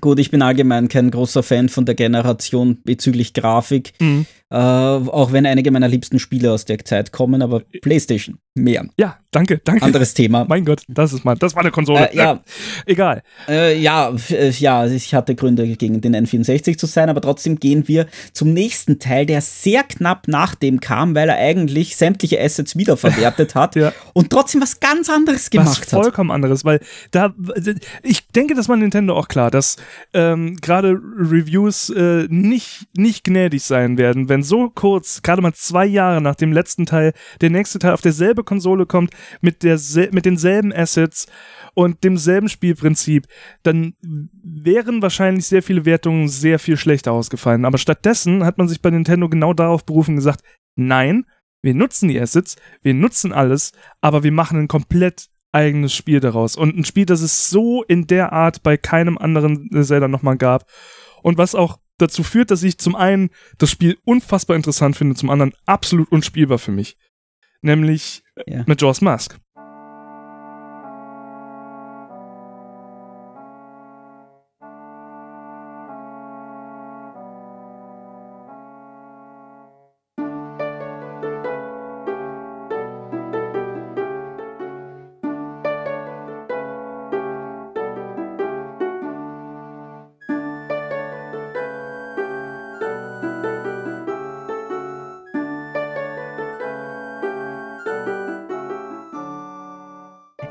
Gut, 0.00 0.18
ich 0.18 0.30
bin 0.30 0.42
allgemein 0.42 0.88
kein 0.88 1.10
großer 1.10 1.42
Fan 1.42 1.68
von 1.68 1.84
der 1.84 1.94
Generation 1.94 2.82
bezüglich 2.82 3.34
Grafik. 3.34 3.92
Mhm. 4.00 4.26
Äh, 4.50 4.56
auch 4.56 5.32
wenn 5.32 5.46
einige 5.46 5.70
meiner 5.70 5.88
liebsten 5.88 6.18
Spiele 6.18 6.52
aus 6.52 6.64
der 6.64 6.84
Zeit 6.84 7.12
kommen, 7.12 7.40
aber 7.40 7.60
PlayStation 7.60 8.38
mehr. 8.54 8.84
Ja, 8.98 9.18
danke, 9.30 9.60
danke. 9.64 9.82
Anderes 9.82 10.12
Thema. 10.12 10.44
Mein 10.48 10.64
Gott, 10.64 10.82
das 10.88 11.12
ist 11.12 11.24
mal, 11.24 11.34
das 11.36 11.54
war 11.54 11.62
eine 11.62 11.70
Konsole. 11.70 12.10
Äh, 12.10 12.16
ja, 12.16 12.40
egal. 12.84 13.22
Äh, 13.48 13.78
ja, 13.78 14.14
äh, 14.30 14.50
ja, 14.50 14.86
ich 14.86 15.14
hatte 15.14 15.34
Gründe 15.34 15.66
gegen 15.76 16.00
den 16.00 16.14
N64 16.14 16.76
zu 16.76 16.86
sein, 16.86 17.08
aber 17.08 17.22
trotzdem 17.22 17.58
gehen 17.58 17.88
wir 17.88 18.06
zum 18.32 18.52
nächsten 18.52 18.98
Teil, 18.98 19.24
der 19.24 19.40
sehr 19.40 19.82
knapp 19.84 20.28
nach 20.28 20.54
dem 20.54 20.80
kam, 20.80 21.14
weil 21.14 21.30
er 21.30 21.36
eigentlich 21.36 21.96
sämtliche 21.96 22.40
Assets 22.40 22.76
wiederverwertet 22.76 23.54
hat 23.54 23.74
ja. 23.74 23.92
und 24.12 24.30
trotzdem 24.30 24.60
was 24.60 24.80
ganz 24.80 25.08
anderes 25.08 25.48
gemacht 25.48 25.68
was 25.68 25.78
vollkommen 25.78 25.98
hat. 25.98 26.04
Vollkommen 26.04 26.30
anderes, 26.30 26.64
weil 26.64 26.80
da, 27.10 27.34
ich 28.02 28.28
denke, 28.28 28.54
das 28.54 28.68
war 28.68 28.76
Nintendo 28.76 29.16
auch 29.16 29.28
klar, 29.28 29.50
dass 29.50 29.76
ähm, 30.12 30.56
gerade 30.60 30.90
Reviews 30.90 31.88
äh, 31.90 32.26
nicht, 32.28 32.86
nicht 32.94 33.24
gnädig 33.24 33.62
sein 33.62 33.96
werden, 33.96 34.28
wenn 34.28 34.42
so 34.42 34.68
kurz, 34.68 35.22
gerade 35.22 35.40
mal 35.40 35.54
zwei 35.54 35.86
Jahre 35.86 36.20
nach 36.20 36.34
dem 36.34 36.52
letzten 36.52 36.84
Teil, 36.84 37.14
der 37.40 37.48
nächste 37.48 37.78
Teil 37.78 37.92
auf 37.92 38.02
derselbe 38.02 38.41
Konsole 38.42 38.86
kommt, 38.86 39.10
mit, 39.40 39.62
der, 39.62 39.78
mit 40.12 40.24
denselben 40.24 40.72
Assets 40.72 41.26
und 41.74 42.04
demselben 42.04 42.48
Spielprinzip, 42.48 43.26
dann 43.62 43.94
wären 44.00 45.02
wahrscheinlich 45.02 45.46
sehr 45.46 45.62
viele 45.62 45.84
Wertungen 45.84 46.28
sehr 46.28 46.58
viel 46.58 46.76
schlechter 46.76 47.12
ausgefallen. 47.12 47.64
Aber 47.64 47.78
stattdessen 47.78 48.44
hat 48.44 48.58
man 48.58 48.68
sich 48.68 48.82
bei 48.82 48.90
Nintendo 48.90 49.28
genau 49.28 49.54
darauf 49.54 49.84
berufen 49.84 50.12
und 50.12 50.16
gesagt, 50.16 50.42
nein, 50.76 51.24
wir 51.62 51.74
nutzen 51.74 52.08
die 52.08 52.20
Assets, 52.20 52.56
wir 52.82 52.94
nutzen 52.94 53.32
alles, 53.32 53.72
aber 54.00 54.22
wir 54.22 54.32
machen 54.32 54.58
ein 54.58 54.68
komplett 54.68 55.28
eigenes 55.52 55.94
Spiel 55.94 56.20
daraus. 56.20 56.56
Und 56.56 56.76
ein 56.76 56.84
Spiel, 56.84 57.06
das 57.06 57.20
es 57.20 57.50
so 57.50 57.82
in 57.84 58.06
der 58.06 58.32
Art 58.32 58.62
bei 58.62 58.76
keinem 58.76 59.18
anderen 59.18 59.68
Zelda 59.84 60.08
nochmal 60.08 60.36
gab. 60.36 60.66
Und 61.22 61.38
was 61.38 61.54
auch 61.54 61.78
dazu 61.98 62.22
führt, 62.22 62.50
dass 62.50 62.62
ich 62.62 62.78
zum 62.78 62.96
einen 62.96 63.30
das 63.58 63.70
Spiel 63.70 63.98
unfassbar 64.04 64.56
interessant 64.56 64.96
finde, 64.96 65.14
zum 65.14 65.30
anderen 65.30 65.52
absolut 65.66 66.10
unspielbar 66.10 66.58
für 66.58 66.72
mich. 66.72 66.96
Nämlich 67.62 68.22
ja. 68.46 68.64
Majora's 68.66 69.00
Mask. 69.00 69.38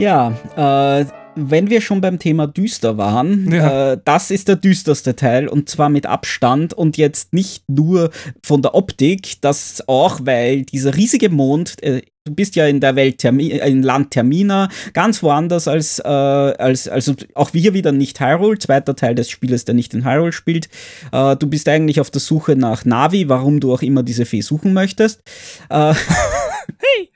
Ja, 0.02 0.34
äh, 0.56 1.06
wenn 1.36 1.69
wir 1.69 1.80
schon 1.80 2.02
beim 2.02 2.18
Thema 2.18 2.48
düster 2.48 2.98
waren, 2.98 3.52
ja. 3.53 3.91
äh, 3.91 3.99
das 4.03 4.32
ist 4.32 4.48
der 4.48 4.56
düsterste 4.56 5.15
Teil 5.15 5.48
und 5.48 5.69
zwar 5.69 5.90
mit 5.90 6.07
Abstand 6.07 6.73
und 6.73 6.98
jetzt 6.98 7.34
nicht 7.34 7.69
nur 7.69 8.10
von 8.41 8.64
der 8.64 8.73
Optik, 8.73 9.40
das 9.41 9.84
auch, 9.88 10.22
weil 10.23 10.64
dieser 10.64 10.95
riesige 10.95 11.30
Mond, 11.30 11.84
äh, 11.84 12.02
du 12.23 12.34
bist 12.34 12.56
ja 12.56 12.65
in 12.65 12.80
der 12.80 12.95
Welt 12.95 13.19
Termi 13.19 13.49
in 13.49 13.84
Land 13.84 14.10
Termina, 14.10 14.69
ganz 14.94 15.22
woanders 15.22 15.68
als, 15.68 15.99
äh, 15.99 16.07
als, 16.07 16.88
also 16.88 17.14
auch 17.36 17.53
wir 17.53 17.76
wieder 17.76 17.91
nicht 17.91 18.19
Hyrule, 18.19 18.57
zweiter 18.57 18.95
Teil 18.95 19.14
des 19.14 19.30
Spieles, 19.30 19.65
der 19.65 19.76
nicht 19.76 19.94
in 19.94 20.03
Hyrule 20.03 20.34
spielt. 20.34 20.68
Äh, 21.11 21.36
du 21.36 21.45
bist 21.45 21.69
eigentlich 21.69 22.02
auf 22.02 22.10
der 22.10 22.22
Suche 22.22 22.56
nach 22.56 22.86
Navi, 22.86 23.30
warum 23.30 23.60
du 23.60 23.72
auch 23.72 23.84
immer 23.84 24.02
diese 24.02 24.26
Fee 24.26 24.41
suchen 24.41 24.73
möchtest. 24.73 25.22
Äh, 25.69 25.94
hey! 26.80 27.10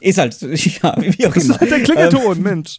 Ist 0.00 0.18
halt, 0.18 0.40
ja, 0.40 0.96
wie 0.98 1.26
auch 1.26 1.34
das 1.34 1.44
immer. 1.44 1.54
ist 1.54 1.60
halt 1.60 1.70
der 1.70 1.82
Klingelton, 1.82 2.36
ähm, 2.36 2.42
Mensch. 2.42 2.78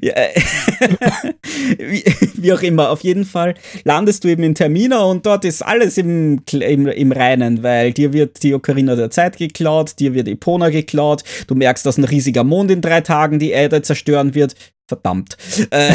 Ja, 0.00 0.14
wie, 1.78 2.04
wie, 2.36 2.52
auch 2.52 2.62
immer, 2.62 2.90
auf 2.90 3.02
jeden 3.02 3.24
Fall 3.24 3.54
landest 3.84 4.24
du 4.24 4.28
eben 4.28 4.42
in 4.42 4.54
Termina 4.54 5.02
und 5.02 5.26
dort 5.26 5.44
ist 5.44 5.62
alles 5.62 5.98
im, 5.98 6.40
im, 6.52 6.86
im 6.86 7.12
Reinen, 7.12 7.62
weil 7.62 7.92
dir 7.92 8.12
wird 8.14 8.42
die 8.42 8.54
Ocarina 8.54 8.96
der 8.96 9.10
Zeit 9.10 9.36
geklaut, 9.36 9.98
dir 9.98 10.14
wird 10.14 10.28
Epona 10.28 10.70
geklaut, 10.70 11.22
du 11.48 11.54
merkst, 11.54 11.84
dass 11.84 11.98
ein 11.98 12.04
riesiger 12.04 12.44
Mond 12.44 12.70
in 12.70 12.80
drei 12.80 13.02
Tagen 13.02 13.38
die 13.38 13.50
Erde 13.50 13.82
zerstören 13.82 14.34
wird. 14.34 14.54
Verdammt. 14.88 15.36
Äh, 15.70 15.94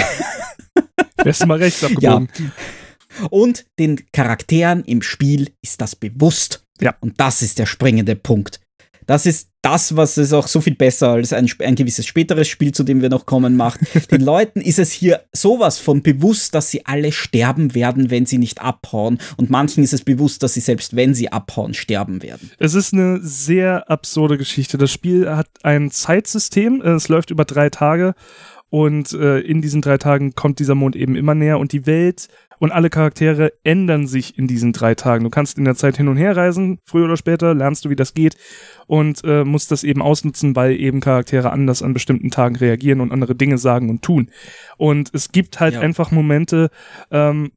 Wärst 1.24 1.46
mal 1.46 1.58
rechts 1.58 1.84
abgebogen. 1.84 2.30
Ja. 2.38 3.28
Und 3.30 3.66
den 3.78 4.00
Charakteren 4.12 4.84
im 4.86 5.02
Spiel 5.02 5.52
ist 5.62 5.82
das 5.82 5.96
bewusst. 5.96 6.64
Ja. 6.80 6.96
Und 7.02 7.20
das 7.20 7.42
ist 7.42 7.60
der 7.60 7.66
springende 7.66 8.16
Punkt. 8.16 8.60
Das 9.06 9.26
ist 9.26 9.49
das, 9.62 9.96
was 9.96 10.18
es 10.18 10.32
auch 10.32 10.48
so 10.48 10.62
viel 10.62 10.76
besser 10.76 11.10
als 11.10 11.34
ein, 11.34 11.50
ein 11.60 11.76
gewisses 11.76 12.06
späteres 12.06 12.48
Spiel, 12.48 12.74
zu 12.74 12.84
dem 12.84 13.02
wir 13.02 13.10
noch 13.10 13.26
kommen, 13.26 13.58
macht. 13.58 13.80
Den 14.12 14.22
Leuten 14.22 14.62
ist 14.62 14.80
es 14.80 14.92
hier 14.92 15.22
sowas 15.34 15.80
von 15.80 16.02
bewusst, 16.02 16.56
dass 16.56 16.72
sie 16.72 16.86
alle 16.86 17.12
sterben 17.12 17.76
werden, 17.76 18.10
wenn 18.10 18.26
sie 18.26 18.38
nicht 18.38 18.62
abhauen. 18.62 19.20
Und 19.38 19.50
manchen 19.50 19.84
ist 19.84 19.94
es 19.94 20.04
bewusst, 20.04 20.44
dass 20.44 20.54
sie 20.54 20.62
selbst 20.62 20.96
wenn 20.96 21.14
sie 21.14 21.32
abhauen, 21.32 21.74
sterben 21.74 22.24
werden. 22.24 22.52
Es 22.58 22.74
ist 22.74 22.94
eine 22.94 23.20
sehr 23.22 23.90
absurde 23.90 24.38
Geschichte. 24.38 24.78
Das 24.78 24.92
Spiel 24.92 25.30
hat 25.30 25.50
ein 25.64 25.92
Zeitsystem. 25.92 26.82
Es 26.82 27.10
läuft 27.10 27.30
über 27.30 27.44
drei 27.46 27.70
Tage. 27.70 28.16
Und 28.70 29.14
äh, 29.14 29.40
in 29.40 29.62
diesen 29.62 29.82
drei 29.82 29.98
Tagen 29.98 30.36
kommt 30.36 30.60
dieser 30.60 30.76
Mond 30.76 30.96
eben 30.96 31.16
immer 31.16 31.36
näher 31.36 31.60
und 31.60 31.72
die 31.72 31.86
Welt 31.86 32.28
und 32.60 32.72
alle 32.72 32.90
Charaktere 32.90 33.54
ändern 33.64 34.06
sich 34.06 34.38
in 34.38 34.48
diesen 34.48 34.74
drei 34.74 34.94
Tagen. 34.94 35.24
Du 35.24 35.30
kannst 35.30 35.58
in 35.58 35.66
der 35.66 35.76
Zeit 35.76 35.98
hin 35.98 36.08
und 36.08 36.18
her 36.18 36.36
reisen, 36.36 36.80
früher 36.86 37.06
oder 37.06 37.18
später 37.18 37.56
lernst 37.56 37.86
du, 37.86 37.90
wie 37.90 37.96
das 37.96 38.14
geht 38.14 38.38
und 38.86 39.22
äh, 39.24 39.44
musst 39.44 39.72
das 39.72 39.84
eben 39.84 40.02
ausnutzen, 40.02 40.56
weil 40.56 40.80
eben 40.80 41.00
Charaktere 41.00 41.52
anders 41.52 41.82
an 41.82 41.94
bestimmten 41.94 42.30
Tagen 42.30 42.58
reagieren 42.58 43.02
und 43.02 43.12
andere 43.12 43.36
Dinge 43.36 43.58
sagen 43.58 43.90
und 43.90 44.02
tun. 44.02 44.30
Und 44.78 45.10
es 45.14 45.32
gibt 45.32 45.60
halt 45.60 45.76
ja. 45.76 45.80
einfach 45.80 46.12
Momente, 46.12 46.70
ähm, 47.12 47.52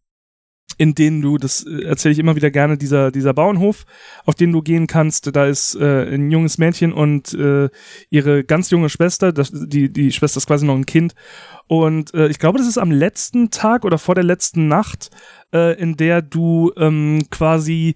in 0.78 0.94
denen 0.94 1.23
du, 1.23 1.39
das 1.39 1.65
äh, 1.66 1.85
erzähle 1.85 2.12
ich 2.12 2.19
immer 2.19 2.36
wieder 2.36 2.51
gerne, 2.51 2.77
dieser, 2.77 3.11
dieser 3.11 3.35
Bauernhof, 3.35 3.85
auf 4.24 4.35
den 4.35 4.53
du 4.53 4.62
gehen 4.62 4.86
kannst, 4.86 5.35
da 5.35 5.47
ist 5.47 5.74
äh, 5.74 6.15
ein 6.15 6.31
junges 6.31 6.59
Mädchen 6.59 6.93
und 6.93 7.35
äh, 7.35 7.69
ihre 8.11 8.44
ganz 8.44 8.70
junge 8.70 8.89
Schwester, 8.89 9.32
das, 9.32 9.51
die, 9.53 9.93
die 9.93 10.12
Schwester 10.12 10.39
ist 10.39 10.47
quasi 10.47 10.66
noch 10.66 10.77
ein 10.77 10.86
Kind. 10.86 11.15
Und 11.66 12.15
äh, 12.15 12.28
ich 12.28 12.39
glaube, 12.39 12.59
das 12.59 12.69
ist 12.69 12.78
am 12.78 12.90
letzten 12.90 13.51
Tag 13.51 13.85
oder 13.85 13.99
vor 13.99 14.15
der 14.15 14.24
letzten 14.24 14.69
Nacht, 14.69 15.11
äh, 15.53 15.81
in 15.81 15.97
der 15.97 16.23
du 16.23 16.73
ähm, 16.77 17.27
quasi 17.31 17.94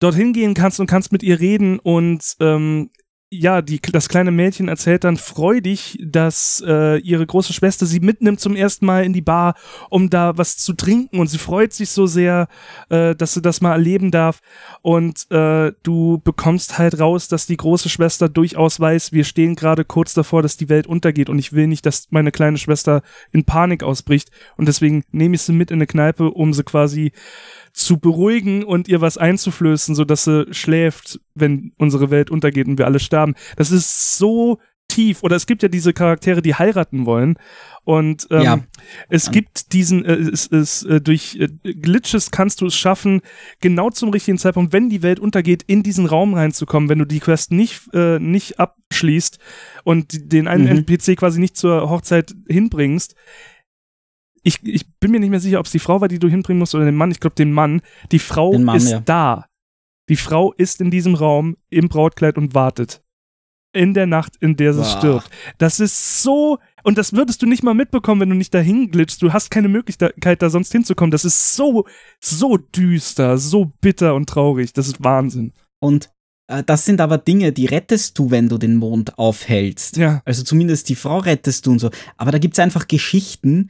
dorthin 0.00 0.32
gehen 0.32 0.54
kannst 0.54 0.80
und 0.80 0.86
kannst 0.86 1.12
mit 1.12 1.22
ihr 1.22 1.40
reden 1.40 1.78
und 1.78 2.36
ähm, 2.40 2.90
ja, 3.30 3.60
die, 3.60 3.78
das 3.80 4.08
kleine 4.08 4.30
Mädchen 4.30 4.68
erzählt 4.68 5.04
dann 5.04 5.18
freudig, 5.18 5.98
dass 6.02 6.64
äh, 6.66 6.98
ihre 7.00 7.26
große 7.26 7.52
Schwester 7.52 7.84
sie 7.84 8.00
mitnimmt 8.00 8.40
zum 8.40 8.56
ersten 8.56 8.86
Mal 8.86 9.04
in 9.04 9.12
die 9.12 9.20
Bar, 9.20 9.54
um 9.90 10.08
da 10.08 10.38
was 10.38 10.56
zu 10.56 10.72
trinken. 10.72 11.18
Und 11.18 11.26
sie 11.26 11.36
freut 11.36 11.74
sich 11.74 11.90
so 11.90 12.06
sehr, 12.06 12.48
äh, 12.88 13.14
dass 13.14 13.34
sie 13.34 13.42
das 13.42 13.60
mal 13.60 13.72
erleben 13.72 14.10
darf. 14.10 14.40
Und 14.80 15.30
äh, 15.30 15.72
du 15.82 16.22
bekommst 16.24 16.78
halt 16.78 17.00
raus, 17.00 17.28
dass 17.28 17.46
die 17.46 17.58
große 17.58 17.90
Schwester 17.90 18.30
durchaus 18.30 18.80
weiß, 18.80 19.12
wir 19.12 19.24
stehen 19.24 19.56
gerade 19.56 19.84
kurz 19.84 20.14
davor, 20.14 20.40
dass 20.40 20.56
die 20.56 20.70
Welt 20.70 20.86
untergeht. 20.86 21.28
Und 21.28 21.38
ich 21.38 21.52
will 21.52 21.66
nicht, 21.66 21.84
dass 21.84 22.08
meine 22.10 22.32
kleine 22.32 22.56
Schwester 22.56 23.02
in 23.30 23.44
Panik 23.44 23.82
ausbricht. 23.82 24.30
Und 24.56 24.68
deswegen 24.68 25.04
nehme 25.12 25.34
ich 25.34 25.42
sie 25.42 25.52
mit 25.52 25.70
in 25.70 25.76
eine 25.76 25.86
Kneipe, 25.86 26.30
um 26.30 26.54
sie 26.54 26.64
quasi 26.64 27.12
zu 27.78 27.98
beruhigen 27.98 28.64
und 28.64 28.88
ihr 28.88 29.00
was 29.00 29.18
einzuflößen, 29.18 29.94
sodass 29.94 30.24
sie 30.24 30.46
schläft, 30.52 31.20
wenn 31.34 31.72
unsere 31.78 32.10
Welt 32.10 32.30
untergeht 32.30 32.66
und 32.66 32.78
wir 32.78 32.86
alle 32.86 33.00
sterben. 33.00 33.34
Das 33.56 33.70
ist 33.70 34.18
so 34.18 34.58
tief. 34.88 35.22
Oder 35.22 35.36
es 35.36 35.46
gibt 35.46 35.62
ja 35.62 35.68
diese 35.68 35.92
Charaktere, 35.92 36.42
die 36.42 36.54
heiraten 36.54 37.06
wollen. 37.06 37.38
Und 37.84 38.26
ähm, 38.30 38.42
ja. 38.42 38.58
es 39.08 39.30
gibt 39.30 39.72
diesen, 39.72 40.04
äh, 40.04 40.14
es, 40.14 40.46
es, 40.48 40.82
äh, 40.82 41.00
durch 41.00 41.36
äh, 41.36 41.48
Glitches 41.72 42.30
kannst 42.30 42.60
du 42.60 42.66
es 42.66 42.74
schaffen, 42.74 43.20
genau 43.60 43.90
zum 43.90 44.10
richtigen 44.10 44.38
Zeitpunkt, 44.38 44.72
wenn 44.72 44.90
die 44.90 45.02
Welt 45.02 45.20
untergeht, 45.20 45.62
in 45.66 45.82
diesen 45.82 46.06
Raum 46.06 46.34
reinzukommen, 46.34 46.88
wenn 46.88 46.98
du 46.98 47.04
die 47.04 47.20
Quest 47.20 47.52
nicht, 47.52 47.82
äh, 47.94 48.18
nicht 48.18 48.58
abschließt 48.58 49.38
und 49.84 50.32
den 50.32 50.48
einen 50.48 50.64
mhm. 50.64 50.84
NPC 50.84 51.16
quasi 51.16 51.40
nicht 51.40 51.56
zur 51.56 51.88
Hochzeit 51.88 52.34
hinbringst 52.48 53.14
ich, 54.42 54.60
ich 54.62 54.86
bin 55.00 55.10
mir 55.10 55.20
nicht 55.20 55.30
mehr 55.30 55.40
sicher, 55.40 55.60
ob 55.60 55.66
es 55.66 55.72
die 55.72 55.78
Frau 55.78 56.00
war, 56.00 56.08
die 56.08 56.18
du 56.18 56.28
hinbringen 56.28 56.58
musst 56.58 56.74
oder 56.74 56.84
den 56.84 56.96
Mann. 56.96 57.10
Ich 57.10 57.20
glaube, 57.20 57.36
den 57.36 57.52
Mann. 57.52 57.82
Die 58.12 58.18
Frau 58.18 58.56
Mann, 58.58 58.76
ist 58.76 58.90
ja. 58.90 59.00
da. 59.00 59.46
Die 60.08 60.16
Frau 60.16 60.52
ist 60.52 60.80
in 60.80 60.90
diesem 60.90 61.14
Raum 61.14 61.56
im 61.70 61.88
Brautkleid 61.88 62.38
und 62.38 62.54
wartet. 62.54 63.02
In 63.74 63.92
der 63.92 64.06
Nacht, 64.06 64.36
in 64.40 64.56
der 64.56 64.72
sie 64.72 64.80
Boah. 64.80 64.98
stirbt. 64.98 65.30
Das 65.58 65.78
ist 65.78 66.22
so. 66.22 66.58
Und 66.82 66.96
das 66.96 67.12
würdest 67.12 67.42
du 67.42 67.46
nicht 67.46 67.62
mal 67.62 67.74
mitbekommen, 67.74 68.22
wenn 68.22 68.30
du 68.30 68.34
nicht 68.34 68.54
dahin 68.54 68.90
glitschst. 68.90 69.20
Du 69.20 69.32
hast 69.32 69.50
keine 69.50 69.68
Möglichkeit, 69.68 70.42
da 70.42 70.48
sonst 70.48 70.72
hinzukommen. 70.72 71.10
Das 71.10 71.26
ist 71.26 71.54
so, 71.54 71.86
so 72.18 72.56
düster, 72.56 73.36
so 73.36 73.72
bitter 73.80 74.14
und 74.14 74.28
traurig. 74.28 74.72
Das 74.72 74.88
ist 74.88 75.04
Wahnsinn. 75.04 75.52
Und 75.80 76.10
äh, 76.48 76.64
das 76.64 76.84
sind 76.84 77.00
aber 77.00 77.18
Dinge, 77.18 77.52
die 77.52 77.66
rettest 77.66 78.18
du, 78.18 78.30
wenn 78.30 78.48
du 78.48 78.58
den 78.58 78.76
Mond 78.76 79.18
aufhältst. 79.18 79.96
Ja. 79.98 80.22
Also 80.24 80.42
zumindest 80.42 80.88
die 80.88 80.96
Frau 80.96 81.18
rettest 81.18 81.66
du 81.66 81.72
und 81.72 81.78
so. 81.78 81.90
Aber 82.16 82.32
da 82.32 82.38
gibt 82.38 82.54
es 82.54 82.58
einfach 82.58 82.88
Geschichten, 82.88 83.68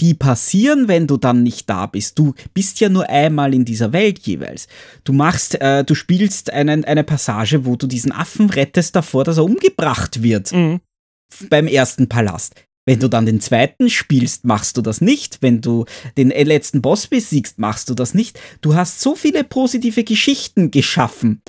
die 0.00 0.14
passieren, 0.14 0.88
wenn 0.88 1.06
du 1.06 1.16
dann 1.16 1.42
nicht 1.42 1.68
da 1.68 1.86
bist. 1.86 2.18
Du 2.18 2.34
bist 2.54 2.80
ja 2.80 2.88
nur 2.88 3.08
einmal 3.08 3.54
in 3.54 3.64
dieser 3.64 3.92
Welt 3.92 4.20
jeweils. 4.20 4.68
Du 5.04 5.12
machst, 5.12 5.60
äh, 5.60 5.84
du 5.84 5.94
spielst 5.94 6.52
einen, 6.52 6.84
eine 6.84 7.04
Passage, 7.04 7.64
wo 7.64 7.76
du 7.76 7.86
diesen 7.86 8.12
Affen 8.12 8.50
rettest 8.50 8.94
davor, 8.94 9.24
dass 9.24 9.38
er 9.38 9.44
umgebracht 9.44 10.22
wird. 10.22 10.52
Mhm. 10.52 10.80
Beim 11.50 11.66
ersten 11.66 12.08
Palast. 12.08 12.54
Wenn 12.86 13.00
du 13.00 13.08
dann 13.08 13.26
den 13.26 13.42
zweiten 13.42 13.90
spielst, 13.90 14.46
machst 14.46 14.78
du 14.78 14.80
das 14.80 15.02
nicht. 15.02 15.42
Wenn 15.42 15.60
du 15.60 15.84
den 16.16 16.30
letzten 16.30 16.80
Boss 16.80 17.06
besiegst, 17.06 17.58
machst 17.58 17.90
du 17.90 17.94
das 17.94 18.14
nicht. 18.14 18.40
Du 18.62 18.76
hast 18.76 19.02
so 19.02 19.14
viele 19.14 19.44
positive 19.44 20.04
Geschichten 20.04 20.70
geschaffen, 20.70 21.42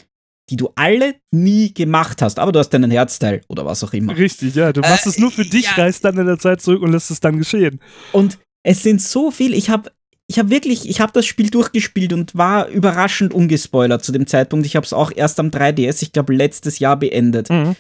die 0.50 0.56
du 0.56 0.70
alle 0.76 1.16
nie 1.32 1.74
gemacht 1.74 2.22
hast. 2.22 2.40
Aber 2.40 2.52
du 2.52 2.60
hast 2.60 2.70
deinen 2.70 2.92
Herzteil 2.92 3.42
oder 3.48 3.66
was 3.66 3.84
auch 3.84 3.94
immer. 3.94 4.18
Richtig, 4.18 4.56
ja. 4.56 4.74
Du 4.74 4.82
machst 4.82 5.06
äh, 5.06 5.10
es 5.10 5.20
nur 5.20 5.32
für 5.32 5.46
dich, 5.46 5.66
ja. 5.66 5.84
reist 5.84 6.04
dann 6.04 6.18
in 6.18 6.26
der 6.26 6.40
Zeit 6.40 6.62
zurück 6.62 6.82
und 6.82 6.92
lässt 6.92 7.12
es 7.12 7.20
dann 7.20 7.38
geschehen. 7.38 7.80
Und 8.12 8.40
es 8.64 8.84
sind 8.84 9.02
so 9.02 9.32
viel. 9.32 9.54
Ich 9.54 9.70
habe 9.70 9.92
ich 10.28 10.38
habe 10.38 10.52
wirklich, 10.52 10.88
ich 10.88 11.02
habe 11.02 11.12
das 11.12 11.26
Spiel 11.26 11.50
durchgespielt 11.50 12.14
und 12.14 12.36
war 12.36 12.68
überraschend 12.68 13.34
ungespoilert 13.34 14.04
zu 14.04 14.12
dem 14.12 14.28
Zeitpunkt. 14.28 14.66
Ich 14.68 14.76
habe 14.76 14.86
es 14.86 14.94
auch 14.94 15.12
erst 15.14 15.40
am 15.40 15.48
3DS, 15.48 16.04
ich 16.04 16.14
glaube, 16.14 16.36
letztes 16.36 16.78
Jahr 16.78 16.98
beendet. 16.98 17.50
Mhm. 17.50 17.76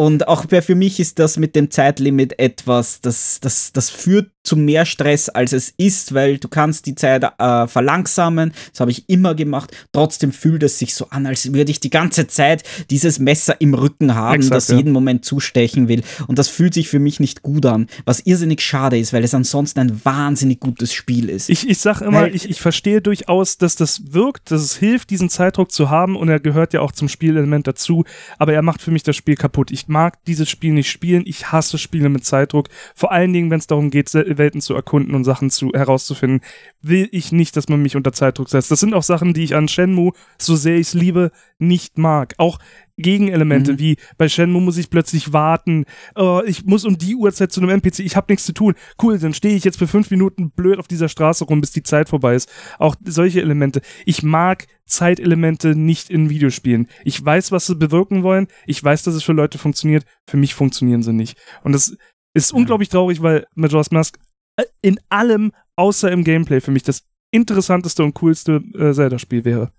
Und 0.00 0.28
auch 0.28 0.46
für 0.48 0.74
mich 0.74 0.98
ist 0.98 1.18
das 1.18 1.36
mit 1.36 1.54
dem 1.54 1.70
Zeitlimit 1.70 2.38
etwas, 2.38 3.02
das, 3.02 3.38
das, 3.38 3.70
das 3.74 3.90
führt 3.90 4.30
zu 4.42 4.56
mehr 4.56 4.86
Stress, 4.86 5.28
als 5.28 5.52
es 5.52 5.74
ist, 5.76 6.14
weil 6.14 6.38
du 6.38 6.48
kannst 6.48 6.86
die 6.86 6.94
Zeit 6.94 7.22
äh, 7.22 7.66
verlangsamen. 7.66 8.52
Das 8.70 8.80
habe 8.80 8.90
ich 8.90 9.08
immer 9.10 9.34
gemacht. 9.34 9.76
Trotzdem 9.92 10.32
fühlt 10.32 10.62
es 10.62 10.78
sich 10.78 10.94
so 10.94 11.10
an, 11.10 11.26
als 11.26 11.52
würde 11.52 11.70
ich 11.70 11.80
die 11.80 11.90
ganze 11.90 12.26
Zeit 12.26 12.62
dieses 12.88 13.18
Messer 13.18 13.60
im 13.60 13.74
Rücken 13.74 14.14
haben, 14.14 14.36
Exakt, 14.36 14.54
das 14.54 14.68
ja. 14.68 14.78
jeden 14.78 14.92
Moment 14.92 15.26
zustechen 15.26 15.88
will. 15.88 16.02
Und 16.26 16.38
das 16.38 16.48
fühlt 16.48 16.72
sich 16.72 16.88
für 16.88 16.98
mich 16.98 17.20
nicht 17.20 17.42
gut 17.42 17.66
an, 17.66 17.86
was 18.06 18.20
irrsinnig 18.20 18.62
schade 18.62 18.98
ist, 18.98 19.12
weil 19.12 19.24
es 19.24 19.34
ansonsten 19.34 19.80
ein 19.80 20.04
wahnsinnig 20.04 20.60
gutes 20.60 20.94
Spiel 20.94 21.28
ist. 21.28 21.50
Ich, 21.50 21.68
ich 21.68 21.78
sage 21.78 22.06
immer, 22.06 22.22
weil, 22.22 22.34
ich, 22.34 22.48
ich 22.48 22.62
verstehe 22.62 23.02
durchaus, 23.02 23.58
dass 23.58 23.76
das 23.76 24.14
wirkt, 24.14 24.50
dass 24.50 24.62
es 24.62 24.76
hilft, 24.76 25.10
diesen 25.10 25.28
Zeitdruck 25.28 25.70
zu 25.70 25.90
haben 25.90 26.16
und 26.16 26.30
er 26.30 26.40
gehört 26.40 26.72
ja 26.72 26.80
auch 26.80 26.92
zum 26.92 27.08
Spielelement 27.08 27.66
dazu, 27.66 28.04
aber 28.38 28.54
er 28.54 28.62
macht 28.62 28.80
für 28.80 28.90
mich 28.90 29.02
das 29.02 29.16
Spiel 29.16 29.36
kaputt. 29.36 29.70
Ich 29.70 29.89
mag 29.90 30.24
dieses 30.24 30.48
Spiel 30.48 30.72
nicht 30.72 30.90
spielen, 30.90 31.24
ich 31.26 31.52
hasse 31.52 31.76
Spiele 31.76 32.08
mit 32.08 32.24
Zeitdruck, 32.24 32.68
vor 32.94 33.12
allen 33.12 33.32
Dingen, 33.32 33.50
wenn 33.50 33.58
es 33.58 33.66
darum 33.66 33.90
geht, 33.90 34.12
Welten 34.14 34.60
zu 34.60 34.74
erkunden 34.74 35.14
und 35.14 35.24
Sachen 35.24 35.50
zu, 35.50 35.72
herauszufinden, 35.72 36.40
will 36.80 37.08
ich 37.12 37.32
nicht, 37.32 37.56
dass 37.56 37.68
man 37.68 37.82
mich 37.82 37.96
unter 37.96 38.12
Zeitdruck 38.12 38.48
setzt. 38.48 38.70
Das 38.70 38.80
sind 38.80 38.94
auch 38.94 39.02
Sachen, 39.02 39.34
die 39.34 39.44
ich 39.44 39.54
an 39.54 39.68
Shenmue, 39.68 40.12
so 40.38 40.56
sehr 40.56 40.76
ich 40.76 40.88
es 40.88 40.94
liebe, 40.94 41.32
nicht 41.58 41.98
mag. 41.98 42.34
Auch 42.38 42.58
Gegenelemente, 42.96 43.74
mhm. 43.74 43.78
wie 43.78 43.96
bei 44.18 44.28
Shenmue 44.28 44.60
muss 44.60 44.76
ich 44.76 44.90
plötzlich 44.90 45.32
warten, 45.32 45.84
oh, 46.14 46.42
ich 46.46 46.64
muss 46.64 46.84
um 46.84 46.98
die 46.98 47.14
Uhrzeit 47.14 47.52
zu 47.52 47.60
einem 47.60 47.70
NPC, 47.70 48.00
ich 48.00 48.16
habe 48.16 48.30
nichts 48.30 48.44
zu 48.44 48.52
tun. 48.52 48.74
Cool, 49.02 49.18
dann 49.18 49.34
stehe 49.34 49.54
ich 49.54 49.64
jetzt 49.64 49.78
für 49.78 49.86
fünf 49.86 50.10
Minuten 50.10 50.50
blöd 50.50 50.78
auf 50.78 50.88
dieser 50.88 51.08
Straße 51.08 51.44
rum, 51.44 51.60
bis 51.60 51.72
die 51.72 51.82
Zeit 51.82 52.08
vorbei 52.08 52.34
ist. 52.34 52.50
Auch 52.78 52.96
solche 53.04 53.40
Elemente. 53.40 53.80
Ich 54.04 54.22
mag 54.22 54.66
Zeitelemente 54.86 55.76
nicht 55.76 56.10
in 56.10 56.30
Videospielen. 56.30 56.88
Ich 57.04 57.24
weiß, 57.24 57.52
was 57.52 57.66
sie 57.66 57.76
bewirken 57.76 58.22
wollen. 58.22 58.48
Ich 58.66 58.82
weiß, 58.82 59.04
dass 59.04 59.14
es 59.14 59.22
für 59.22 59.32
Leute 59.32 59.56
funktioniert. 59.56 60.04
Für 60.26 60.36
mich 60.36 60.54
funktionieren 60.54 61.02
sie 61.02 61.12
nicht. 61.12 61.38
Und 61.62 61.72
das 61.72 61.96
ist 62.34 62.52
unglaublich 62.52 62.88
traurig, 62.88 63.22
weil 63.22 63.46
Majora's 63.54 63.90
Mask 63.90 64.18
äh, 64.56 64.64
in 64.82 64.98
allem, 65.08 65.52
außer 65.76 66.10
im 66.10 66.24
Gameplay, 66.24 66.60
für 66.60 66.70
mich 66.70 66.82
das 66.82 67.04
interessanteste 67.30 68.02
und 68.02 68.14
coolste 68.14 68.62
äh, 68.74 68.92
Zelda-Spiel 68.92 69.44
wäre. 69.44 69.72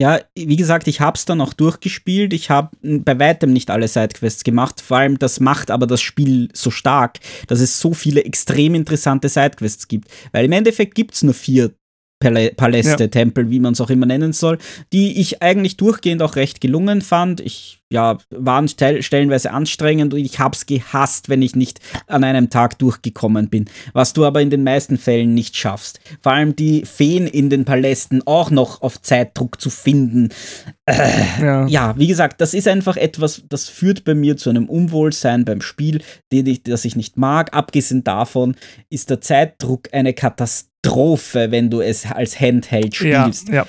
Ja, 0.00 0.20
wie 0.34 0.56
gesagt, 0.56 0.88
ich 0.88 1.00
habe 1.00 1.16
es 1.16 1.26
dann 1.26 1.40
auch 1.40 1.52
durchgespielt. 1.52 2.32
Ich 2.32 2.50
habe 2.50 2.76
bei 2.82 3.18
weitem 3.18 3.52
nicht 3.52 3.70
alle 3.70 3.86
Sidequests 3.86 4.42
gemacht. 4.42 4.80
Vor 4.80 4.96
allem 4.96 5.18
das 5.18 5.38
macht 5.38 5.70
aber 5.70 5.86
das 5.86 6.00
Spiel 6.00 6.48
so 6.54 6.70
stark, 6.70 7.20
dass 7.46 7.60
es 7.60 7.78
so 7.78 7.94
viele 7.94 8.24
extrem 8.24 8.74
interessante 8.74 9.28
Sidequests 9.28 9.86
gibt. 9.86 10.08
Weil 10.32 10.46
im 10.46 10.52
Endeffekt 10.52 10.96
gibt 10.96 11.14
es 11.14 11.22
nur 11.22 11.34
vier 11.34 11.72
Paläste, 12.22 13.04
ja. 13.04 13.08
Tempel, 13.08 13.50
wie 13.50 13.60
man 13.60 13.72
es 13.72 13.80
auch 13.80 13.90
immer 13.90 14.06
nennen 14.06 14.32
soll, 14.32 14.58
die 14.92 15.20
ich 15.20 15.42
eigentlich 15.42 15.76
durchgehend 15.76 16.22
auch 16.22 16.36
recht 16.36 16.60
gelungen 16.60 17.02
fand. 17.02 17.40
Ich 17.40 17.82
ja, 17.92 18.16
waren 18.30 18.68
stellenweise 18.68 19.52
anstrengend 19.52 20.14
und 20.14 20.20
ich 20.20 20.38
hab's 20.38 20.64
gehasst, 20.64 21.28
wenn 21.28 21.42
ich 21.42 21.54
nicht 21.54 21.78
an 22.06 22.24
einem 22.24 22.48
Tag 22.48 22.78
durchgekommen 22.78 23.50
bin, 23.50 23.66
was 23.92 24.14
du 24.14 24.24
aber 24.24 24.40
in 24.40 24.48
den 24.48 24.64
meisten 24.64 24.96
Fällen 24.96 25.34
nicht 25.34 25.56
schaffst. 25.56 26.00
Vor 26.22 26.32
allem 26.32 26.56
die 26.56 26.86
Feen 26.86 27.26
in 27.26 27.50
den 27.50 27.66
Palästen 27.66 28.26
auch 28.26 28.50
noch 28.50 28.80
auf 28.80 29.00
Zeitdruck 29.02 29.60
zu 29.60 29.68
finden. 29.68 30.30
Äh, 30.86 31.42
ja. 31.42 31.66
ja. 31.66 31.94
wie 31.98 32.06
gesagt, 32.06 32.40
das 32.40 32.54
ist 32.54 32.66
einfach 32.66 32.96
etwas, 32.96 33.42
das 33.48 33.68
führt 33.68 34.04
bei 34.04 34.14
mir 34.14 34.38
zu 34.38 34.48
einem 34.48 34.68
Unwohlsein 34.68 35.44
beim 35.44 35.60
Spiel, 35.60 36.00
den 36.32 36.46
ich, 36.46 36.62
das 36.62 36.86
ich 36.86 36.96
nicht 36.96 37.18
mag. 37.18 37.54
Abgesehen 37.54 38.04
davon 38.04 38.56
ist 38.88 39.10
der 39.10 39.20
Zeitdruck 39.20 39.90
eine 39.92 40.14
Katastrophe, 40.14 40.71
wenn 41.50 41.70
du 41.70 41.80
es 41.80 42.04
als 42.06 42.40
Handheld 42.40 42.94
spielst. 42.94 43.48
Ja, 43.48 43.54
ja. 43.54 43.66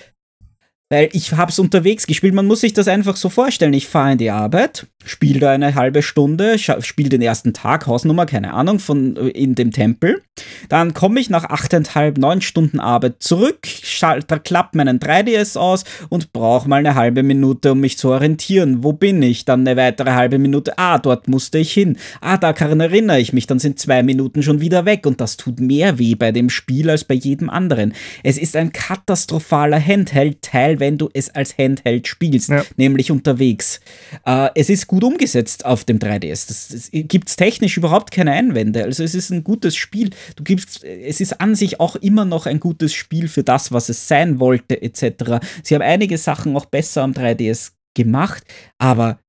Weil 0.94 1.10
ich 1.14 1.32
habe 1.32 1.50
es 1.50 1.58
unterwegs 1.58 2.06
gespielt. 2.06 2.36
Man 2.36 2.46
muss 2.46 2.62
sich 2.62 2.74
das 2.74 2.88
einfach 2.88 3.16
so 3.16 3.30
vorstellen. 3.30 3.74
Ich 3.74 3.88
fahre 3.88 4.12
in 4.12 4.20
die 4.20 4.30
Arbeit, 4.30 4.86
spiele 5.04 5.40
da 5.40 5.50
eine 5.50 5.74
halbe 5.74 6.04
Stunde, 6.04 6.60
spiele 6.60 7.10
den 7.10 7.24
ersten 7.24 7.52
Tag, 7.52 7.88
Hausnummer, 7.88 8.28
keine 8.28 8.54
Ahnung, 8.54 8.78
von 8.78 9.18
äh, 9.18 9.30
in 9.30 9.56
dem 9.56 9.72
Tempel. 9.72 10.22
Dann 10.70 10.94
komme 10.94 11.20
ich 11.20 11.32
nach 11.32 11.46
achteinhalb, 11.46 12.20
neun 12.20 12.42
Stunden 12.42 12.80
Arbeit 12.80 13.24
zurück, 13.24 13.66
schalte, 13.66 14.40
klappe 14.40 14.78
meinen 14.78 15.00
3DS 15.00 15.58
aus 15.58 15.84
und 16.10 16.32
brauche 16.32 16.70
mal 16.70 16.78
eine 16.78 16.94
halbe 16.94 17.24
Minute, 17.24 17.72
um 17.72 17.80
mich 17.80 17.98
zu 17.98 18.10
orientieren. 18.10 18.84
Wo 18.84 18.94
bin 18.94 19.24
ich? 19.24 19.46
Dann 19.46 19.62
eine 19.62 19.76
weitere 19.76 20.12
halbe 20.12 20.38
Minute. 20.38 20.78
Ah, 20.78 21.00
dort 21.00 21.28
musste 21.28 21.58
ich 21.58 21.74
hin. 21.74 21.98
Ah, 22.22 22.38
daran 22.38 22.80
erinnere 22.80 23.20
ich 23.20 23.34
mich. 23.34 23.48
Dann 23.48 23.58
sind 23.58 23.80
zwei 23.80 24.04
Minuten 24.04 24.44
schon 24.44 24.62
wieder 24.62 24.86
weg 24.86 25.08
und 25.08 25.22
das 25.22 25.38
tut 25.38 25.60
mehr 25.60 25.98
weh 25.98 26.14
bei 26.14 26.32
dem 26.32 26.52
Spiel 26.52 26.92
als 26.92 27.04
bei 27.04 27.16
jedem 27.16 27.50
anderen. 27.50 27.94
Es 28.22 28.38
ist 28.38 28.56
ein 28.56 28.72
katastrophaler 28.72 29.84
Handheld-Teil, 29.84 30.80
wenn 30.84 30.98
du 30.98 31.10
es 31.14 31.30
als 31.30 31.58
Handheld 31.58 32.10
spielst, 32.10 32.50
ja. 32.50 32.66
nämlich 32.76 33.10
unterwegs. 33.10 33.80
Äh, 34.26 34.50
es 34.54 34.70
ist 34.70 34.86
gut 34.88 35.06
umgesetzt 35.06 35.64
auf 35.66 35.86
dem 35.86 35.98
3DS. 35.98 36.48
Das, 36.50 36.90
gibt 36.92 37.30
es 37.30 37.38
technisch 37.38 37.78
überhaupt 37.78 38.12
keine 38.12 38.34
Einwände. 38.34 38.84
Also 38.84 39.02
es 39.02 39.16
ist 39.16 39.30
ein 39.30 39.46
gutes 39.46 39.78
Spiel. 39.78 40.10
Du 40.36 40.44
gibst, 40.44 40.84
es 40.84 41.22
ist 41.22 41.40
an 41.40 41.56
sich 41.56 41.80
auch 41.80 41.96
immer 41.96 42.26
noch 42.26 42.48
ein 42.48 42.60
gutes 42.60 42.94
Spiel 42.94 43.30
für 43.30 43.44
das, 43.44 43.72
was 43.72 43.88
es 43.88 44.10
sein 44.10 44.42
wollte, 44.42 44.82
etc. 44.82 45.40
Sie 45.64 45.74
haben 45.74 45.82
einige 45.82 46.18
Sachen 46.18 46.54
auch 46.58 46.66
besser 46.66 47.04
am 47.04 47.14
3DS 47.14 47.72
gemacht, 47.96 48.44
aber 48.78 49.20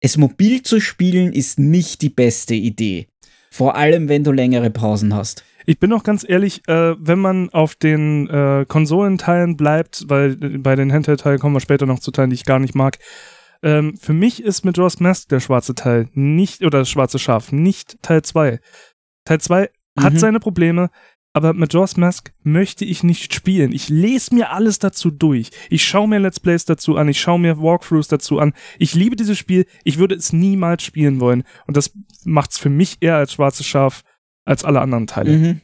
es 0.00 0.16
mobil 0.16 0.62
zu 0.62 0.80
spielen 0.80 1.32
ist 1.32 1.60
nicht 1.60 2.02
die 2.02 2.10
beste 2.10 2.54
Idee. 2.54 3.06
Vor 3.52 3.76
allem, 3.76 4.08
wenn 4.08 4.24
du 4.24 4.32
längere 4.32 4.70
Pausen 4.70 5.14
hast. 5.14 5.44
Ich 5.66 5.80
bin 5.80 5.92
auch 5.92 6.04
ganz 6.04 6.24
ehrlich, 6.26 6.66
äh, 6.68 6.94
wenn 6.98 7.18
man 7.18 7.50
auf 7.50 7.74
den 7.74 8.28
äh, 8.28 8.64
Konsolenteilen 8.66 9.56
bleibt, 9.56 10.04
weil 10.08 10.38
äh, 10.42 10.58
bei 10.58 10.76
den 10.76 10.92
Handheld-Teilen 10.92 11.40
kommen 11.40 11.56
wir 11.56 11.60
später 11.60 11.86
noch 11.86 11.98
zu 11.98 12.12
Teilen, 12.12 12.30
die 12.30 12.36
ich 12.36 12.44
gar 12.44 12.60
nicht 12.60 12.76
mag. 12.76 12.98
Ähm, 13.62 13.96
für 13.96 14.12
mich 14.12 14.42
ist 14.42 14.64
mit 14.64 14.78
Mask 15.00 15.28
der 15.28 15.40
schwarze 15.40 15.74
Teil 15.74 16.08
nicht, 16.12 16.62
oder 16.62 16.78
das 16.78 16.88
schwarze 16.88 17.18
Schaf, 17.18 17.50
nicht 17.50 18.00
Teil 18.00 18.22
2. 18.22 18.60
Teil 19.24 19.40
2 19.40 19.70
mhm. 19.96 20.02
hat 20.02 20.18
seine 20.18 20.38
Probleme, 20.38 20.88
aber 21.32 21.52
mit 21.52 21.74
Jaws 21.74 21.96
Mask 21.96 22.32
möchte 22.44 22.84
ich 22.84 23.02
nicht 23.02 23.34
spielen. 23.34 23.72
Ich 23.72 23.88
lese 23.88 24.34
mir 24.36 24.52
alles 24.52 24.78
dazu 24.78 25.10
durch. 25.10 25.50
Ich 25.68 25.84
schaue 25.84 26.08
mir 26.08 26.20
Let's 26.20 26.38
Plays 26.38 26.64
dazu 26.64 26.96
an, 26.96 27.08
ich 27.08 27.20
schaue 27.20 27.40
mir 27.40 27.58
Walkthroughs 27.58 28.06
dazu 28.08 28.38
an. 28.38 28.54
Ich 28.78 28.94
liebe 28.94 29.16
dieses 29.16 29.36
Spiel, 29.36 29.66
ich 29.82 29.98
würde 29.98 30.14
es 30.14 30.32
niemals 30.32 30.84
spielen 30.84 31.20
wollen. 31.20 31.42
Und 31.66 31.76
das 31.76 31.92
macht 32.24 32.52
es 32.52 32.58
für 32.58 32.70
mich 32.70 32.98
eher 33.00 33.16
als 33.16 33.32
schwarzes 33.32 33.66
Schaf 33.66 34.02
als 34.46 34.64
alle 34.64 34.80
anderen 34.80 35.06
Teile. 35.06 35.32
Mhm. 35.32 35.60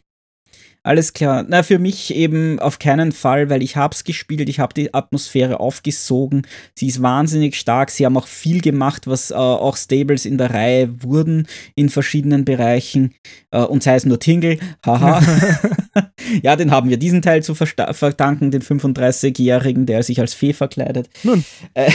Alles 0.85 1.13
klar. 1.13 1.45
Na, 1.47 1.63
für 1.63 1.79
mich 1.79 2.13
eben 2.13 2.59
auf 2.59 2.81
keinen 2.81 3.13
Fall, 3.13 3.49
weil 3.49 3.63
ich 3.63 3.77
hab's 3.77 4.03
gespielt, 4.03 4.49
ich 4.49 4.59
habe 4.59 4.75
die 4.75 4.93
Atmosphäre 4.93 5.61
aufgesogen. 5.61 6.43
Sie 6.75 6.89
ist 6.89 7.01
wahnsinnig 7.01 7.55
stark. 7.55 7.91
Sie 7.91 8.05
haben 8.05 8.17
auch 8.17 8.27
viel 8.27 8.61
gemacht, 8.61 9.07
was 9.07 9.31
äh, 9.31 9.35
auch 9.35 9.77
Stables 9.77 10.27
in 10.27 10.39
der 10.39 10.53
Reihe 10.53 11.03
wurden 11.05 11.47
in 11.77 11.89
verschiedenen 11.89 12.45
Bereichen. 12.45 13.15
Äh, 13.53 13.61
und 13.61 13.85
sei 13.85 13.95
es 13.95 14.05
nur 14.05 14.19
Tingle. 14.19 14.59
Haha. 14.85 15.23
ja, 16.43 16.57
den 16.57 16.73
haben 16.73 16.91
wir 16.91 16.97
diesen 16.97 17.23
Teil 17.23 17.45
zu 17.45 17.55
verdanken, 17.55 18.51
den 18.51 18.63
35-Jährigen, 18.63 19.87
der 19.87 20.03
sich 20.03 20.21
als 20.21 20.35
Fee 20.35 20.53
verkleidet. 20.53 21.09
Nun. 21.23 21.45
Äh, 21.75 21.93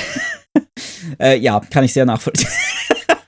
äh, 1.19 1.38
ja, 1.38 1.59
kann 1.59 1.84
ich 1.84 1.91
sehr 1.91 2.05
nachvollziehen. 2.05 2.49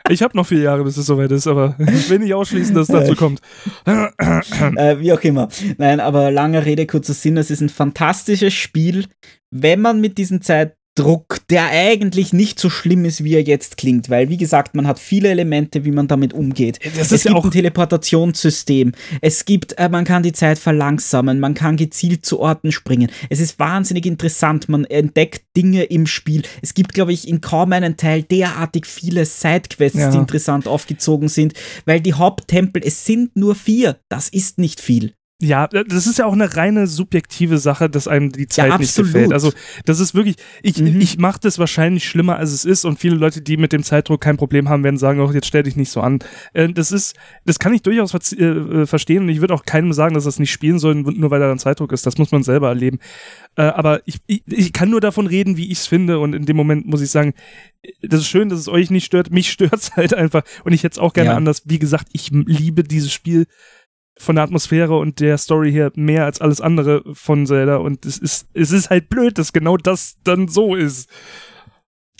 Ich 0.10 0.24
habe 0.24 0.36
noch 0.36 0.48
vier 0.48 0.62
Jahre, 0.62 0.84
bis 0.84 0.98
es 0.98 1.06
soweit 1.06 1.32
ist, 1.32 1.48
aber 1.48 1.76
ich 1.80 2.10
will 2.10 2.20
nicht 2.20 2.34
ausschließen, 2.34 2.74
dass 2.74 2.90
es 2.90 2.94
dazu 2.94 3.16
kommt. 3.16 3.42
äh, 3.86 5.00
wie 5.00 5.14
auch 5.14 5.22
immer. 5.22 5.50
Nein, 5.78 6.00
aber 6.00 6.32
langer 6.32 6.66
Rede, 6.66 6.88
kurzer 6.88 7.14
Sinn, 7.14 7.38
es 7.38 7.52
ist 7.52 7.62
ein 7.62 7.70
fantastisches 7.70 8.54
Spiel, 8.54 9.06
wenn 9.52 9.82
man 9.82 10.02
mit 10.02 10.18
diesen 10.18 10.42
Zeit 10.42 10.76
Druck, 11.00 11.38
der 11.50 11.68
eigentlich 11.70 12.34
nicht 12.34 12.60
so 12.60 12.70
schlimm 12.70 13.06
ist, 13.06 13.24
wie 13.24 13.34
er 13.34 13.42
jetzt 13.42 13.78
klingt, 13.78 14.10
weil 14.10 14.28
wie 14.28 14.36
gesagt, 14.36 14.76
man 14.76 14.86
hat 14.86 15.00
viele 15.00 15.30
Elemente, 15.30 15.86
wie 15.86 15.92
man 15.92 16.10
damit 16.10 16.34
umgeht. 16.34 16.78
Das 16.98 17.12
es 17.12 17.24
gibt 17.24 17.36
ja 17.36 17.42
ein 17.42 17.52
Teleportationssystem, 17.52 18.92
es 19.22 19.46
gibt, 19.46 19.78
äh, 19.78 19.88
man 19.88 20.04
kann 20.04 20.24
die 20.24 20.34
Zeit 20.34 20.60
verlangsamen, 20.60 21.40
man 21.40 21.54
kann 21.54 21.78
gezielt 21.78 22.26
zu 22.26 22.42
Orten 22.42 22.74
springen. 22.74 23.10
Es 23.30 23.40
ist 23.40 23.60
wahnsinnig 23.60 24.06
interessant, 24.06 24.68
man 24.68 24.84
entdeckt 24.84 25.44
Dinge 25.56 25.84
im 25.84 26.06
Spiel. 26.06 26.44
Es 26.62 26.74
gibt, 26.74 26.94
glaube 26.94 27.14
ich, 27.14 27.30
in 27.30 27.40
kaum 27.40 27.72
einem 27.72 27.96
Teil 27.96 28.24
derartig 28.24 28.86
viele 28.86 29.26
Sidequests, 29.26 30.00
ja. 30.00 30.12
die 30.12 30.18
interessant 30.18 30.68
aufgezogen 30.68 31.30
sind, 31.30 31.54
weil 31.86 32.02
die 32.02 32.14
Haupttempel, 32.14 32.82
es 32.86 33.06
sind 33.06 33.38
nur 33.38 33.56
vier, 33.56 33.98
das 34.10 34.28
ist 34.28 34.58
nicht 34.58 34.82
viel. 34.82 35.14
Ja, 35.42 35.68
das 35.68 36.06
ist 36.06 36.20
ja 36.20 36.26
auch 36.26 36.34
eine 36.34 36.58
reine 36.58 36.86
subjektive 36.86 37.60
Sache, 37.60 37.90
dass 37.90 38.10
einem 38.10 38.30
die 38.34 38.50
Zeit 38.50 38.72
ja, 38.72 38.78
nicht 38.78 38.94
gefällt. 38.94 39.32
Also, 39.32 39.54
das 39.86 40.02
ist 40.02 40.14
wirklich, 40.14 40.36
ich, 40.62 40.82
mhm. 40.82 41.00
ich 41.00 41.18
mache 41.18 41.40
das 41.42 41.58
wahrscheinlich 41.58 42.10
schlimmer, 42.10 42.36
als 42.36 42.52
es 42.52 42.66
ist 42.66 42.84
und 42.84 43.00
viele 43.00 43.16
Leute, 43.16 43.42
die 43.42 43.56
mit 43.56 43.72
dem 43.72 43.82
Zeitdruck 43.82 44.20
kein 44.20 44.36
Problem 44.36 44.68
haben, 44.68 44.84
werden 44.84 44.98
sagen, 44.98 45.22
oh, 45.22 45.32
jetzt 45.32 45.48
stell 45.48 45.64
dich 45.64 45.78
nicht 45.78 45.92
so 45.92 46.02
an. 46.02 46.20
Äh, 46.52 46.74
das 46.74 46.92
ist, 46.92 47.16
das 47.46 47.58
kann 47.58 47.74
ich 47.74 47.84
durchaus 47.84 48.14
äh, 48.34 48.86
verstehen 48.86 49.24
und 49.24 49.30
ich 49.30 49.40
würde 49.40 49.54
auch 49.54 49.64
keinem 49.64 49.94
sagen, 49.94 50.14
dass 50.14 50.26
das 50.26 50.40
nicht 50.40 50.52
spielen 50.52 50.78
soll, 50.78 50.96
nur 50.96 51.32
weil 51.32 51.40
da 51.40 51.50
ein 51.50 51.58
Zeitdruck 51.58 51.94
ist. 51.94 52.06
Das 52.06 52.18
muss 52.18 52.34
man 52.34 52.44
selber 52.44 52.68
erleben. 52.68 53.00
Äh, 53.56 53.62
aber 53.62 54.02
ich, 54.04 54.18
ich, 54.28 54.44
ich 54.46 54.74
kann 54.74 54.90
nur 54.90 55.00
davon 55.00 55.26
reden, 55.26 55.56
wie 55.56 55.72
ich 55.72 55.80
es 55.80 55.88
finde 55.88 56.20
und 56.20 56.34
in 56.34 56.48
dem 56.48 56.58
Moment 56.58 56.86
muss 56.86 57.00
ich 57.00 57.12
sagen, 57.12 57.34
das 58.02 58.20
ist 58.20 58.28
schön, 58.28 58.50
dass 58.50 58.60
es 58.60 58.68
euch 58.68 58.90
nicht 58.90 59.06
stört. 59.06 59.32
Mich 59.32 59.50
stört 59.54 59.76
es 59.76 59.96
halt 59.96 60.14
einfach 60.14 60.44
und 60.66 60.74
ich 60.74 60.84
hätte 60.84 60.96
es 60.96 61.00
auch 61.00 61.14
gerne 61.14 61.30
ja. 61.30 61.38
anders. 61.38 61.62
Wie 61.64 61.80
gesagt, 61.80 62.08
ich 62.12 62.30
liebe 62.32 62.84
dieses 62.84 63.14
Spiel 63.14 63.46
von 64.20 64.36
der 64.36 64.44
Atmosphäre 64.44 64.98
und 64.98 65.20
der 65.20 65.38
Story 65.38 65.72
her 65.72 65.92
mehr 65.96 66.26
als 66.26 66.42
alles 66.42 66.62
andere 66.62 67.04
von 67.14 67.48
Zelda. 67.48 67.78
Und 67.78 68.06
es 68.06 68.18
ist, 68.18 68.48
es 68.54 68.72
ist 68.72 68.90
halt 68.90 69.10
blöd, 69.10 69.38
dass 69.38 69.54
genau 69.54 69.78
das 69.78 70.18
dann 70.24 70.48
so 70.48 70.76
ist. 70.76 71.10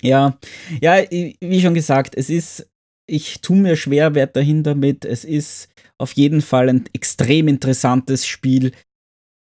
Ja, 0.02 0.38
ja, 0.82 0.96
wie 1.10 1.62
schon 1.62 1.74
gesagt, 1.74 2.16
es 2.16 2.30
ist 2.30 2.70
ich 3.10 3.42
tue 3.42 3.58
mir 3.58 3.76
schwer 3.76 4.16
weiterhin 4.16 4.64
damit. 4.64 5.06
Es 5.06 5.26
ist 5.26 5.70
auf 5.98 6.14
jeden 6.14 6.42
Fall 6.42 6.70
ein 6.70 6.86
extrem 6.94 7.48
interessantes 7.48 8.26
Spiel, 8.26 8.72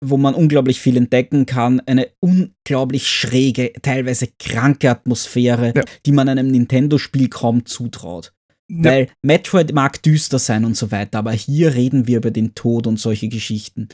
wo 0.03 0.17
man 0.17 0.34
unglaublich 0.34 0.79
viel 0.79 0.97
entdecken 0.97 1.45
kann. 1.45 1.81
Eine 1.81 2.09
unglaublich 2.19 3.07
schräge, 3.07 3.73
teilweise 3.81 4.27
kranke 4.39 4.89
Atmosphäre, 4.89 5.73
ja. 5.75 5.84
die 6.05 6.11
man 6.11 6.29
einem 6.29 6.47
Nintendo-Spiel 6.47 7.29
kaum 7.29 7.65
zutraut. 7.65 8.34
Weil 8.69 9.07
Metroid 9.22 9.73
mag 9.73 10.02
düster 10.03 10.39
sein 10.39 10.65
und 10.65 10.76
so 10.76 10.91
weiter, 10.91 11.19
aber 11.19 11.31
hier 11.31 11.73
reden 11.73 12.07
wir 12.07 12.18
über 12.18 12.31
den 12.31 12.53
Tod 12.53 12.85
und 12.85 12.99
solche 12.99 13.30
Geschichten. 13.30 13.88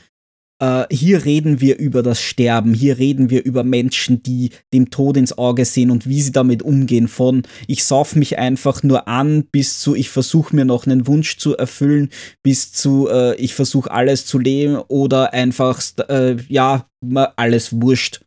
Äh, 0.60 0.84
hier 0.90 1.24
reden 1.24 1.60
wir 1.60 1.78
über 1.78 2.02
das 2.02 2.20
Sterben, 2.20 2.74
hier 2.74 2.98
reden 2.98 3.28
wir 3.28 3.44
über 3.44 3.64
Menschen, 3.64 4.22
die 4.22 4.50
dem 4.72 4.90
Tod 4.90 5.16
ins 5.16 5.36
Auge 5.36 5.64
sehen 5.64 5.90
und 5.90 6.08
wie 6.08 6.22
sie 6.22 6.32
damit 6.32 6.62
umgehen. 6.62 7.08
Von 7.08 7.42
ich 7.66 7.84
sauf 7.84 8.16
mich 8.16 8.38
einfach 8.38 8.82
nur 8.82 9.08
an 9.08 9.44
bis 9.50 9.80
zu 9.80 9.94
ich 9.94 10.10
versuche 10.10 10.54
mir 10.54 10.64
noch 10.64 10.86
einen 10.86 11.06
Wunsch 11.06 11.38
zu 11.38 11.56
erfüllen, 11.56 12.10
bis 12.42 12.72
zu 12.72 13.08
äh, 13.08 13.34
ich 13.36 13.54
versuche 13.54 13.90
alles 13.90 14.26
zu 14.26 14.38
leben 14.38 14.76
oder 14.76 15.32
einfach 15.32 15.82
äh, 16.08 16.36
ja 16.48 16.88
alles 17.36 17.80
wurscht. 17.80 18.24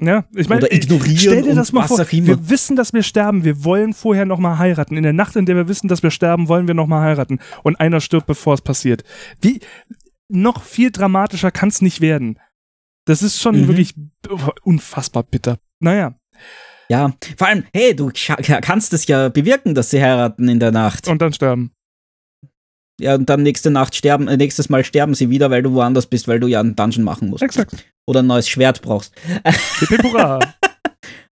Ja, 0.00 0.24
ich 0.34 0.48
meine, 0.48 0.66
stell 1.16 1.42
dir 1.42 1.54
das 1.54 1.72
mal 1.72 1.86
vor. 1.86 1.98
Wir 2.10 2.48
wissen, 2.48 2.76
dass 2.76 2.92
wir 2.92 3.02
sterben. 3.02 3.44
Wir 3.44 3.64
wollen 3.64 3.92
vorher 3.92 4.26
nochmal 4.26 4.58
heiraten. 4.58 4.96
In 4.96 5.02
der 5.02 5.12
Nacht, 5.12 5.36
in 5.36 5.46
der 5.46 5.56
wir 5.56 5.68
wissen, 5.68 5.88
dass 5.88 6.02
wir 6.02 6.10
sterben, 6.10 6.48
wollen 6.48 6.66
wir 6.66 6.74
nochmal 6.74 7.02
heiraten. 7.02 7.40
Und 7.62 7.80
einer 7.80 8.00
stirbt, 8.00 8.26
bevor 8.26 8.54
es 8.54 8.60
passiert. 8.60 9.04
Wie, 9.40 9.60
noch 10.28 10.62
viel 10.62 10.90
dramatischer 10.90 11.50
kann 11.50 11.68
es 11.68 11.82
nicht 11.82 12.00
werden. 12.00 12.38
Das 13.04 13.22
ist 13.22 13.40
schon 13.40 13.62
mhm. 13.62 13.68
wirklich 13.68 13.94
unfassbar 14.62 15.24
bitter. 15.24 15.58
Naja. 15.80 16.14
Ja, 16.88 17.12
vor 17.36 17.46
allem, 17.46 17.64
hey, 17.72 17.96
du 17.96 18.10
kannst 18.60 18.92
es 18.92 19.06
ja 19.06 19.28
bewirken, 19.28 19.74
dass 19.74 19.90
sie 19.90 20.02
heiraten 20.02 20.48
in 20.48 20.60
der 20.60 20.72
Nacht. 20.72 21.08
Und 21.08 21.22
dann 21.22 21.32
sterben. 21.32 21.72
Ja, 23.02 23.16
und 23.16 23.28
dann 23.28 23.42
nächste 23.42 23.70
Nacht 23.70 23.96
sterben, 23.96 24.28
äh, 24.28 24.36
nächstes 24.36 24.68
Mal 24.68 24.84
sterben 24.84 25.14
sie 25.14 25.28
wieder, 25.28 25.50
weil 25.50 25.62
du 25.62 25.72
woanders 25.72 26.06
bist, 26.06 26.28
weil 26.28 26.38
du 26.38 26.46
ja 26.46 26.60
einen 26.60 26.76
Dungeon 26.76 27.04
machen 27.04 27.28
musst. 27.30 27.42
Exakt. 27.42 27.74
Oder 28.06 28.20
ein 28.20 28.26
neues 28.26 28.48
Schwert 28.48 28.80
brauchst. 28.80 29.12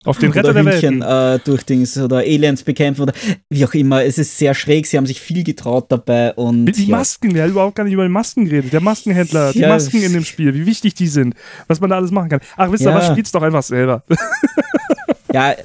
Auf 0.06 0.20
den 0.20 0.32
Retter 0.32 0.52
oder 0.52 0.64
der 0.64 0.74
Hühnchen, 0.74 1.02
Welt. 1.02 1.42
Äh, 1.42 1.44
durch 1.44 1.64
Dings 1.64 1.98
oder 1.98 2.20
Aliens 2.20 2.64
bekämpfen 2.64 3.02
oder 3.02 3.14
wie 3.50 3.66
auch 3.66 3.74
immer. 3.74 4.06
Es 4.06 4.18
ist 4.18 4.38
sehr 4.38 4.54
schräg, 4.54 4.88
sie 4.88 4.96
haben 4.96 5.06
sich 5.06 5.20
viel 5.20 5.44
getraut 5.44 5.88
dabei 5.92 6.34
und. 6.34 6.68
Die 6.68 6.86
ja. 6.86 6.96
Masken, 6.96 7.36
wir 7.36 7.44
haben 7.44 7.50
überhaupt 7.50 7.76
gar 7.76 7.84
nicht 7.84 7.92
über 7.92 8.04
die 8.04 8.10
Masken 8.10 8.46
geredet. 8.46 8.72
Der 8.72 8.80
Maskenhändler, 8.80 9.48
ja. 9.48 9.52
die 9.52 9.66
Masken 9.68 10.02
in 10.02 10.14
dem 10.14 10.24
Spiel, 10.24 10.54
wie 10.54 10.66
wichtig 10.66 10.94
die 10.94 11.08
sind, 11.08 11.36
was 11.68 11.82
man 11.82 11.90
da 11.90 11.98
alles 11.98 12.12
machen 12.12 12.30
kann. 12.30 12.40
Ach, 12.56 12.72
wisst 12.72 12.84
ihr 12.84 12.92
ja. 12.92 12.96
was, 12.96 13.08
spielt's 13.08 13.34
doch 13.34 13.42
einfach 13.42 13.64
selber. 13.64 14.04
ja, 15.38 15.56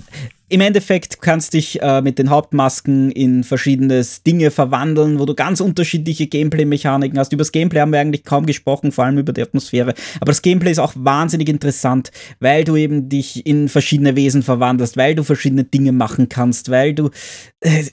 im 0.50 0.60
Endeffekt 0.60 1.22
kannst 1.22 1.54
dich 1.54 1.80
äh, 1.80 2.02
mit 2.02 2.18
den 2.18 2.28
Hauptmasken 2.28 3.10
in 3.10 3.42
verschiedene 3.42 4.04
Dinge 4.26 4.50
verwandeln, 4.50 5.18
wo 5.18 5.24
du 5.24 5.34
ganz 5.34 5.60
unterschiedliche 5.60 6.26
Gameplay-Mechaniken 6.26 7.18
hast. 7.18 7.32
Über 7.32 7.40
das 7.40 7.52
Gameplay 7.52 7.80
haben 7.80 7.90
wir 7.90 8.00
eigentlich 8.00 8.24
kaum 8.24 8.44
gesprochen, 8.44 8.92
vor 8.92 9.06
allem 9.06 9.16
über 9.16 9.32
die 9.32 9.40
Atmosphäre. 9.40 9.94
Aber 10.20 10.30
das 10.30 10.42
Gameplay 10.42 10.72
ist 10.72 10.78
auch 10.78 10.92
wahnsinnig 10.94 11.48
interessant, 11.48 12.12
weil 12.38 12.64
du 12.64 12.76
eben 12.76 13.08
dich 13.08 13.46
in 13.46 13.70
verschiedene 13.70 14.14
Wesen 14.14 14.42
verwandelst, 14.42 14.98
weil 14.98 15.14
du 15.14 15.22
verschiedene 15.22 15.64
Dinge 15.64 15.92
machen 15.92 16.28
kannst, 16.28 16.70
weil 16.70 16.92
du 16.92 17.08
äh, 17.60 17.84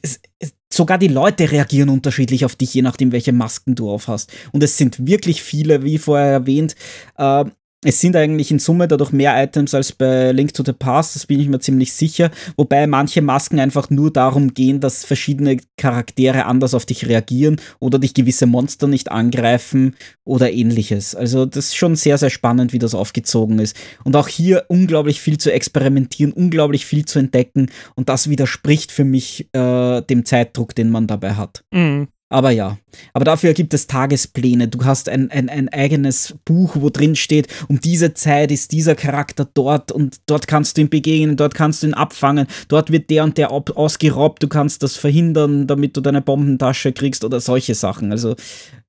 sogar 0.70 0.98
die 0.98 1.08
Leute 1.08 1.50
reagieren 1.50 1.88
unterschiedlich 1.88 2.44
auf 2.44 2.58
dich, 2.58 2.74
je 2.74 2.82
nachdem, 2.82 3.14
welche 3.14 3.32
Masken 3.32 3.76
du 3.76 3.90
aufhast. 3.90 4.34
Und 4.52 4.64
es 4.64 4.76
sind 4.76 5.08
wirklich 5.08 5.42
viele, 5.44 5.84
wie 5.84 5.98
vorher 5.98 6.32
erwähnt. 6.34 6.76
Äh, 7.18 7.46
es 7.86 8.02
sind 8.02 8.16
eigentlich 8.18 8.52
in 8.52 8.60
Summe 8.60 8.90
dadurch 8.90 9.14
mehr 9.14 9.42
Items 9.42 9.74
als 9.74 9.94
bei 9.94 10.34
Link 10.34 10.54
to 10.54 10.64
the 10.66 10.74
Past, 10.74 11.16
das 11.16 11.26
bin 11.26 11.40
ich 11.40 11.48
mir 11.48 11.60
ziemlich 11.60 11.94
sicher. 11.94 12.30
Wobei 12.58 12.88
manche 12.88 13.22
Masken 13.22 13.60
einfach 13.60 13.90
nur 13.90 14.12
darum 14.12 14.54
gehen, 14.54 14.82
dass 14.82 15.06
verschiedene 15.06 15.58
Charaktere 15.78 16.46
anders 16.46 16.74
auf 16.74 16.86
dich 16.86 17.08
reagieren 17.08 17.62
oder 17.80 17.98
dich 17.98 18.14
gewisse 18.14 18.48
Monster 18.48 18.88
nicht 18.88 19.12
angreifen 19.12 19.96
oder 20.26 20.52
ähnliches. 20.52 21.16
Also 21.16 21.46
das 21.46 21.68
ist 21.68 21.78
schon 21.78 21.96
sehr, 21.96 22.18
sehr 22.18 22.30
spannend, 22.30 22.74
wie 22.74 22.80
das 22.80 22.94
aufgezogen 22.94 23.60
ist. 23.60 23.78
Und 24.04 24.18
auch 24.18 24.28
hier 24.28 24.66
unglaublich 24.68 25.22
viel 25.22 25.38
zu 25.38 25.52
experimentieren, 25.52 26.34
unglaublich 26.34 26.86
viel 26.86 27.06
zu 27.06 27.18
entdecken. 27.18 27.72
Und 27.96 28.10
das 28.10 28.30
widerspricht 28.30 28.92
für 28.92 29.06
mich 29.06 29.48
äh, 29.54 30.02
dem 30.02 30.26
Zeitdruck, 30.26 30.76
den 30.76 30.90
man 30.90 31.08
dabei 31.08 31.36
hat. 31.36 31.64
Mhm. 31.72 32.10
Aber 32.32 32.52
ja, 32.52 32.78
aber 33.14 33.26
dafür 33.26 33.54
gibt 33.54 33.74
es 33.74 33.88
Tagespläne. 33.88 34.68
Du 34.68 34.86
hast 34.86 35.10
ein, 35.10 35.32
ein, 35.32 35.50
ein 35.50 35.68
eigenes 35.70 36.36
Buch, 36.46 36.76
wo 36.76 36.92
drin 36.92 37.16
steht, 37.16 37.48
um 37.68 37.80
diese 37.80 38.14
Zeit 38.14 38.52
ist 38.52 38.72
dieser 38.72 38.94
Charakter 38.94 39.50
dort 39.52 39.92
und 39.92 40.22
dort 40.28 40.48
kannst 40.48 40.78
du 40.78 40.82
ihn 40.82 40.90
begegnen, 40.90 41.38
dort 41.38 41.56
kannst 41.56 41.82
du 41.82 41.88
ihn 41.88 41.96
abfangen, 41.96 42.46
dort 42.68 42.92
wird 42.92 43.10
der 43.10 43.24
und 43.24 43.40
der 43.40 43.52
ausgeraubt, 43.52 44.44
du 44.44 44.48
kannst 44.48 44.84
das 44.84 44.96
verhindern, 44.96 45.66
damit 45.66 45.98
du 45.98 46.02
deine 46.02 46.22
Bombentasche 46.22 46.94
kriegst 46.94 47.24
oder 47.24 47.40
solche 47.40 47.74
Sachen. 47.74 48.12
Also 48.12 48.36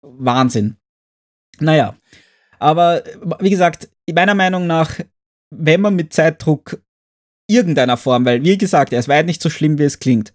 Wahnsinn. 0.03 0.77
Naja, 1.61 1.97
aber 2.59 3.03
wie 3.41 3.51
gesagt, 3.51 3.89
meiner 4.13 4.35
Meinung 4.35 4.67
nach, 4.67 5.01
wenn 5.51 5.81
man 5.81 5.97
mit 5.97 6.13
Zeitdruck 6.13 6.83
irgendeiner 7.49 7.97
Form, 7.97 8.27
weil 8.27 8.45
wie 8.45 8.59
gesagt, 8.59 8.93
er 8.93 9.01
ist 9.01 9.09
weit 9.09 9.27
nicht 9.27 9.43
so 9.43 9.49
schlimm, 9.49 9.79
wie 9.79 9.85
es 9.85 9.99
klingt, 9.99 10.35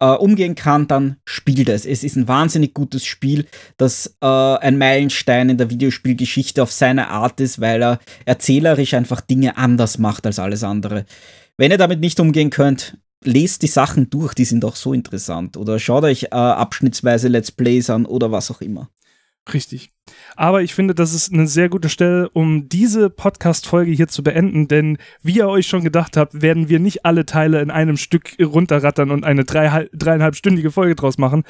äh, 0.00 0.06
umgehen 0.06 0.54
kann, 0.54 0.86
dann 0.86 1.16
spielt 1.24 1.68
es. 1.68 1.86
Es 1.86 2.04
ist 2.04 2.16
ein 2.16 2.28
wahnsinnig 2.28 2.74
gutes 2.74 3.04
Spiel, 3.04 3.46
das 3.76 4.16
äh, 4.20 4.26
ein 4.26 4.78
Meilenstein 4.78 5.48
in 5.50 5.58
der 5.58 5.70
Videospielgeschichte 5.70 6.62
auf 6.62 6.72
seine 6.72 7.08
Art 7.08 7.40
ist, 7.40 7.60
weil 7.60 7.82
er 7.82 7.98
erzählerisch 8.24 8.94
einfach 8.94 9.20
Dinge 9.20 9.56
anders 9.56 9.98
macht 9.98 10.26
als 10.26 10.38
alles 10.38 10.64
andere. 10.64 11.06
Wenn 11.56 11.70
ihr 11.70 11.78
damit 11.78 12.00
nicht 12.00 12.20
umgehen 12.20 12.50
könnt, 12.50 12.98
lest 13.24 13.62
die 13.62 13.66
Sachen 13.66 14.10
durch, 14.10 14.34
die 14.34 14.44
sind 14.44 14.64
auch 14.64 14.76
so 14.76 14.92
interessant. 14.92 15.56
Oder 15.56 15.78
schaut 15.78 16.04
euch 16.04 16.24
äh, 16.24 16.28
abschnittsweise 16.36 17.28
Let's 17.28 17.52
Plays 17.52 17.90
an 17.90 18.06
oder 18.06 18.30
was 18.30 18.50
auch 18.50 18.60
immer. 18.60 18.90
Richtig. 19.52 19.92
Aber 20.36 20.62
ich 20.62 20.74
finde, 20.74 20.94
das 20.94 21.14
ist 21.14 21.32
eine 21.32 21.46
sehr 21.46 21.68
gute 21.68 21.88
Stelle, 21.88 22.28
um 22.30 22.68
diese 22.68 23.10
Podcast-Folge 23.10 23.90
hier 23.90 24.08
zu 24.08 24.22
beenden, 24.22 24.68
denn 24.68 24.98
wie 25.22 25.38
ihr 25.38 25.48
euch 25.48 25.66
schon 25.66 25.82
gedacht 25.82 26.16
habt, 26.16 26.42
werden 26.42 26.68
wir 26.68 26.78
nicht 26.78 27.04
alle 27.04 27.26
Teile 27.26 27.60
in 27.60 27.70
einem 27.70 27.96
Stück 27.96 28.36
runterrattern 28.40 29.10
und 29.10 29.24
eine 29.24 29.44
drei, 29.44 29.88
dreieinhalbstündige 29.92 30.70
Folge 30.70 30.94
draus 30.94 31.18
machen. 31.18 31.44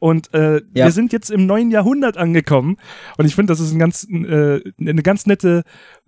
Und 0.00 0.32
äh, 0.34 0.56
ja. 0.56 0.86
wir 0.86 0.90
sind 0.90 1.12
jetzt 1.12 1.30
im 1.30 1.46
neuen 1.46 1.70
Jahrhundert 1.70 2.16
angekommen 2.16 2.78
und 3.16 3.26
ich 3.26 3.34
finde, 3.34 3.52
das 3.52 3.60
ist 3.60 3.72
ein 3.72 3.78
ganz, 3.78 4.06
äh, 4.10 4.60
eine 4.80 5.02
ganz 5.02 5.26
nette 5.26 5.62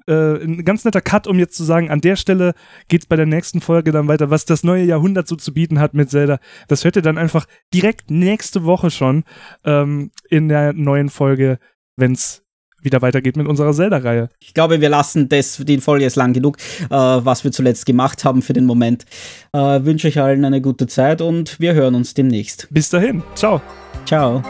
äh, 0.07 0.43
ein 0.43 0.65
ganz 0.65 0.85
netter 0.85 1.01
Cut, 1.01 1.27
um 1.27 1.39
jetzt 1.39 1.57
zu 1.57 1.65
sagen, 1.65 1.91
an 1.91 2.01
der 2.01 2.17
Stelle 2.17 2.55
geht 2.89 3.03
es 3.03 3.07
bei 3.07 3.17
der 3.17 3.27
nächsten 3.27 3.61
Folge 3.61 3.93
dann 3.93 4.09
weiter, 4.09 4.31
was 4.31 4.45
das 4.45 4.65
neue 4.65 4.85
Jahrhundert 4.85 5.29
so 5.29 5.37
zu 5.37 5.53
bieten 5.53 5.79
hat 5.81 5.95
mit 5.95 6.11
Zelda. 6.11 6.39
Das 6.69 6.85
hört 6.85 6.97
ihr 6.97 7.03
dann 7.03 7.19
einfach 7.19 7.47
direkt 7.73 8.11
nächste 8.11 8.65
Woche 8.65 8.91
schon 8.91 9.25
ähm, 9.65 10.11
in 10.29 10.49
der 10.49 10.73
neuen 10.73 11.09
Folge, 11.09 11.59
wenn 11.97 12.13
es 12.13 12.43
wieder 12.83 13.01
weitergeht 13.01 13.37
mit 13.37 13.47
unserer 13.47 13.73
Zelda-Reihe. 13.73 14.29
Ich 14.41 14.55
glaube, 14.55 14.81
wir 14.81 14.89
lassen 14.89 15.29
das, 15.29 15.57
die 15.59 15.79
Folge 15.79 16.05
ist 16.05 16.17
lang 16.17 16.33
genug, 16.33 16.57
äh, 16.91 16.91
was 16.91 17.45
wir 17.45 17.53
zuletzt 17.53 17.87
gemacht 17.87 18.25
haben 18.25 18.43
für 18.43 18.53
den 18.53 18.67
Moment. 18.67 19.05
Äh, 19.53 19.85
wünsche 19.85 20.09
euch 20.09 20.21
allen 20.21 20.45
eine 20.45 20.61
gute 20.61 20.87
Zeit 20.87 21.21
und 21.21 21.61
wir 21.61 21.75
hören 21.75 21.95
uns 21.95 22.15
demnächst. 22.15 22.69
Bis 22.71 22.91
dahin. 22.91 23.23
Ciao. 23.35 23.63
Ciao. 24.05 24.43